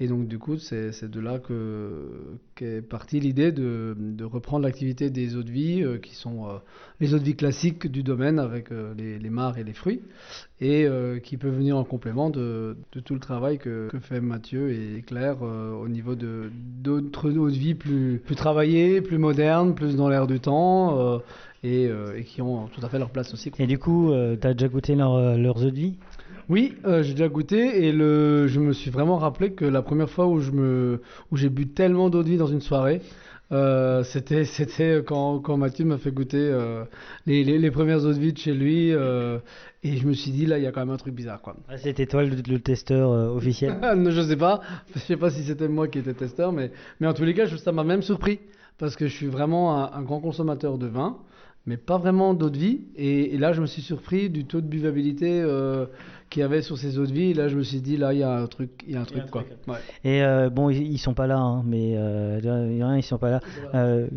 Et 0.00 0.08
donc 0.08 0.26
du 0.26 0.38
coup, 0.38 0.58
c'est, 0.58 1.04
de 1.04 1.20
là 1.20 1.38
que, 1.38 2.38
qu'est 2.56 2.82
partie 2.82 3.20
l'idée 3.20 3.52
de, 3.52 4.24
reprendre 4.24 4.64
l'activité 4.64 5.10
des 5.10 5.36
eaux 5.36 5.42
de 5.42 5.50
vie, 5.50 5.82
euh, 5.82 5.98
qui 5.98 6.14
sont 6.14 6.46
euh, 6.46 6.54
les 7.00 7.14
eaux 7.14 7.18
de 7.18 7.24
vie 7.24 7.36
classiques 7.36 7.86
du 7.86 8.02
domaine 8.02 8.38
avec 8.38 8.72
euh, 8.72 8.92
les, 8.96 9.30
mares 9.30 9.58
et 9.58 9.64
les 9.64 9.72
fruits, 9.72 10.02
et 10.60 10.88
qui 11.22 11.36
peut 11.36 11.48
venir 11.48 11.76
en 11.76 11.84
complément 11.84 12.30
de, 12.30 12.76
tout 13.04 13.14
le 13.14 13.20
travail 13.20 13.58
que, 13.58 13.88
fait 14.00 14.20
Mathieu 14.20 14.70
et 14.70 15.02
Claire 15.02 15.42
au 15.42 15.88
niveau 15.88 16.14
d'autres 16.14 17.30
eaux 17.36 17.50
de 17.50 17.56
vie 17.56 17.74
plus, 17.74 18.20
travaillées, 18.36 19.00
plus 19.00 19.18
modernes, 19.18 19.74
plus 19.74 19.96
dans 19.96 20.08
l'air 20.08 20.26
du 20.26 20.40
temps, 20.40 21.20
et, 21.62 21.90
qui 22.26 22.42
ont 22.42 22.66
tout 22.68 22.84
à 22.84 22.88
fait 22.88 22.98
leur 22.98 23.10
place 23.10 23.32
aussi. 23.32 23.50
Et 23.58 23.66
du 23.66 23.78
coup, 23.78 24.12
euh, 24.12 24.36
t'as 24.36 24.54
déjà 24.54 24.68
goûté 24.68 24.94
leur, 24.94 25.36
leurs 25.36 25.64
eaux 25.64 25.70
de 25.70 25.76
vie? 25.76 25.94
Oui, 26.48 26.74
euh, 26.84 27.02
j'ai 27.02 27.12
déjà 27.12 27.28
goûté 27.28 27.86
et 27.86 27.92
le, 27.92 28.46
je 28.46 28.60
me 28.60 28.72
suis 28.72 28.90
vraiment 28.90 29.16
rappelé 29.16 29.52
que 29.52 29.64
la 29.64 29.82
première 29.82 30.10
fois 30.10 30.26
où 30.26 30.40
je 30.40 30.50
me, 30.50 31.00
où 31.30 31.36
j'ai 31.36 31.48
bu 31.48 31.68
tellement 31.68 32.10
d'eau 32.10 32.22
de 32.22 32.28
vie 32.28 32.36
dans 32.36 32.46
une 32.46 32.60
soirée, 32.60 33.00
euh, 33.52 34.02
c'était, 34.04 34.44
c'était 34.56 35.02
quand, 35.06 35.38
quand 35.40 35.56
Mathieu 35.56 35.84
m'a 35.84 35.96
fait 35.98 36.10
goûter 36.12 36.36
euh, 36.38 36.84
les, 37.26 37.44
les, 37.44 37.58
les 37.58 37.70
premières 37.70 38.04
eaux 38.04 38.12
de 38.12 38.18
vie 38.18 38.32
de 38.32 38.38
chez 38.38 38.52
lui 38.54 38.90
et 38.90 39.96
je 39.96 40.06
me 40.06 40.12
suis 40.12 40.30
dit 40.30 40.46
là 40.46 40.58
il 40.58 40.64
y 40.64 40.66
a 40.66 40.72
quand 40.72 40.80
même 40.80 40.90
un 40.94 40.96
truc 40.98 41.14
bizarre 41.14 41.40
quoi. 41.40 41.56
Ah, 41.68 41.76
C'était 41.78 42.06
toi 42.06 42.24
le, 42.24 42.36
le 42.36 42.58
testeur 42.58 43.10
officiel? 43.34 43.74
Non, 43.96 44.10
je 44.10 44.20
sais 44.22 44.36
pas, 44.36 44.60
je 44.94 44.98
sais 45.00 45.16
pas 45.16 45.30
si 45.30 45.42
c'était 45.44 45.68
moi 45.68 45.88
qui 45.88 45.98
étais 45.98 46.14
testeur, 46.14 46.52
mais, 46.52 46.70
mais 47.00 47.06
en 47.06 47.14
tous 47.14 47.24
les 47.24 47.34
cas 47.34 47.46
je- 47.46 47.56
ça 47.56 47.72
m'a 47.72 47.84
même 47.84 48.02
surpris 48.02 48.40
parce 48.78 48.96
que 48.96 49.06
je 49.06 49.14
suis 49.14 49.26
vraiment 49.28 49.76
un, 49.82 49.98
un 49.98 50.02
grand 50.02 50.20
consommateur 50.20 50.76
de 50.78 50.86
vin. 50.86 51.16
Mais 51.66 51.78
pas 51.78 51.96
vraiment 51.96 52.34
d'eau 52.34 52.50
de 52.50 52.58
vie. 52.58 52.82
Et, 52.94 53.34
et 53.34 53.38
là, 53.38 53.54
je 53.54 53.62
me 53.62 53.66
suis 53.66 53.80
surpris 53.80 54.28
du 54.28 54.44
taux 54.44 54.60
de 54.60 54.66
buvabilité 54.66 55.40
euh, 55.40 55.86
qu'il 56.34 56.40
y 56.40 56.44
avait 56.44 56.62
sur 56.62 56.76
ces 56.76 56.98
eaux 56.98 57.06
de 57.06 57.12
vie. 57.12 57.30
Et 57.30 57.34
là, 57.34 57.48
je 57.48 57.56
me 57.56 57.62
suis 57.62 57.80
dit, 57.80 57.96
là, 57.96 58.12
il 58.12 58.18
y 58.18 58.22
a 58.24 58.30
un 58.36 58.46
truc, 58.46 58.82
il 58.86 58.94
y 58.94 58.96
a 58.96 59.00
un 59.00 59.04
truc, 59.04 59.30
quoi. 59.30 59.44
Ouais. 59.68 59.78
Et 60.02 60.22
euh, 60.22 60.50
bon, 60.50 60.68
ils, 60.68 60.92
ils 60.92 60.98
sont 60.98 61.14
pas 61.14 61.28
là, 61.28 61.38
hein, 61.38 61.62
mais 61.64 61.94
euh, 61.96 62.96
ils 62.98 63.02
sont 63.04 63.18
pas 63.18 63.30
là. 63.30 63.40
Euh, 63.74 64.08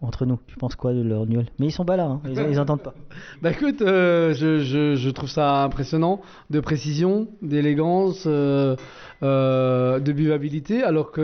entre 0.00 0.24
nous, 0.24 0.38
tu 0.46 0.56
penses 0.56 0.76
quoi 0.76 0.94
de 0.94 1.02
leur 1.02 1.26
gueule 1.26 1.44
Mais 1.58 1.66
ils 1.66 1.72
sont 1.72 1.84
pas 1.84 1.96
là, 1.96 2.04
hein, 2.04 2.22
ils, 2.24 2.38
ils 2.50 2.58
entendent 2.58 2.82
pas. 2.82 2.94
Bah 3.42 3.50
écoute, 3.50 3.82
euh, 3.82 4.32
je, 4.32 4.60
je, 4.60 4.94
je 4.94 5.10
trouve 5.10 5.28
ça 5.28 5.62
impressionnant 5.62 6.22
de 6.48 6.60
précision, 6.60 7.28
d'élégance, 7.42 8.24
euh, 8.26 8.76
euh, 9.22 10.00
de 10.00 10.12
buvabilité, 10.12 10.82
alors 10.82 11.12
que 11.12 11.20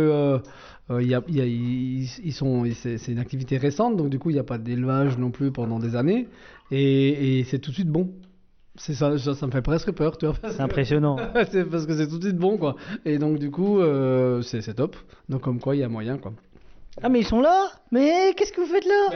euh, 0.91 1.01
il 1.01 1.09
y 1.09 1.15
a, 1.15 1.23
y 1.27 2.33
sont, 2.33 2.67
c'est 2.75 2.99
c'est 2.99 3.13
une 3.13 3.19
activité 3.19 3.57
récente, 3.57 3.97
donc 3.97 4.11
du 4.11 4.19
coup 4.19 4.29
il 4.29 4.35
n'y 4.35 4.39
a 4.39 4.45
pas 4.45 4.59
d'élevage 4.59 5.17
non 5.17 5.31
plus 5.31 5.51
pendant 5.51 5.79
des 5.79 5.97
années, 5.97 6.29
et, 6.71 7.39
et 7.39 7.45
c'est 7.45 7.59
tout 7.59 7.71
de 7.71 7.77
suite 7.77 7.89
bon. 7.89 8.11
C'est 8.79 8.95
ça, 8.95 9.17
ça, 9.19 9.35
ça 9.35 9.47
me 9.47 9.51
fait 9.53 9.63
presque 9.63 9.91
peur, 9.93 10.19
tu 10.19 10.27
vois. 10.27 10.35
C'est 10.51 10.61
impressionnant. 10.61 11.17
c'est 11.51 11.65
parce 11.65 11.87
que 11.87 11.97
c'est 11.97 12.09
tout 12.09 12.19
de 12.19 12.25
suite 12.25 12.37
bon, 12.37 12.57
quoi. 12.59 12.77
Et 13.05 13.19
donc 13.19 13.39
du 13.39 13.51
coup, 13.51 13.81
euh, 13.81 14.43
c'est 14.43 14.61
c'est 14.61 14.75
top. 14.75 14.97
Donc 15.29 15.41
comme 15.43 15.61
quoi 15.61 15.75
il 15.77 15.81
y 15.81 15.85
a 15.85 15.89
moyen, 15.89 16.19
quoi. 16.19 16.33
Ah, 17.03 17.11
mais 17.11 17.21
ils 17.21 17.27
sont 17.27 17.43
là 17.43 17.67
Mais 17.93 18.33
qu'est-ce 18.35 18.53
que 18.55 18.63
vous 18.63 18.67
faites 18.67 18.87
là? 18.87 19.11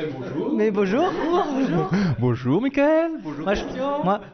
Mais 0.55 0.71
bonjour 0.79 1.03
Bonjour 1.57 1.91
Bonjour, 2.19 2.61
Michael. 2.61 3.13
Bonjour, 3.23 3.45
moi, 3.45 3.55
je, 3.55 3.65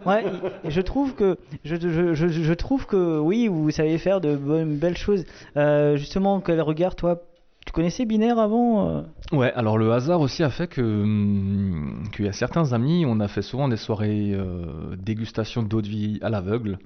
moi, 0.05 0.21
il- 0.65 0.71
je 0.71 0.81
trouve 0.81 1.15
que 1.15 1.37
je, 1.65 1.77
je, 1.77 2.15
je, 2.15 2.27
je 2.29 2.53
trouve 2.55 2.87
que 2.87 3.21
oui, 3.21 3.47
vous 3.47 3.71
savez 3.71 3.99
faire 3.99 4.21
de 4.21 4.35
bonnes 4.35 4.77
belles 4.77 4.97
choses. 4.97 5.25
Euh, 5.57 5.97
justement, 5.97 6.41
quel 6.41 6.61
regard, 6.61 6.97
toi, 6.97 7.23
tu 7.67 7.73
connaissais 7.73 8.07
Binaire 8.07 8.39
avant 8.39 8.89
euh 8.89 9.03
Ouais, 9.33 9.53
alors 9.55 9.77
le 9.77 9.93
hasard 9.93 10.21
aussi 10.21 10.43
a 10.43 10.51
fait 10.51 10.69
que 10.69 10.81
hum, 10.81 12.05
qu'il 12.15 12.25
y 12.25 12.29
a 12.29 12.33
certains 12.33 12.73
amis, 12.73 13.05
on 13.07 13.21
a 13.21 13.29
fait 13.29 13.43
souvent 13.43 13.69
des 13.69 13.77
soirées 13.77 14.33
euh, 14.33 14.97
dégustation 14.97 15.63
d'eau 15.63 15.83
de 15.83 15.89
vie 15.89 16.19
à 16.23 16.31
l'aveugle. 16.31 16.79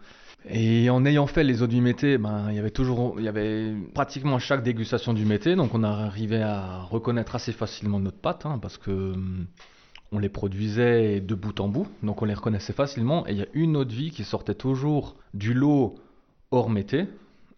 Et 0.48 0.88
en 0.88 1.04
ayant 1.04 1.26
fait 1.26 1.44
les 1.44 1.62
eaux 1.62 1.66
du 1.66 1.82
mété, 1.82 2.16
ben 2.16 2.46
il 2.48 2.56
y 2.56 2.58
avait 2.58 2.70
toujours, 2.70 3.16
il 3.18 3.26
y 3.26 3.92
pratiquement 3.92 4.38
chaque 4.38 4.62
dégustation 4.62 5.12
du 5.12 5.26
mété, 5.26 5.54
donc 5.54 5.74
on 5.74 5.82
arrivait 5.82 6.40
à 6.40 6.80
reconnaître 6.80 7.34
assez 7.34 7.52
facilement 7.52 8.00
notre 8.00 8.16
pâte, 8.16 8.46
hein, 8.46 8.58
parce 8.60 8.78
que 8.78 8.90
hum, 8.90 9.46
on 10.12 10.18
les 10.18 10.30
produisait 10.30 11.20
de 11.20 11.34
bout 11.34 11.60
en 11.60 11.68
bout, 11.68 11.88
donc 12.02 12.22
on 12.22 12.24
les 12.24 12.34
reconnaissait 12.34 12.72
facilement. 12.72 13.26
Et 13.28 13.32
il 13.32 13.38
y 13.38 13.42
a 13.42 13.48
une 13.52 13.76
eau 13.76 13.84
de 13.84 13.92
vie 13.92 14.10
qui 14.10 14.24
sortait 14.24 14.54
toujours 14.54 15.14
du 15.34 15.52
lot 15.52 15.96
hors 16.50 16.70
mété, 16.70 17.06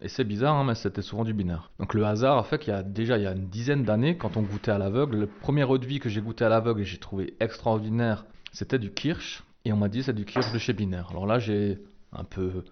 et 0.03 0.09
c'est 0.09 0.25
bizarre, 0.25 0.55
hein, 0.55 0.65
mais 0.65 0.75
c'était 0.75 1.01
souvent 1.01 1.23
du 1.23 1.33
binaire. 1.33 1.71
Donc 1.79 1.93
le 1.93 2.05
hasard 2.05 2.37
a 2.37 2.43
fait 2.43 2.59
qu'il 2.59 2.73
y 2.73 2.75
a 2.75 2.83
déjà 2.83 3.17
il 3.17 3.23
y 3.23 3.27
a 3.27 3.31
une 3.31 3.47
dizaine 3.47 3.83
d'années, 3.83 4.17
quand 4.17 4.35
on 4.35 4.41
goûtait 4.41 4.71
à 4.71 4.77
l'aveugle, 4.77 5.17
le 5.17 5.27
premier 5.27 5.63
eau 5.63 5.77
de 5.77 5.85
vie 5.85 5.99
que 5.99 6.09
j'ai 6.09 6.19
goûté 6.19 6.43
à 6.43 6.49
l'aveugle 6.49 6.81
et 6.81 6.83
j'ai 6.83 6.97
trouvé 6.97 7.33
extraordinaire, 7.39 8.25
c'était 8.51 8.79
du 8.79 8.91
kirsch. 8.91 9.43
Et 9.63 9.71
on 9.71 9.77
m'a 9.77 9.87
dit 9.87 10.03
c'est 10.03 10.13
du 10.13 10.25
kirsch 10.25 10.51
de 10.51 10.59
chez 10.59 10.73
Binaire. 10.73 11.07
Alors 11.11 11.25
là 11.25 11.39
j'ai 11.39 11.79
un 12.11 12.25
peu 12.25 12.63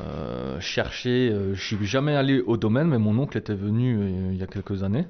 euh, 0.00 0.58
cherché, 0.60 1.30
euh, 1.30 1.54
je 1.54 1.62
suis 1.62 1.86
jamais 1.86 2.16
allé 2.16 2.40
au 2.40 2.56
domaine, 2.56 2.88
mais 2.88 2.98
mon 2.98 3.18
oncle 3.18 3.36
était 3.36 3.54
venu 3.54 3.98
euh, 3.98 4.32
il 4.32 4.38
y 4.38 4.42
a 4.42 4.46
quelques 4.46 4.82
années. 4.82 5.06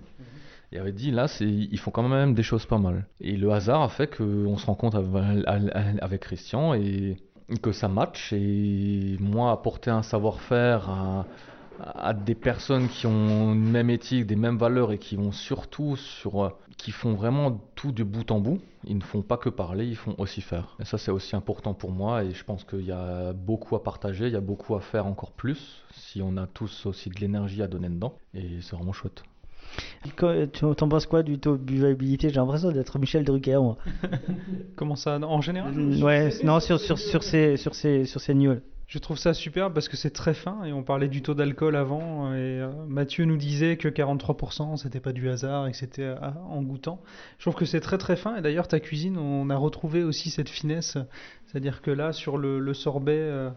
Il 0.72 0.78
avait 0.78 0.92
dit 0.92 1.12
là, 1.12 1.28
c'est, 1.28 1.48
ils 1.48 1.78
font 1.78 1.90
quand 1.90 2.06
même 2.06 2.34
des 2.34 2.42
choses 2.42 2.66
pas 2.66 2.76
mal. 2.76 3.06
Et 3.20 3.36
le 3.36 3.50
hasard 3.52 3.82
a 3.82 3.88
fait 3.88 4.14
qu'on 4.14 4.58
se 4.58 4.66
rencontre 4.66 4.98
avec, 4.98 5.72
avec 6.02 6.20
Christian 6.20 6.74
et 6.74 7.16
que 7.62 7.72
ça 7.72 7.88
match. 7.88 8.32
Et 8.32 9.16
moi, 9.20 9.52
apporter 9.52 9.90
un 9.90 10.02
savoir-faire, 10.02 11.24
à 11.80 12.12
des 12.12 12.34
personnes 12.34 12.88
qui 12.88 13.06
ont 13.06 13.52
une 13.52 13.70
même 13.70 13.90
éthique, 13.90 14.26
des 14.26 14.36
mêmes 14.36 14.58
valeurs 14.58 14.92
et 14.92 14.98
qui 14.98 15.16
vont 15.16 15.32
surtout 15.32 15.96
sur, 15.96 16.44
euh, 16.44 16.50
qui 16.76 16.90
font 16.90 17.14
vraiment 17.14 17.60
tout 17.74 17.92
de 17.92 18.02
bout 18.02 18.30
en 18.30 18.40
bout. 18.40 18.60
Ils 18.84 18.96
ne 18.96 19.02
font 19.02 19.22
pas 19.22 19.36
que 19.36 19.48
parler, 19.48 19.86
ils 19.86 19.96
font 19.96 20.14
aussi 20.18 20.40
faire. 20.40 20.76
Et 20.80 20.84
ça, 20.84 20.98
c'est 20.98 21.10
aussi 21.10 21.36
important 21.36 21.74
pour 21.74 21.90
moi 21.90 22.24
et 22.24 22.32
je 22.32 22.44
pense 22.44 22.64
qu'il 22.64 22.84
y 22.84 22.92
a 22.92 23.32
beaucoup 23.32 23.76
à 23.76 23.82
partager, 23.82 24.26
il 24.26 24.32
y 24.32 24.36
a 24.36 24.40
beaucoup 24.40 24.74
à 24.74 24.80
faire 24.80 25.06
encore 25.06 25.32
plus 25.32 25.82
si 25.92 26.22
on 26.22 26.36
a 26.36 26.46
tous 26.46 26.86
aussi 26.86 27.10
de 27.10 27.20
l'énergie 27.20 27.62
à 27.62 27.68
donner 27.68 27.88
dedans 27.88 28.14
et 28.34 28.60
c'est 28.60 28.76
vraiment 28.76 28.92
chouette. 28.92 29.22
T'en 30.16 30.88
penses 30.88 31.06
quoi 31.06 31.22
du 31.22 31.38
taux 31.38 31.56
de 31.56 31.62
buvabilité? 31.62 32.28
J'ai 32.28 32.36
l'impression 32.36 32.70
d'être 32.70 32.98
Michel 32.98 33.24
Drucker, 33.24 33.58
moi. 33.60 33.76
Comment 34.76 34.96
ça, 34.96 35.18
en 35.18 35.40
général? 35.40 35.74
Ouais, 36.02 36.30
non, 36.44 36.60
sur, 36.60 36.80
sur, 36.80 36.98
sur 36.98 37.22
ces, 37.22 37.56
sur 37.56 37.74
ces, 37.74 38.04
sur 38.04 38.20
ces 38.20 38.34
news. 38.34 38.58
Je 38.88 38.98
trouve 38.98 39.18
ça 39.18 39.34
superbe 39.34 39.74
parce 39.74 39.86
que 39.86 39.98
c'est 39.98 40.12
très 40.12 40.32
fin 40.32 40.64
et 40.64 40.72
on 40.72 40.82
parlait 40.82 41.08
du 41.08 41.20
taux 41.20 41.34
d'alcool 41.34 41.76
avant 41.76 42.32
et 42.32 42.38
euh, 42.38 42.70
Mathieu 42.86 43.26
nous 43.26 43.36
disait 43.36 43.76
que 43.76 43.86
43% 43.86 44.78
c'était 44.78 44.98
pas 44.98 45.12
du 45.12 45.28
hasard 45.28 45.66
et 45.66 45.72
que 45.72 45.76
c'était 45.76 46.04
euh, 46.04 46.16
en 46.48 46.62
goûtant. 46.62 47.02
Je 47.36 47.44
trouve 47.44 47.54
que 47.54 47.66
c'est 47.66 47.80
très 47.80 47.98
très 47.98 48.16
fin 48.16 48.36
et 48.36 48.40
d'ailleurs 48.40 48.66
ta 48.66 48.80
cuisine 48.80 49.18
on 49.18 49.50
a 49.50 49.56
retrouvé 49.56 50.04
aussi 50.04 50.30
cette 50.30 50.48
finesse, 50.48 50.96
c'est-à-dire 51.44 51.82
que 51.82 51.90
là 51.90 52.14
sur 52.14 52.38
le, 52.38 52.60
le 52.60 52.72
sorbet 52.72 53.18
euh, 53.20 53.50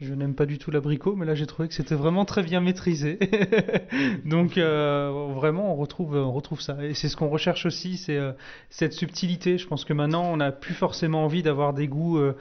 je 0.00 0.14
n'aime 0.14 0.34
pas 0.34 0.46
du 0.46 0.58
tout 0.58 0.70
l'abricot 0.70 1.14
mais 1.14 1.26
là 1.26 1.34
j'ai 1.34 1.46
trouvé 1.46 1.68
que 1.68 1.74
c'était 1.74 1.94
vraiment 1.94 2.24
très 2.24 2.42
bien 2.42 2.60
maîtrisé. 2.60 3.18
Donc 4.24 4.56
euh, 4.56 5.28
vraiment 5.34 5.72
on 5.72 5.76
retrouve 5.76 6.16
on 6.16 6.32
retrouve 6.32 6.60
ça 6.60 6.82
et 6.84 6.94
c'est 6.94 7.08
ce 7.08 7.16
qu'on 7.16 7.28
recherche 7.28 7.66
aussi 7.66 7.96
c'est 7.96 8.16
euh, 8.16 8.32
cette 8.70 8.94
subtilité. 8.94 9.58
Je 9.58 9.66
pense 9.66 9.84
que 9.84 9.92
maintenant 9.92 10.24
on 10.24 10.38
n'a 10.38 10.52
plus 10.52 10.74
forcément 10.74 11.24
envie 11.24 11.42
d'avoir 11.42 11.74
des 11.74 11.86
goûts 11.86 12.18
euh, 12.18 12.34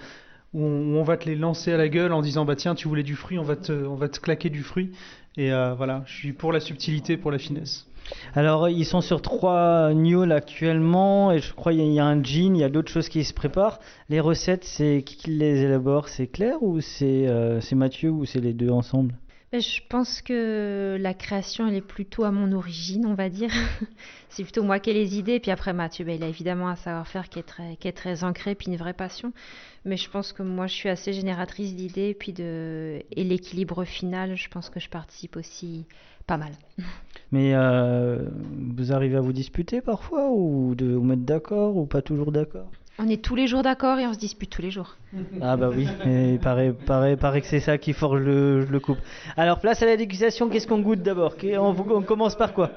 où 0.54 0.62
on, 0.64 1.04
va 1.04 1.18
te 1.18 1.30
les 1.30 1.36
lancer 1.36 1.74
à 1.74 1.78
la 1.78 1.90
gueule 1.90 2.14
en 2.14 2.22
disant 2.22 2.46
bah 2.46 2.56
tiens 2.56 2.76
tu 2.76 2.88
voulais 2.88 3.04
du 3.04 3.16
fruit 3.16 3.38
on 3.38 3.44
va 3.44 3.56
te 3.56 3.72
on 3.72 3.96
va 3.96 4.10
te 4.10 4.20
claquer 4.20 4.50
du 4.50 4.64
fruit 4.64 4.92
et 5.38 5.50
voilà 5.50 6.02
je 6.08 6.14
suis 6.14 6.34
pour 6.34 6.52
la 6.52 6.60
subtilité 6.60 7.18
pour 7.18 7.30
la 7.30 7.38
finesse 7.38 7.89
Alors, 8.36 8.70
ils 8.70 8.86
sont 8.86 9.02
sur 9.02 9.22
trois 9.22 9.92
gnôles 9.94 10.32
actuellement, 10.32 11.32
et 11.32 11.40
je 11.40 11.54
crois 11.54 11.72
qu'il 11.74 11.92
y 11.92 12.00
a- 12.00 12.06
un 12.06 12.24
gin, 12.24 12.56
il 12.56 12.60
y 12.60 12.64
a 12.64 12.70
d'autres 12.70 12.92
choses 12.92 13.10
qui 13.10 13.24
se 13.24 13.34
préparent. 13.34 13.80
Les 14.10 14.20
recettes, 14.20 14.64
c'est 14.64 15.04
qui 15.06 15.16
qui 15.18 15.32
les 15.32 15.62
élabore? 15.64 16.10
C'est 16.10 16.28
Claire 16.28 16.62
ou 16.62 16.82
c'est 16.82 17.26
euh, 17.28 17.60
Mathieu 17.74 18.10
ou 18.12 18.26
c'est 18.26 18.40
les 18.40 18.54
deux 18.54 18.70
ensemble? 18.70 19.16
Ben, 19.52 19.60
Je 19.62 19.82
pense 19.90 20.22
que 20.22 20.96
la 21.00 21.16
création, 21.16 21.68
elle 21.68 21.74
est 21.74 21.82
plutôt 21.82 22.24
à 22.24 22.32
mon 22.32 22.52
origine, 22.52 23.06
on 23.08 23.16
va 23.16 23.30
dire. 23.30 23.50
C'est 24.30 24.44
plutôt 24.44 24.62
moi 24.62 24.78
qui 24.80 24.92
ai 24.92 24.94
les 24.94 25.18
idées. 25.18 25.40
Puis 25.40 25.50
après, 25.50 25.74
Mathieu, 25.74 26.06
ben, 26.06 26.16
il 26.16 26.24
a 26.24 26.28
évidemment 26.28 26.68
un 26.68 26.76
savoir-faire 26.76 27.30
qui 27.30 27.40
est 27.40 27.44
très, 27.44 27.76
qui 27.78 27.88
est 27.88 27.94
très 27.94 28.24
ancré, 28.24 28.54
puis 28.54 28.68
une 28.68 28.78
vraie 28.78 28.94
passion. 28.94 29.34
Mais 29.86 29.98
je 29.98 30.08
pense 30.08 30.34
que 30.34 30.44
moi, 30.44 30.68
je 30.68 30.74
suis 30.76 30.90
assez 30.90 31.14
génératrice 31.14 31.76
d'idées. 31.76 32.14
Puis 32.14 32.32
de... 32.32 33.02
Et 33.12 33.24
l'équilibre 33.24 33.86
final, 33.86 34.36
je 34.36 34.48
pense 34.50 34.70
que 34.70 34.80
je 34.80 34.88
participe 34.88 35.36
aussi 35.36 35.88
pas 36.28 36.38
mal. 36.38 36.52
Mais 37.32 37.54
euh, 37.54 38.18
vous 38.76 38.92
arrivez 38.92 39.18
à 39.18 39.22
vous 39.22 39.34
disputer 39.34 39.82
parfois 39.82 40.30
ou 40.32 40.74
de 40.76 40.94
vous 40.94 41.04
mettre 41.04 41.22
d'accord 41.24 41.78
ou 41.78 41.86
pas 41.86 42.02
toujours 42.02 42.32
d'accord? 42.32 42.70
On 43.02 43.08
est 43.08 43.24
tous 43.24 43.36
les 43.36 43.48
jours 43.48 43.62
d'accord 43.62 43.98
et 44.00 44.08
on 44.08 44.14
se 44.14 44.20
dispute 44.20 44.50
tous 44.50 44.62
les 44.62 44.72
jours. 44.72 44.98
Ah 45.42 45.56
bah 45.56 45.70
oui, 45.74 45.88
et 46.06 46.34
il 46.34 46.40
paraît, 46.40 46.74
paraît, 46.74 47.16
paraît 47.16 47.42
que 47.42 47.48
c'est 47.48 47.60
ça 47.62 47.78
qui 47.78 47.94
forge 47.94 48.20
le, 48.22 48.66
le 48.66 48.80
couple. 48.80 49.02
Alors 49.38 49.60
place 49.60 49.82
à 49.82 49.86
la 49.86 49.96
dégustation, 49.96 50.50
qu'est-ce 50.50 50.68
qu'on 50.68 50.80
goûte 50.82 51.02
d'abord? 51.02 51.36
On 51.60 52.02
commence 52.02 52.36
par 52.36 52.54
quoi? 52.54 52.72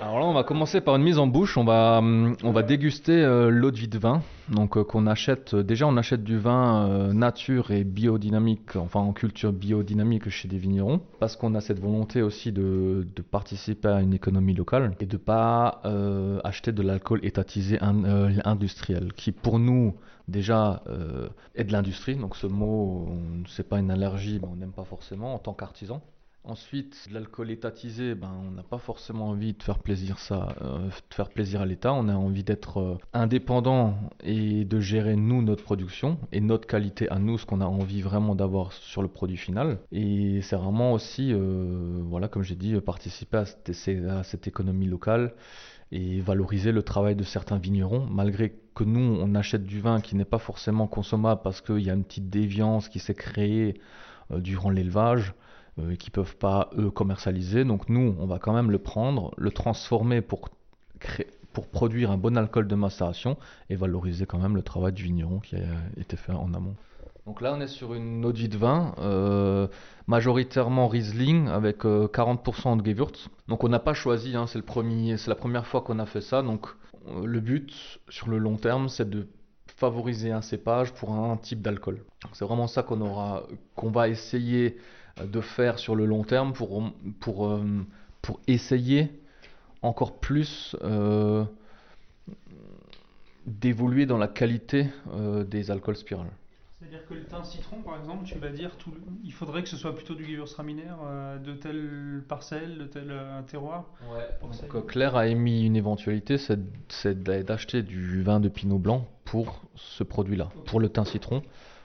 Alors 0.00 0.20
là, 0.20 0.26
on 0.26 0.32
va 0.32 0.44
commencer 0.44 0.80
par 0.80 0.94
une 0.94 1.02
mise 1.02 1.18
en 1.18 1.26
bouche. 1.26 1.56
On 1.58 1.64
va, 1.64 1.98
hum, 1.98 2.36
on 2.44 2.52
va 2.52 2.62
déguster 2.62 3.12
euh, 3.20 3.50
l'eau 3.50 3.72
de 3.72 3.76
vie 3.76 3.88
de 3.88 3.98
vin. 3.98 4.22
Donc, 4.48 4.76
euh, 4.76 4.84
qu'on 4.84 5.08
achète. 5.08 5.54
euh, 5.54 5.62
déjà, 5.64 5.88
on 5.88 5.96
achète 5.96 6.22
du 6.22 6.38
vin 6.38 7.12
nature 7.12 7.72
et 7.72 7.82
biodynamique, 7.82 8.76
enfin 8.76 9.00
en 9.00 9.12
culture 9.12 9.52
biodynamique 9.52 10.28
chez 10.28 10.46
des 10.46 10.56
vignerons, 10.56 11.00
parce 11.18 11.34
qu'on 11.36 11.54
a 11.56 11.60
cette 11.60 11.80
volonté 11.80 12.22
aussi 12.22 12.52
de, 12.52 13.08
de 13.14 13.22
participer 13.22 13.88
à 13.88 14.00
une 14.00 14.14
économie 14.14 14.54
locale 14.54 14.94
et 15.00 15.06
de 15.06 15.16
pas 15.16 15.82
acheter 16.44 16.70
de 16.70 16.82
l'alcool 16.82 17.18
étatisé 17.24 17.78
in- 17.82 18.30
industriel, 18.44 19.12
qui 19.14 19.32
pour 19.32 19.58
nous 19.58 19.96
déjà 20.28 20.82
est 21.56 21.64
de 21.64 21.72
l'industrie. 21.72 22.14
Donc, 22.14 22.36
ce 22.36 22.46
mot, 22.46 23.08
c'est 23.48 23.68
pas 23.68 23.78
une 23.80 23.90
allergie, 23.90 24.38
mais 24.40 24.48
on 24.50 24.56
n'aime 24.56 24.72
pas 24.72 24.84
forcément 24.84 25.34
en 25.34 25.38
tant 25.38 25.54
qu'artisan. 25.54 26.00
Ensuite, 26.44 27.08
l'alcool 27.12 27.50
étatisé, 27.50 28.14
ben, 28.14 28.30
on 28.46 28.52
n'a 28.52 28.62
pas 28.62 28.78
forcément 28.78 29.28
envie 29.28 29.52
de 29.52 29.62
faire 29.62 29.80
plaisir 29.80 30.16
euh, 30.30 30.88
de 30.88 31.56
à 31.56 31.66
l'État. 31.66 31.92
On 31.92 32.08
a 32.08 32.14
envie 32.14 32.44
d'être 32.44 32.80
euh, 32.80 32.98
indépendant 33.12 33.98
et 34.22 34.64
de 34.64 34.80
gérer 34.80 35.16
nous 35.16 35.42
notre 35.42 35.62
production 35.62 36.18
et 36.32 36.40
notre 36.40 36.66
qualité 36.66 37.08
à 37.10 37.18
nous, 37.18 37.36
ce 37.36 37.44
qu'on 37.44 37.60
a 37.60 37.66
envie 37.66 38.00
vraiment 38.00 38.34
d'avoir 38.34 38.72
sur 38.72 39.02
le 39.02 39.08
produit 39.08 39.36
final. 39.36 39.78
Et 39.92 40.40
c'est 40.40 40.56
vraiment 40.56 40.92
aussi, 40.92 41.34
euh, 41.34 42.00
voilà, 42.04 42.28
comme 42.28 42.44
j'ai 42.44 42.56
dit, 42.56 42.80
participer 42.80 43.38
à 43.38 44.22
cette, 44.22 44.46
économie 44.46 44.86
locale 44.86 45.34
et 45.92 46.20
valoriser 46.20 46.72
le 46.72 46.82
travail 46.82 47.14
de 47.14 47.24
certains 47.24 47.58
vignerons, 47.58 48.06
malgré 48.06 48.54
que 48.74 48.84
nous, 48.84 49.18
on 49.20 49.34
achète 49.34 49.64
du 49.64 49.80
vin 49.80 50.00
qui 50.00 50.16
n'est 50.16 50.24
pas 50.24 50.38
forcément 50.38 50.86
consommable 50.86 51.42
parce 51.42 51.60
qu'il 51.60 51.80
y 51.80 51.90
a 51.90 51.94
une 51.94 52.04
petite 52.04 52.30
déviance 52.30 52.88
qui 52.88 53.00
s'est 53.00 53.14
créée 53.14 53.80
durant 54.30 54.70
l'élevage 54.70 55.34
euh, 55.78 55.96
qui 55.96 56.10
peuvent 56.10 56.36
pas 56.36 56.70
eux 56.78 56.90
commercialiser. 56.90 57.64
Donc 57.64 57.88
nous, 57.88 58.16
on 58.18 58.26
va 58.26 58.38
quand 58.38 58.52
même 58.52 58.70
le 58.70 58.78
prendre, 58.78 59.32
le 59.36 59.50
transformer 59.50 60.20
pour 60.20 60.48
pour 61.52 61.66
produire 61.66 62.10
un 62.10 62.18
bon 62.18 62.36
alcool 62.36 62.68
de 62.68 62.74
macération 62.74 63.36
et 63.70 63.74
valoriser 63.74 64.26
quand 64.26 64.38
même 64.38 64.54
le 64.54 64.62
travail 64.62 64.92
du 64.92 65.02
vigneron 65.04 65.40
qui 65.40 65.56
a 65.56 65.60
été 65.96 66.16
fait 66.16 66.32
en 66.32 66.54
amont. 66.54 66.76
Donc 67.26 67.40
là, 67.40 67.52
on 67.54 67.60
est 67.60 67.66
sur 67.66 67.94
une 67.94 68.24
eau 68.24 68.32
de 68.32 68.56
vin, 68.56 68.94
euh, 68.98 69.66
majoritairement 70.06 70.88
Riesling 70.88 71.48
avec 71.48 71.84
euh, 71.84 72.06
40% 72.06 72.80
de 72.80 72.86
Gewürz. 72.86 73.28
Donc 73.48 73.64
on 73.64 73.68
n'a 73.68 73.80
pas 73.80 73.92
choisi, 73.92 74.34
hein, 74.34 74.46
c'est 74.46 74.58
la 75.26 75.34
première 75.34 75.66
fois 75.66 75.82
qu'on 75.82 75.98
a 75.98 76.06
fait 76.06 76.22
ça. 76.22 76.42
Donc 76.42 76.68
euh, 77.08 77.26
le 77.26 77.40
but 77.40 78.00
sur 78.08 78.30
le 78.30 78.38
long 78.38 78.56
terme, 78.56 78.88
c'est 78.88 79.10
de 79.10 79.26
favoriser 79.66 80.30
un 80.32 80.42
cépage 80.42 80.92
pour 80.94 81.12
un 81.12 81.36
type 81.36 81.60
d'alcool. 81.60 82.04
C'est 82.32 82.44
vraiment 82.44 82.66
ça 82.66 82.82
qu'on 82.82 83.00
aura, 83.00 83.42
qu'on 83.74 83.90
va 83.90 84.08
essayer 84.08 84.76
euh, 84.76 84.97
de 85.26 85.40
faire 85.40 85.78
sur 85.78 85.94
le 85.96 86.04
long 86.06 86.24
terme 86.24 86.52
pour, 86.52 86.82
pour, 87.20 87.46
euh, 87.46 87.60
pour 88.22 88.40
essayer 88.46 89.10
encore 89.82 90.18
plus 90.18 90.76
euh, 90.82 91.44
d'évoluer 93.46 94.06
dans 94.06 94.18
la 94.18 94.28
qualité 94.28 94.86
euh, 95.14 95.44
des 95.44 95.70
alcools 95.70 95.96
spirales. 95.96 96.30
C'est-à-dire 96.80 97.06
que 97.08 97.14
le 97.14 97.24
thym 97.24 97.42
citron, 97.42 97.76
par 97.82 97.98
exemple, 97.98 98.24
tu 98.24 98.38
vas 98.38 98.50
dire, 98.50 98.76
tout 98.76 98.90
le- 98.92 99.00
il 99.24 99.32
faudrait 99.32 99.62
que 99.62 99.68
ce 99.68 99.76
soit 99.76 99.94
plutôt 99.96 100.14
du 100.14 100.24
Gewürztraminer 100.24 100.84
euh, 101.04 101.38
de 101.38 101.52
telle 101.54 102.22
parcelle, 102.28 102.78
de 102.78 102.84
tel 102.84 103.06
euh, 103.10 103.42
terroir. 103.42 103.86
Ça. 104.52 104.66
Donc, 104.72 104.86
Claire 104.86 105.16
a 105.16 105.26
émis 105.26 105.64
une 105.66 105.74
éventualité, 105.76 106.38
c'est 106.38 106.58
c'est 106.88 107.20
d'a- 107.22 107.42
d'acheter 107.42 107.82
du 107.82 108.22
vin 108.22 108.38
de 108.38 108.48
Pinot 108.48 108.78
Blanc 108.78 109.08
pour 109.24 109.62
ce 109.74 110.04
produit-là, 110.04 110.50
pour 110.66 110.78
le 110.78 110.88
thym 110.88 111.04
citron. 111.04 111.42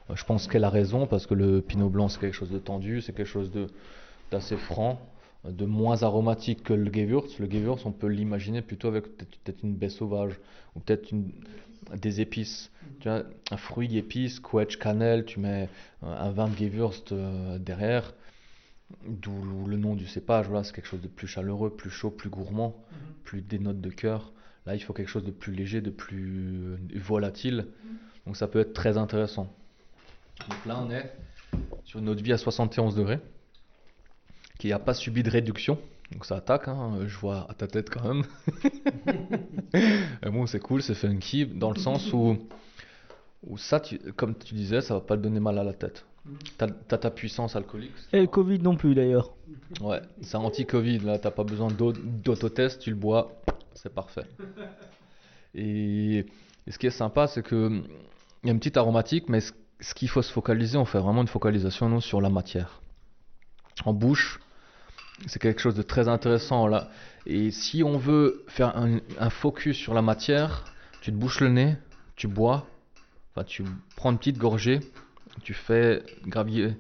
Euh, 0.10 0.16
Je 0.16 0.26
pense 0.26 0.48
qu'elle 0.48 0.64
a 0.64 0.70
raison 0.70 1.08
parce 1.08 1.28
que 1.28 1.34
le 1.34 1.62
Pinot 1.62 1.90
Blanc 1.90 2.10
c'est 2.10 2.20
quelque 2.20 2.36
chose 2.36 2.52
de 2.52 2.60
tendu, 2.60 3.02
c'est 3.02 3.14
quelque 3.14 3.26
chose 3.26 3.52
d'assez 4.32 4.58
franc, 4.58 5.00
de 5.46 5.66
moins 5.66 6.04
aromatique 6.04 6.64
que 6.64 6.74
le 6.74 6.92
Gewürz. 6.92 7.38
Le 7.40 7.50
Gewürz, 7.50 7.86
on 7.86 7.92
peut 7.92 8.08
l'imaginer 8.08 8.62
plutôt 8.62 8.88
avec 8.88 9.18
peut-être 9.18 9.64
une 9.64 9.76
baie 9.76 9.90
sauvage 9.90 10.40
ou 10.76 10.80
peut-être 10.80 11.14
des 11.96 12.22
épices. 12.22 12.72
Tu 13.00 13.10
vois, 13.10 13.24
un 13.52 13.58
fruit 13.58 13.98
épice, 13.98 14.40
quetch, 14.40 14.78
cannelle, 14.78 15.26
tu 15.26 15.40
mets 15.40 15.70
euh, 16.04 16.18
un 16.18 16.32
vin 16.32 16.48
de 16.48 16.56
Gewürz 16.56 17.04
euh, 17.12 17.58
derrière. 17.60 18.14
D'où 19.08 19.66
le 19.68 19.76
nom 19.76 19.96
du 19.96 20.06
cépage, 20.06 20.48
voilà, 20.48 20.64
c'est 20.64 20.74
quelque 20.74 20.88
chose 20.88 21.02
de 21.02 21.08
plus 21.08 21.28
chaleureux, 21.28 21.72
plus 21.72 21.90
chaud, 21.90 22.12
plus 22.12 22.30
gourmand, 22.30 22.76
plus 23.24 23.42
des 23.42 23.58
notes 23.58 23.82
de 23.82 23.90
cœur. 23.90 24.32
Là, 24.66 24.76
il 24.76 24.80
faut 24.80 24.94
quelque 24.94 25.10
chose 25.10 25.26
de 25.26 25.32
plus 25.32 25.52
léger, 25.52 25.82
de 25.82 25.90
plus 25.90 26.78
volatile. 26.96 27.68
Donc 28.26 28.38
ça 28.38 28.48
peut 28.48 28.60
être 28.60 28.74
très 28.74 28.98
intéressant. 28.98 29.52
Donc 30.48 30.66
là, 30.66 30.80
on 30.86 30.90
est 30.92 31.12
sur 31.84 32.00
une 32.00 32.10
eau 32.10 32.16
de 32.16 32.22
vie 32.22 32.34
à 32.34 32.38
71 32.38 32.96
degrés, 32.96 33.20
qui 34.60 34.70
n'a 34.70 34.80
pas 34.80 34.94
subi 34.94 35.24
de 35.24 35.30
réduction. 35.30 35.78
Donc 36.12 36.26
ça 36.26 36.36
attaque, 36.38 36.68
hein, 36.68 37.00
je 37.06 37.18
vois 37.18 37.48
à 37.50 37.54
ta 37.54 37.68
tête 37.68 37.90
quand 37.90 38.04
même. 38.14 38.24
Et 40.24 40.30
bon, 40.30 40.46
c'est 40.46 40.60
cool, 40.60 40.82
c'est 40.84 40.94
funky, 40.96 41.46
dans 41.46 41.72
le 41.72 41.80
sens 41.80 42.12
où, 42.14 42.38
où 43.44 43.58
ça, 43.58 43.80
tu- 43.80 44.00
comme 44.14 44.36
tu 44.38 44.54
disais, 44.54 44.82
ça 44.82 44.94
va 44.96 45.02
pas 45.02 45.18
te 45.18 45.22
donner 45.22 45.40
mal 45.40 45.58
à 45.58 45.64
la 45.64 45.74
tête. 45.74 46.06
T'as 46.58 46.68
as 46.92 46.98
ta 46.98 47.12
puissance 47.12 47.56
alcoolique, 47.56 47.92
Et 48.14 48.22
le 48.22 48.28
Covid 48.28 48.60
non 48.60 48.76
plus 48.76 48.96
d'ailleurs. 48.96 49.34
Ouais, 49.82 50.02
c'est 50.22 50.36
anti-Covid, 50.38 51.00
là, 51.00 51.18
t'as 51.20 51.32
pas 51.32 51.44
besoin 51.44 51.70
d'au- 51.70 51.92
d'autotest, 51.94 52.80
tu 52.82 52.92
le 52.92 52.96
bois, 52.96 53.42
c'est 53.74 53.94
parfait. 53.94 54.26
Et, 55.56 56.26
et 56.68 56.72
ce 56.72 56.78
qui 56.78 56.88
est 56.88 56.92
sympa, 56.92 57.28
c'est 57.28 57.44
que 57.44 57.82
il 58.44 58.48
y 58.48 58.50
a 58.50 58.54
une 58.54 58.60
petite 58.60 58.78
aromatique, 58.78 59.30
mais 59.30 59.40
ce, 59.42 59.52
ce 59.84 59.94
qu'il 59.94 60.10
faut 60.10 60.22
se 60.22 60.32
focaliser, 60.32 60.78
on 60.78 60.86
fait 60.86 61.00
vraiment 61.00 61.22
une 61.22 61.28
focalisation 61.28 61.90
nous, 61.90 62.02
sur 62.02 62.22
la 62.22 62.30
matière. 62.30 62.82
En 63.86 63.94
bouche, 63.94 64.40
c'est 65.28 65.40
quelque 65.40 65.62
chose 65.62 65.76
de 65.76 65.82
très 65.82 66.08
intéressant 66.08 66.68
là. 66.68 66.90
Et 67.26 67.52
si 67.52 67.84
on 67.84 67.98
veut 67.98 68.44
faire 68.48 68.76
un, 68.78 69.30
focus 69.30 69.78
sur 69.78 69.94
la 69.94 70.02
matière, 70.02 70.64
tu 71.02 71.12
te 71.12 71.18
bouches 71.18 71.42
le 71.42 71.50
nez, 71.50 71.76
tu 72.16 72.28
bois, 72.28 72.68
enfin 73.32 73.44
tu 73.44 73.64
prends 73.96 74.12
une 74.12 74.18
petite 74.18 74.38
gorgée, 74.38 74.80
tu 75.44 75.54
fais 75.54 76.04
gravier, 76.26 76.78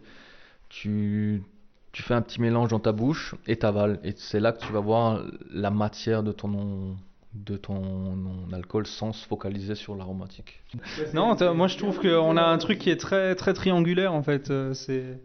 tu 0.69 1.43
tu 1.91 2.01
fais 2.01 2.15
un 2.15 2.23
petit 2.23 2.41
mélange 2.41 2.69
dans 2.69 2.79
ta 2.79 2.91
bouche 2.91 3.35
et 3.45 3.57
t'avales. 3.57 3.99
Et 4.03 4.13
c'est 4.17 4.39
là 4.39 4.51
que 4.51 4.65
tu 4.65 4.73
vas 4.73 4.79
voir 4.79 5.21
la 5.51 5.69
matière 5.69 6.23
de 6.23 6.31
ton, 6.31 6.97
de 7.33 7.57
ton 7.57 8.17
alcool 8.51 8.85
sans 8.85 9.11
se 9.13 9.25
focaliser 9.27 9.75
sur 9.75 9.95
l'aromatique. 9.95 10.61
Non, 11.13 11.35
moi 11.53 11.67
je 11.67 11.77
trouve 11.77 11.99
qu'on 11.99 12.37
a 12.37 12.43
un 12.43 12.57
truc 12.57 12.79
qui 12.79 12.89
est 12.89 12.97
très, 12.97 13.35
très 13.35 13.53
triangulaire 13.53 14.13
en 14.13 14.21
fait. 14.23 14.51
Euh, 14.51 14.73
C'est 14.73 15.19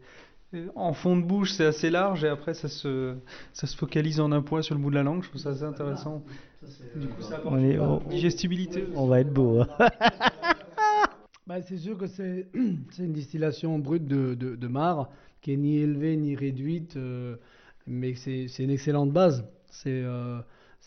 en 0.74 0.94
fond 0.94 1.16
de 1.18 1.22
bouche, 1.22 1.52
c'est 1.52 1.66
assez 1.66 1.90
large 1.90 2.24
et 2.24 2.28
après 2.28 2.54
ça 2.54 2.68
se, 2.68 3.14
ça 3.52 3.66
se 3.66 3.76
focalise 3.76 4.18
en 4.20 4.32
un 4.32 4.40
point 4.40 4.62
sur 4.62 4.74
le 4.74 4.80
bout 4.80 4.88
de 4.88 4.94
la 4.94 5.02
langue. 5.02 5.22
Je 5.22 5.28
trouve 5.28 5.40
ça 5.42 5.50
assez 5.50 5.64
intéressant. 5.64 6.22
Du 6.96 7.06
coup, 7.08 7.20
ça 7.22 7.36
apporte 7.36 7.54
On 7.54 7.62
est- 7.62 7.74
une 7.74 7.80
on- 7.80 7.98
digestibilité. 8.08 8.84
On 8.96 9.06
va 9.06 9.20
être 9.20 9.32
beau. 9.32 9.60
hein. 9.60 9.68
Bah, 11.46 11.62
c'est 11.62 11.78
sûr 11.78 11.96
que 11.96 12.06
c'est 12.06 12.46
c'est 12.90 13.04
une 13.04 13.12
distillation 13.12 13.78
brute 13.78 14.04
de, 14.06 14.34
de, 14.34 14.54
de 14.54 14.66
marc 14.68 15.10
qui 15.40 15.52
est 15.52 15.56
ni 15.56 15.78
élevée 15.78 16.16
ni 16.16 16.34
réduite, 16.36 16.96
euh, 16.96 17.36
mais 17.86 18.14
c'est 18.14 18.48
c'est 18.48 18.64
une 18.64 18.70
excellente 18.70 19.12
base. 19.12 19.44
C'est 19.70 20.02
euh, 20.02 20.40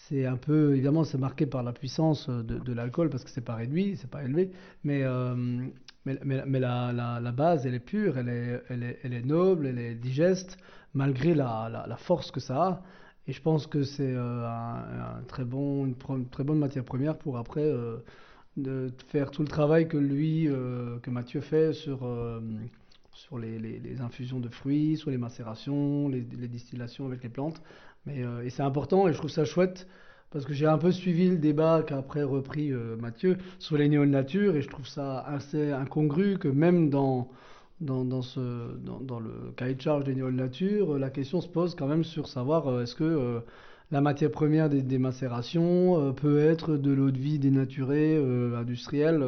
c'est 0.07 0.25
un 0.25 0.37
peu, 0.37 0.73
évidemment, 0.73 1.03
c'est 1.03 1.17
marqué 1.17 1.45
par 1.45 1.63
la 1.63 1.73
puissance 1.73 2.29
de, 2.29 2.57
de 2.59 2.73
l'alcool 2.73 3.09
parce 3.09 3.23
que 3.23 3.29
c'est 3.29 3.41
pas 3.45 3.55
réduit, 3.55 3.95
c'est 3.97 4.09
pas 4.09 4.23
élevé, 4.23 4.51
mais, 4.83 5.03
euh, 5.03 5.35
mais, 6.05 6.17
mais, 6.45 6.59
la, 6.59 6.91
la, 6.93 7.31
base, 7.31 7.65
elle 7.65 7.75
est 7.75 7.79
pure, 7.79 8.17
elle 8.17 8.29
est, 8.29 8.61
elle 8.69 8.83
est, 8.83 8.99
elle 9.03 9.13
est 9.13 9.25
noble, 9.25 9.67
elle 9.67 9.79
est 9.79 9.95
digeste, 9.95 10.57
malgré 10.93 11.33
la, 11.35 11.85
la, 11.87 11.97
force 11.97 12.31
que 12.31 12.39
ça 12.39 12.63
a. 12.63 12.83
Et 13.27 13.33
je 13.33 13.41
pense 13.41 13.67
que 13.67 13.83
c'est 13.83 14.13
euh, 14.15 14.47
un, 14.47 15.21
très 15.27 15.45
bon, 15.45 15.85
une, 15.85 15.95
très 16.29 16.43
bonne 16.43 16.59
matière 16.59 16.83
première 16.83 17.17
pour 17.17 17.37
après 17.37 17.63
euh, 17.63 17.97
de 18.57 18.91
faire 19.07 19.29
tout 19.31 19.43
le 19.43 19.47
travail 19.47 19.87
que 19.87 19.97
lui, 19.97 20.47
euh, 20.47 20.97
que 20.99 21.11
Mathieu 21.11 21.41
fait 21.41 21.73
sur, 21.73 22.03
euh, 22.03 22.41
sur 23.13 23.37
les, 23.37 23.59
les- 23.59 24.01
infusions 24.01 24.39
de 24.39 24.49
fruits, 24.49 24.97
sur 24.97 25.11
les 25.11 25.17
macérations, 25.17 26.09
les 26.09 26.21
distillations 26.21 27.05
avec 27.05 27.23
les 27.23 27.29
plantes. 27.29 27.61
Mais, 28.05 28.23
euh, 28.23 28.43
et 28.43 28.49
c'est 28.49 28.63
important 28.63 29.07
et 29.07 29.13
je 29.13 29.17
trouve 29.17 29.29
ça 29.29 29.45
chouette 29.45 29.87
parce 30.31 30.45
que 30.45 30.53
j'ai 30.53 30.65
un 30.65 30.77
peu 30.77 30.91
suivi 30.91 31.29
le 31.29 31.37
débat 31.37 31.83
qu'a 31.85 31.97
après 31.97 32.23
repris 32.23 32.71
euh, 32.71 32.95
Mathieu 32.97 33.37
sur 33.59 33.77
les 33.77 33.89
néo 33.89 34.05
nature 34.05 34.55
et 34.55 34.61
je 34.61 34.69
trouve 34.69 34.87
ça 34.87 35.19
assez 35.19 35.71
incongru 35.71 36.37
que 36.39 36.47
même 36.47 36.89
dans, 36.89 37.29
dans, 37.79 38.03
dans, 38.05 39.19
le 39.19 39.51
cahier 39.55 39.75
de 39.75 39.81
charge 39.81 40.03
des 40.03 40.15
néo 40.15 40.31
nature, 40.31 40.97
la 40.97 41.09
question 41.09 41.41
se 41.41 41.47
pose 41.47 41.75
quand 41.75 41.87
même 41.87 42.03
sur 42.03 42.27
savoir 42.27 42.67
euh, 42.67 42.83
est-ce 42.83 42.95
que 42.95 43.41
la 43.91 44.01
matière 44.01 44.31
première 44.31 44.69
des, 44.69 44.81
des 44.81 44.97
macérations 44.97 46.13
peut 46.13 46.39
être 46.39 46.77
de 46.77 46.91
l'eau 46.91 47.11
de 47.11 47.17
vie 47.17 47.39
dénaturée, 47.39 48.15
industrielle. 48.55 49.21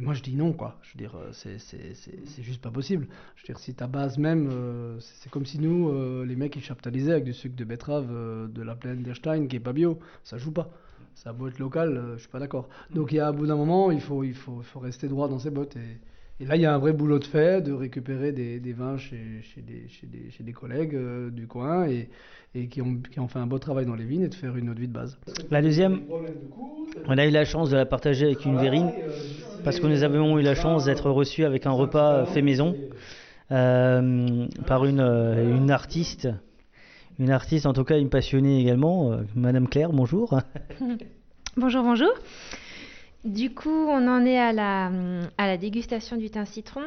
Et 0.00 0.02
moi 0.02 0.14
je 0.14 0.22
dis 0.22 0.34
non, 0.34 0.52
quoi. 0.52 0.78
Je 0.82 0.94
veux 0.94 0.98
dire, 0.98 1.14
euh, 1.16 1.28
c'est- 1.32 1.58
c'est 1.58 1.94
c'est- 1.94 2.18
c'est 2.26 2.42
juste 2.42 2.62
pas 2.62 2.70
possible. 2.70 3.06
Je 3.36 3.42
veux 3.42 3.46
dire, 3.46 3.58
si 3.58 3.74
ta 3.74 3.86
base 3.86 4.16
même, 4.18 4.48
euh, 4.50 4.96
c'est 5.00 5.30
comme 5.30 5.44
si 5.46 5.58
nous, 5.58 5.90
euh, 5.90 6.24
les 6.24 6.36
mecs, 6.36 6.56
ils 6.56 6.62
chaptalisaient 6.62 7.12
avec 7.12 7.24
du 7.24 7.34
sucre 7.34 7.54
de 7.56 7.64
betterave 7.64 8.08
euh, 8.10 8.48
de 8.48 8.62
la 8.62 8.74
plaine 8.74 9.02
d'Erstein 9.02 9.46
qui 9.48 9.56
est 9.56 9.60
pas 9.60 9.72
bio. 9.74 9.98
Ça 10.24 10.38
joue 10.38 10.52
pas. 10.52 10.70
Ça 11.14 11.30
a 11.30 11.32
beau 11.34 11.48
être 11.48 11.58
local, 11.58 11.96
euh, 11.96 12.14
je 12.16 12.20
suis 12.20 12.28
pas 12.30 12.38
d'accord. 12.38 12.68
Donc 12.94 13.12
il 13.12 13.16
y 13.16 13.20
a, 13.20 13.26
à 13.28 13.32
bout 13.32 13.46
d'un 13.46 13.56
moment, 13.56 13.90
il 13.90 14.00
faut, 14.00 14.24
il, 14.24 14.34
faut, 14.34 14.62
faut 14.62 14.80
rester 14.80 15.08
droit 15.08 15.28
dans 15.28 15.38
ses 15.38 15.50
bottes. 15.50 15.76
Et, 15.76 15.98
et 16.40 16.46
là, 16.46 16.56
il 16.56 16.62
y 16.62 16.66
a 16.66 16.74
un 16.74 16.78
vrai 16.78 16.92
boulot 16.92 17.18
de 17.18 17.24
fait 17.24 17.62
de 17.62 17.72
récupérer 17.72 18.32
des, 18.32 18.60
des 18.60 18.72
vins 18.72 18.96
chez, 18.96 19.42
chez, 19.42 19.60
des, 19.60 19.88
chez, 19.88 20.06
des, 20.06 20.30
chez 20.30 20.42
des 20.42 20.52
collègues 20.52 20.94
euh, 20.94 21.30
du 21.30 21.46
coin 21.46 21.86
et, 21.86 22.08
et 22.54 22.66
qui, 22.68 22.80
ont, 22.80 22.96
qui 22.96 23.20
ont 23.20 23.28
fait 23.28 23.38
un 23.38 23.46
beau 23.46 23.58
travail 23.58 23.84
dans 23.84 23.94
les 23.94 24.04
vignes 24.04 24.22
et 24.22 24.28
de 24.28 24.34
faire 24.34 24.56
une 24.56 24.70
eau 24.70 24.74
de 24.74 24.80
vie 24.80 24.88
de 24.88 24.92
base. 24.92 25.18
La 25.50 25.60
deuxième, 25.60 26.00
on 27.06 27.18
a 27.18 27.26
eu 27.26 27.30
la 27.30 27.44
chance 27.44 27.70
de 27.70 27.76
la 27.76 27.84
partager 27.84 28.24
avec 28.24 28.44
une 28.46 28.56
verrine 28.56 28.90
parce 29.64 29.78
que 29.78 29.86
nous 29.86 30.02
avons 30.02 30.38
eu 30.38 30.42
la 30.42 30.54
chance 30.54 30.86
d'être 30.86 31.10
reçus 31.10 31.44
avec 31.44 31.66
un 31.66 31.72
repas 31.72 32.24
fait 32.26 32.42
maison 32.42 32.74
euh, 33.52 34.46
par 34.66 34.86
une, 34.86 35.00
euh, 35.00 35.56
une 35.56 35.70
artiste. 35.70 36.28
Une 37.18 37.30
artiste, 37.30 37.66
en 37.66 37.74
tout 37.74 37.84
cas 37.84 37.98
une 37.98 38.08
passionnée 38.08 38.60
également, 38.60 39.12
euh, 39.12 39.18
Madame 39.34 39.68
Claire, 39.68 39.92
bonjour. 39.92 40.40
Bonjour, 41.56 41.82
bonjour. 41.82 42.10
Du 43.24 43.54
coup, 43.54 43.68
on 43.68 44.08
en 44.08 44.24
est 44.24 44.38
à 44.38 44.52
la, 44.52 44.90
à 45.36 45.46
la 45.46 45.56
dégustation 45.56 46.16
du 46.16 46.30
thym 46.30 46.46
citron. 46.46 46.82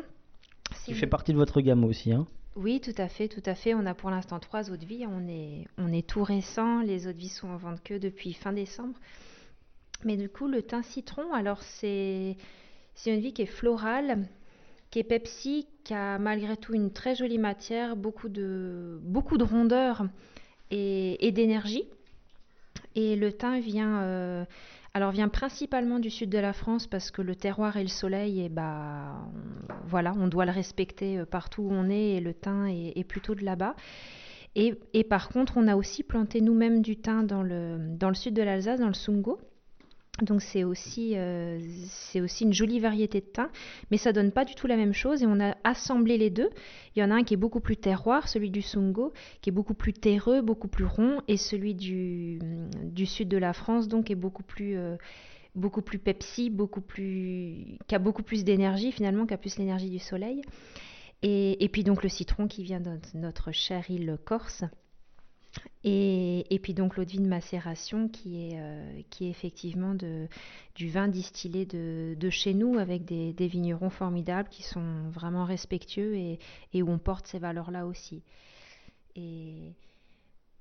Qui 0.86 0.94
fait 0.94 1.08
partie 1.08 1.32
de 1.32 1.38
votre 1.38 1.62
gamme 1.62 1.84
aussi. 1.84 2.12
Hein. 2.12 2.26
Oui, 2.56 2.82
tout 2.82 2.94
à 2.98 3.08
fait, 3.08 3.28
tout 3.28 3.44
à 3.46 3.56
fait. 3.56 3.74
On 3.74 3.86
a 3.86 3.94
pour 3.94 4.10
l'instant 4.10 4.40
trois 4.40 4.70
eaux 4.70 4.78
de 4.78 4.86
vie. 4.86 5.06
On 5.08 5.28
est, 5.28 5.66
on 5.78 5.92
est 5.94 6.08
tout 6.08 6.24
récent. 6.24 6.82
Les 6.82 7.08
eaux 7.08 7.14
de 7.14 7.18
vie 7.18 7.30
sont 7.30 7.48
en 7.48 7.58
vente 7.58 7.82
que 7.84 7.94
depuis 7.94 8.34
fin 8.34 8.54
décembre. 8.54 8.96
Mais 10.04 10.18
du 10.18 10.30
coup, 10.30 10.48
le 10.48 10.62
thym 10.62 10.84
citron, 10.84 11.32
alors 11.34 11.62
c'est 11.62 12.36
c'est 12.96 13.14
une 13.14 13.22
vie 13.22 13.34
qui 13.34 13.44
est 13.44 13.48
florale, 13.48 14.28
qui 14.92 15.00
est 15.00 15.04
Pepsi, 15.04 15.68
qui 15.84 15.94
a 15.94 16.20
malgré 16.20 16.58
tout 16.58 16.74
une 16.74 16.92
très 16.92 17.16
jolie 17.16 17.40
matière, 17.40 17.96
beaucoup 17.96 18.30
de, 18.30 19.00
beaucoup 19.04 19.38
de 19.38 19.44
rondeur 19.44 20.06
et, 20.70 21.26
et 21.26 21.32
d'énergie. 21.32 21.86
Et 22.96 23.16
le 23.16 23.32
thym 23.34 23.60
vient, 23.60 24.02
euh, 24.02 24.46
alors 24.94 25.12
vient 25.12 25.28
principalement 25.30 26.00
du 26.00 26.10
sud 26.10 26.30
de 26.30 26.38
la 26.38 26.54
France 26.54 26.88
parce 26.88 27.10
que 27.12 27.22
le 27.22 27.36
terroir 27.36 27.78
et 27.78 27.84
le 27.84 27.90
soleil, 27.90 28.42
et 28.42 28.50
bah, 28.50 29.16
on- 29.34 29.88
voilà, 29.88 30.14
on 30.18 30.28
doit 30.28 30.46
le 30.46 30.52
respecter 30.52 31.18
euh, 31.20 31.26
partout 31.26 31.64
où 31.64 31.72
on 31.72 31.90
est 31.90 32.12
et 32.16 32.20
le 32.20 32.34
thym 32.34 32.66
est, 32.68 32.94
est 32.96 33.04
plutôt 33.04 33.34
de 33.36 33.44
là-bas. 33.44 33.76
Et, 34.56 34.76
et 34.94 35.04
par 35.04 35.30
contre, 35.30 35.58
on 35.58 35.68
a 35.68 35.76
aussi 35.76 36.04
planté 36.04 36.42
nous-mêmes 36.42 36.82
du 36.82 36.98
thym 36.98 37.26
dans 37.26 37.44
le, 37.44 37.78
dans 37.98 38.10
le 38.10 38.16
sud 38.16 38.36
de 38.36 38.44
l'Alsace, 38.44 38.80
dans 38.80 38.88
le 38.88 38.94
Sungo. 38.94 39.40
Donc 40.22 40.44
c'est 40.44 40.64
aussi, 40.64 41.18
euh, 41.18 41.60
c'est 41.88 42.22
aussi 42.22 42.44
une 42.44 42.54
jolie 42.54 42.80
variété 42.80 43.20
de 43.20 43.26
thym, 43.26 43.50
mais 43.90 43.98
ça 43.98 44.14
donne 44.14 44.32
pas 44.32 44.46
du 44.46 44.54
tout 44.54 44.68
la 44.68 44.78
même 44.78 44.94
chose 44.94 45.24
et 45.24 45.26
on 45.26 45.40
a 45.40 45.58
assemblé 45.64 46.20
les 46.20 46.30
deux. 46.30 46.52
Il 46.96 47.00
y 47.00 47.04
en 47.04 47.10
a 47.10 47.16
un 47.16 47.24
qui 47.24 47.34
est 47.34 47.38
beaucoup 47.38 47.60
plus 47.60 47.78
terroir, 47.78 48.28
celui 48.28 48.52
du 48.52 48.62
Sungo, 48.62 49.12
qui 49.42 49.50
est 49.50 49.54
beaucoup 49.54 49.74
plus 49.74 49.92
terreux, 49.92 50.42
beaucoup 50.42 50.68
plus 50.68 50.86
rond, 50.86 51.20
et 51.28 51.38
celui 51.38 51.74
du, 51.74 52.40
sud 53.08 53.28
de 53.28 53.38
la 53.38 53.54
France, 53.54 53.88
donc 53.88 54.12
est 54.12 54.16
beaucoup 54.16 54.44
plus, 54.44 54.78
euh, 54.78 54.98
beaucoup 55.56 55.82
plus 55.82 55.98
Pepsi, 55.98 56.52
beaucoup 56.52 56.82
plus, 56.82 57.80
qui 57.88 57.96
a 57.96 58.00
beaucoup 58.00 58.24
plus 58.24 58.44
d'énergie 58.44 58.92
finalement, 58.92 59.26
qui 59.26 59.34
a 59.34 59.38
plus 59.38 59.58
l'énergie 59.58 59.90
du 59.90 60.00
soleil. 60.00 60.44
Et 61.24 61.70
puis 61.72 61.84
donc 61.86 62.04
le 62.04 62.10
citron 62.10 62.48
qui 62.48 62.64
vient 62.64 62.82
de 62.82 63.00
notre 63.16 63.54
chère 63.54 63.90
île 63.90 64.18
Corse. 64.26 64.66
Et, 65.86 66.60
puis 66.64 66.74
donc 66.74 66.96
l'eau 66.96 67.04
de 67.04 67.10
vie 67.10 67.20
de 67.20 67.28
macération 67.28 68.08
qui 68.08 68.48
est, 68.48 68.54
euh, 68.56 69.02
qui 69.10 69.26
est 69.26 69.30
effectivement 69.30 69.96
du 69.96 70.90
vin 70.90 71.10
distillé 71.10 71.66
de, 71.66 72.16
de 72.18 72.30
chez 72.30 72.54
nous 72.54 72.78
avec 72.78 73.04
des, 73.04 73.34
des 73.34 73.48
vignerons 73.48 73.90
formidables 73.90 74.48
qui 74.50 74.64
sont 74.64 75.10
vraiment 75.10 75.44
respectueux 75.44 76.16
et, 76.16 76.40
et 76.74 76.82
où 76.82 76.90
on 76.90 77.00
porte 77.00 77.28
ces 77.28 77.40
valeurs-là 77.40 77.86
aussi. 77.86 78.24
Et 79.16 79.74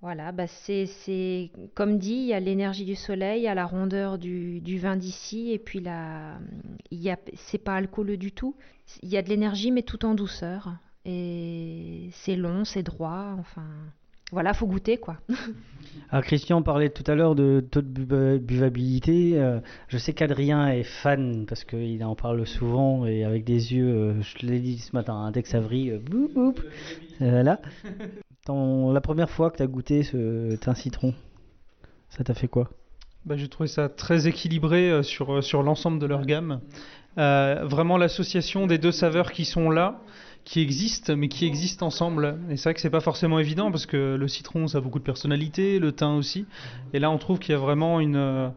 voilà, 0.01 0.32
bah 0.32 0.49
c'est, 0.49 1.51
comme 1.74 1.99
dit, 1.99 2.14
il 2.14 2.26
y 2.26 2.34
a 2.34 2.40
l'énergie 2.40 2.84
du 2.84 2.97
soleil, 2.97 3.43
il 3.43 3.45
y 3.45 3.49
a 3.49 3.55
la 3.55 3.66
rondeur 3.66 4.18
du, 4.18 4.61
du 4.61 4.80
vin 4.80 4.97
d'ici 4.97 5.53
et 5.53 5.61
puis 5.61 5.84
c'est 7.36 7.59
pas 7.59 7.76
alcooleux 7.76 8.16
du 8.16 8.32
tout. 8.32 8.57
Il 9.03 9.09
y 9.09 9.16
a 9.16 9.22
de 9.22 9.28
l'énergie 9.28 9.70
mais 9.70 9.82
tout 9.82 10.05
en 10.05 10.14
douceur. 10.14 10.74
Et 11.05 12.11
c'est 12.12 12.36
long, 12.36 12.64
c'est 12.64 12.82
droit, 12.82 13.36
enfin 13.38 13.66
voilà, 14.32 14.54
faut 14.54 14.66
goûter 14.66 14.96
quoi. 14.96 15.16
Alors 16.10 16.24
Christian 16.24 16.62
parlait 16.62 16.90
tout 16.90 17.04
à 17.10 17.14
l'heure 17.14 17.34
de 17.34 17.64
taux 17.70 17.80
de 17.82 17.86
bu- 17.86 18.38
buvabilité. 18.40 19.32
Euh, 19.38 19.60
je 19.88 19.96
sais 19.98 20.12
qu'Adrien 20.12 20.68
est 20.68 20.82
fan 20.82 21.46
parce 21.46 21.64
qu'il 21.64 22.02
en 22.04 22.14
parle 22.14 22.46
souvent 22.46 23.06
et 23.06 23.24
avec 23.24 23.44
des 23.44 23.74
yeux, 23.74 23.88
euh, 23.88 24.22
je 24.22 24.46
l'ai 24.46 24.60
dit 24.60 24.78
ce 24.78 24.94
matin, 24.94 25.14
un 25.14 25.32
Tex 25.32 25.54
Avery, 25.54 25.90
euh, 25.90 25.98
boum, 25.98 26.28
boum, 26.34 26.54
là. 27.20 27.60
Ton- 28.44 28.92
la 28.92 29.00
première 29.00 29.30
fois 29.30 29.50
que 29.50 29.58
tu 29.58 29.62
as 29.62 29.66
goûté 29.66 30.02
ce 30.02 30.56
thym 30.56 30.74
citron, 30.74 31.14
ça 32.10 32.24
t'a 32.24 32.34
fait 32.34 32.48
quoi? 32.48 32.68
Bah, 33.24 33.36
j'ai 33.36 33.48
trouvé 33.48 33.68
ça 33.68 33.88
très 33.88 34.26
équilibré 34.26 34.90
euh, 34.90 35.02
sur, 35.02 35.32
euh, 35.34 35.40
sur 35.42 35.62
l'ensemble 35.62 35.98
de 36.00 36.06
leur 36.06 36.26
gamme. 36.26 36.60
Euh, 37.18 37.60
vraiment 37.64 37.96
l'association 37.98 38.66
des 38.66 38.78
deux 38.78 38.90
saveurs 38.90 39.30
qui 39.32 39.44
sont 39.44 39.70
là, 39.70 40.00
qui 40.45 40.61
existent, 40.61 41.14
mais 41.16 41.28
qui 41.28 41.47
existent 41.47 41.86
ensemble. 41.86 42.38
Et 42.51 42.57
c'est 42.57 42.64
vrai 42.64 42.74
que 42.74 42.80
c'est 42.80 42.90
pas 42.90 43.01
forcément 43.01 43.38
évident 43.38 43.70
parce 43.70 43.86
que 43.86 44.16
le 44.16 44.28
citron, 44.28 44.66
ça 44.66 44.78
a 44.78 44.80
beaucoup 44.80 44.99
de 44.99 45.05
personnalité, 45.05 45.78
le 45.78 45.93
thym 45.93 46.16
aussi. 46.16 46.47
Et 46.93 46.99
là, 46.99 47.11
on 47.11 47.18
trouve 47.18 47.38
qu'il 47.38 47.53
y 47.53 47.55
a 47.55 47.61
vraiment 47.61 48.01
une, 48.01 48.16
euh, 48.16 48.51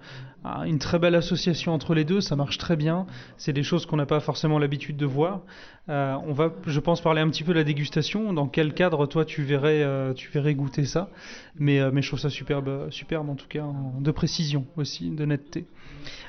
très 0.80 1.00
belle 1.00 1.16
association 1.16 1.74
entre 1.74 1.94
les 1.94 2.04
deux. 2.04 2.22
Ça 2.22 2.36
marche 2.36 2.58
très 2.58 2.76
bien. 2.76 3.06
C'est 3.38 3.54
des 3.54 3.64
choses 3.64 3.86
qu'on 3.86 3.98
n'a 3.98 4.08
pas 4.08 4.20
forcément 4.20 4.58
l'habitude 4.58 4.98
de 4.98 5.06
voir. 5.06 5.42
Euh, 5.90 6.16
on 6.26 6.34
va, 6.34 6.52
je 6.66 6.80
pense, 6.80 7.02
parler 7.02 7.22
un 7.22 7.30
petit 7.30 7.44
peu 7.44 7.54
de 7.54 7.60
la 7.60 7.64
dégustation. 7.64 8.34
Dans 8.34 8.48
quel 8.48 8.74
cadre, 8.74 9.06
toi, 9.06 9.24
tu 9.24 9.44
verrais, 9.44 9.84
euh, 9.84 10.14
tu 10.14 10.30
verrais 10.32 10.56
goûter 10.56 10.86
ça? 10.86 11.10
Mais, 11.58 11.80
mais 11.92 12.02
je 12.02 12.08
trouve 12.08 12.20
ça 12.20 12.30
superbe, 12.30 12.90
superbe 12.90 13.30
en 13.30 13.36
tout 13.36 13.48
cas, 13.48 13.66
de 14.00 14.12
précision 14.12 14.66
aussi, 14.76 15.12
de 15.12 15.26
netteté. 15.26 15.66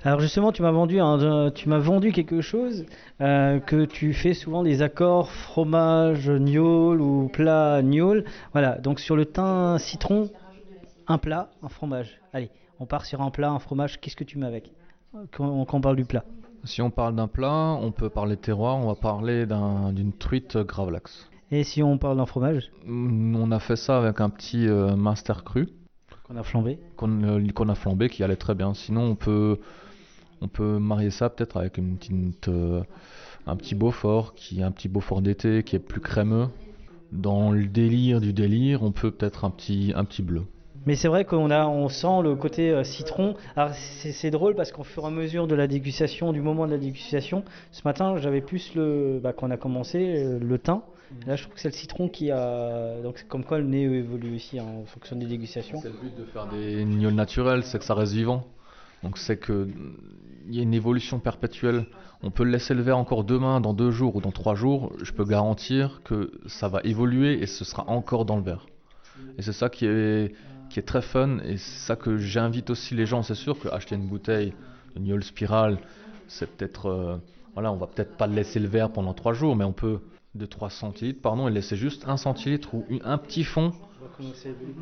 Alors 0.05 0.20
justement, 0.20 0.53
tu 0.53 0.62
m'as 0.62 0.70
vendu, 0.70 1.01
un- 1.01 1.20
euh, 1.20 1.51
tu 1.51 1.68
m'as 1.68 1.79
vendu 1.79 2.12
quelque 2.12 2.41
chose 2.41 2.87
euh, 3.20 3.61
que 3.61 3.85
tu 3.85 4.12
fais 4.12 4.35
souvent 4.35 4.62
des 4.62 4.83
accords 4.83 5.31
fromage 5.31 6.31
gnôle 6.31 7.01
ou 7.01 7.29
plat 7.29 7.83
gnôle. 7.83 8.24
Voilà, 8.53 8.79
donc 8.79 9.01
sur 9.01 9.16
le 9.16 9.24
thym 9.27 9.79
citron, 9.79 10.31
un 11.07 11.18
plat, 11.18 11.51
un 11.62 11.68
fromage. 11.68 12.20
Allez, 12.33 12.51
on 12.79 12.87
part 12.87 13.05
sur 13.05 13.20
un 13.22 13.31
plat, 13.31 13.51
un 13.51 13.59
fromage. 13.59 14.01
Qu'est-ce 14.01 14.16
que 14.16 14.24
tu 14.24 14.39
mets 14.39 14.47
avec 14.47 14.70
quand, 15.33 15.64
quand 15.64 15.79
on 15.79 15.81
parle 15.81 15.97
du 15.97 16.05
plat? 16.05 16.24
Si 16.64 16.83
on 16.83 16.91
parle 16.91 17.14
d'un 17.14 17.29
plat, 17.29 17.79
on 17.81 17.93
peut 17.93 18.09
parler 18.11 18.37
terroir, 18.37 18.77
on 18.77 18.87
va 18.89 18.95
parler 18.97 19.47
d'un- 19.47 19.93
d'une 19.93 20.12
truite 20.12 20.57
gravlax. 20.57 21.29
Et 21.53 21.62
si 21.62 21.83
on 21.83 21.97
parle 21.97 22.16
d'un 22.16 22.27
fromage? 22.27 22.72
On 22.89 23.53
a 23.53 23.61
fait 23.61 23.77
ça 23.77 23.99
avec 23.99 24.20
un 24.20 24.31
petit 24.31 24.66
euh, 24.66 24.97
master 24.97 25.45
cru 25.45 25.68
qu'on 26.27 26.37
a 26.37 26.43
flambé 26.43 26.79
qu'on 26.97 27.22
euh, 27.22 27.68
a 27.68 27.74
flambé 27.74 28.09
qui 28.09 28.24
allait 28.24 28.37
très 28.37 28.55
bien. 28.55 28.74
Sinon, 28.74 29.03
on 29.03 29.14
peut, 29.14 29.59
on 30.41 30.49
peut 30.49 30.79
marier 30.79 31.11
ça 31.11 31.31
peut-être 31.31 31.57
avec 31.57 31.79
une 31.79 31.97
petite, 31.97 32.49
euh, 32.49 32.83
un 33.47 33.57
petit 33.57 33.74
Beaufort, 33.74 34.35
qui 34.35 34.61
est 34.61 34.64
un 34.64 34.72
petit 34.72 34.89
Beaufort 34.89 35.22
d'été, 35.22 35.62
qui 35.62 35.77
est 35.77 35.81
plus 35.81 36.01
crémeux. 36.01 36.49
Dans 37.12 37.53
le 37.53 37.66
délire 37.66 38.20
du 38.20 38.33
délire, 38.33 38.83
on 38.83 38.91
peut 38.91 39.12
peut-être 39.12 39.45
un 39.45 39.51
petit, 39.51 39.93
un 39.95 40.05
petit 40.05 40.22
bleu. 40.22 40.43
Mais 40.85 40.97
c'est 40.97 41.09
vrai 41.09 41.24
qu'on 41.24 41.51
a, 41.51 41.66
on 41.66 41.89
sent 41.89 42.22
le 42.22 42.35
côté 42.35 42.70
euh, 42.70 42.83
citron. 42.83 43.35
Alors 43.55 43.72
c'est 43.74 44.31
drôle 44.31 44.55
parce 44.55 44.72
qu'au 44.72 44.85
fur 44.85 45.05
et 45.05 45.07
à 45.07 45.11
mesure 45.11 45.47
de 45.47 45.55
la 45.55 45.68
dégustation, 45.68 46.33
du 46.33 46.41
moment 46.41 46.66
de 46.66 46.72
la 46.72 46.79
dégustation, 46.79 47.45
ce 47.70 47.83
matin 47.85 48.16
j'avais 48.18 48.41
plus 48.41 48.74
le, 48.74 49.20
bah, 49.22 49.33
quand 49.33 49.47
on 49.47 49.51
a 49.51 49.57
commencé, 49.57 49.99
euh, 49.99 50.39
le 50.41 50.59
thym. 50.59 50.81
Là 51.27 51.37
je 51.37 51.43
trouve 51.43 51.55
que 51.55 51.61
c'est 51.61 51.69
le 51.69 51.75
citron 51.75 52.09
qui 52.09 52.31
a, 52.31 53.01
donc 53.03 53.25
comme 53.29 53.45
quoi 53.45 53.59
le 53.59 53.67
nez 53.67 53.83
évolue 53.83 54.35
aussi 54.35 54.61
en 54.61 54.85
fonction 54.85 55.17
des 55.17 55.27
dégustations. 55.27 55.81
C'est 55.81 55.89
le 55.89 55.95
but 55.95 56.17
de 56.17 56.25
faire 56.25 56.49
des 56.49 56.85
gnôles 56.85 57.15
naturels, 57.15 57.63
c'est 57.65 57.79
que 57.79 57.85
ça 57.85 57.95
reste 57.95 58.13
vivant. 58.13 58.47
Donc 59.03 59.19
c'est 59.19 59.37
que 59.37 59.69
il 60.49 60.55
y 60.55 60.61
a 60.61 60.63
une 60.63 60.75
évolution 60.75 61.19
perpétuelle. 61.19 61.87
On 62.23 62.31
peut 62.31 62.45
laisser 62.45 62.75
le 62.75 62.83
verre 62.83 62.99
encore 62.99 63.25
demain, 63.25 63.61
dans 63.61 63.75
deux 63.75 63.91
jours 63.91 64.17
ou 64.17 64.21
dans 64.21 64.31
trois 64.31 64.55
jours. 64.55 64.93
Je 65.03 65.13
peux 65.13 65.25
garantir 65.25 66.01
que 66.05 66.33
ça 66.47 66.69
va 66.69 66.81
évoluer 66.85 67.43
et 67.43 67.47
ce 67.47 67.65
sera 67.65 67.89
encore 67.89 68.25
dans 68.25 68.37
le 68.37 68.43
verre. 68.43 68.67
Et 69.39 69.43
c'est 69.43 69.53
ça 69.53 69.69
qui 69.69 69.87
est, 69.87 70.35
qui 70.71 70.79
est 70.79 70.85
très 70.85 71.03
fun 71.03 71.39
et 71.39 71.57
c'est 71.57 71.87
ça 71.87 71.97
que 71.97 72.17
j'invite 72.17 72.71
aussi 72.71 72.95
les 72.95 73.07
gens. 73.07 73.23
C'est 73.23 73.35
sûr 73.35 73.59
qu'acheter 73.59 73.97
une 73.97 74.07
bouteille 74.07 74.53
de 74.95 75.01
gnôle 75.01 75.25
spirale, 75.25 75.79
c'est 76.29 76.49
peut-être, 76.51 76.87
euh, 76.87 77.17
voilà, 77.55 77.73
on 77.73 77.77
va 77.77 77.87
peut-être 77.87 78.17
pas 78.17 78.27
laisser 78.27 78.61
le 78.61 78.69
verre 78.69 78.91
pendant 78.91 79.15
trois 79.15 79.33
jours, 79.33 79.57
mais 79.57 79.65
on 79.65 79.73
peut 79.73 80.01
de 80.37 80.47
3 80.47 80.70
centilitres, 80.70 81.20
pardon, 81.20 81.49
et 81.49 81.51
laisser 81.51 81.76
juste 81.76 82.07
un 82.07 82.16
centilitre 82.16 82.74
ou 82.74 82.84
un 83.03 83.18
petit 83.18 83.45
fond 83.45 83.72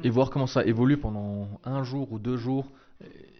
et 0.03 0.11
voir 0.11 0.31
comment 0.31 0.47
ça 0.47 0.65
évolue 0.65 0.99
pendant 0.99 1.49
un 1.65 1.83
jour 1.83 2.13
ou 2.13 2.19
deux 2.19 2.37
jours. 2.37 2.71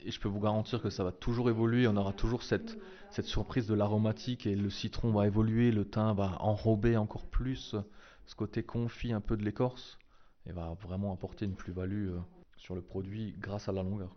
Et 0.05 0.11
je 0.11 0.21
peux 0.21 0.29
vous 0.29 0.41
garantir 0.41 0.83
que 0.83 0.91
ça 0.91 1.05
va 1.05 1.13
toujours 1.13 1.49
évoluer. 1.49 1.87
On 1.87 1.97
aura 1.97 2.13
toujours 2.13 2.43
cette, 2.43 2.77
cette 3.11 3.27
surprise 3.27 3.67
de 3.67 3.75
l'aromatique 3.75 4.47
et 4.47 4.55
le 4.55 4.71
citron 4.71 5.11
va 5.13 5.27
évoluer, 5.27 5.71
le 5.71 5.85
thym 5.85 6.15
va 6.15 6.37
enrober 6.41 6.97
encore 6.97 7.25
plus 7.25 7.77
ce 8.27 8.35
côté 8.35 8.63
confit 8.63 9.13
un 9.13 9.21
peu 9.21 9.37
de 9.37 9.45
l'écorce 9.45 9.99
et 10.47 10.53
va 10.53 10.77
vraiment 10.83 11.13
apporter 11.13 11.45
une 11.45 11.55
plus-value 11.55 12.11
euh, 12.11 12.19
sur 12.57 12.75
le 12.75 12.81
produit 12.81 13.35
grâce 13.41 13.69
à 13.69 13.73
la 13.73 13.83
longueur. 13.83 14.11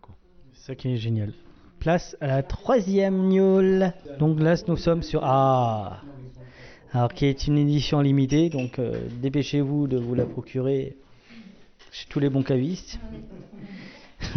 C'est 0.52 0.68
ça 0.68 0.74
qui 0.74 0.88
est 0.88 0.96
génial. 0.96 1.32
Place 1.78 2.16
à 2.20 2.26
la 2.26 2.42
troisième 2.42 3.28
gnôle. 3.28 3.92
Donc 4.18 4.40
là, 4.40 4.54
nous 4.66 4.76
sommes 4.76 5.02
sur 5.02 5.20
Ah 5.22 6.02
Alors, 6.92 7.12
qui 7.12 7.26
est 7.26 7.46
une 7.46 7.58
édition 7.58 8.00
limitée, 8.00 8.48
donc 8.48 8.78
euh, 8.78 8.98
dépêchez-vous 9.20 9.86
de 9.88 9.98
vous 9.98 10.14
la 10.14 10.24
procurer 10.24 10.96
chez 11.92 12.06
tous 12.08 12.18
les 12.18 12.30
bons 12.30 12.42
cavistes. 12.42 12.98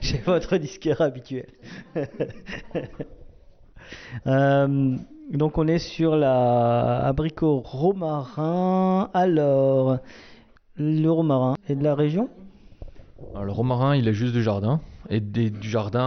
chez 0.00 0.18
votre 0.18 0.56
disquaire 0.56 1.00
habituel. 1.00 1.46
Euh, 4.26 4.96
donc, 5.30 5.58
on 5.58 5.66
est 5.68 5.78
sur 5.78 6.16
la 6.16 7.04
abricot 7.04 7.60
romarin. 7.60 9.10
Alors, 9.12 9.98
le 10.76 11.08
romarin 11.08 11.56
est 11.68 11.74
de 11.74 11.84
la 11.84 11.94
région? 11.94 12.30
Le 13.34 13.50
romarin, 13.52 13.94
il 13.96 14.08
est 14.08 14.14
juste 14.14 14.32
du 14.32 14.42
jardin 14.42 14.80
et 15.10 15.20
des- 15.20 15.50
du 15.50 15.68
jardin 15.68 16.00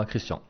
à 0.00 0.04
Christian. 0.08 0.40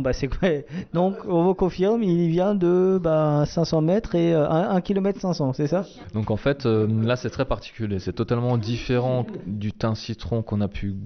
Bah 0.00 0.12
Donc 0.92 1.16
on 1.26 1.44
vous 1.44 1.54
confirme, 1.54 2.02
il 2.02 2.28
vient 2.28 2.54
de 2.54 2.98
bah, 3.02 3.44
500 3.46 3.80
mètres 3.80 4.14
et 4.14 4.34
euh, 4.34 4.48
1 4.48 4.80
km 4.80 5.20
500, 5.20 5.52
c'est 5.52 5.66
ça? 5.66 5.84
Donc 6.14 6.30
en 6.30 6.36
fait, 6.36 6.66
euh, 6.66 6.86
là 7.02 7.16
c'est 7.16 7.30
très 7.30 7.44
particulier, 7.44 7.98
c'est 7.98 8.12
totalement 8.12 8.58
différent 8.58 9.26
du 9.46 9.72
thym 9.72 9.94
citron 9.94 10.42
qu'on 10.42 10.60
a 10.60 10.68
pu 10.68 10.96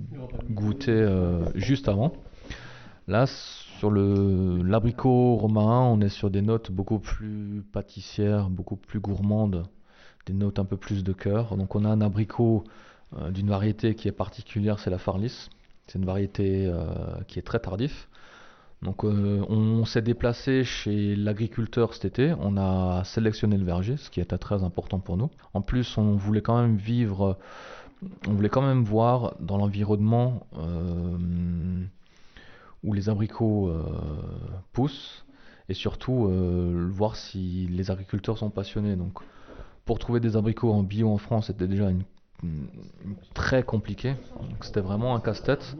goûter 0.51 0.93
euh, 0.93 1.45
juste 1.55 1.89
avant. 1.89 2.13
Là, 3.09 3.27
sur 3.27 3.91
l'abricot 3.91 5.37
romarin, 5.37 5.83
on 5.83 6.01
est 6.01 6.11
sur 6.11 6.31
des 6.31 6.43
notes 6.43 6.71
beaucoup 6.71 6.99
plus 6.99 7.65
pâtissières, 7.73 8.49
beaucoup 8.49 8.77
plus 8.77 9.01
gourmandes, 9.01 9.65
des 10.27 10.33
notes 10.33 10.59
un 10.59 10.65
peu 10.65 10.77
plus 10.77 11.03
de 11.03 11.13
cœur. 11.13 11.57
Donc 11.57 11.75
on 11.75 11.85
a 11.85 11.89
un 11.89 12.01
abricot 12.01 12.63
euh, 13.17 13.31
d'une 13.31 13.49
variété 13.49 13.95
qui 13.95 14.07
est 14.07 14.13
particulière, 14.13 14.79
c'est 14.79 14.91
la 14.91 14.99
Farlis. 14.99 15.49
C'est 15.87 15.99
une 15.99 16.05
variété 16.05 16.71
qui 17.27 17.41
est 17.41 17.43
très 17.43 17.59
tardif. 17.59 18.09
Donc 18.83 19.05
euh, 19.05 19.45
on 19.49 19.85
s'est 19.85 20.01
déplacé 20.01 20.65
chez 20.65 21.15
l'agriculteur 21.15 21.93
cet 21.93 22.07
été, 22.07 22.35
on 22.41 22.57
a 22.57 23.05
sélectionné 23.05 23.59
le 23.59 23.65
verger, 23.65 23.99
ce 23.99 24.09
qui 24.09 24.21
était 24.21 24.39
très 24.39 24.65
important 24.65 25.01
pour 25.01 25.19
nous. 25.19 25.31
En 25.53 25.61
plus, 25.61 25.99
on 25.99 26.17
voulait 26.17 26.41
quand 26.41 26.59
même 26.59 26.77
vivre, 26.77 27.39
on 28.27 28.33
voulait 28.33 28.49
quand 28.49 28.63
même 28.63 28.83
voir 28.83 29.35
dans 29.39 29.59
l'environnement 29.59 30.47
euh, 30.57 31.85
où 32.83 32.95
les 32.95 33.11
abricots 33.11 33.69
euh, 33.69 33.83
poussent 34.73 35.27
et 35.69 35.75
surtout 35.75 36.29
voir 36.91 37.15
si 37.15 37.69
les 37.71 37.93
agriculteurs 37.93 38.39
sont 38.39 38.51
passionnés. 38.51 38.97
Donc 38.97 39.21
pour 39.85 39.99
trouver 40.01 40.19
des 40.19 40.37
abricots 40.37 40.73
en 40.73 40.83
bio 40.83 41.09
en 41.09 41.19
France, 41.19 41.47
c'était 41.47 41.69
déjà 41.69 41.91
très 43.35 43.63
compliqué. 43.63 44.15
C'était 44.63 44.81
vraiment 44.81 45.15
un 45.15 45.21
casse-tête 45.21 45.77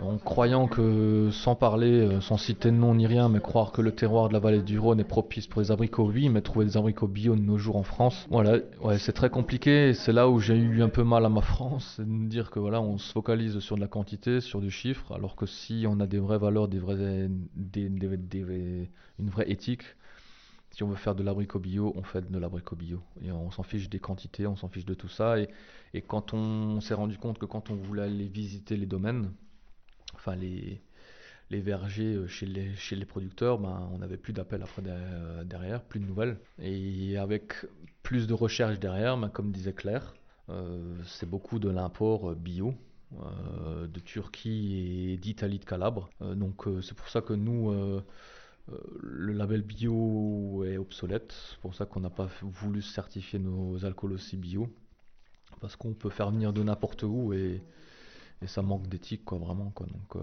en 0.00 0.18
croyant 0.18 0.68
que, 0.68 1.30
sans 1.30 1.54
parler, 1.54 2.00
euh, 2.00 2.20
sans 2.20 2.36
citer 2.36 2.70
de 2.70 2.76
nom 2.76 2.94
ni 2.94 3.06
rien, 3.06 3.28
mais 3.28 3.40
croire 3.40 3.72
que 3.72 3.82
le 3.82 3.92
terroir 3.92 4.28
de 4.28 4.32
la 4.32 4.40
vallée 4.40 4.62
du 4.62 4.78
Rhône 4.78 5.00
est 5.00 5.04
propice 5.04 5.46
pour 5.46 5.60
les 5.60 5.70
abricots, 5.70 6.10
oui, 6.12 6.28
mais 6.28 6.40
trouver 6.40 6.64
des 6.64 6.76
abricots 6.76 7.06
bio 7.06 7.36
de 7.36 7.40
nos 7.40 7.58
jours 7.58 7.76
en 7.76 7.82
France, 7.82 8.26
voilà, 8.30 8.58
ouais, 8.82 8.98
c'est 8.98 9.12
très 9.12 9.30
compliqué. 9.30 9.94
C'est 9.94 10.12
là 10.12 10.28
où 10.28 10.40
j'ai 10.40 10.56
eu 10.56 10.82
un 10.82 10.88
peu 10.88 11.04
mal 11.04 11.24
à 11.24 11.28
ma 11.28 11.42
France, 11.42 11.94
c'est 11.96 12.04
de 12.04 12.10
me 12.10 12.28
dire 12.28 12.50
que 12.50 12.58
voilà, 12.58 12.80
on 12.80 12.98
se 12.98 13.12
focalise 13.12 13.58
sur 13.60 13.76
de 13.76 13.80
la 13.80 13.88
quantité, 13.88 14.40
sur 14.40 14.60
du 14.60 14.70
chiffre, 14.70 15.12
alors 15.12 15.36
que 15.36 15.46
si 15.46 15.84
on 15.88 16.00
a 16.00 16.06
des 16.06 16.18
vraies 16.18 16.38
valeurs, 16.38 16.68
des 16.68 16.78
vrais, 16.78 17.28
des, 17.54 17.86
une 17.86 19.30
vraie 19.30 19.50
éthique, 19.50 19.82
si 20.72 20.82
on 20.82 20.88
veut 20.88 20.96
faire 20.96 21.14
de 21.14 21.22
l'abricot 21.22 21.58
bio, 21.58 21.92
on 21.96 22.02
fait 22.02 22.30
de 22.30 22.38
l'abricot 22.38 22.76
bio. 22.76 23.00
Et 23.22 23.30
on 23.30 23.50
s'en 23.50 23.62
fiche 23.62 23.90
des 23.90 23.98
quantités, 23.98 24.46
on 24.46 24.56
s'en 24.56 24.68
fiche 24.68 24.86
de 24.86 24.94
tout 24.94 25.08
ça. 25.08 25.36
Et 25.38 26.00
quand 26.00 26.32
on 26.32 26.80
s'est 26.80 26.94
rendu 26.94 27.18
compte 27.18 27.38
que 27.38 27.44
quand 27.44 27.70
on 27.70 27.74
voulait 27.74 28.04
aller 28.04 28.26
visiter 28.26 28.78
les 28.78 28.86
domaines, 28.86 29.30
enfin 30.22 30.36
les, 30.36 30.80
les 31.50 31.60
vergers 31.60 32.14
euh, 32.14 32.26
chez 32.28 32.46
les, 32.46 32.74
chez 32.76 32.96
les 32.96 33.04
producteurs, 33.06 33.58
ben, 33.58 33.88
on 33.92 33.98
n'avait 33.98 34.16
plus 34.18 34.32
d'appels 34.32 34.62
après 34.62 34.82
der- 34.82 35.44
derrière, 35.44 35.82
plus 35.82 36.00
de 36.00 36.06
nouvelles. 36.06 36.38
Et 36.60 37.16
avec 37.18 37.54
plus 38.02 38.26
de 38.26 38.34
recherches 38.34 38.80
derrière, 38.80 39.16
ben, 39.18 39.28
comme 39.28 39.52
disait 39.52 39.74
Claire, 39.74 40.14
euh, 40.50 40.96
c'est 41.06 41.28
beaucoup 41.28 41.58
de 41.58 41.68
l'import 41.70 42.30
euh, 42.30 42.34
bio. 42.34 42.74
euh, 43.20 43.86
de 43.88 44.00
Turquie 44.00 45.12
et 45.12 45.16
d'Italie 45.18 45.58
de 45.58 45.64
Calabre. 45.64 46.08
Euh, 46.22 46.34
donc 46.34 46.66
euh, 46.66 46.80
c'est 46.82 46.96
pour 46.96 47.08
ça 47.08 47.20
que 47.20 47.34
nous, 47.34 47.70
euh, 47.70 48.02
euh, 48.72 48.78
le 49.02 49.32
label 49.34 49.62
bio 49.62 50.64
est 50.66 50.78
obsolète. 50.78 51.32
C'est 51.50 51.58
pour 51.60 51.74
ça 51.74 51.86
qu'on 51.86 52.00
n'a 52.00 52.10
pas 52.10 52.28
voulu 52.42 52.82
certifier 52.82 53.38
nos 53.38 53.84
alcools 53.84 54.12
aussi 54.14 54.36
bio. 54.36 54.68
Parce 55.60 55.76
qu'on 55.76 55.94
peut 55.94 56.10
faire 56.10 56.30
venir 56.30 56.52
de 56.52 56.62
n'importe 56.62 57.02
où 57.04 57.32
et, 57.32 57.62
et 58.42 58.46
ça 58.46 58.62
manque 58.62 58.88
d'éthique, 58.88 59.24
quoi, 59.24 59.38
vraiment. 59.38 59.72
Donc, 59.76 60.16
euh, 60.16 60.20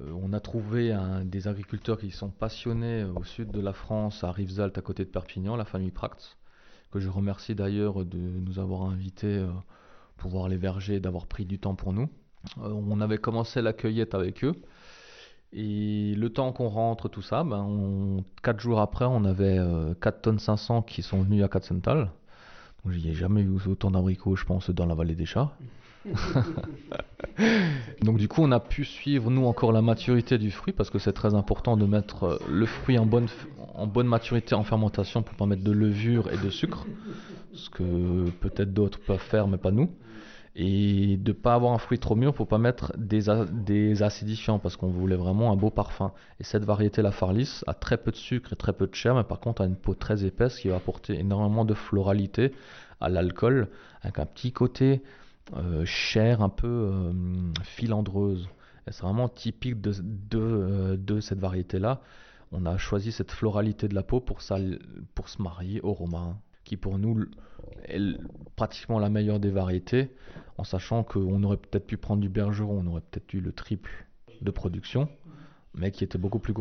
euh, 0.00 0.12
on 0.22 0.32
a 0.32 0.40
trouvé 0.40 0.96
des 1.24 1.48
agriculteurs 1.48 1.98
qui 1.98 2.10
sont 2.10 2.30
passionnés 2.30 3.04
au 3.04 3.24
sud 3.24 3.50
de 3.50 3.60
la 3.60 3.72
France, 3.72 4.24
à 4.24 4.32
Rivesaltes, 4.32 4.78
à 4.78 4.82
côté 4.82 5.04
de 5.04 5.10
Perpignan, 5.10 5.56
la 5.56 5.64
famille 5.64 5.90
Pract, 5.90 6.36
que 6.90 7.00
je 7.00 7.08
remercie 7.08 7.54
d'ailleurs 7.54 8.04
de 8.04 8.18
nous 8.18 8.58
avoir 8.58 8.82
invités 8.82 9.38
euh, 9.38 9.48
pour 10.16 10.30
voir 10.30 10.48
les 10.48 10.56
vergers 10.56 11.00
d'avoir 11.00 11.26
pris 11.26 11.44
du 11.44 11.58
temps 11.58 11.74
pour 11.74 11.92
nous. 11.92 12.08
On 12.56 13.00
avait 13.00 13.18
commencé 13.18 13.60
la 13.62 13.72
cueillette 13.72 14.14
avec 14.14 14.44
eux. 14.44 14.54
Et 15.52 16.14
le 16.14 16.30
temps 16.30 16.52
qu'on 16.52 16.68
rentre, 16.68 17.08
tout 17.08 17.22
ça, 17.22 17.42
ben 17.42 17.62
on, 17.62 18.24
4 18.42 18.60
jours 18.60 18.80
après, 18.80 19.06
on 19.06 19.24
avait 19.24 19.58
euh, 19.58 19.94
4 20.00 20.22
tonnes 20.22 20.38
500 20.38 20.82
qui 20.82 21.02
sont 21.02 21.22
venus 21.22 21.42
à 21.42 21.48
Katzenthal. 21.48 22.10
Donc 22.84 22.92
j'y 22.92 23.08
ai 23.08 23.14
jamais 23.14 23.40
eu 23.40 23.58
autant 23.66 23.90
d'abricots, 23.90 24.36
je 24.36 24.44
pense, 24.44 24.70
dans 24.70 24.86
la 24.86 24.94
vallée 24.94 25.14
des 25.14 25.26
chats. 25.26 25.50
Donc 28.02 28.18
du 28.18 28.28
coup, 28.28 28.42
on 28.42 28.52
a 28.52 28.60
pu 28.60 28.84
suivre, 28.84 29.30
nous, 29.30 29.46
encore 29.46 29.72
la 29.72 29.82
maturité 29.82 30.38
du 30.38 30.50
fruit, 30.50 30.72
parce 30.72 30.90
que 30.90 30.98
c'est 30.98 31.12
très 31.12 31.34
important 31.34 31.76
de 31.76 31.86
mettre 31.86 32.24
euh, 32.24 32.38
le 32.48 32.66
fruit 32.66 32.98
en 32.98 33.06
bonne, 33.06 33.28
maturité 34.06 34.54
en 34.54 34.64
fermentation 34.64 35.22
pour 35.22 35.34
pas 35.34 35.46
mettre 35.46 35.64
de 35.64 35.72
levure 35.72 36.30
et 36.32 36.36
de 36.36 36.50
sucre, 36.50 36.86
ce 37.52 37.70
que 37.70 38.30
peut-être 38.40 38.72
d'autres 38.72 39.00
peuvent 39.00 39.18
faire, 39.18 39.48
mais 39.48 39.58
pas 39.58 39.70
nous. 39.70 39.90
Et 40.60 41.16
de 41.18 41.30
pas 41.30 41.54
avoir 41.54 41.72
un 41.72 41.78
fruit 41.78 42.00
trop 42.00 42.16
mûr 42.16 42.34
pour 42.34 42.48
pas 42.48 42.58
mettre 42.58 42.92
des, 42.96 43.26
des 43.52 44.02
acidifiants, 44.02 44.58
parce 44.58 44.76
qu'on 44.76 44.88
voulait 44.88 45.14
vraiment 45.14 45.52
un 45.52 45.56
beau 45.56 45.70
parfum. 45.70 46.10
Et 46.40 46.44
cette 46.44 46.64
variété, 46.64 47.00
la 47.00 47.12
Farlis, 47.12 47.60
a 47.68 47.74
très 47.74 47.96
peu 47.96 48.10
de 48.10 48.16
sucre 48.16 48.52
et 48.52 48.56
très 48.56 48.72
peu 48.72 48.88
de 48.88 48.94
chair, 48.94 49.14
mais 49.14 49.22
par 49.22 49.38
contre 49.38 49.62
a 49.62 49.66
une 49.66 49.76
peau 49.76 49.94
très 49.94 50.24
épaisse 50.24 50.58
qui 50.58 50.68
va 50.68 50.76
apporter 50.76 51.16
énormément 51.16 51.64
de 51.64 51.74
floralité 51.74 52.52
à 53.00 53.08
l'alcool, 53.08 53.68
avec 54.02 54.18
un 54.18 54.26
petit 54.26 54.50
côté 54.50 55.00
euh, 55.56 55.84
chair 55.84 56.42
un 56.42 56.48
peu 56.48 56.66
euh, 56.66 57.12
filandreuse. 57.62 58.48
C'est 58.90 59.02
vraiment 59.02 59.28
typique 59.28 59.76
euh, 60.34 60.96
de 60.96 61.20
cette 61.20 61.38
variété-là. 61.38 62.00
On 62.52 62.66
a 62.66 62.78
choisi 62.78 63.12
cette 63.12 63.32
floralité 63.32 63.88
de 63.88 63.94
la 63.94 64.02
peau 64.02 64.20
pour, 64.20 64.40
se 64.42 65.42
marier 65.42 65.80
au 65.82 65.92
romarin, 65.92 66.38
qui 66.64 66.76
pour 66.76 66.98
nous 66.98 67.26
est 67.84 68.00
pratiquement 68.56 68.98
la 68.98 69.10
meilleure 69.10 69.40
des 69.40 69.50
variétés, 69.50 70.14
en 70.56 70.64
sachant 70.64 71.04
qu'on 71.04 71.42
aurait 71.42 71.58
peut-être 71.58 71.86
pu 71.86 71.98
prendre 71.98 72.22
du 72.22 72.30
bergeron, 72.30 72.82
on 72.82 72.86
aurait 72.86 73.02
peut-être 73.02 73.32
eu 73.34 73.40
le 73.40 73.52
triple 73.52 74.06
de 74.40 74.50
production, 74.50 75.10
mais 75.74 75.90
qui 75.90 76.04
était 76.04 76.18
beaucoup 76.18 76.38
plus 76.38 76.54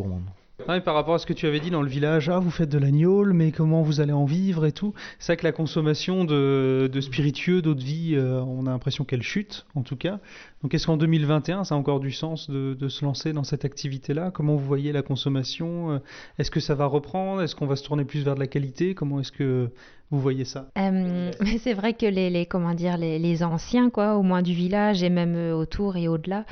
par 0.65 0.95
rapport 0.95 1.13
à 1.13 1.19
ce 1.19 1.27
que 1.27 1.33
tu 1.33 1.45
avais 1.45 1.59
dit 1.59 1.69
dans 1.69 1.83
le 1.83 1.87
village, 1.87 2.29
ah 2.29 2.39
vous 2.39 2.49
faites 2.49 2.69
de 2.69 2.79
l'agneau, 2.79 3.23
mais 3.25 3.51
comment 3.51 3.83
vous 3.83 4.01
allez 4.01 4.11
en 4.11 4.25
vivre 4.25 4.65
et 4.65 4.71
tout. 4.71 4.93
C'est 5.19 5.33
vrai 5.33 5.37
que 5.37 5.43
la 5.43 5.51
consommation 5.51 6.25
de, 6.25 6.89
spiritueux, 6.99 7.61
d'eau 7.61 7.75
de 7.75 7.83
vie, 7.83 8.15
euh, 8.15 8.41
on 8.41 8.65
a 8.65 8.71
l'impression 8.71 9.05
qu'elle 9.05 9.21
chute, 9.21 9.67
en 9.75 9.83
tout 9.83 9.95
cas. 9.95 10.19
Donc 10.63 10.73
est-ce 10.73 10.87
qu'en 10.87 10.97
2021, 10.97 11.63
ça 11.63 11.75
a 11.75 11.77
encore 11.77 11.99
du 11.99 12.11
sens 12.11 12.49
de, 12.49 12.87
se 12.89 13.05
lancer 13.05 13.33
dans 13.33 13.43
cette 13.43 13.65
activité-là? 13.65 14.31
Comment 14.31 14.55
vous 14.55 14.65
voyez 14.65 14.91
la 14.91 15.03
consommation? 15.03 15.91
Euh, 15.91 15.99
Est-ce 16.39 16.49
que 16.49 16.59
ça 16.59 16.73
va 16.73 16.87
reprendre? 16.87 17.43
Est-ce 17.43 17.55
qu'on 17.55 17.67
va 17.67 17.75
se 17.75 17.83
tourner 17.83 18.03
plus 18.03 18.23
vers 18.23 18.33
de 18.33 18.39
la 18.39 18.47
qualité? 18.47 18.95
Comment 18.95 19.19
est-ce 19.19 19.31
que 19.31 19.69
vous 20.09 20.19
voyez 20.19 20.45
ça? 20.45 20.69
Euh, 20.79 21.31
c'est 21.59 21.73
vrai 21.73 21.93
que 21.93 22.07
les, 22.07 22.47
comment 22.47 22.73
dire, 22.73 22.97
les, 22.97 23.43
anciens, 23.43 23.91
quoi, 23.91 24.15
au 24.15 24.23
moins 24.23 24.41
du 24.41 24.53
village 24.53 25.03
et 25.03 25.09
même 25.09 25.53
autour 25.53 25.97
et 25.97 26.07
au-delà, 26.07 26.45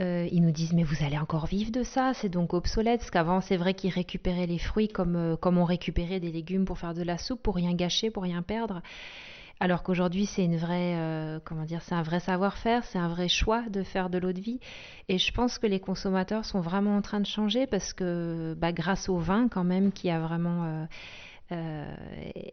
euh, 0.00 0.28
ils 0.32 0.42
nous 0.42 0.50
disent 0.50 0.72
mais 0.72 0.82
vous 0.82 1.04
allez 1.04 1.18
encore 1.18 1.46
vivre 1.46 1.70
de 1.70 1.84
ça, 1.84 2.12
c'est 2.14 2.28
donc 2.28 2.52
obsolète. 2.52 3.00
Parce 3.00 3.10
qu'avant, 3.10 3.40
c'est 3.40 3.56
vrai 3.56 3.74
qu'ils 3.74 3.92
récupéraient 3.92 4.46
les 4.46 4.58
fruits 4.58 4.88
comme, 4.88 5.16
euh, 5.16 5.36
comme 5.36 5.58
on 5.58 5.64
récupérait 5.64 6.20
des 6.20 6.32
légumes 6.32 6.64
pour 6.64 6.78
faire 6.78 6.94
de 6.94 7.02
la 7.02 7.18
soupe, 7.18 7.42
pour 7.42 7.54
rien 7.54 7.74
gâcher, 7.74 8.10
pour 8.10 8.24
rien 8.24 8.42
perdre. 8.42 8.82
Alors 9.60 9.84
qu'aujourd'hui, 9.84 10.26
c'est 10.26 10.44
une 10.44 10.56
vraie, 10.56 10.96
euh, 10.96 11.38
comment 11.44 11.64
dire, 11.64 11.80
c'est 11.82 11.94
un 11.94 12.02
vrai 12.02 12.18
savoir-faire, 12.18 12.82
c'est 12.84 12.98
un 12.98 13.08
vrai 13.08 13.28
choix 13.28 13.62
de 13.68 13.84
faire 13.84 14.10
de 14.10 14.18
l'eau 14.18 14.32
de 14.32 14.40
vie. 14.40 14.58
Et 15.08 15.18
je 15.18 15.32
pense 15.32 15.58
que 15.58 15.68
les 15.68 15.78
consommateurs 15.78 16.44
sont 16.44 16.60
vraiment 16.60 16.96
en 16.96 17.02
train 17.02 17.20
de 17.20 17.26
changer 17.26 17.68
parce 17.68 17.92
que, 17.92 18.56
bah, 18.58 18.72
grâce 18.72 19.08
au 19.08 19.18
vin 19.18 19.46
quand 19.48 19.62
même, 19.62 19.92
qui 19.92 20.10
a 20.10 20.18
vraiment 20.18 20.86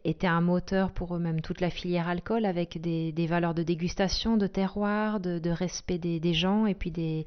était 0.03 0.27
un 0.27 0.41
moteur 0.41 0.91
pour 0.91 1.15
eux-mêmes 1.15 1.41
toute 1.41 1.61
la 1.61 1.69
filière 1.69 2.07
alcool 2.07 2.45
avec 2.45 2.79
des, 2.81 3.27
valeurs 3.27 3.53
de 3.53 3.63
dégustation, 3.63 4.37
de 4.37 4.47
terroir, 4.47 5.19
de, 5.19 5.39
de 5.39 5.49
respect 5.49 5.97
des, 5.97 6.19
des 6.19 6.33
gens 6.33 6.65
et 6.65 6.75
puis 6.75 6.91
des, 6.91 7.25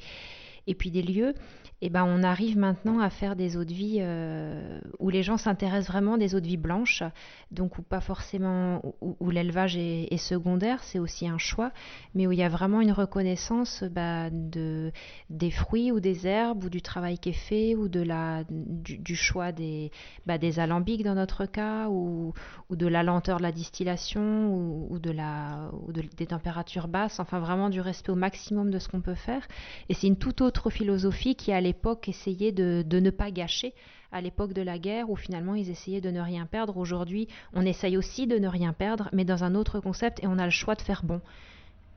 et 0.66 0.74
puis 0.74 0.90
des 0.90 1.02
lieux. 1.02 1.34
Et 1.82 1.90
ben 1.90 2.04
on 2.04 2.22
arrive 2.22 2.56
maintenant 2.56 3.00
à 3.00 3.10
faire 3.10 3.36
des 3.36 3.56
eaux 3.56 3.64
de 3.64 3.72
vie 3.72 3.98
euh, 4.00 4.80
où 5.00 5.10
les 5.10 5.22
gens 5.22 5.36
s'intéressent 5.36 5.88
vraiment 5.90 6.16
des 6.16 6.34
eaux 6.34 6.40
de 6.40 6.46
vie 6.46 6.56
blanches, 6.56 7.02
donc 7.50 7.78
où 7.78 7.82
pas 7.82 8.00
forcément 8.00 8.80
où, 9.00 9.30
l'élevage 9.30 9.76
est, 9.76 10.16
secondaire, 10.16 10.82
c'est 10.84 10.98
aussi 10.98 11.28
un 11.28 11.36
choix, 11.38 11.72
mais 12.14 12.26
où 12.26 12.32
il 12.32 12.38
y 12.38 12.42
a 12.42 12.48
vraiment 12.48 12.80
une 12.80 12.92
reconnaissance 12.92 13.82
bah, 13.82 14.30
de 14.30 14.92
des 15.28 15.50
fruits 15.50 15.90
ou 15.90 16.00
des 16.00 16.26
herbes 16.26 16.64
ou 16.64 16.70
du 16.70 16.80
travail 16.80 17.18
qui 17.18 17.30
est 17.30 17.32
fait 17.32 17.74
ou 17.74 17.88
de 17.88 18.00
la 18.00 18.44
du, 18.48 19.16
choix 19.16 19.52
des 19.52 19.90
bah, 20.24 20.38
des 20.38 20.60
alambics 20.60 21.02
dans 21.02 21.14
notre 21.14 21.44
cas 21.44 21.88
ou, 21.88 22.32
ou 22.70 22.76
de 22.76 22.86
la 22.86 23.02
lenteur 23.02 23.38
de 23.38 23.42
la 23.42 23.52
distillation 23.52 24.54
ou, 24.54 24.98
de 24.98 25.10
la 25.10 25.70
ou 25.86 25.92
de- 25.92 26.02
des 26.16 26.26
températures 26.26 26.88
basses, 26.88 27.18
enfin 27.20 27.40
vraiment 27.40 27.68
du 27.68 27.80
respect 27.80 28.12
au 28.12 28.16
maximum 28.16 28.70
de 28.70 28.78
ce 28.78 28.88
qu'on 28.88 29.00
peut 29.00 29.14
faire. 29.14 29.46
Et 29.88 29.94
c'est 29.94 30.06
une 30.06 30.16
toute 30.16 30.40
autre 30.40 30.70
philosophie 30.70 31.34
qui 31.34 31.52
à 31.52 31.60
l'époque 31.74 32.08
essayait 32.08 32.52
de, 32.52 32.84
de 32.86 33.00
ne 33.00 33.10
pas 33.10 33.32
gâcher. 33.32 33.74
À 34.12 34.20
l'époque 34.20 34.52
de 34.52 34.62
la 34.62 34.78
guerre, 34.78 35.10
où 35.10 35.16
finalement 35.16 35.56
ils 35.56 35.70
essayaient 35.70 36.00
de 36.00 36.12
ne 36.12 36.20
rien 36.20 36.46
perdre, 36.46 36.76
aujourd'hui 36.76 37.26
on 37.52 37.66
essaye 37.66 37.96
aussi 37.96 38.28
de 38.28 38.38
ne 38.38 38.46
rien 38.46 38.72
perdre, 38.72 39.08
mais 39.12 39.24
dans 39.24 39.42
un 39.42 39.56
autre 39.56 39.80
concept 39.80 40.22
et 40.22 40.28
on 40.28 40.38
a 40.38 40.44
le 40.44 40.52
choix 40.52 40.76
de 40.76 40.82
faire 40.82 41.02
bon. 41.02 41.20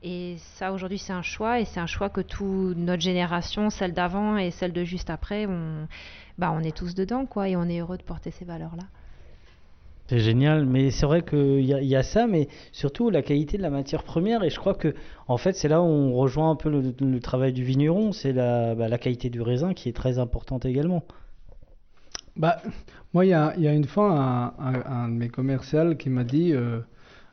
Et 0.02 0.36
ça 0.38 0.72
aujourd'hui 0.72 0.98
c'est 0.98 1.12
un 1.12 1.22
choix 1.22 1.60
et 1.60 1.64
c'est 1.64 1.78
un 1.78 1.86
choix 1.86 2.10
que 2.10 2.20
toute 2.20 2.76
notre 2.76 3.02
génération, 3.02 3.70
celle 3.70 3.92
d'avant 3.92 4.36
et 4.36 4.50
celle 4.50 4.72
de 4.72 4.82
juste 4.82 5.10
après, 5.10 5.46
on, 5.46 5.86
bah, 6.38 6.50
on 6.52 6.60
est 6.60 6.76
tous 6.76 6.96
dedans 6.96 7.24
quoi 7.24 7.48
et 7.48 7.54
on 7.54 7.68
est 7.68 7.78
heureux 7.78 7.98
de 7.98 8.02
porter 8.02 8.32
ces 8.32 8.44
valeurs-là. 8.44 8.84
C'est 10.08 10.20
génial, 10.20 10.64
mais 10.64 10.90
c'est 10.90 11.04
vrai 11.04 11.22
qu'il 11.22 11.60
y, 11.60 11.94
a- 11.94 12.02
ça, 12.02 12.26
mais 12.26 12.48
surtout 12.72 13.10
la 13.10 13.20
qualité 13.20 13.58
de 13.58 13.62
la 13.62 13.68
matière 13.68 14.04
première. 14.04 14.42
Et 14.42 14.48
je 14.48 14.58
crois 14.58 14.72
que, 14.72 14.94
en 15.26 15.36
fait, 15.36 15.52
c'est 15.54 15.68
là 15.68 15.82
où 15.82 15.84
on 15.84 16.14
rejoint 16.14 16.50
un 16.50 16.56
peu 16.56 16.70
le, 16.70 17.20
travail 17.20 17.52
du 17.52 17.62
vigneron, 17.62 18.12
c'est 18.12 18.32
la, 18.32 18.74
bah, 18.74 18.88
la 18.88 18.96
qualité 18.96 19.28
du 19.28 19.42
raisin 19.42 19.74
qui 19.74 19.90
est 19.90 19.92
très 19.92 20.18
importante 20.18 20.64
également. 20.64 21.04
Bah, 22.36 22.56
moi, 23.12 23.26
il 23.26 23.28
y 23.28 23.34
a, 23.34 23.54
une 23.58 23.84
fois 23.84 24.54
un, 24.58 25.08
de 25.10 25.14
mes 25.14 25.28
commerciaux 25.28 25.94
qui 25.94 26.08
m'a 26.08 26.24
dit 26.24 26.54
euh, 26.54 26.80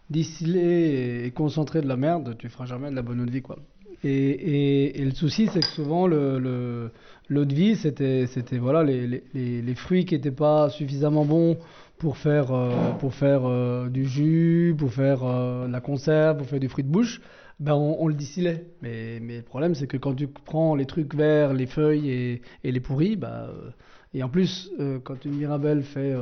distiller 0.09 1.25
et 1.25 1.31
concentrer 1.31 1.79
de 1.81 1.87
la 1.87 1.95
merde, 1.95 2.35
tu 2.37 2.49
feras 2.49 2.65
jamais 2.65 2.89
de 2.89 2.95
la 2.95 3.03
bonne 3.03 3.21
eau 3.21 3.25
de 3.25 3.31
vie, 3.31 3.41
quoi. 3.41 3.57
Et, 4.03 5.01
le 5.03 5.11
souci, 5.11 5.47
c'est 5.47 5.61
que 5.61 5.65
souvent, 5.65 6.07
le, 6.07 6.39
le- 6.39 6.91
l'eau 7.29 7.45
de 7.45 7.55
vie, 7.55 7.75
c'était, 7.77 8.27
voilà, 8.57 8.83
les 8.83 9.75
fruits 9.75 10.03
qui 10.03 10.13
n'étaient 10.13 10.29
pas 10.29 10.69
suffisamment 10.69 11.23
bons 11.23 11.57
pour 11.97 12.17
faire, 12.17 12.51
euh, 12.51 12.91
pour 12.99 13.13
faire 13.13 13.41
euh, 13.45 13.89
du 13.89 14.05
jus, 14.05 14.75
pour 14.77 14.91
faire 14.91 15.23
euh, 15.23 15.67
de 15.67 15.71
la 15.71 15.81
conserve, 15.81 16.37
pour 16.37 16.47
faire 16.47 16.59
du 16.59 16.69
fruit 16.69 16.83
de 16.83 16.91
bouche. 16.91 17.21
Ben 17.59 17.73
on, 17.73 18.07
le 18.09 18.13
distillait. 18.13 18.65
Mais, 18.81 19.19
mais 19.21 19.37
le 19.37 19.43
problème, 19.43 19.75
c'est 19.75 19.87
que 19.87 19.95
quand 19.95 20.13
tu 20.13 20.27
prends 20.27 20.75
les 20.75 20.85
trucs 20.85 21.15
verts, 21.15 21.53
les 21.53 21.67
feuilles 21.67 22.09
et, 22.09 22.41
et 22.65 22.71
les 22.73 22.81
pourris, 22.81 23.17
euh, 23.23 23.69
et 24.13 24.23
en 24.23 24.29
plus, 24.29 24.71
quand 25.03 25.23
une 25.23 25.35
Mirabelle 25.35 25.83
fait, 25.83 26.13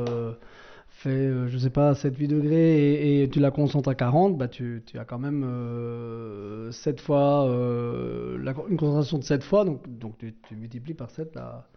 fait 0.90 1.32
je 1.48 1.58
sais 1.58 1.72
pas, 1.72 1.94
7-8 1.94 2.28
degrés 2.28 2.76
et, 2.78 3.24
et 3.24 3.30
tu 3.30 3.40
la 3.40 3.50
concentres 3.50 3.90
à 3.90 3.96
40, 3.96 4.38
bah, 4.38 4.48
tu, 4.48 4.84
tu 4.86 5.00
as 5.00 5.06
quand 5.06 5.20
même 5.20 5.44
euh, 5.44 6.72
7 6.72 7.02
fois, 7.02 7.46
une 7.48 8.78
concentration 8.78 9.18
de 9.18 9.24
7 9.24 9.44
fois, 9.44 9.66
donc, 9.66 9.82
donc 9.88 10.18
tu, 10.20 10.36
tu 10.48 10.56
multiplies 10.56 10.96
par 10.96 11.10
7 11.10 11.36
la, 11.36 11.68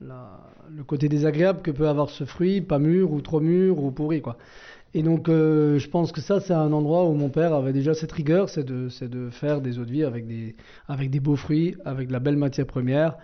le 0.00 0.82
côté 0.84 1.08
désagréable 1.08 1.60
que 1.62 1.70
peut 1.70 1.88
avoir 1.88 2.10
ce 2.10 2.24
fruit, 2.24 2.60
pas 2.60 2.78
mûr 2.78 3.12
ou 3.12 3.20
trop 3.20 3.40
mûr 3.40 3.82
ou 3.82 3.90
pourri, 3.90 4.22
quoi. 4.22 4.36
Et 4.92 5.02
donc, 5.02 5.28
euh, 5.28 5.78
je 5.78 5.88
pense 5.88 6.10
que 6.10 6.20
ça, 6.20 6.40
c'est 6.40 6.52
un 6.52 6.72
endroit 6.72 7.04
où 7.08 7.12
mon 7.12 7.28
père 7.28 7.54
avait 7.54 7.72
déjà 7.72 7.94
cette 7.94 8.10
rigueur, 8.10 8.48
c'est 8.48 8.64
de, 8.64 8.88
de 9.06 9.30
faire 9.30 9.60
des 9.60 9.78
eaux 9.78 9.84
de 9.84 9.92
vie 9.92 10.02
avec 10.02 10.26
des, 10.26 10.56
avec 10.88 11.10
des 11.10 11.20
beaux 11.20 11.36
fruits, 11.36 11.76
avec 11.84 12.08
de 12.08 12.12
la 12.12 12.18
belle 12.18 12.36
matière 12.36 12.66
première. 12.66 13.16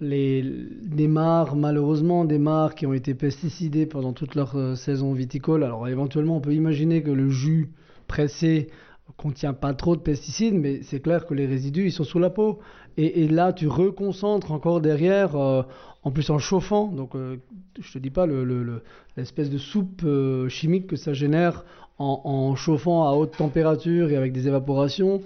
Les, 0.00 0.42
des 0.42 1.06
mares, 1.06 1.54
malheureusement, 1.54 2.24
des 2.24 2.38
mares 2.38 2.74
qui 2.74 2.86
ont 2.86 2.92
été 2.92 3.14
pesticidées 3.14 3.86
pendant 3.86 4.12
toute 4.12 4.34
leur 4.34 4.56
euh, 4.56 4.74
saison 4.74 5.12
viticole. 5.12 5.62
Alors, 5.62 5.86
éventuellement, 5.86 6.38
on 6.38 6.40
peut 6.40 6.54
imaginer 6.54 7.04
que 7.04 7.10
le 7.12 7.28
jus 7.28 7.70
pressé 8.08 8.68
contient 9.16 9.52
pas 9.52 9.74
trop 9.74 9.94
de 9.94 10.00
pesticides, 10.00 10.54
mais 10.54 10.82
c'est 10.82 11.00
clair 11.00 11.26
que 11.26 11.34
les 11.34 11.46
résidus, 11.46 11.84
ils 11.86 11.92
sont 11.92 12.04
sous 12.04 12.18
la 12.18 12.30
peau. 12.30 12.58
Et, 12.96 13.28
là, 13.28 13.52
tu 13.52 13.68
reconcentres 13.68 14.52
encore 14.52 14.80
derrière, 14.80 15.36
euh, 15.36 15.62
en 16.04 16.10
plus 16.10 16.28
en 16.30 16.38
chauffant. 16.38 16.86
Donc, 16.88 17.14
euh, 17.14 17.36
je 17.80 17.92
te 17.92 17.98
dis 17.98 18.10
pas 18.10 18.26
le- 18.26 18.44
le- 18.44 18.62
le- 18.62 18.82
l'espèce 19.16 19.50
de 19.50 19.58
soupe 19.58 20.02
euh, 20.04 20.48
chimique 20.48 20.86
que 20.86 20.96
ça 20.96 21.12
génère 21.14 21.64
en, 21.98 22.56
chauffant 22.56 23.08
à 23.08 23.12
haute 23.12 23.36
température 23.36 24.10
et 24.10 24.16
avec 24.16 24.32
des 24.32 24.48
évaporations, 24.48 25.22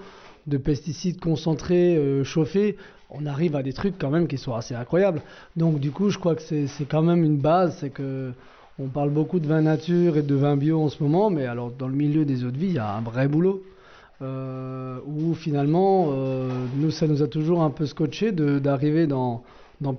de 0.46 0.58
pesticides 0.58 1.18
concentrés, 1.20 1.96
euh, 1.96 2.22
chauffés. 2.22 2.76
On 3.08 3.24
arrive 3.24 3.56
à 3.56 3.62
des 3.62 3.72
trucs 3.72 3.96
quand 3.98 4.10
même 4.10 4.26
qui 4.28 4.36
sont 4.36 4.52
assez 4.54 4.74
incroyables. 4.74 5.22
Donc, 5.56 5.80
du 5.80 5.90
coup, 5.90 6.10
je 6.10 6.18
crois 6.18 6.34
que 6.34 6.42
c'est 6.42 6.84
quand 6.88 7.02
même 7.02 7.24
une 7.24 7.38
base, 7.38 7.78
c'est 7.80 7.90
que 7.90 8.32
on 8.78 8.88
parle 8.88 9.08
beaucoup 9.08 9.40
de 9.40 9.46
vin 9.46 9.62
nature 9.62 10.18
et 10.18 10.22
de 10.22 10.34
vin 10.34 10.54
bio 10.56 10.82
en 10.82 10.90
ce 10.90 11.02
moment, 11.02 11.30
mais 11.30 11.46
alors 11.46 11.70
dans 11.70 11.88
le 11.88 11.94
milieu 11.94 12.26
des 12.26 12.44
eaux 12.44 12.50
de 12.50 12.58
vie, 12.58 12.66
il 12.66 12.74
y 12.74 12.78
a 12.78 12.94
un 12.94 13.00
vrai 13.00 13.26
boulot. 13.26 13.62
Euh, 14.22 14.98
où 15.06 15.34
finalement, 15.34 16.08
euh, 16.10 16.48
nous, 16.76 16.90
ça 16.90 17.06
nous 17.06 17.22
a 17.22 17.28
toujours 17.28 17.62
un 17.62 17.68
peu 17.68 17.84
scotché 17.84 18.32
d'arriver 18.32 19.06
dans, 19.06 19.44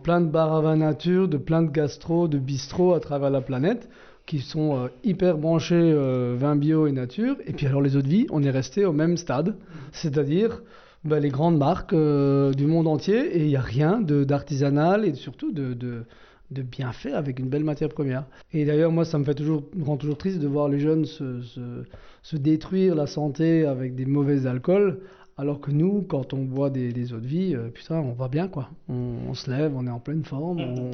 plein 0.01 0.22
de 0.22 0.26
bars 0.26 0.55
à 0.55 0.61
vin 0.61 0.78
nature, 0.78 1.28
de 1.28 1.38
plein 1.38 1.61
de 1.61 1.70
gastro, 1.70 2.28
de 2.28 2.39
bistrots 2.39 2.93
à 2.93 2.99
travers 2.99 3.30
la 3.30 3.41
planète, 3.41 3.88
qui 4.26 4.39
sont 4.39 4.76
euh, 4.76 4.88
hyper 5.03 5.38
branchés 5.38 5.76
euh, 5.76 6.36
vin 6.38 6.55
bio 6.55 6.88
et 6.88 6.91
nature. 6.91 7.36
Et 7.45 7.53
puis 7.53 7.68
alors 7.68 7.82
les 7.82 7.95
eaux 7.95 8.01
de 8.01 8.07
vie, 8.07 8.26
on 8.32 8.41
est 8.41 8.49
resté 8.49 8.86
au 8.86 8.91
même 8.91 9.18
stade, 9.18 9.55
c'est-à-dire 9.91 10.63
bah, 11.03 11.20
les 11.20 11.30
grandes 11.30 11.59
marques 11.59 11.93
du 11.93 12.65
monde 12.65 12.88
entier, 12.88 13.20
et 13.20 13.43
il 13.43 13.47
n'y 13.47 13.55
a 13.55 13.61
rien 13.61 14.01
d'artisanal 14.01 15.05
et 15.05 15.13
surtout 15.13 15.51
de, 15.51 16.03
de 16.51 16.61
bien 16.61 16.91
fait 16.91 17.13
avec 17.13 17.39
une 17.39 17.49
belle 17.49 17.63
matière 17.63 17.89
première. 17.89 18.25
Et 18.53 18.65
d'ailleurs, 18.65 18.91
moi, 18.91 19.05
ça 19.05 19.17
me 19.17 19.23
fait 19.23 19.35
toujours, 19.35 19.63
me 19.75 19.83
rend 19.83 19.97
toujours 19.97 20.17
triste 20.17 20.39
de 20.39 20.47
voir 20.47 20.69
les 20.69 20.79
jeunes 20.79 21.05
se, 21.05 21.41
se, 21.41 21.83
se 22.23 22.37
détruire 22.37 22.95
la 22.95 23.07
santé 23.07 23.65
avec 23.65 23.95
des 23.95 24.05
mauvais 24.05 24.47
alcools, 24.47 24.99
alors 25.37 25.59
que 25.61 25.71
nous, 25.71 26.01
quand 26.01 26.33
on 26.33 26.43
boit 26.43 26.69
des, 26.69 26.93
des 26.93 27.13
eaux 27.13 27.19
de 27.19 27.27
vie, 27.27 27.53
euh, 27.55 27.69
putain, 27.69 27.99
on 27.99 28.13
va 28.13 28.27
bien, 28.27 28.47
quoi. 28.47 28.69
On, 28.89 29.29
on 29.29 29.33
se 29.33 29.51
lève, 29.51 29.73
on 29.75 29.85
est 29.85 29.91
en 29.91 29.99
pleine 29.99 30.23
forme, 30.25 30.59
on, 30.59 30.91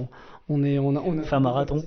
on 0.49 0.63
est, 0.63 0.79
on 0.79 0.95
a, 0.95 0.99
on 0.99 1.17
a 1.17 1.21
fait 1.21 1.35
un 1.35 1.39
marathon. 1.39 1.77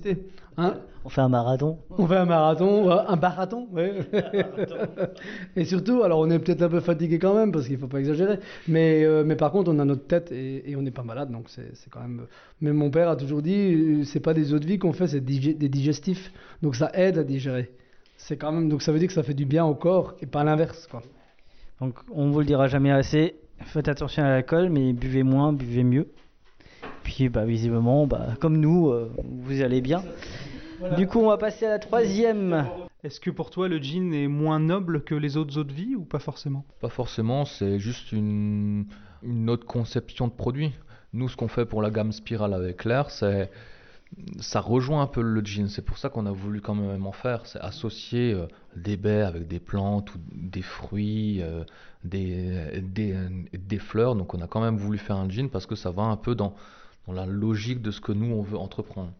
Hein 0.59 0.74
On 1.04 1.09
fait 1.09 1.20
un 1.20 1.28
marathon. 1.28 1.78
on 1.98 2.07
fait 2.07 2.16
un 2.16 2.24
marathon, 2.24 2.90
un 2.90 3.16
marathon, 3.16 3.68
ouais. 3.72 3.94
et 5.57 5.64
surtout, 5.64 6.02
alors 6.02 6.20
on 6.20 6.30
est 6.30 6.38
peut-être 6.38 6.62
un 6.62 6.68
peu 6.68 6.80
fatigué 6.80 7.18
quand 7.18 7.34
même, 7.34 7.52
parce 7.52 7.66
qu'il 7.66 7.78
faut 7.78 7.88
pas 7.88 7.98
exagérer, 7.98 8.38
mais, 8.66 9.04
euh, 9.04 9.22
mais 9.24 9.36
par 9.36 9.52
contre 9.52 9.70
on 9.70 9.78
a 9.78 9.84
notre 9.84 10.07
tête 10.07 10.32
et, 10.32 10.70
et 10.70 10.76
on 10.76 10.82
n'est 10.82 10.90
pas 10.90 11.02
malade, 11.02 11.30
donc 11.30 11.48
c'est 11.48 11.74
c'est 11.74 11.90
quand 11.90 12.00
même... 12.00 12.26
Mais 12.61 12.72
mon 12.72 12.90
père 12.90 13.09
a 13.11 13.16
toujours 13.16 13.42
dit, 13.42 13.74
euh, 13.74 14.04
c'est 14.04 14.20
pas 14.20 14.32
des 14.32 14.54
eaux 14.54 14.59
de 14.59 14.66
vie 14.66 14.78
qu'on 14.78 14.92
fait, 14.94 15.09
c'est 15.09 15.20
des 15.20 15.68
digestifs, 15.68 16.32
donc 16.62 16.74
ça 16.74 16.90
aide 16.94 17.18
à 17.18 17.24
digérer. 17.24 17.70
C'est 18.16 18.36
quand 18.36 18.50
même, 18.52 18.68
donc 18.68 18.82
ça 18.82 18.92
veut 18.92 18.98
dire 18.98 19.09
que 19.09 19.14
ça 19.14 19.22
fait 19.22 19.34
du 19.34 19.44
bien 19.44 19.66
au 19.66 19.74
corps, 19.74 20.14
et 20.22 20.26
pas 20.26 20.42
l'inverse, 20.42 20.86
quoi. 20.86 21.02
Donc, 21.80 21.94
on 22.11 22.30
vous 22.30 22.40
le 22.40 22.46
dira 22.46 22.68
jamais 22.68 22.90
assez. 22.90 23.36
Faites 23.61 23.88
attention 23.88 24.22
à 24.22 24.28
l'alcool, 24.28 24.70
mais 24.70 24.92
buvez 24.92 25.22
moins, 25.22 25.52
buvez 25.52 25.84
mieux. 25.84 26.09
Puis, 27.07 27.28
bah, 27.28 27.44
visiblement, 27.44 28.04
bah, 28.09 28.34
comme 28.40 28.59
nous, 28.59 28.88
euh, 28.88 29.12
vous 29.22 29.62
allez 29.62 29.80
bien. 29.80 30.02
Du 30.96 31.07
coup, 31.07 31.20
on 31.20 31.28
va 31.28 31.38
passer 31.38 31.64
à 31.64 31.68
la 31.68 31.78
troisième 31.78 32.66
Est-ce 33.04 33.20
que 33.20 33.30
pour 33.30 33.50
toi 33.50 33.68
le 33.68 33.78
gin 33.78 34.12
est 34.12 34.26
moins 34.26 34.59
noble 34.59 35.04
que 35.04 35.14
les 35.14 35.36
autres 35.36 35.57
eaux 35.57 35.62
de 35.62 35.72
vie 35.72 35.94
ou 35.94 36.02
pas 36.02 36.18
forcément? 36.18 36.64
Pas 36.80 36.88
forcément, 36.88 37.44
c'est 37.44 37.78
juste 37.78 38.11
une, 38.11 38.86
une 39.22 39.48
autre 39.48 39.66
conception 39.66 40.26
de 40.26 40.32
produit. 40.32 40.72
Nous, 41.12 41.28
ce 41.28 41.36
qu'on 41.36 41.46
fait 41.46 41.64
pour 41.64 41.80
la 41.80 41.90
gamme 41.90 42.11
Spiral 42.11 42.52
avec 42.52 42.84
l'air, 42.84 43.09
c'est 43.11 43.50
ça 44.40 44.61
rejoint 44.61 45.02
un 45.02 45.07
peu 45.07 45.22
le 45.22 45.40
gin. 45.44 45.68
C'est 45.68 45.82
pour 45.82 45.98
ça 45.98 46.09
qu'on 46.09 46.26
a 46.26 46.32
voulu 46.32 46.61
quand 46.61 46.74
même 46.74 47.07
en 47.07 47.12
faire. 47.12 47.46
C'est 47.46 47.61
associer 47.61 48.32
euh, 48.32 48.46
des 48.74 48.96
baies 48.96 49.22
avec 49.22 49.46
des 49.46 49.61
plantes 49.61 50.12
ou 50.12 50.18
des 50.32 50.62
fruits, 50.62 51.40
euh, 51.40 51.62
des, 52.02 52.82
des, 52.82 53.14
des 53.52 53.78
fleurs. 53.78 54.16
Donc 54.16 54.34
on 54.34 54.40
a 54.40 54.48
quand 54.48 54.61
même 54.61 54.76
voulu 54.76 54.98
faire 54.98 55.16
un 55.16 55.28
gin 55.28 55.48
parce 55.48 55.66
que 55.66 55.76
ça 55.76 55.92
va 55.92 56.02
un 56.02 56.16
peu 56.16 56.34
dans, 56.34 56.57
dans 57.07 57.12
la 57.12 57.26
logique 57.26 57.82
de 57.82 57.90
ce 57.90 58.00
que 58.00 58.12
nous 58.12 58.34
on 58.34 58.42
veut 58.42 58.59
entreprendre. 58.59 59.12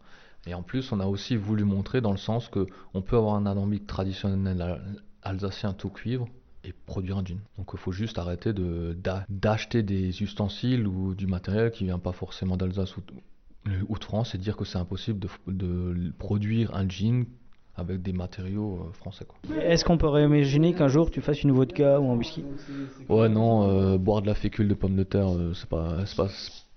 Et 0.45 0.53
en 0.53 0.61
plus, 0.61 0.91
on 0.91 0.99
a 0.99 1.05
aussi 1.05 1.35
voulu 1.35 1.65
montrer 1.65 1.99
dans 1.99 2.11
le 2.11 2.17
sens 2.17 2.47
que 2.47 2.67
on 2.93 3.01
peut 3.01 3.17
avoir 3.17 3.35
un 3.35 3.45
alambic 3.45 3.85
traditionnel 3.85 4.61
al- 4.61 4.81
alsacien 5.23 5.73
tout 5.73 5.89
cuivre 5.89 6.27
et 6.63 6.73
produire 6.85 7.17
un 7.17 7.25
gin. 7.25 7.39
Donc 7.57 7.71
il 7.73 7.79
faut 7.79 7.91
juste 7.91 8.17
arrêter 8.17 8.53
de 8.53 8.97
d'a- 9.01 9.25
d'acheter 9.29 9.83
des 9.83 10.21
ustensiles 10.23 10.87
ou 10.87 11.15
du 11.15 11.27
matériel 11.27 11.71
qui 11.71 11.83
vient 11.85 11.99
pas 11.99 12.13
forcément 12.13 12.55
d'Alsace 12.57 12.95
ou, 12.97 13.01
ou 13.89 13.97
de 13.97 14.03
France 14.03 14.35
et 14.35 14.37
dire 14.37 14.55
que 14.55 14.63
c'est 14.65 14.77
impossible 14.77 15.19
de, 15.47 16.11
produire 16.17 16.73
un 16.75 16.87
gin 16.87 17.25
avec 17.75 18.01
des 18.01 18.13
matériaux 18.13 18.87
euh, 18.87 18.91
français. 18.93 19.25
Est-ce 19.61 19.85
qu'on 19.85 19.97
pourrait 19.97 20.23
imaginer 20.23 20.73
qu'un 20.73 20.87
jour 20.87 21.11
tu 21.11 21.21
fasses 21.21 21.43
une 21.43 21.51
vodka 21.51 21.99
ou 21.99 22.09
un 22.11 22.15
whisky? 22.15 22.43
Ouais, 23.09 23.29
non, 23.29 23.69
euh, 23.69 23.97
boire 23.97 24.21
de 24.21 24.27
la 24.27 24.33
fécule 24.33 24.67
de 24.67 24.73
pommes 24.73 24.95
de 24.95 25.03
terre, 25.03 25.29
euh, 25.29 25.53
c'est 25.53 25.69
pas, 25.69 26.05
c'est 26.05 26.15
pas, 26.15 26.27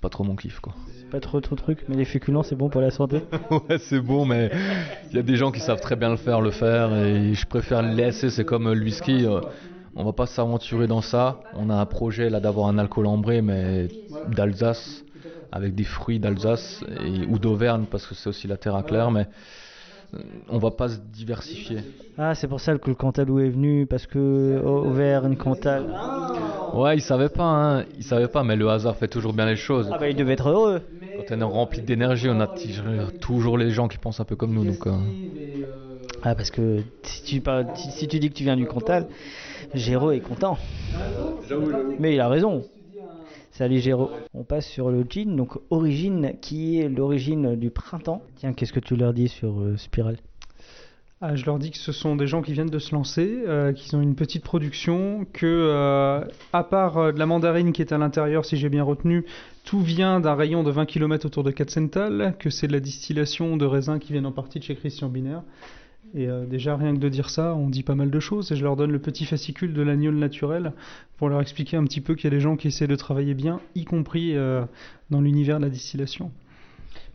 pas 0.00 0.08
trop 0.08 0.24
mon 0.24 0.36
kiff, 0.36 0.60
quoi. 0.60 0.74
C'est 0.96 1.08
pas 1.10 1.20
trop 1.20 1.40
ton 1.40 1.56
truc, 1.56 1.84
mais 1.88 1.96
les 1.96 2.04
féculents 2.04 2.42
c'est 2.42 2.56
bon 2.56 2.68
pour 2.68 2.80
la 2.80 2.90
santé. 2.90 3.20
ouais, 3.50 3.78
c'est 3.78 4.00
bon, 4.00 4.24
mais 4.24 4.50
il 5.10 5.16
y 5.16 5.18
a 5.18 5.22
des 5.22 5.36
gens 5.36 5.50
qui 5.50 5.60
savent 5.60 5.80
très 5.80 5.96
bien 5.96 6.08
le 6.08 6.16
faire, 6.16 6.40
le 6.40 6.50
faire, 6.50 6.94
et 6.94 7.34
je 7.34 7.46
préfère 7.46 7.82
le 7.82 7.90
laisser. 7.90 8.30
C'est 8.30 8.44
comme 8.44 8.68
euh, 8.68 8.74
le 8.74 8.82
whisky, 8.82 9.26
euh, 9.26 9.40
on 9.94 10.04
va 10.04 10.12
pas 10.12 10.26
s'aventurer 10.26 10.86
dans 10.86 11.02
ça. 11.02 11.40
On 11.54 11.68
a 11.68 11.74
un 11.74 11.86
projet 11.86 12.30
là 12.30 12.40
d'avoir 12.40 12.68
un 12.68 12.78
alcool 12.78 13.06
ambré, 13.06 13.42
mais 13.42 13.88
d'Alsace, 14.28 15.04
avec 15.52 15.74
des 15.74 15.84
fruits 15.84 16.18
d'Alsace 16.18 16.82
et 17.00 17.26
ou 17.26 17.38
d'Auvergne, 17.38 17.84
parce 17.90 18.06
que 18.06 18.14
c'est 18.14 18.28
aussi 18.28 18.46
la 18.46 18.56
terre 18.56 18.76
à 18.76 18.82
clair, 18.82 19.10
mais 19.10 19.26
on 20.48 20.58
va 20.58 20.70
pas 20.70 20.88
se 20.88 20.98
diversifier. 21.12 21.80
Ah, 22.18 22.34
c'est 22.34 22.48
pour 22.48 22.60
ça 22.60 22.76
que 22.76 22.88
le 22.90 22.94
Cantalou 22.96 23.38
est 23.40 23.48
venu, 23.50 23.86
parce 23.86 24.06
que 24.06 24.60
Au- 24.64 24.86
Auvergne, 24.86 25.36
Cantal. 25.36 25.84
Ouais, 26.74 26.96
ils 26.96 27.00
savaient 27.00 27.28
pas, 27.28 27.44
hein, 27.44 27.84
ils 27.98 28.04
savaient 28.04 28.28
pas, 28.28 28.44
mais 28.44 28.56
le 28.56 28.68
hasard 28.68 28.96
fait 28.96 29.08
toujours 29.08 29.32
bien 29.32 29.46
les 29.46 29.56
choses. 29.56 29.88
Ah 29.92 29.98
bah 29.98 30.08
il 30.08 30.16
devait 30.16 30.34
être 30.34 30.48
heureux. 30.48 30.82
Quand 31.16 31.34
on 31.36 31.40
est 31.40 31.44
rempli 31.44 31.80
d'énergie, 31.82 32.28
on 32.30 32.40
attire 32.40 32.84
toujours 33.20 33.58
les 33.58 33.70
gens 33.70 33.88
qui 33.88 33.98
pensent 33.98 34.20
un 34.20 34.24
peu 34.24 34.36
comme 34.36 34.52
nous, 34.54 34.64
donc. 34.64 34.86
euh, 34.86 34.92
Ah 36.22 36.34
parce 36.34 36.50
que 36.50 36.80
si 37.02 37.22
tu, 37.24 37.40
parles, 37.40 37.66
si 37.74 38.06
tu 38.06 38.18
dis 38.18 38.28
que 38.28 38.34
tu 38.34 38.44
viens 38.44 38.56
du 38.56 38.66
Cantal, 38.66 39.06
Géraud 39.74 40.12
est 40.12 40.20
content. 40.20 40.58
Mais 41.98 42.14
il 42.14 42.20
a 42.20 42.28
raison. 42.28 42.64
On 44.34 44.44
passe 44.44 44.66
sur 44.66 44.90
le 44.90 45.04
gin, 45.08 45.36
donc 45.36 45.58
origine, 45.70 46.34
qui 46.40 46.80
est 46.80 46.88
l'origine 46.88 47.56
du 47.56 47.70
printemps. 47.70 48.22
Tiens, 48.36 48.52
qu'est-ce 48.52 48.72
que 48.72 48.80
tu 48.80 48.96
leur 48.96 49.12
dis 49.12 49.28
sur 49.28 49.60
euh, 49.60 49.76
Spiral? 49.76 50.16
Ah, 51.22 51.36
je 51.36 51.44
leur 51.44 51.58
dis 51.58 51.70
que 51.70 51.76
ce 51.76 51.92
sont 51.92 52.16
des 52.16 52.26
gens 52.26 52.40
qui 52.40 52.54
viennent 52.54 52.70
de 52.70 52.78
se 52.78 52.94
lancer, 52.94 53.42
euh, 53.46 53.74
qu'ils 53.74 53.94
ont 53.94 54.00
une 54.00 54.14
petite 54.14 54.42
production, 54.42 55.26
que 55.34 55.44
euh, 55.44 56.24
à 56.54 56.64
part 56.64 56.96
euh, 56.96 57.12
de 57.12 57.18
la 57.18 57.26
mandarine 57.26 57.72
qui 57.72 57.82
est 57.82 57.92
à 57.92 57.98
l'intérieur, 57.98 58.46
si 58.46 58.56
j'ai 58.56 58.70
bien 58.70 58.82
retenu, 58.82 59.26
tout 59.64 59.80
vient 59.80 60.20
d'un 60.20 60.34
rayon 60.34 60.62
de 60.62 60.70
20 60.70 60.86
km 60.86 61.26
autour 61.26 61.44
de 61.44 61.50
Katzenthal, 61.50 62.36
que 62.38 62.48
c'est 62.48 62.68
de 62.68 62.72
la 62.72 62.80
distillation 62.80 63.58
de 63.58 63.66
raisins 63.66 63.98
qui 63.98 64.12
viennent 64.12 64.24
en 64.24 64.32
partie 64.32 64.60
de 64.60 64.64
chez 64.64 64.74
Christian 64.74 65.10
Binaire. 65.10 65.42
Et 66.14 66.28
euh, 66.28 66.44
déjà, 66.44 66.76
rien 66.76 66.94
que 66.94 66.98
de 66.98 67.08
dire 67.08 67.30
ça, 67.30 67.54
on 67.54 67.68
dit 67.68 67.82
pas 67.82 67.94
mal 67.94 68.10
de 68.10 68.20
choses. 68.20 68.50
Et 68.50 68.56
je 68.56 68.64
leur 68.64 68.76
donne 68.76 68.90
le 68.90 68.98
petit 68.98 69.24
fascicule 69.24 69.72
de 69.72 69.82
l'agneau 69.82 70.10
naturel 70.10 70.72
pour 71.18 71.28
leur 71.28 71.40
expliquer 71.40 71.76
un 71.76 71.84
petit 71.84 72.00
peu 72.00 72.14
qu'il 72.14 72.24
y 72.24 72.32
a 72.32 72.36
des 72.36 72.40
gens 72.40 72.56
qui 72.56 72.68
essaient 72.68 72.88
de 72.88 72.96
travailler 72.96 73.34
bien, 73.34 73.60
y 73.74 73.84
compris 73.84 74.36
euh, 74.36 74.62
dans 75.10 75.20
l'univers 75.20 75.58
de 75.58 75.64
la 75.64 75.70
distillation. 75.70 76.30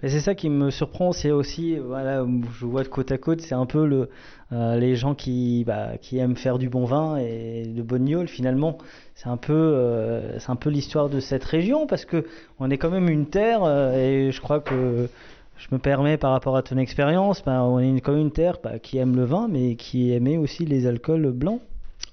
C'est 0.02 0.20
ça 0.20 0.36
qui 0.36 0.50
me 0.50 0.70
surprend, 0.70 1.14
c'est 1.14 1.32
aussi, 1.32 1.78
voilà, 1.78 2.26
je 2.60 2.66
vois 2.66 2.84
de 2.84 2.88
côte 2.90 3.12
à 3.12 3.18
côte, 3.18 3.42
c'est 3.42 3.56
un 3.56 3.66
peu 3.66 4.08
euh, 4.52 4.76
les 4.78 4.96
gens 4.96 5.16
qui, 5.16 5.64
bah, 5.66 5.98
qui 6.00 6.18
aiment 6.20 6.36
faire 6.36 6.60
du 6.60 6.70
bon 6.70 6.86
vin 6.86 7.18
et 7.18 7.64
de 7.66 7.82
bonne 7.82 8.06
gnôle 8.06 8.28
finalement. 8.28 8.78
C'est 9.16 9.30
un 9.30 9.38
peu, 9.38 10.22
peu 10.60 10.70
l'histoire 10.70 11.10
de 11.10 11.20
cette 11.20 11.44
région 11.44 11.88
parce 11.88 12.06
que 12.06 12.26
on 12.60 12.70
est 12.70 12.78
quand 12.78 12.92
même 12.92 13.10
une 13.10 13.26
terre 13.26 13.66
et 13.96 14.32
je 14.32 14.42
crois 14.42 14.60
que 14.60 15.10
je 15.58 15.68
me 15.72 15.80
permets 15.80 16.18
par 16.18 16.32
rapport 16.32 16.56
à 16.58 16.62
ton 16.64 16.78
expérience, 16.78 17.44
bah, 17.46 17.64
on 17.64 17.80
est 17.80 17.88
une- 17.90 18.32
terre 18.32 18.58
bah, 18.64 18.80
qui 18.80 18.98
aime 18.98 19.16
le 19.16 19.24
vin 19.26 19.48
mais 19.50 19.76
qui 19.76 20.12
aimait 20.12 20.38
aussi 20.38 20.66
les 20.66 20.86
alcools 20.88 21.32
blancs. 21.32 21.62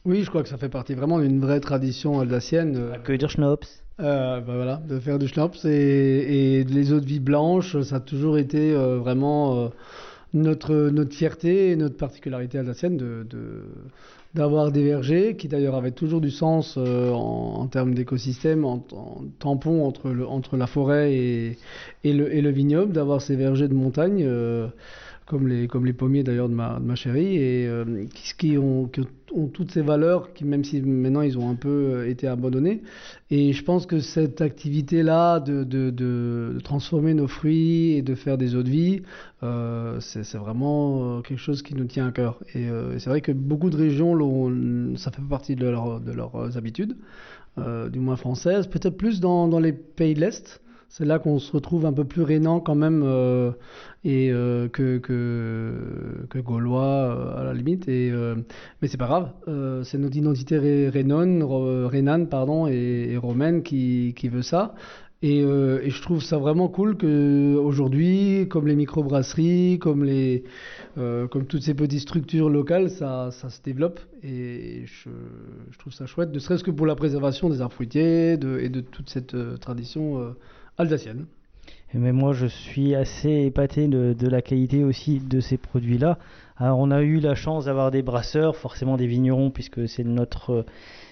Oui, 0.05 0.23
je 0.23 0.29
crois 0.31 0.43
que 0.43 0.49
ça 0.49 0.57
fait 0.59 0.69
partie 0.69 0.95
vraiment 0.95 1.19
d'une 1.21 1.41
vraie 1.41 1.61
tradition 1.61 2.21
alsacienne. 2.21 2.75
euh, 2.77 2.97
Que 3.05 3.13
dire 3.13 3.31
schnapps. 3.31 3.83
euh, 4.01 4.41
bah 4.41 4.55
voilà, 4.57 4.77
de 4.89 4.99
faire 4.99 5.19
du 5.19 5.29
schnapps 5.29 5.65
et, 5.65 6.61
et 6.61 6.65
les 6.65 6.93
eaux 6.93 7.01
de 7.01 7.07
vie 7.07 7.21
blanches, 7.21 7.81
ça 7.83 7.97
a 7.97 8.01
toujours 8.01 8.39
été 8.39 8.73
euh, 8.73 8.97
vraiment 8.99 9.57
euh, 9.59 9.69
notre, 10.35 10.75
notre 10.91 11.15
fierté 11.15 11.71
et 11.71 11.77
notre 11.77 11.97
particularité 11.97 12.59
alsacienne 12.59 12.97
de, 12.97 13.27
de- 13.29 13.65
d'avoir 14.35 14.73
des 14.73 14.83
vergers 14.85 15.37
qui 15.37 15.49
d'ailleurs 15.49 15.75
avaient 15.75 15.91
toujours 15.93 16.21
du 16.21 16.31
sens 16.31 16.77
euh, 16.79 17.11
en, 17.13 17.55
en 17.61 17.67
termes 17.69 17.95
d'écosystème, 17.95 18.65
en, 18.65 18.85
en 18.93 19.23
tampon 19.39 19.85
entre, 19.85 20.11
le, 20.11 20.27
entre 20.27 20.57
la 20.57 20.67
forêt 20.67 21.13
et, 21.15 21.59
et, 22.05 22.13
le, 22.13 22.35
et 22.35 22.41
le 22.41 22.51
vignoble, 22.51 22.93
d'avoir 22.93 23.21
ces 23.21 23.37
vergers 23.37 23.69
de 23.69 23.75
montagne. 23.75 24.25
euh, 24.27 24.69
comme 25.27 25.47
les, 25.49 25.69
comme 25.69 25.87
les 25.87 25.93
pommiers 25.93 26.23
d'ailleurs 26.25 26.49
de 26.49 26.55
ma, 26.55 26.79
de 26.81 26.85
ma 26.85 26.95
chérie, 26.95 27.37
et 27.37 27.67
euh, 27.69 28.05
qui, 28.15 28.35
qui 28.37 28.59
ont, 28.59 28.87
qui 28.89 29.01
ont 29.35 29.47
toutes 29.49 29.71
ces 29.71 29.81
valeurs, 29.83 30.33
qui, 30.35 30.45
même 30.45 30.65
si 30.65 30.83
maintenant 30.83 31.23
ils 31.23 31.39
ont 31.39 31.49
un 31.49 31.55
peu 31.55 31.69
euh, 31.69 32.09
été 32.11 32.27
abandonnés. 32.27 32.83
Et 33.31 33.53
je 33.53 33.65
pense 33.65 33.87
que 33.87 34.01
cette 34.01 34.41
activité-là 34.41 35.41
de, 35.41 35.65
de, 35.65 35.91
de- 35.91 36.59
transformer 36.65 37.15
nos 37.15 37.29
fruits 37.29 37.93
et 37.93 38.03
de 38.03 38.15
faire 38.15 38.37
des 38.37 38.55
eaux 38.55 38.63
de 38.63 38.71
vie, 38.71 39.03
euh, 39.43 39.99
c'est 40.01 40.37
vraiment 40.37 41.19
euh, 41.19 41.21
quelque 41.23 41.39
chose 41.41 41.63
qui 41.63 41.75
nous 41.75 41.85
tient 41.87 42.09
à 42.09 42.13
cœur. 42.13 42.41
Et 42.55 42.69
euh, 42.69 42.99
c'est 42.99 43.09
vrai 43.11 43.21
que 43.21 43.33
beaucoup 43.33 43.71
de 43.71 43.77
régions, 43.77 44.13
ça 44.97 45.11
fait 45.11 45.23
partie 45.23 45.57
de, 45.57 45.67
leur- 45.67 46.01
de 46.01 46.13
leurs 46.13 46.57
habitudes, 46.57 46.97
euh, 47.59 47.89
du 47.91 48.01
moins 48.01 48.17
françaises, 48.17 48.67
peut-être 48.67 48.97
plus 48.97 49.21
dans, 49.21 49.49
dans 49.49 49.61
les 49.61 49.73
pays 49.73 50.15
de 50.15 50.21
l'Est. 50.21 50.62
C'est 50.93 51.07
là 51.07 51.19
qu'on 51.19 51.39
se 51.39 51.51
retrouve 51.53 51.87
un 51.87 51.93
peu 51.95 52.05
plus 52.05 52.21
rénan 52.21 52.61
quand 52.61 52.75
même 52.75 53.03
euh, 53.03 53.53
et 54.05 54.31
euh, 54.31 54.69
que, 54.69 54.99
que, 54.99 56.39
gaulois 56.39 56.83
euh, 56.85 57.41
à 57.41 57.45
la 57.45 57.55
limite. 57.55 57.89
Et, 57.89 58.13
mais 58.83 58.89
c'est 58.89 58.99
pas 58.99 59.07
grave, 59.07 59.31
c'est 59.85 59.97
notre 59.97 60.19
identité 60.19 60.59
ré- 60.59 60.91
et, 62.69 63.17
romaine 63.17 63.63
qui, 63.63 64.13
qui 64.17 64.29
veut 64.29 64.43
ça. 64.43 64.75
Et, 65.23 65.39
et 65.39 65.89
je 65.91 66.03
trouve 66.03 66.23
ça 66.23 66.37
vraiment 66.37 66.69
cool 66.69 66.99
que 66.99 67.57
aujourd'hui, 67.57 68.47
comme 68.51 68.67
les 68.67 68.77
microbrasseries, 68.77 69.79
comme 69.79 70.05
les, 70.05 70.45
comme 70.97 71.47
toutes 71.47 71.63
ces 71.63 71.75
petites 71.75 72.01
structures 72.01 72.51
locales, 72.51 72.91
ça, 72.91 73.31
ça 73.31 73.49
se 73.49 73.63
développe. 73.63 73.99
Et 74.23 74.85
je, 74.85 75.09
trouve 75.79 75.95
ça 75.95 76.05
chouette, 76.05 76.35
ne 76.35 76.39
serait-ce 76.39 76.65
que 76.65 76.71
pour 76.71 76.87
la 76.87 76.97
préservation 76.97 77.49
des 77.49 77.63
arbres 77.63 77.75
fruitiers 77.75 78.33
et 78.33 78.37
de 78.37 78.81
toute 78.81 79.09
cette 79.09 79.35
tradition 79.61 80.35
Mais 81.95 82.13
moi, 82.13 82.33
je 82.33 82.47
suis 82.47 82.95
assez 82.95 83.31
épaté 83.31 83.87
de, 83.87 84.29
la 84.29 84.41
qualité 84.41 84.83
aussi 84.83 85.21
de 85.21 85.41
ces 85.41 85.59
produits-là. 85.59 86.19
Alors, 86.57 86.79
on 86.79 86.91
a 86.91 87.03
eu 87.03 87.21
la 87.21 87.35
chance 87.35 87.67
d'avoir 87.67 87.91
des 87.91 88.03
brasseurs, 88.03 88.57
forcément 88.57 88.97
des 88.97 89.07
vignerons, 89.07 89.51
puisque 89.51 89.89
c'est 89.89 90.05
notre, 90.05 90.65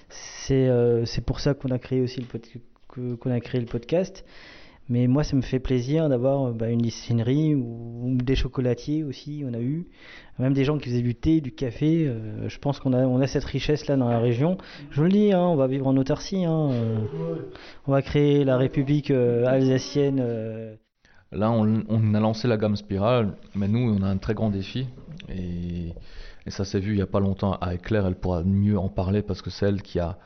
c'est 0.08 0.68
euh, 0.68 1.04
c'est 1.04 1.24
pour 1.24 1.40
ça 1.40 1.54
qu'on 1.54 1.70
a 1.70 1.78
créé 1.78 2.00
aussi 2.00 2.20
le 2.20 3.16
qu'on 3.16 3.30
a 3.30 3.40
créé 3.40 3.60
le 3.60 3.66
podcast. 3.66 4.24
Mais 4.90 5.06
moi, 5.06 5.22
ça 5.22 5.36
me 5.36 5.40
fait 5.40 5.60
plaisir 5.60 6.08
d'avoir 6.08 6.48
euh, 6.48 6.52
bah, 6.52 6.68
une 6.68 6.80
distillerie 6.80 7.54
ou, 7.54 8.18
des 8.20 8.34
chocolatiers 8.34 9.04
aussi. 9.04 9.44
On 9.46 9.54
a 9.54 9.60
eu 9.60 9.86
même 10.40 10.52
des 10.52 10.64
gens 10.64 10.78
qui 10.78 10.88
faisaient 10.88 11.00
du 11.00 11.14
thé, 11.14 11.40
du 11.40 11.52
café. 11.52 12.08
euh, 12.08 12.48
je 12.48 12.58
pense 12.58 12.80
qu'on 12.80 12.92
a, 12.92 13.26
cette 13.28 13.44
richesse-là 13.44 13.96
dans 13.96 14.08
la 14.08 14.18
région. 14.18 14.58
Je 14.90 15.04
le 15.04 15.08
dis, 15.08 15.32
hein, 15.32 15.42
on 15.42 15.54
va 15.54 15.68
vivre 15.68 15.86
en 15.86 15.96
autarcie. 15.96 16.44
hein, 16.44 16.70
euh, 16.72 16.96
on 17.86 17.92
va 17.92 18.02
créer 18.02 18.44
la 18.44 18.56
République 18.56 19.12
alsacienne. 19.12 20.76
Là, 21.30 21.52
on, 21.52 22.14
a 22.14 22.20
lancé 22.20 22.48
la 22.48 22.56
gamme 22.56 22.74
Spiral, 22.74 23.36
mais 23.54 23.68
nous, 23.68 23.96
on 23.96 24.02
a 24.02 24.08
un 24.08 24.16
très 24.16 24.34
grand 24.34 24.50
défi. 24.50 24.88
Et, 25.28 25.94
ça 26.48 26.64
s'est 26.64 26.80
vu 26.80 26.94
il 26.94 26.96
n'y 26.96 27.02
a 27.02 27.06
pas 27.06 27.20
longtemps 27.20 27.52
avec 27.60 27.82
Claire, 27.82 28.06
elle 28.06 28.16
pourra 28.16 28.42
mieux 28.42 28.76
en 28.76 28.88
parler 28.88 29.22
parce 29.22 29.40
que 29.40 29.50
c'est 29.50 29.66
elle 29.66 29.82
qui 29.82 30.00
a 30.00 30.18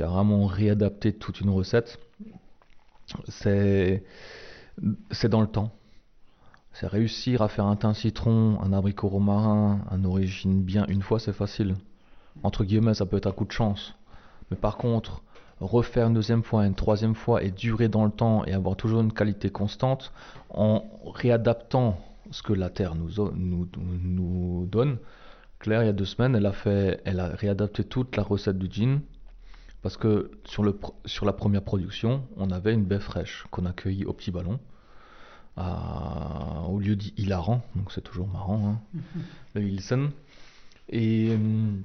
vraiment 0.00 0.46
réadapté 0.46 1.12
toute 1.12 1.40
une 1.40 1.50
recette. 1.50 2.00
C'est 3.28 4.02
dans 5.28 5.40
le 5.40 5.46
temps. 5.46 5.70
C'est 6.72 6.86
réussir 6.86 7.40
à 7.42 7.48
faire 7.48 7.66
un 7.66 7.76
thym 7.76 7.94
citron, 7.94 8.58
un 8.60 8.72
abricot 8.72 9.08
romarin, 9.08 9.80
un 9.90 10.04
origine 10.04 10.62
bien 10.62 10.84
une 10.88 11.02
fois, 11.02 11.18
c'est 11.18 11.32
facile. 11.32 11.74
Entre 12.42 12.64
guillemets, 12.64 12.94
ça 12.94 13.06
peut 13.06 13.16
être 13.16 13.26
un 13.26 13.32
coup 13.32 13.46
de 13.46 13.52
chance. 13.52 13.94
Mais 14.50 14.56
par 14.56 14.76
contre, 14.76 15.22
refaire 15.60 16.08
une 16.08 16.14
deuxième 16.14 16.42
fois, 16.42 16.66
une 16.66 16.74
troisième 16.74 17.14
fois 17.14 17.42
et 17.42 17.50
durer 17.50 17.88
dans 17.88 18.04
le 18.04 18.10
temps 18.10 18.44
et 18.44 18.52
avoir 18.52 18.76
toujours 18.76 19.00
une 19.00 19.12
qualité 19.12 19.48
constante 19.48 20.12
en 20.50 20.84
réadaptant 21.14 21.98
ce 22.30 22.42
que 22.42 22.52
la 22.52 22.68
terre 22.68 22.94
nous, 22.94 23.10
nous 23.34 24.66
donne, 24.66 24.98
Claire, 25.58 25.82
il 25.82 25.86
y 25.86 25.88
a 25.88 25.92
deux 25.92 26.04
semaines, 26.04 26.36
elle 26.36 26.46
a, 26.46 26.52
fait, 26.52 27.00
elle 27.04 27.20
a 27.20 27.28
réadapté 27.28 27.84
toute 27.84 28.16
la 28.16 28.22
recette 28.22 28.58
du 28.58 28.70
gin. 28.70 29.00
Parce 29.86 29.96
que 29.98 30.32
sur, 30.44 30.64
le, 30.64 30.72
pr- 30.72 30.94
sur 31.04 31.26
la 31.26 31.32
première 31.32 31.62
production, 31.62 32.24
on 32.36 32.50
avait 32.50 32.74
une 32.74 32.82
baie 32.82 32.98
fraîche 32.98 33.44
qu'on 33.52 33.66
a 33.66 33.72
cueillie 33.72 34.04
au 34.04 34.12
petit 34.12 34.32
ballon, 34.32 34.58
à- 35.56 36.64
au 36.68 36.80
lieu 36.80 36.96
dit 36.96 37.14
hilarant, 37.16 37.62
donc 37.76 37.92
c'est 37.92 38.00
toujours 38.00 38.26
marrant, 38.26 38.66
hein, 38.68 38.80
le 39.54 39.62
Hilsen. 39.62 40.10
Et, 40.88 41.30
hum, 41.32 41.84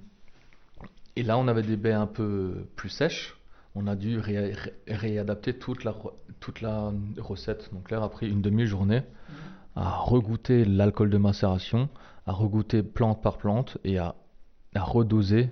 et 1.15 1.21
là, 1.21 1.37
on 1.37 1.47
avait 1.47 1.61
des 1.61 1.77
baies 1.77 1.93
un 1.93 2.07
peu 2.07 2.65
plus 2.75 2.89
sèches. 2.89 3.37
On 3.75 3.85
a 3.85 3.95
dû 3.95 4.17
ré- 4.17 4.51
ré- 4.53 4.73
réadapter 4.87 5.53
toute 5.53 5.83
la, 5.83 5.91
re- 5.91 6.13
toute 6.39 6.61
la 6.61 6.91
recette. 7.19 7.69
Donc 7.71 7.83
Claire 7.83 8.01
a 8.01 8.09
pris 8.09 8.27
une 8.27 8.41
demi-journée 8.41 9.03
à 9.75 9.91
regoûter 9.97 10.65
l'alcool 10.65 11.11
de 11.11 11.19
macération, 11.19 11.87
à 12.25 12.31
regoûter 12.31 12.81
plante 12.81 13.21
par 13.21 13.37
plante 13.37 13.77
et 13.83 13.99
à, 13.99 14.15
à 14.73 14.81
redoser 14.81 15.51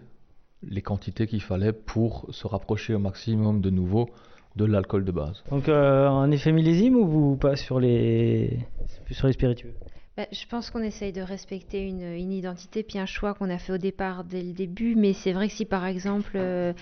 les 0.64 0.82
quantités 0.82 1.28
qu'il 1.28 1.41
fallait 1.41 1.74
pour 1.74 2.28
se 2.30 2.47
rapprocher 2.47 2.93
au 2.93 2.99
maximum 2.99 3.62
de 3.62 3.70
nouveau 3.70 4.10
de 4.55 4.66
l'alcool 4.66 5.05
de 5.05 5.12
base. 5.12 5.43
Donc 5.49 5.70
euh, 5.70 6.07
un 6.07 6.32
effet 6.32 6.51
millésime 6.51 6.95
ou 6.95 7.36
pas 7.36 7.55
sur 7.55 7.80
les, 7.80 8.60
plus 9.05 9.16
sur 9.16 9.28
les 9.28 9.34
spiritueux? 9.34 9.74
Bah, 10.18 10.26
je 10.34 10.45
pense 10.47 10.70
qu'on 10.70 10.82
essaye 10.82 11.14
de 11.14 11.22
respecter 11.22 11.88
une, 11.88 12.01
une 12.01 12.34
identité 12.34 12.84
puis 12.84 12.99
un 12.99 13.05
choix 13.05 13.34
qu'on 13.34 13.49
a 13.49 13.57
fait 13.57 13.72
au 13.72 13.78
départ 13.78 14.26
dès 14.26 14.43
le 14.43 14.51
début. 14.51 14.95
Mais 14.95 15.14
c'est 15.14 15.32
vrai 15.32 15.47
que 15.47 15.53
si 15.53 15.64
par 15.64 15.86
exemple 15.86 16.32
euh, 16.36 16.74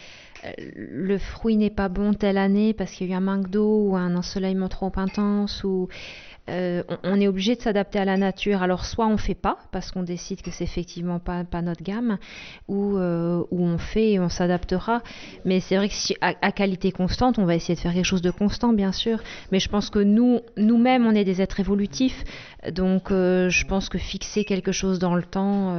euh, 0.44 0.52
le 0.76 1.18
fruit 1.20 1.56
n'est 1.56 1.70
pas 1.70 1.88
bon 1.88 2.14
telle 2.14 2.40
année 2.40 2.74
parce 2.74 2.92
qu'il 2.94 3.08
y 3.08 3.12
a 3.12 3.14
eu 3.14 3.18
un 3.18 3.22
manque 3.22 3.50
d'eau 3.50 3.90
ou 3.90 3.96
un 3.96 4.16
ensoleillement 4.16 4.70
trop 4.70 4.92
intense 4.96 5.64
ou 5.64 5.88
euh, 6.50 6.84
on, 7.04 7.20
est 7.20 7.28
obligé 7.28 7.56
de 7.56 7.62
s'adapter 7.62 8.00
à 8.00 8.06
la 8.06 8.18
nature. 8.18 8.62
Alors 8.62 8.86
soit 8.86 9.08
on 9.08 9.18
fait 9.18 9.36
pas 9.36 9.58
parce 9.72 9.92
qu'on 9.92 10.04
décide 10.04 10.42
que 10.42 10.52
c'est 10.52 10.64
effectivement 10.64 11.20
pas, 11.20 11.44
notre 11.62 11.84
gamme, 11.84 12.18
ou, 12.68 12.98
euh, 12.98 13.44
ou 13.52 13.64
on 13.64 13.78
fait 13.78 14.12
et 14.12 14.20
on 14.20 14.30
s'adaptera. 14.30 15.02
Mais 15.46 15.60
c'est 15.60 15.76
vrai 15.76 15.90
que 15.90 15.94
si 15.94 16.16
à, 16.22 16.52
qualité 16.52 16.92
constante, 16.92 17.38
on 17.40 17.46
va 17.46 17.56
essayer 17.56 17.76
de 17.76 17.80
faire 17.80 17.94
quelque 17.94 18.06
chose 18.06 18.22
de 18.22 18.32
constant, 18.32 18.74
bien 18.74 18.92
sûr. 18.92 19.20
Mais 19.52 19.60
je 19.60 19.70
pense 19.70 19.90
que 19.90 20.00
nous, 20.00 20.40
nous-mêmes, 20.56 21.06
on 21.06 21.12
est 21.12 21.26
des 21.26 21.42
êtres 21.42 21.60
évolutifs. 21.60 22.24
Donc 22.72 23.12
euh, 23.12 23.50
je 23.50 23.66
pense 23.66 23.90
que 23.90 23.98
fixer 23.98 24.44
quelque 24.44 24.72
chose 24.72 25.00
dans 25.00 25.16
le 25.16 25.24
temps 25.24 25.76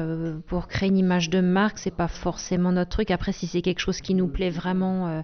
pour 0.46 0.68
créer 0.68 0.88
une 0.88 0.98
image 0.98 1.30
de 1.30 1.40
marque, 1.40 1.78
c'est 1.78 1.94
pas 1.94 2.08
forcément 2.08 2.72
notre 2.72 2.90
truc. 2.90 3.10
Après, 3.10 3.32
si 3.32 3.46
c'est 3.46 3.62
quelque 3.62 3.80
chose 3.80 4.00
qui 4.00 4.14
nous 4.14 4.28
plaît 4.28 4.50
vraiment 4.50 5.22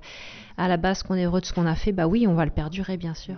à 0.57 0.69
la 0.69 0.77
base, 0.77 1.03
qu'on 1.03 1.15
est 1.15 1.25
heureux 1.25 1.41
de 1.41 1.47
ce 1.47 1.53
qu'on 1.53 1.67
a 1.67 1.75
fait, 1.75 1.93
bah 1.93 2.07
oui, 2.07 2.27
on 2.27 2.35
va 2.35 2.45
le 2.45 2.51
perdurer, 2.51 2.97
bien 2.97 3.15
sûr. 3.15 3.37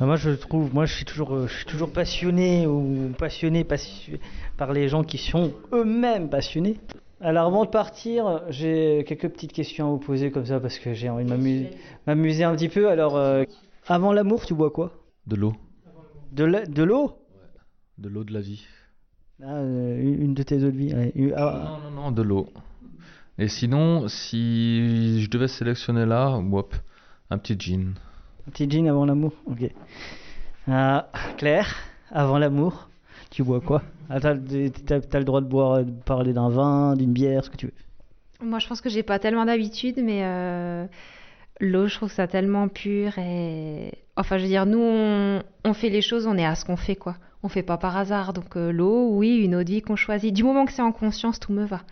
Moi 0.00 0.16
je 0.16 0.30
trouve, 0.30 0.72
moi 0.72 0.86
je 0.86 0.94
suis 0.94 1.04
toujours, 1.04 1.34
euh, 1.34 1.46
je 1.48 1.54
suis 1.56 1.64
toujours 1.66 1.92
passionné 1.92 2.66
ou 2.66 3.12
passionné 3.18 3.64
passi- 3.64 4.18
par 4.56 4.72
les 4.72 4.88
gens 4.88 5.02
qui 5.02 5.18
sont 5.18 5.52
eux-mêmes 5.72 6.28
passionnés. 6.30 6.78
Alors 7.20 7.46
avant 7.48 7.64
de 7.64 7.70
partir, 7.70 8.42
j'ai 8.48 9.04
quelques 9.08 9.28
petites 9.28 9.52
questions 9.52 9.88
à 9.88 9.90
vous 9.90 9.98
poser 9.98 10.30
comme 10.30 10.46
ça 10.46 10.60
parce 10.60 10.78
que 10.78 10.94
j'ai 10.94 11.08
envie 11.08 11.24
de 11.24 11.30
m'amu- 11.30 11.66
m'amuser 12.06 12.44
un 12.44 12.54
petit 12.54 12.68
peu. 12.68 12.88
Alors 12.88 13.16
euh, 13.16 13.42
avant 13.88 14.12
l'amour, 14.12 14.46
tu 14.46 14.54
bois 14.54 14.70
quoi? 14.70 14.92
De 15.26 15.34
l'eau. 15.34 15.52
De 16.30 16.44
l'eau? 16.44 17.12
De 17.98 18.08
l'eau 18.08 18.22
de 18.22 18.32
la 18.32 18.40
vie. 18.40 18.64
Ah, 19.42 19.56
euh, 19.56 20.00
une 20.00 20.34
de 20.34 20.42
tes 20.44 20.56
eaux 20.62 20.70
de 20.70 20.76
vie. 20.76 20.92
ah, 21.36 21.80
Non, 21.82 21.90
non, 21.90 22.02
non, 22.02 22.10
de 22.12 22.22
l'eau. 22.22 22.48
Et 23.36 23.48
sinon, 23.48 24.06
si 24.08 25.20
je 25.22 25.28
devais 25.30 25.48
sélectionner 25.48 26.06
là, 26.06 26.40
un 27.30 27.38
petit 27.38 27.56
gin. 27.58 27.94
Petit 28.50 28.68
gin 28.70 28.86
avant 28.88 29.04
l'amour 29.04 29.32
Ok. 29.46 29.70
Ah, 30.68 31.08
Claire, 31.36 31.74
avant 32.10 32.38
l'amour, 32.38 32.88
tu 33.30 33.42
bois 33.42 33.60
quoi? 33.60 33.82
Ah, 34.10 34.20
T'as 34.20 34.34
le 34.34 35.24
droit 35.24 35.40
de 35.40 35.46
boire, 35.46 35.84
de 35.84 35.90
parler 35.90 36.32
d'un 36.32 36.48
vin, 36.48 36.94
d'une 36.94 37.12
bière, 37.12 37.44
ce 37.44 37.50
que 37.50 37.56
tu 37.56 37.66
veux. 37.66 37.72
Moi, 38.40 38.58
je 38.58 38.68
pense 38.68 38.80
que 38.80 38.88
j'ai 38.88 39.02
pas 39.02 39.18
tellement 39.18 39.44
d'habitude, 39.46 39.96
mais 40.02 40.20
euh, 40.24 40.86
l'eau, 41.60 41.86
je 41.88 41.94
trouve 41.96 42.10
ça 42.12 42.26
tellement 42.26 42.68
pur 42.68 43.18
et 43.18 43.92
enfin, 44.16 44.38
je 44.38 44.42
veux 44.44 44.48
dire, 44.48 44.66
nous, 44.66 44.78
on, 44.80 45.42
on 45.64 45.74
fait 45.74 45.88
les 45.88 46.02
choses, 46.02 46.26
on 46.26 46.36
est 46.38 46.46
à 46.46 46.54
ce 46.54 46.64
qu'on 46.64 46.76
fait, 46.76 46.96
quoi. 46.96 47.16
On 47.42 47.48
fait 47.48 47.62
pas 47.62 47.78
par 47.78 47.96
hasard, 47.96 48.32
donc 48.32 48.56
euh, 48.56 48.72
l'eau, 48.72 49.10
oui, 49.12 49.38
une 49.38 49.54
eau 49.54 49.62
de 49.62 49.70
vie 49.70 49.82
qu'on 49.82 49.96
choisit. 49.96 50.34
Du 50.34 50.42
moment 50.42 50.64
que 50.66 50.72
c'est 50.72 50.82
en 50.82 50.92
conscience, 50.92 51.38
tout 51.40 51.52
me 51.52 51.64
va. 51.64 51.82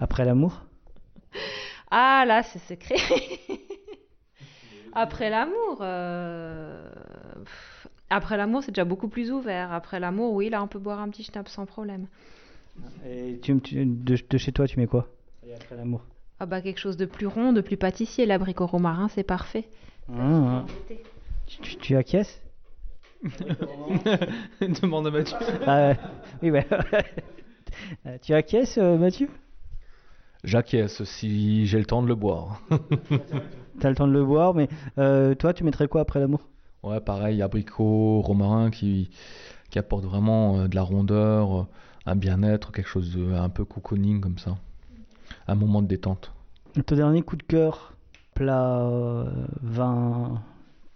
Après 0.00 0.24
l'amour? 0.24 0.62
Ah 1.90 2.24
là, 2.26 2.42
c'est 2.42 2.58
secret. 2.60 2.96
Après 5.00 5.30
l'amour, 5.30 5.78
euh, 5.80 6.90
après 8.10 8.36
l'amour, 8.36 8.64
c'est 8.64 8.72
déjà 8.72 8.84
beaucoup 8.84 9.06
plus 9.06 9.30
ouvert. 9.30 9.72
Après 9.72 10.00
l'amour, 10.00 10.34
oui, 10.34 10.48
là, 10.50 10.60
on 10.60 10.66
peut 10.66 10.80
boire 10.80 10.98
un 10.98 11.08
petit 11.08 11.22
schnapp 11.22 11.48
sans 11.48 11.66
problème. 11.66 12.08
Et 13.06 13.38
tu, 13.40 13.56
tu- 13.60 13.86
de, 13.86 14.16
de 14.28 14.38
chez 14.38 14.50
toi, 14.50 14.66
tu 14.66 14.76
mets 14.80 14.88
quoi? 14.88 15.08
Et 15.46 15.54
après 15.54 15.76
l'amour? 15.76 16.04
Ah 16.40 16.46
bah 16.46 16.60
quelque 16.60 16.80
chose 16.80 16.96
de 16.96 17.06
plus 17.06 17.28
rond, 17.28 17.52
de 17.52 17.60
plus 17.60 17.76
pâtissier. 17.76 18.26
L'abricot 18.26 18.66
romarin, 18.66 19.06
c'est 19.06 19.22
parfait. 19.22 19.68
Ah, 20.08 20.14
ah. 20.18 20.66
tu, 21.46 21.60
tu, 21.60 21.76
tu 21.76 21.96
acquiesces? 21.96 22.42
Demande 24.82 25.06
à 25.06 25.10
Mathieu. 25.12 25.36
Ah, 25.64 25.90
ouais. 25.90 25.96
Oui, 26.42 26.50
bah, 26.50 26.64
Euh, 28.04 28.18
tu 28.22 28.34
acquiesces, 28.34 28.78
euh, 28.78 28.96
Mathieu? 28.98 29.28
J'acquiesce 30.42 31.04
si 31.04 31.66
j'ai 31.66 31.78
le 31.78 31.84
temps 31.84 32.02
de 32.02 32.08
le 32.08 32.16
boire. 32.16 32.60
T'as 33.80 33.88
le 33.90 33.94
temps 33.94 34.06
de 34.08 34.12
le 34.12 34.24
boire, 34.24 34.54
mais 34.54 34.68
euh, 34.98 35.34
toi, 35.34 35.52
tu 35.52 35.64
mettrais 35.64 35.88
quoi 35.88 36.00
après 36.02 36.18
l'amour? 36.20 36.40
Ouais, 36.82 37.00
pareil, 37.00 37.42
abricot, 37.42 38.20
romarin 38.22 38.70
qui, 38.70 39.10
qui 39.70 39.78
apporte 39.78 40.04
vraiment 40.04 40.58
euh, 40.60 40.68
de 40.68 40.74
la 40.74 40.82
rondeur, 40.82 41.60
euh, 41.60 41.66
un 42.06 42.16
bien-être, 42.16 42.72
quelque 42.72 42.88
chose 42.88 43.14
de 43.14 43.32
un 43.34 43.48
peu 43.48 43.64
cocooning 43.64 44.20
comme 44.20 44.38
ça. 44.38 44.56
Un 45.46 45.54
moment 45.54 45.82
de 45.82 45.86
détente. 45.88 46.32
Ton 46.86 46.96
dernier 46.96 47.22
coup 47.22 47.36
de 47.36 47.42
cœur, 47.42 47.94
plat, 48.34 48.80
euh, 48.80 49.24
vin, 49.62 50.40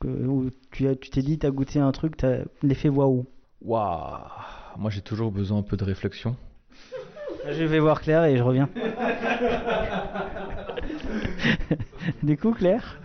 que- 0.01 0.07
où 0.09 0.51
tu 0.70 0.89
as- 0.89 0.95
tu 0.97 1.11
t'es 1.11 1.22
dit, 1.22 1.39
t'as 1.39 1.51
goûté 1.51 1.78
un 1.80 1.93
truc, 1.93 2.16
t'as 2.16 2.39
l'effet 2.62 2.89
waouh. 2.89 3.26
Waouh 3.64 4.18
Moi 4.78 4.91
j'ai 4.91 5.01
toujours 5.03 5.30
besoin 5.33 5.59
un 5.59 5.62
peu 5.62 5.76
de 5.76 5.85
réflexion. 5.85 6.37
Je 7.49 7.64
vais 7.64 7.78
voir 7.80 8.01
Claire 8.01 8.24
et 8.24 8.37
je 8.37 8.43
reviens. 8.43 8.68
du 12.23 12.37
coup, 12.37 12.53
Claire 12.53 13.01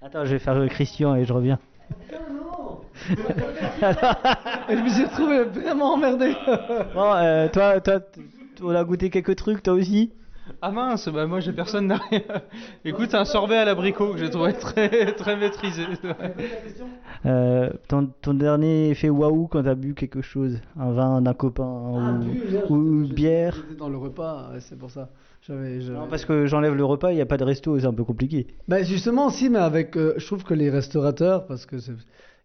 Attends, 0.00 0.24
je 0.24 0.32
vais 0.32 0.38
faire 0.38 0.54
le 0.58 0.68
Christian 0.68 1.14
et 1.14 1.24
je 1.24 1.32
reviens. 1.32 1.58
Et 4.68 4.76
je 4.76 4.82
me 4.82 4.88
suis 4.88 5.04
retrouvé 5.04 5.44
vraiment 5.44 5.94
emmerdé. 5.94 6.34
Bon, 6.94 7.12
euh, 7.14 7.48
toi, 7.48 7.80
toi, 7.80 8.00
t- 8.00 8.20
on 8.62 8.74
a 8.74 8.84
goûté 8.84 9.10
quelques 9.10 9.36
trucs, 9.36 9.62
toi 9.62 9.74
aussi? 9.74 10.12
Ah 10.60 10.70
mince, 10.72 11.08
bah 11.08 11.26
moi 11.26 11.40
j'ai 11.40 11.52
personne 11.52 11.88
derrière. 11.88 12.42
Écoute, 12.84 13.14
un 13.14 13.24
sorbet 13.24 13.56
à 13.56 13.64
l'abricot 13.64 14.12
que 14.12 14.18
j'ai 14.18 14.28
trouvé 14.30 14.52
très, 14.54 15.12
très 15.14 15.36
maîtrisé. 15.36 15.84
Euh, 17.26 17.70
ton, 17.88 18.10
ton 18.20 18.34
dernier 18.34 18.90
effet 18.90 19.08
waouh 19.08 19.46
quand 19.46 19.62
t'as 19.62 19.74
bu 19.76 19.94
quelque 19.94 20.20
chose 20.22 20.58
Un 20.78 20.90
vin 20.92 21.20
d'un 21.22 21.34
copain 21.34 22.20
ou, 22.68 22.72
ou 22.74 22.76
une 23.04 23.06
bière 23.12 23.54
J'étais 23.54 23.78
dans 23.78 23.88
le 23.88 23.96
repas, 23.96 24.50
c'est 24.60 24.78
pour 24.78 24.90
ça. 24.90 25.10
J'avais, 25.46 25.80
j'avais- 25.80 25.98
Non, 25.98 26.06
parce 26.08 26.24
que 26.24 26.46
j'enlève 26.46 26.74
le 26.74 26.84
repas, 26.84 27.12
il 27.12 27.16
n'y 27.16 27.20
a 27.20 27.26
pas 27.26 27.36
de 27.36 27.44
resto, 27.44 27.78
c'est 27.78 27.86
un 27.86 27.92
peu 27.92 28.04
compliqué. 28.04 28.46
Bah 28.68 28.82
justement, 28.82 29.28
si, 29.30 29.48
mais 29.50 29.58
avec, 29.58 29.96
euh, 29.96 30.14
je 30.16 30.26
trouve 30.26 30.44
que 30.44 30.54
les 30.54 30.70
restaurateurs, 30.70 31.46
parce 31.46 31.66
que 31.66 31.78
c'est- 31.78 31.92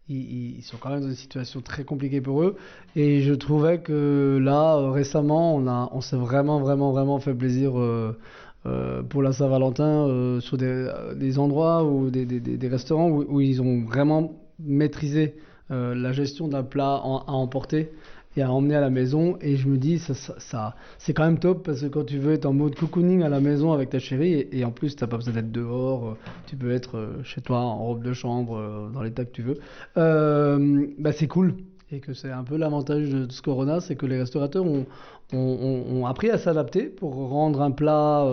ils, 0.09 0.61
sont 0.63 0.77
quand 0.77 0.89
même 0.89 1.01
dans 1.01 1.09
une 1.09 1.15
situation 1.15 1.61
très 1.61 1.83
compliquée 1.83 2.21
pour 2.21 2.43
eux, 2.43 2.55
et 2.95 3.21
je 3.21 3.33
trouvais 3.33 3.79
que 3.79 4.39
là, 4.41 4.77
euh, 4.77 4.91
récemment, 4.91 5.55
on 5.55 5.67
on 5.67 6.01
s'est 6.01 6.15
vraiment, 6.15 6.59
vraiment, 6.59 6.91
vraiment 6.91 7.19
fait 7.19 7.33
plaisir 7.33 7.77
euh, 7.77 8.17
euh, 8.65 9.03
pour 9.03 9.21
la 9.21 9.33
Saint-Valentin 9.33 10.39
sur 10.39 10.57
des, 10.57 11.39
endroits 11.39 11.83
ou 11.83 12.09
des, 12.09 12.25
des, 12.25 12.67
restaurants 12.67 13.09
où, 13.09 13.41
ils 13.41 13.61
ont 13.61 13.83
vraiment 13.83 14.33
maîtrisé 14.59 15.35
la 15.69 16.11
gestion 16.13 16.47
d'un 16.47 16.63
plat 16.63 16.95
à 16.95 17.31
emporter 17.31 17.91
et 18.37 18.43
à 18.43 18.51
emmener 18.51 18.75
à 18.75 18.81
la 18.81 18.89
maison. 18.89 19.37
Et 19.41 19.57
je 19.57 19.67
me 19.67 19.77
dis, 19.77 19.99
ça, 19.99 20.75
c'est 20.97 21.13
quand 21.13 21.25
même 21.25 21.39
top 21.39 21.65
parce 21.65 21.81
que 21.81 21.87
quand 21.87 22.05
tu 22.05 22.19
veux 22.19 22.33
être 22.33 22.45
en 22.45 22.53
mode 22.53 22.75
cocooning 22.75 23.23
à 23.23 23.29
la 23.29 23.39
maison 23.39 23.73
avec 23.73 23.89
ta 23.89 23.99
chérie, 23.99 24.47
et, 24.51 24.63
en 24.63 24.71
plus, 24.71 24.95
tu 24.95 25.03
n'as 25.03 25.07
pas 25.07 25.17
besoin 25.17 25.33
d'être 25.33 25.51
dehors, 25.51 26.09
euh, 26.09 26.17
tu 26.45 26.55
peux 26.55 26.71
être 26.71 26.97
euh, 26.97 27.23
chez 27.23 27.41
toi 27.41 27.59
en 27.59 27.83
robe 27.83 28.03
de 28.03 28.13
chambre, 28.13 28.57
euh, 28.57 28.89
dans 28.89 29.01
l'état 29.01 29.25
que 29.25 29.31
tu 29.31 29.41
veux, 29.41 29.57
bah, 29.95 31.11
c'est 31.11 31.27
cool. 31.27 31.55
Et 31.89 31.99
que 32.01 32.13
c'est 32.13 32.31
un 32.31 32.43
peu 32.43 32.57
l'avantage 32.57 33.09
de, 33.09 33.31
ce 33.31 33.41
Corona, 33.41 33.79
c'est 33.79 33.95
que 33.95 34.05
les 34.05 34.17
restaurateurs 34.17 34.65
ont, 34.65 36.05
appris 36.05 36.29
à 36.29 36.37
s'adapter 36.37 36.83
pour 36.83 37.15
rendre 37.15 37.61
un 37.61 37.71
plat 37.71 38.27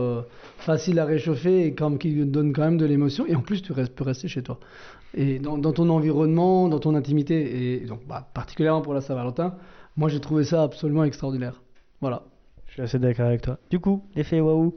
facile 0.58 0.98
à 0.98 1.04
réchauffer 1.04 1.66
et 1.66 1.72
comme 1.72 1.98
qui 1.98 2.24
donne 2.24 2.52
quand 2.52 2.62
même 2.62 2.78
de 2.78 2.84
l'émotion. 2.84 3.26
Et 3.26 3.36
en 3.36 3.42
plus, 3.42 3.62
tu 3.62 3.72
restes, 3.72 3.94
peux 3.94 4.02
rester 4.02 4.26
chez 4.26 4.42
toi. 4.42 4.58
Et 5.16 5.38
dans, 5.38 5.56
dans 5.56 5.72
ton 5.72 5.88
environnement, 5.88 6.68
dans 6.68 6.80
ton 6.80 6.96
intimité, 6.96 7.76
et 7.76 7.86
donc 7.86 8.00
bah, 8.08 8.28
particulièrement 8.34 8.82
pour 8.82 8.92
la 8.92 9.00
Saint-Valentin, 9.00 9.54
moi 9.96 10.08
j'ai 10.08 10.20
trouvé 10.20 10.44
ça 10.44 10.62
absolument 10.62 11.04
extraordinaire. 11.04 11.62
Voilà. 12.00 12.24
Je 12.66 12.72
suis 12.72 12.82
assez 12.82 12.98
d'accord 12.98 13.26
avec 13.26 13.42
toi. 13.42 13.58
Du 13.70 13.78
coup, 13.78 14.02
l'effet 14.14 14.40
waouh 14.40 14.74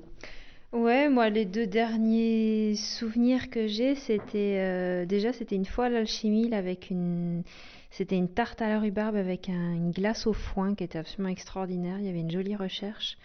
Ouais, 0.74 1.10
moi, 1.10 1.30
les 1.30 1.46
deux 1.46 1.66
derniers 1.66 2.76
souvenirs 2.76 3.50
que 3.50 3.68
j'ai, 3.68 3.96
c'était 3.96 4.58
euh, 4.60 5.06
déjà, 5.06 5.32
c'était 5.34 5.56
une 5.56 5.66
fois 5.66 5.90
l'alchimie 5.90 6.54
avec 6.54 6.90
une. 6.92 7.44
C'était 7.90 8.18
une 8.18 8.28
tarte 8.28 8.62
à 8.62 8.68
la 8.68 8.80
rhubarbe 8.80 9.16
avec 9.16 9.50
un- 9.50 9.74
une 9.74 9.92
glace 9.92 10.28
au 10.28 10.34
foin 10.34 10.76
qui 10.76 10.84
était 10.84 11.00
absolument 11.00 11.30
extraordinaire. 11.30 11.98
Il 12.00 12.06
y 12.06 12.10
avait 12.10 12.20
une 12.20 12.30
jolie 12.30 12.56
recherche. 12.56 13.18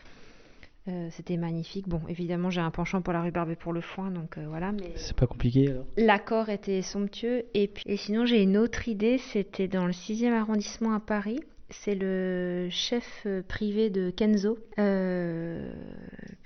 Euh, 0.88 1.08
C'était 1.10 1.36
magnifique. 1.36 1.88
Bon, 1.88 2.00
évidemment, 2.08 2.48
j'ai 2.50 2.60
un 2.60 2.70
penchant 2.70 3.02
pour 3.02 3.12
la 3.12 3.22
rhubarbe 3.22 3.50
et 3.50 3.56
pour 3.56 3.72
le 3.72 3.80
foin, 3.80 4.10
donc 4.10 4.38
euh, 4.38 4.46
voilà. 4.48 4.72
Mais 4.72 4.92
C'est 4.96 5.16
pas 5.16 5.26
compliqué 5.26 5.68
alors 5.68 5.84
l'accord 5.96 6.48
était 6.48 6.80
somptueux. 6.82 7.44
Et, 7.54 7.66
puis, 7.68 7.82
et 7.86 7.96
sinon, 7.96 8.24
j'ai 8.24 8.40
une 8.42 8.56
autre 8.56 8.88
idée. 8.88 9.18
C'était 9.18 9.68
dans 9.68 9.84
le 9.86 9.92
6e 9.92 10.32
arrondissement 10.32 10.94
à 10.94 11.00
Paris. 11.00 11.40
C'est 11.72 11.94
le 11.94 12.68
chef 12.70 13.22
euh, 13.24 13.42
privé 13.42 13.88
de 13.88 14.10
Kenzo. 14.10 14.58
Euh, 14.78 15.72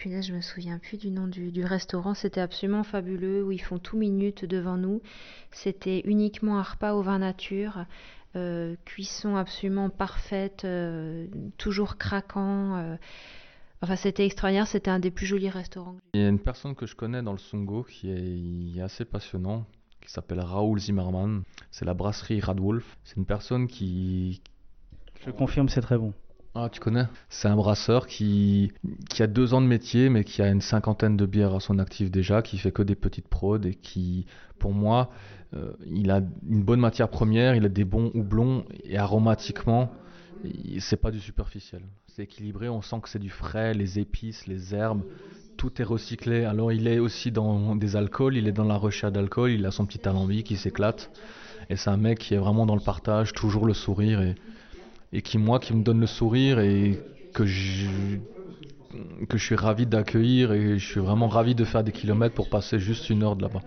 là, 0.04 0.20
je 0.20 0.32
me 0.32 0.40
souviens 0.40 0.78
plus 0.78 0.98
du 0.98 1.10
nom 1.10 1.26
du, 1.26 1.64
restaurant. 1.64 2.14
C'était 2.14 2.40
absolument 2.40 2.84
fabuleux, 2.84 3.42
où 3.42 3.50
ils 3.50 3.60
font 3.60 3.78
tout 3.78 3.96
minute 3.96 4.44
devant 4.44 4.76
nous. 4.76 5.02
C'était 5.50 6.00
uniquement 6.04 6.58
un 6.58 6.62
repas 6.62 6.94
au 6.94 7.02
vin 7.02 7.18
nature. 7.18 7.84
euh, 8.36 8.76
cuisson 8.84 9.34
absolument 9.36 9.88
parfaite, 9.88 10.64
euh, 10.64 11.26
toujours 11.56 11.96
craquant. 11.96 12.96
Enfin, 13.82 13.96
c'était 13.96 14.26
extraordinaire. 14.26 14.66
C'était 14.66 14.90
un 14.90 15.00
des 15.00 15.10
plus 15.10 15.26
jolis 15.26 15.50
restaurants. 15.50 15.96
Il 16.14 16.20
y 16.20 16.24
a 16.24 16.28
une 16.28 16.38
personne 16.38 16.74
que 16.74 16.86
je 16.86 16.94
connais 16.94 17.22
dans 17.22 17.32
le 17.32 17.38
Songo 17.38 17.82
qui 17.82 18.10
est, 18.10 18.72
qui 18.72 18.78
est 18.78 18.82
assez 18.82 19.04
passionnant, 19.04 19.66
qui 20.00 20.10
s'appelle 20.12 20.40
Raoul 20.40 20.78
Zimmerman. 20.78 21.42
C'est 21.72 21.84
la 21.84 21.94
brasserie 21.94 22.40
Radwolf. 22.40 22.96
C'est 23.02 23.16
une 23.16 23.26
personne 23.26 23.66
qui. 23.66 24.40
Je 25.24 25.30
confirme, 25.30 25.68
c'est 25.68 25.80
très 25.80 25.98
bon. 25.98 26.12
Ah, 26.54 26.70
tu 26.72 26.80
connais? 26.80 27.06
C'est 27.28 27.48
un 27.48 27.56
brasseur 27.56 28.06
qui, 28.06 28.72
qui 29.10 29.22
a 29.22 29.26
deux 29.26 29.52
ans 29.52 29.60
de 29.60 29.66
métier, 29.66 30.08
mais 30.08 30.24
qui 30.24 30.40
a 30.40 30.48
une 30.48 30.62
cinquantaine 30.62 31.16
de 31.16 31.26
bières 31.26 31.54
à 31.54 31.60
son 31.60 31.78
actif 31.78 32.10
déjà, 32.10 32.40
qui 32.40 32.56
fait 32.56 32.72
que 32.72 32.82
des 32.82 32.94
petites 32.94 33.28
prods 33.28 33.60
et 33.60 33.74
qui, 33.74 34.24
pour 34.58 34.72
moi, 34.72 35.10
euh, 35.54 35.72
il 35.84 36.10
a 36.10 36.22
une 36.48 36.62
bonne 36.62 36.80
matière 36.80 37.10
première, 37.10 37.54
il 37.54 37.64
a 37.66 37.68
des 37.68 37.84
bons 37.84 38.10
houblons 38.14 38.64
et 38.84 38.96
aromatiquement, 38.96 39.92
c'est 40.78 40.96
pas 40.96 41.10
du 41.10 41.20
superficiel. 41.20 41.82
C'est 42.06 42.22
équilibré, 42.22 42.70
on 42.70 42.80
sent 42.80 42.96
que 43.02 43.10
c'est 43.10 43.18
du 43.18 43.28
frais, 43.28 43.74
les 43.74 43.98
épices, 43.98 44.46
les 44.46 44.74
herbes, 44.74 45.02
tout 45.58 45.82
est 45.82 45.84
recyclé. 45.84 46.44
Alors 46.44 46.72
il 46.72 46.88
est 46.88 46.98
aussi 46.98 47.32
dans 47.32 47.76
des 47.76 47.96
alcools, 47.96 48.36
il 48.36 48.48
est 48.48 48.52
dans 48.52 48.64
la 48.64 48.76
recherche 48.76 49.12
d'alcool, 49.12 49.50
il 49.50 49.66
a 49.66 49.70
son 49.70 49.84
petit 49.84 50.08
alambic, 50.08 50.50
il 50.50 50.56
s'éclate. 50.56 51.10
Et 51.68 51.76
c'est 51.76 51.90
un 51.90 51.98
mec 51.98 52.18
qui 52.18 52.32
est 52.32 52.38
vraiment 52.38 52.64
dans 52.64 52.76
le 52.76 52.80
partage, 52.80 53.34
toujours 53.34 53.66
le 53.66 53.74
sourire 53.74 54.22
et, 54.22 54.36
et 55.16 55.22
qui 55.22 55.38
moi 55.38 55.58
qui 55.58 55.74
me 55.74 55.82
donne 55.82 56.00
le 56.00 56.06
sourire 56.06 56.58
et 56.60 57.00
que 57.32 57.46
je, 57.46 57.86
que 59.28 59.38
je 59.38 59.44
suis 59.44 59.54
ravi 59.54 59.86
d'accueillir 59.86 60.52
et 60.52 60.78
je 60.78 60.86
suis 60.86 61.00
vraiment 61.00 61.26
ravi 61.26 61.54
de 61.54 61.64
faire 61.64 61.82
des 61.82 61.90
kilomètres 61.92 62.34
pour 62.34 62.50
passer 62.50 62.78
juste 62.78 63.08
une 63.08 63.22
heure 63.22 63.34
de 63.34 63.42
là-bas. 63.42 63.62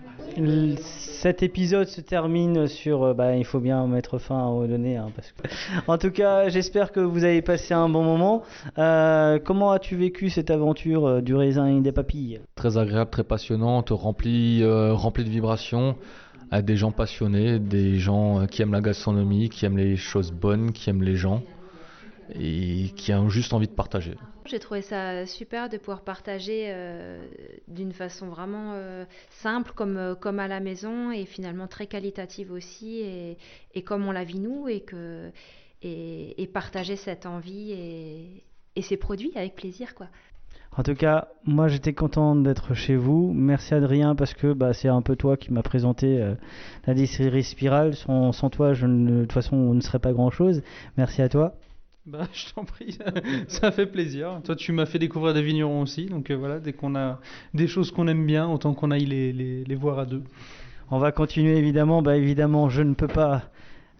Cet 0.78 1.42
épisode 1.42 1.88
se 1.88 2.00
termine 2.00 2.68
sur. 2.68 3.02
euh, 3.02 3.14
bah, 3.14 3.36
il 3.36 3.44
faut 3.44 3.58
bien 3.58 3.84
mettre 3.88 4.18
fin 4.18 4.46
aux 4.46 4.66
données. 4.66 4.96
hein, 4.96 5.10
parce 5.14 5.32
que... 5.32 5.42
En 5.88 5.98
tout 5.98 6.12
cas, 6.12 6.48
j'espère 6.48 6.92
que 6.92 7.00
vous 7.00 7.24
avez 7.24 7.42
passé 7.42 7.74
un 7.74 7.88
bon 7.88 8.04
moment. 8.04 8.42
Euh, 8.78 9.40
comment 9.44 9.72
as-tu 9.72 9.96
vécu 9.96 10.30
cette 10.30 10.50
aventure 10.50 11.04
euh, 11.06 11.20
du 11.20 11.34
raisin 11.34 11.66
et 11.66 11.80
des 11.80 11.92
papilles? 11.92 12.40
Très 12.54 12.78
agréable, 12.78 13.10
très 13.10 13.24
passionnante, 13.24 13.90
rempli, 13.90 14.62
euh, 14.62 14.94
rempli 14.94 15.24
de 15.24 15.30
vibrations, 15.30 15.96
avec 16.50 16.66
des 16.66 16.76
gens 16.76 16.90
passionnés, 16.92 17.58
des 17.58 17.98
gens 17.98 18.40
euh, 18.40 18.46
qui 18.46 18.62
aiment 18.62 18.72
la 18.72 18.80
gastronomie, 18.80 19.48
qui 19.48 19.64
aiment 19.66 19.78
les 19.78 19.96
choses 19.96 20.32
bonnes, 20.32 20.72
qui 20.72 20.90
aiment 20.90 21.02
les 21.02 21.16
gens 21.16 21.42
et 22.34 22.90
qui 22.96 23.12
ont 23.12 23.28
juste 23.28 23.52
envie 23.52 23.66
de 23.66 23.72
partager. 23.72 24.14
J'ai 24.46 24.60
trouvé 24.60 24.82
ça 24.82 25.26
super 25.26 25.68
de 25.68 25.78
pouvoir 25.78 26.02
partager 26.02 26.66
euh, 26.68 27.24
d'une 27.66 27.92
façon 27.92 28.28
vraiment 28.28 28.72
euh, 28.74 29.04
simple, 29.30 29.72
comme, 29.74 30.16
comme 30.20 30.38
à 30.38 30.46
la 30.46 30.60
maison, 30.60 31.10
et 31.10 31.24
finalement 31.24 31.66
très 31.66 31.86
qualitative 31.86 32.52
aussi, 32.52 33.00
et, 33.00 33.82
comme 33.82 34.06
on 34.06 34.12
la 34.12 34.22
vit 34.22 34.38
nous, 34.38 34.68
et, 34.68 34.80
que, 34.80 35.30
et 35.82 36.48
partager 36.52 36.94
cette 36.94 37.26
envie 37.26 37.72
et, 37.72 38.44
et 38.76 38.82
ces 38.82 38.96
produits 38.96 39.32
avec 39.34 39.54
plaisir. 39.54 39.94
quoi. 39.94 40.06
En 40.76 40.82
tout 40.82 40.94
cas, 40.94 41.28
moi 41.44 41.68
j'étais 41.68 41.92
content 41.92 42.36
d'être 42.36 42.74
chez 42.74 42.96
vous. 42.96 43.32
Merci 43.34 43.74
Adrien 43.74 44.14
parce 44.14 44.34
que 44.34 44.52
bah, 44.52 44.72
c'est 44.72 44.88
un 44.88 45.02
peu 45.02 45.16
toi 45.16 45.36
qui 45.36 45.52
m'a 45.52 45.62
présenté 45.62 46.20
euh, 46.22 46.34
la 46.86 46.94
distillerie 46.94 47.42
Spirale. 47.42 47.94
Sans, 47.94 48.32
sans 48.32 48.50
toi, 48.50 48.72
je 48.72 48.86
ne, 48.86 49.10
de 49.10 49.20
toute 49.22 49.32
façon, 49.32 49.56
on 49.56 49.74
ne 49.74 49.80
serait 49.80 49.98
pas 49.98 50.12
grand 50.12 50.30
chose. 50.30 50.62
Merci 50.96 51.22
à 51.22 51.28
toi. 51.28 51.54
Bah, 52.06 52.26
je 52.32 52.52
t'en 52.54 52.64
prie, 52.64 52.98
ça 53.48 53.70
fait 53.72 53.86
plaisir. 53.86 54.40
Toi, 54.44 54.56
tu 54.56 54.72
m'as 54.72 54.86
fait 54.86 54.98
découvrir 54.98 55.34
des 55.34 55.42
vignerons 55.42 55.82
aussi, 55.82 56.06
donc 56.06 56.30
euh, 56.30 56.36
voilà, 56.36 56.58
dès 56.60 56.72
qu'on 56.72 56.94
a 56.96 57.20
des 57.54 57.66
choses 57.66 57.90
qu'on 57.90 58.08
aime 58.08 58.26
bien, 58.26 58.48
autant 58.48 58.74
qu'on 58.74 58.90
aille 58.90 59.06
les, 59.06 59.32
les, 59.32 59.64
les 59.64 59.74
voir 59.74 59.98
à 59.98 60.06
deux. 60.06 60.24
On 60.90 60.98
va 60.98 61.12
continuer 61.12 61.56
évidemment. 61.58 62.02
Bah, 62.02 62.16
évidemment, 62.16 62.68
je 62.68 62.82
ne 62.82 62.94
peux 62.94 63.08
pas. 63.08 63.50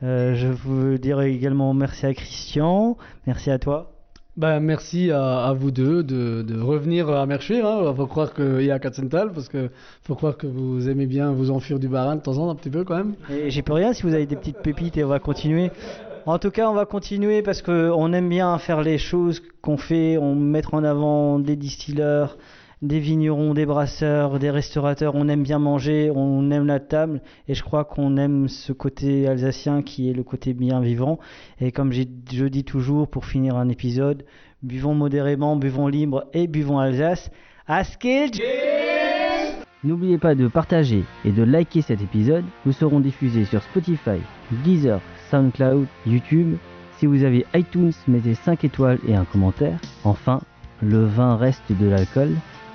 euh, 0.03 0.35
je 0.35 0.49
veux 0.49 0.99
dire 0.99 1.21
également 1.21 1.75
merci 1.75 2.07
à 2.07 2.15
Christian. 2.15 2.97
Merci 3.27 3.51
à 3.51 3.59
toi. 3.59 4.00
Bah, 4.37 4.61
merci 4.61 5.11
à, 5.11 5.53
vous 5.57 5.71
deux 5.71 6.03
de, 6.03 6.61
revenir 6.61 7.11
à 7.11 7.27
Merchuir. 7.27 7.67
Hein. 7.67 7.95
Faut 7.95 8.07
croire 8.07 8.33
qu'il 8.33 8.63
y 8.63 8.71
a 8.71 8.79
parce 8.79 9.49
que 9.49 9.71
faut 10.03 10.15
croire 10.15 10.37
que 10.37 10.47
vous 10.47 10.89
aimez 10.89 11.07
bien 11.07 11.33
vous 11.33 11.51
enfuir 11.51 11.79
du 11.79 11.89
barin 11.89 12.17
de 12.17 12.21
temps 12.21 12.39
en 12.39 12.47
temps 12.47 12.51
un 12.51 12.55
petit 12.55 12.71
peu 12.71 12.85
quand 12.85 12.97
même. 12.97 13.15
J'y 13.49 13.63
peux 13.63 13.73
rien 13.73 13.93
si 13.93 14.03
vous 14.03 14.15
avez 14.15 14.27
des 14.27 14.37
petites 14.37 14.59
pépites 14.59 14.97
et 14.97 15.05
on 15.05 15.09
va 15.09 15.19
continuer. 15.19 15.71
En 16.27 16.39
tout 16.39 16.51
cas, 16.51 16.69
on 16.69 16.75
va 16.75 16.85
continuer 16.85 17.43
parce 17.43 17.63
qu'on 17.63 18.13
aime 18.13 18.29
bien 18.29 18.57
faire 18.59 18.83
les 18.83 18.99
choses 18.99 19.43
qu'on 19.63 19.77
fait, 19.77 20.17
on 20.19 20.35
mettre 20.35 20.75
en 20.75 20.85
avant 20.85 21.39
des 21.39 21.57
distilleurs, 21.57 22.37
des 22.83 22.99
vignerons, 22.99 23.55
des 23.55 23.67
brasseurs, 23.67 24.39
des 24.39 24.51
restaurateurs. 24.51 25.15
On 25.15 25.29
aime 25.29 25.43
bien 25.43 25.59
manger, 25.59 26.11
on 26.15 26.51
aime 26.51 26.67
la 26.67 26.81
table 26.81 27.21
et 27.49 27.55
je 27.55 27.63
crois 27.63 27.85
qu'on 27.85 28.17
aime 28.17 28.49
ce 28.49 28.73
côté 28.73 29.27
alsacien 29.27 29.83
qui 29.83 30.09
est 30.09 30.15
le 30.15 30.23
côté 30.23 30.55
bien 30.55 30.81
vivant. 30.81 31.19
Et 31.61 31.73
comme 31.73 31.93
je 31.93 32.03
dis 32.47 32.65
toujours 32.65 33.09
pour 33.09 33.27
finir 33.27 33.57
un 33.57 33.69
épisode, 33.69 34.25
buvons 34.63 34.95
modérément, 34.95 35.57
buvons 35.57 35.89
libre 35.89 36.27
et 36.33 36.47
buvons 36.47 36.79
Alsace. 36.79 37.31
Askild 37.67 38.41
N'oubliez 39.83 40.19
pas 40.19 40.35
de 40.35 40.47
partager 40.49 41.05
et 41.25 41.33
de 41.33 41.43
liker 41.43 41.81
cet 41.81 42.03
épisode. 42.03 42.45
Nous 42.67 42.73
serons 42.73 43.01
diffusés 43.01 43.47
sur 43.47 43.63
Spotify, 43.63 44.21
Deezer, 44.65 45.01
SoundCloud, 45.31 45.87
YouTube. 46.07 46.57
Si 46.99 47.07
vous 47.07 47.25
avez 47.25 47.47
iTunes, 47.55 47.93
mettez 48.07 48.35
5 48.35 48.65
étoiles 48.65 48.99
et 49.09 49.15
un 49.15 49.25
commentaire. 49.25 49.79
Enfin, 50.05 50.41
le 50.83 51.07
vin 51.07 51.37
reste 51.37 51.73
de 51.73 51.87
l'alcool. 51.87 52.35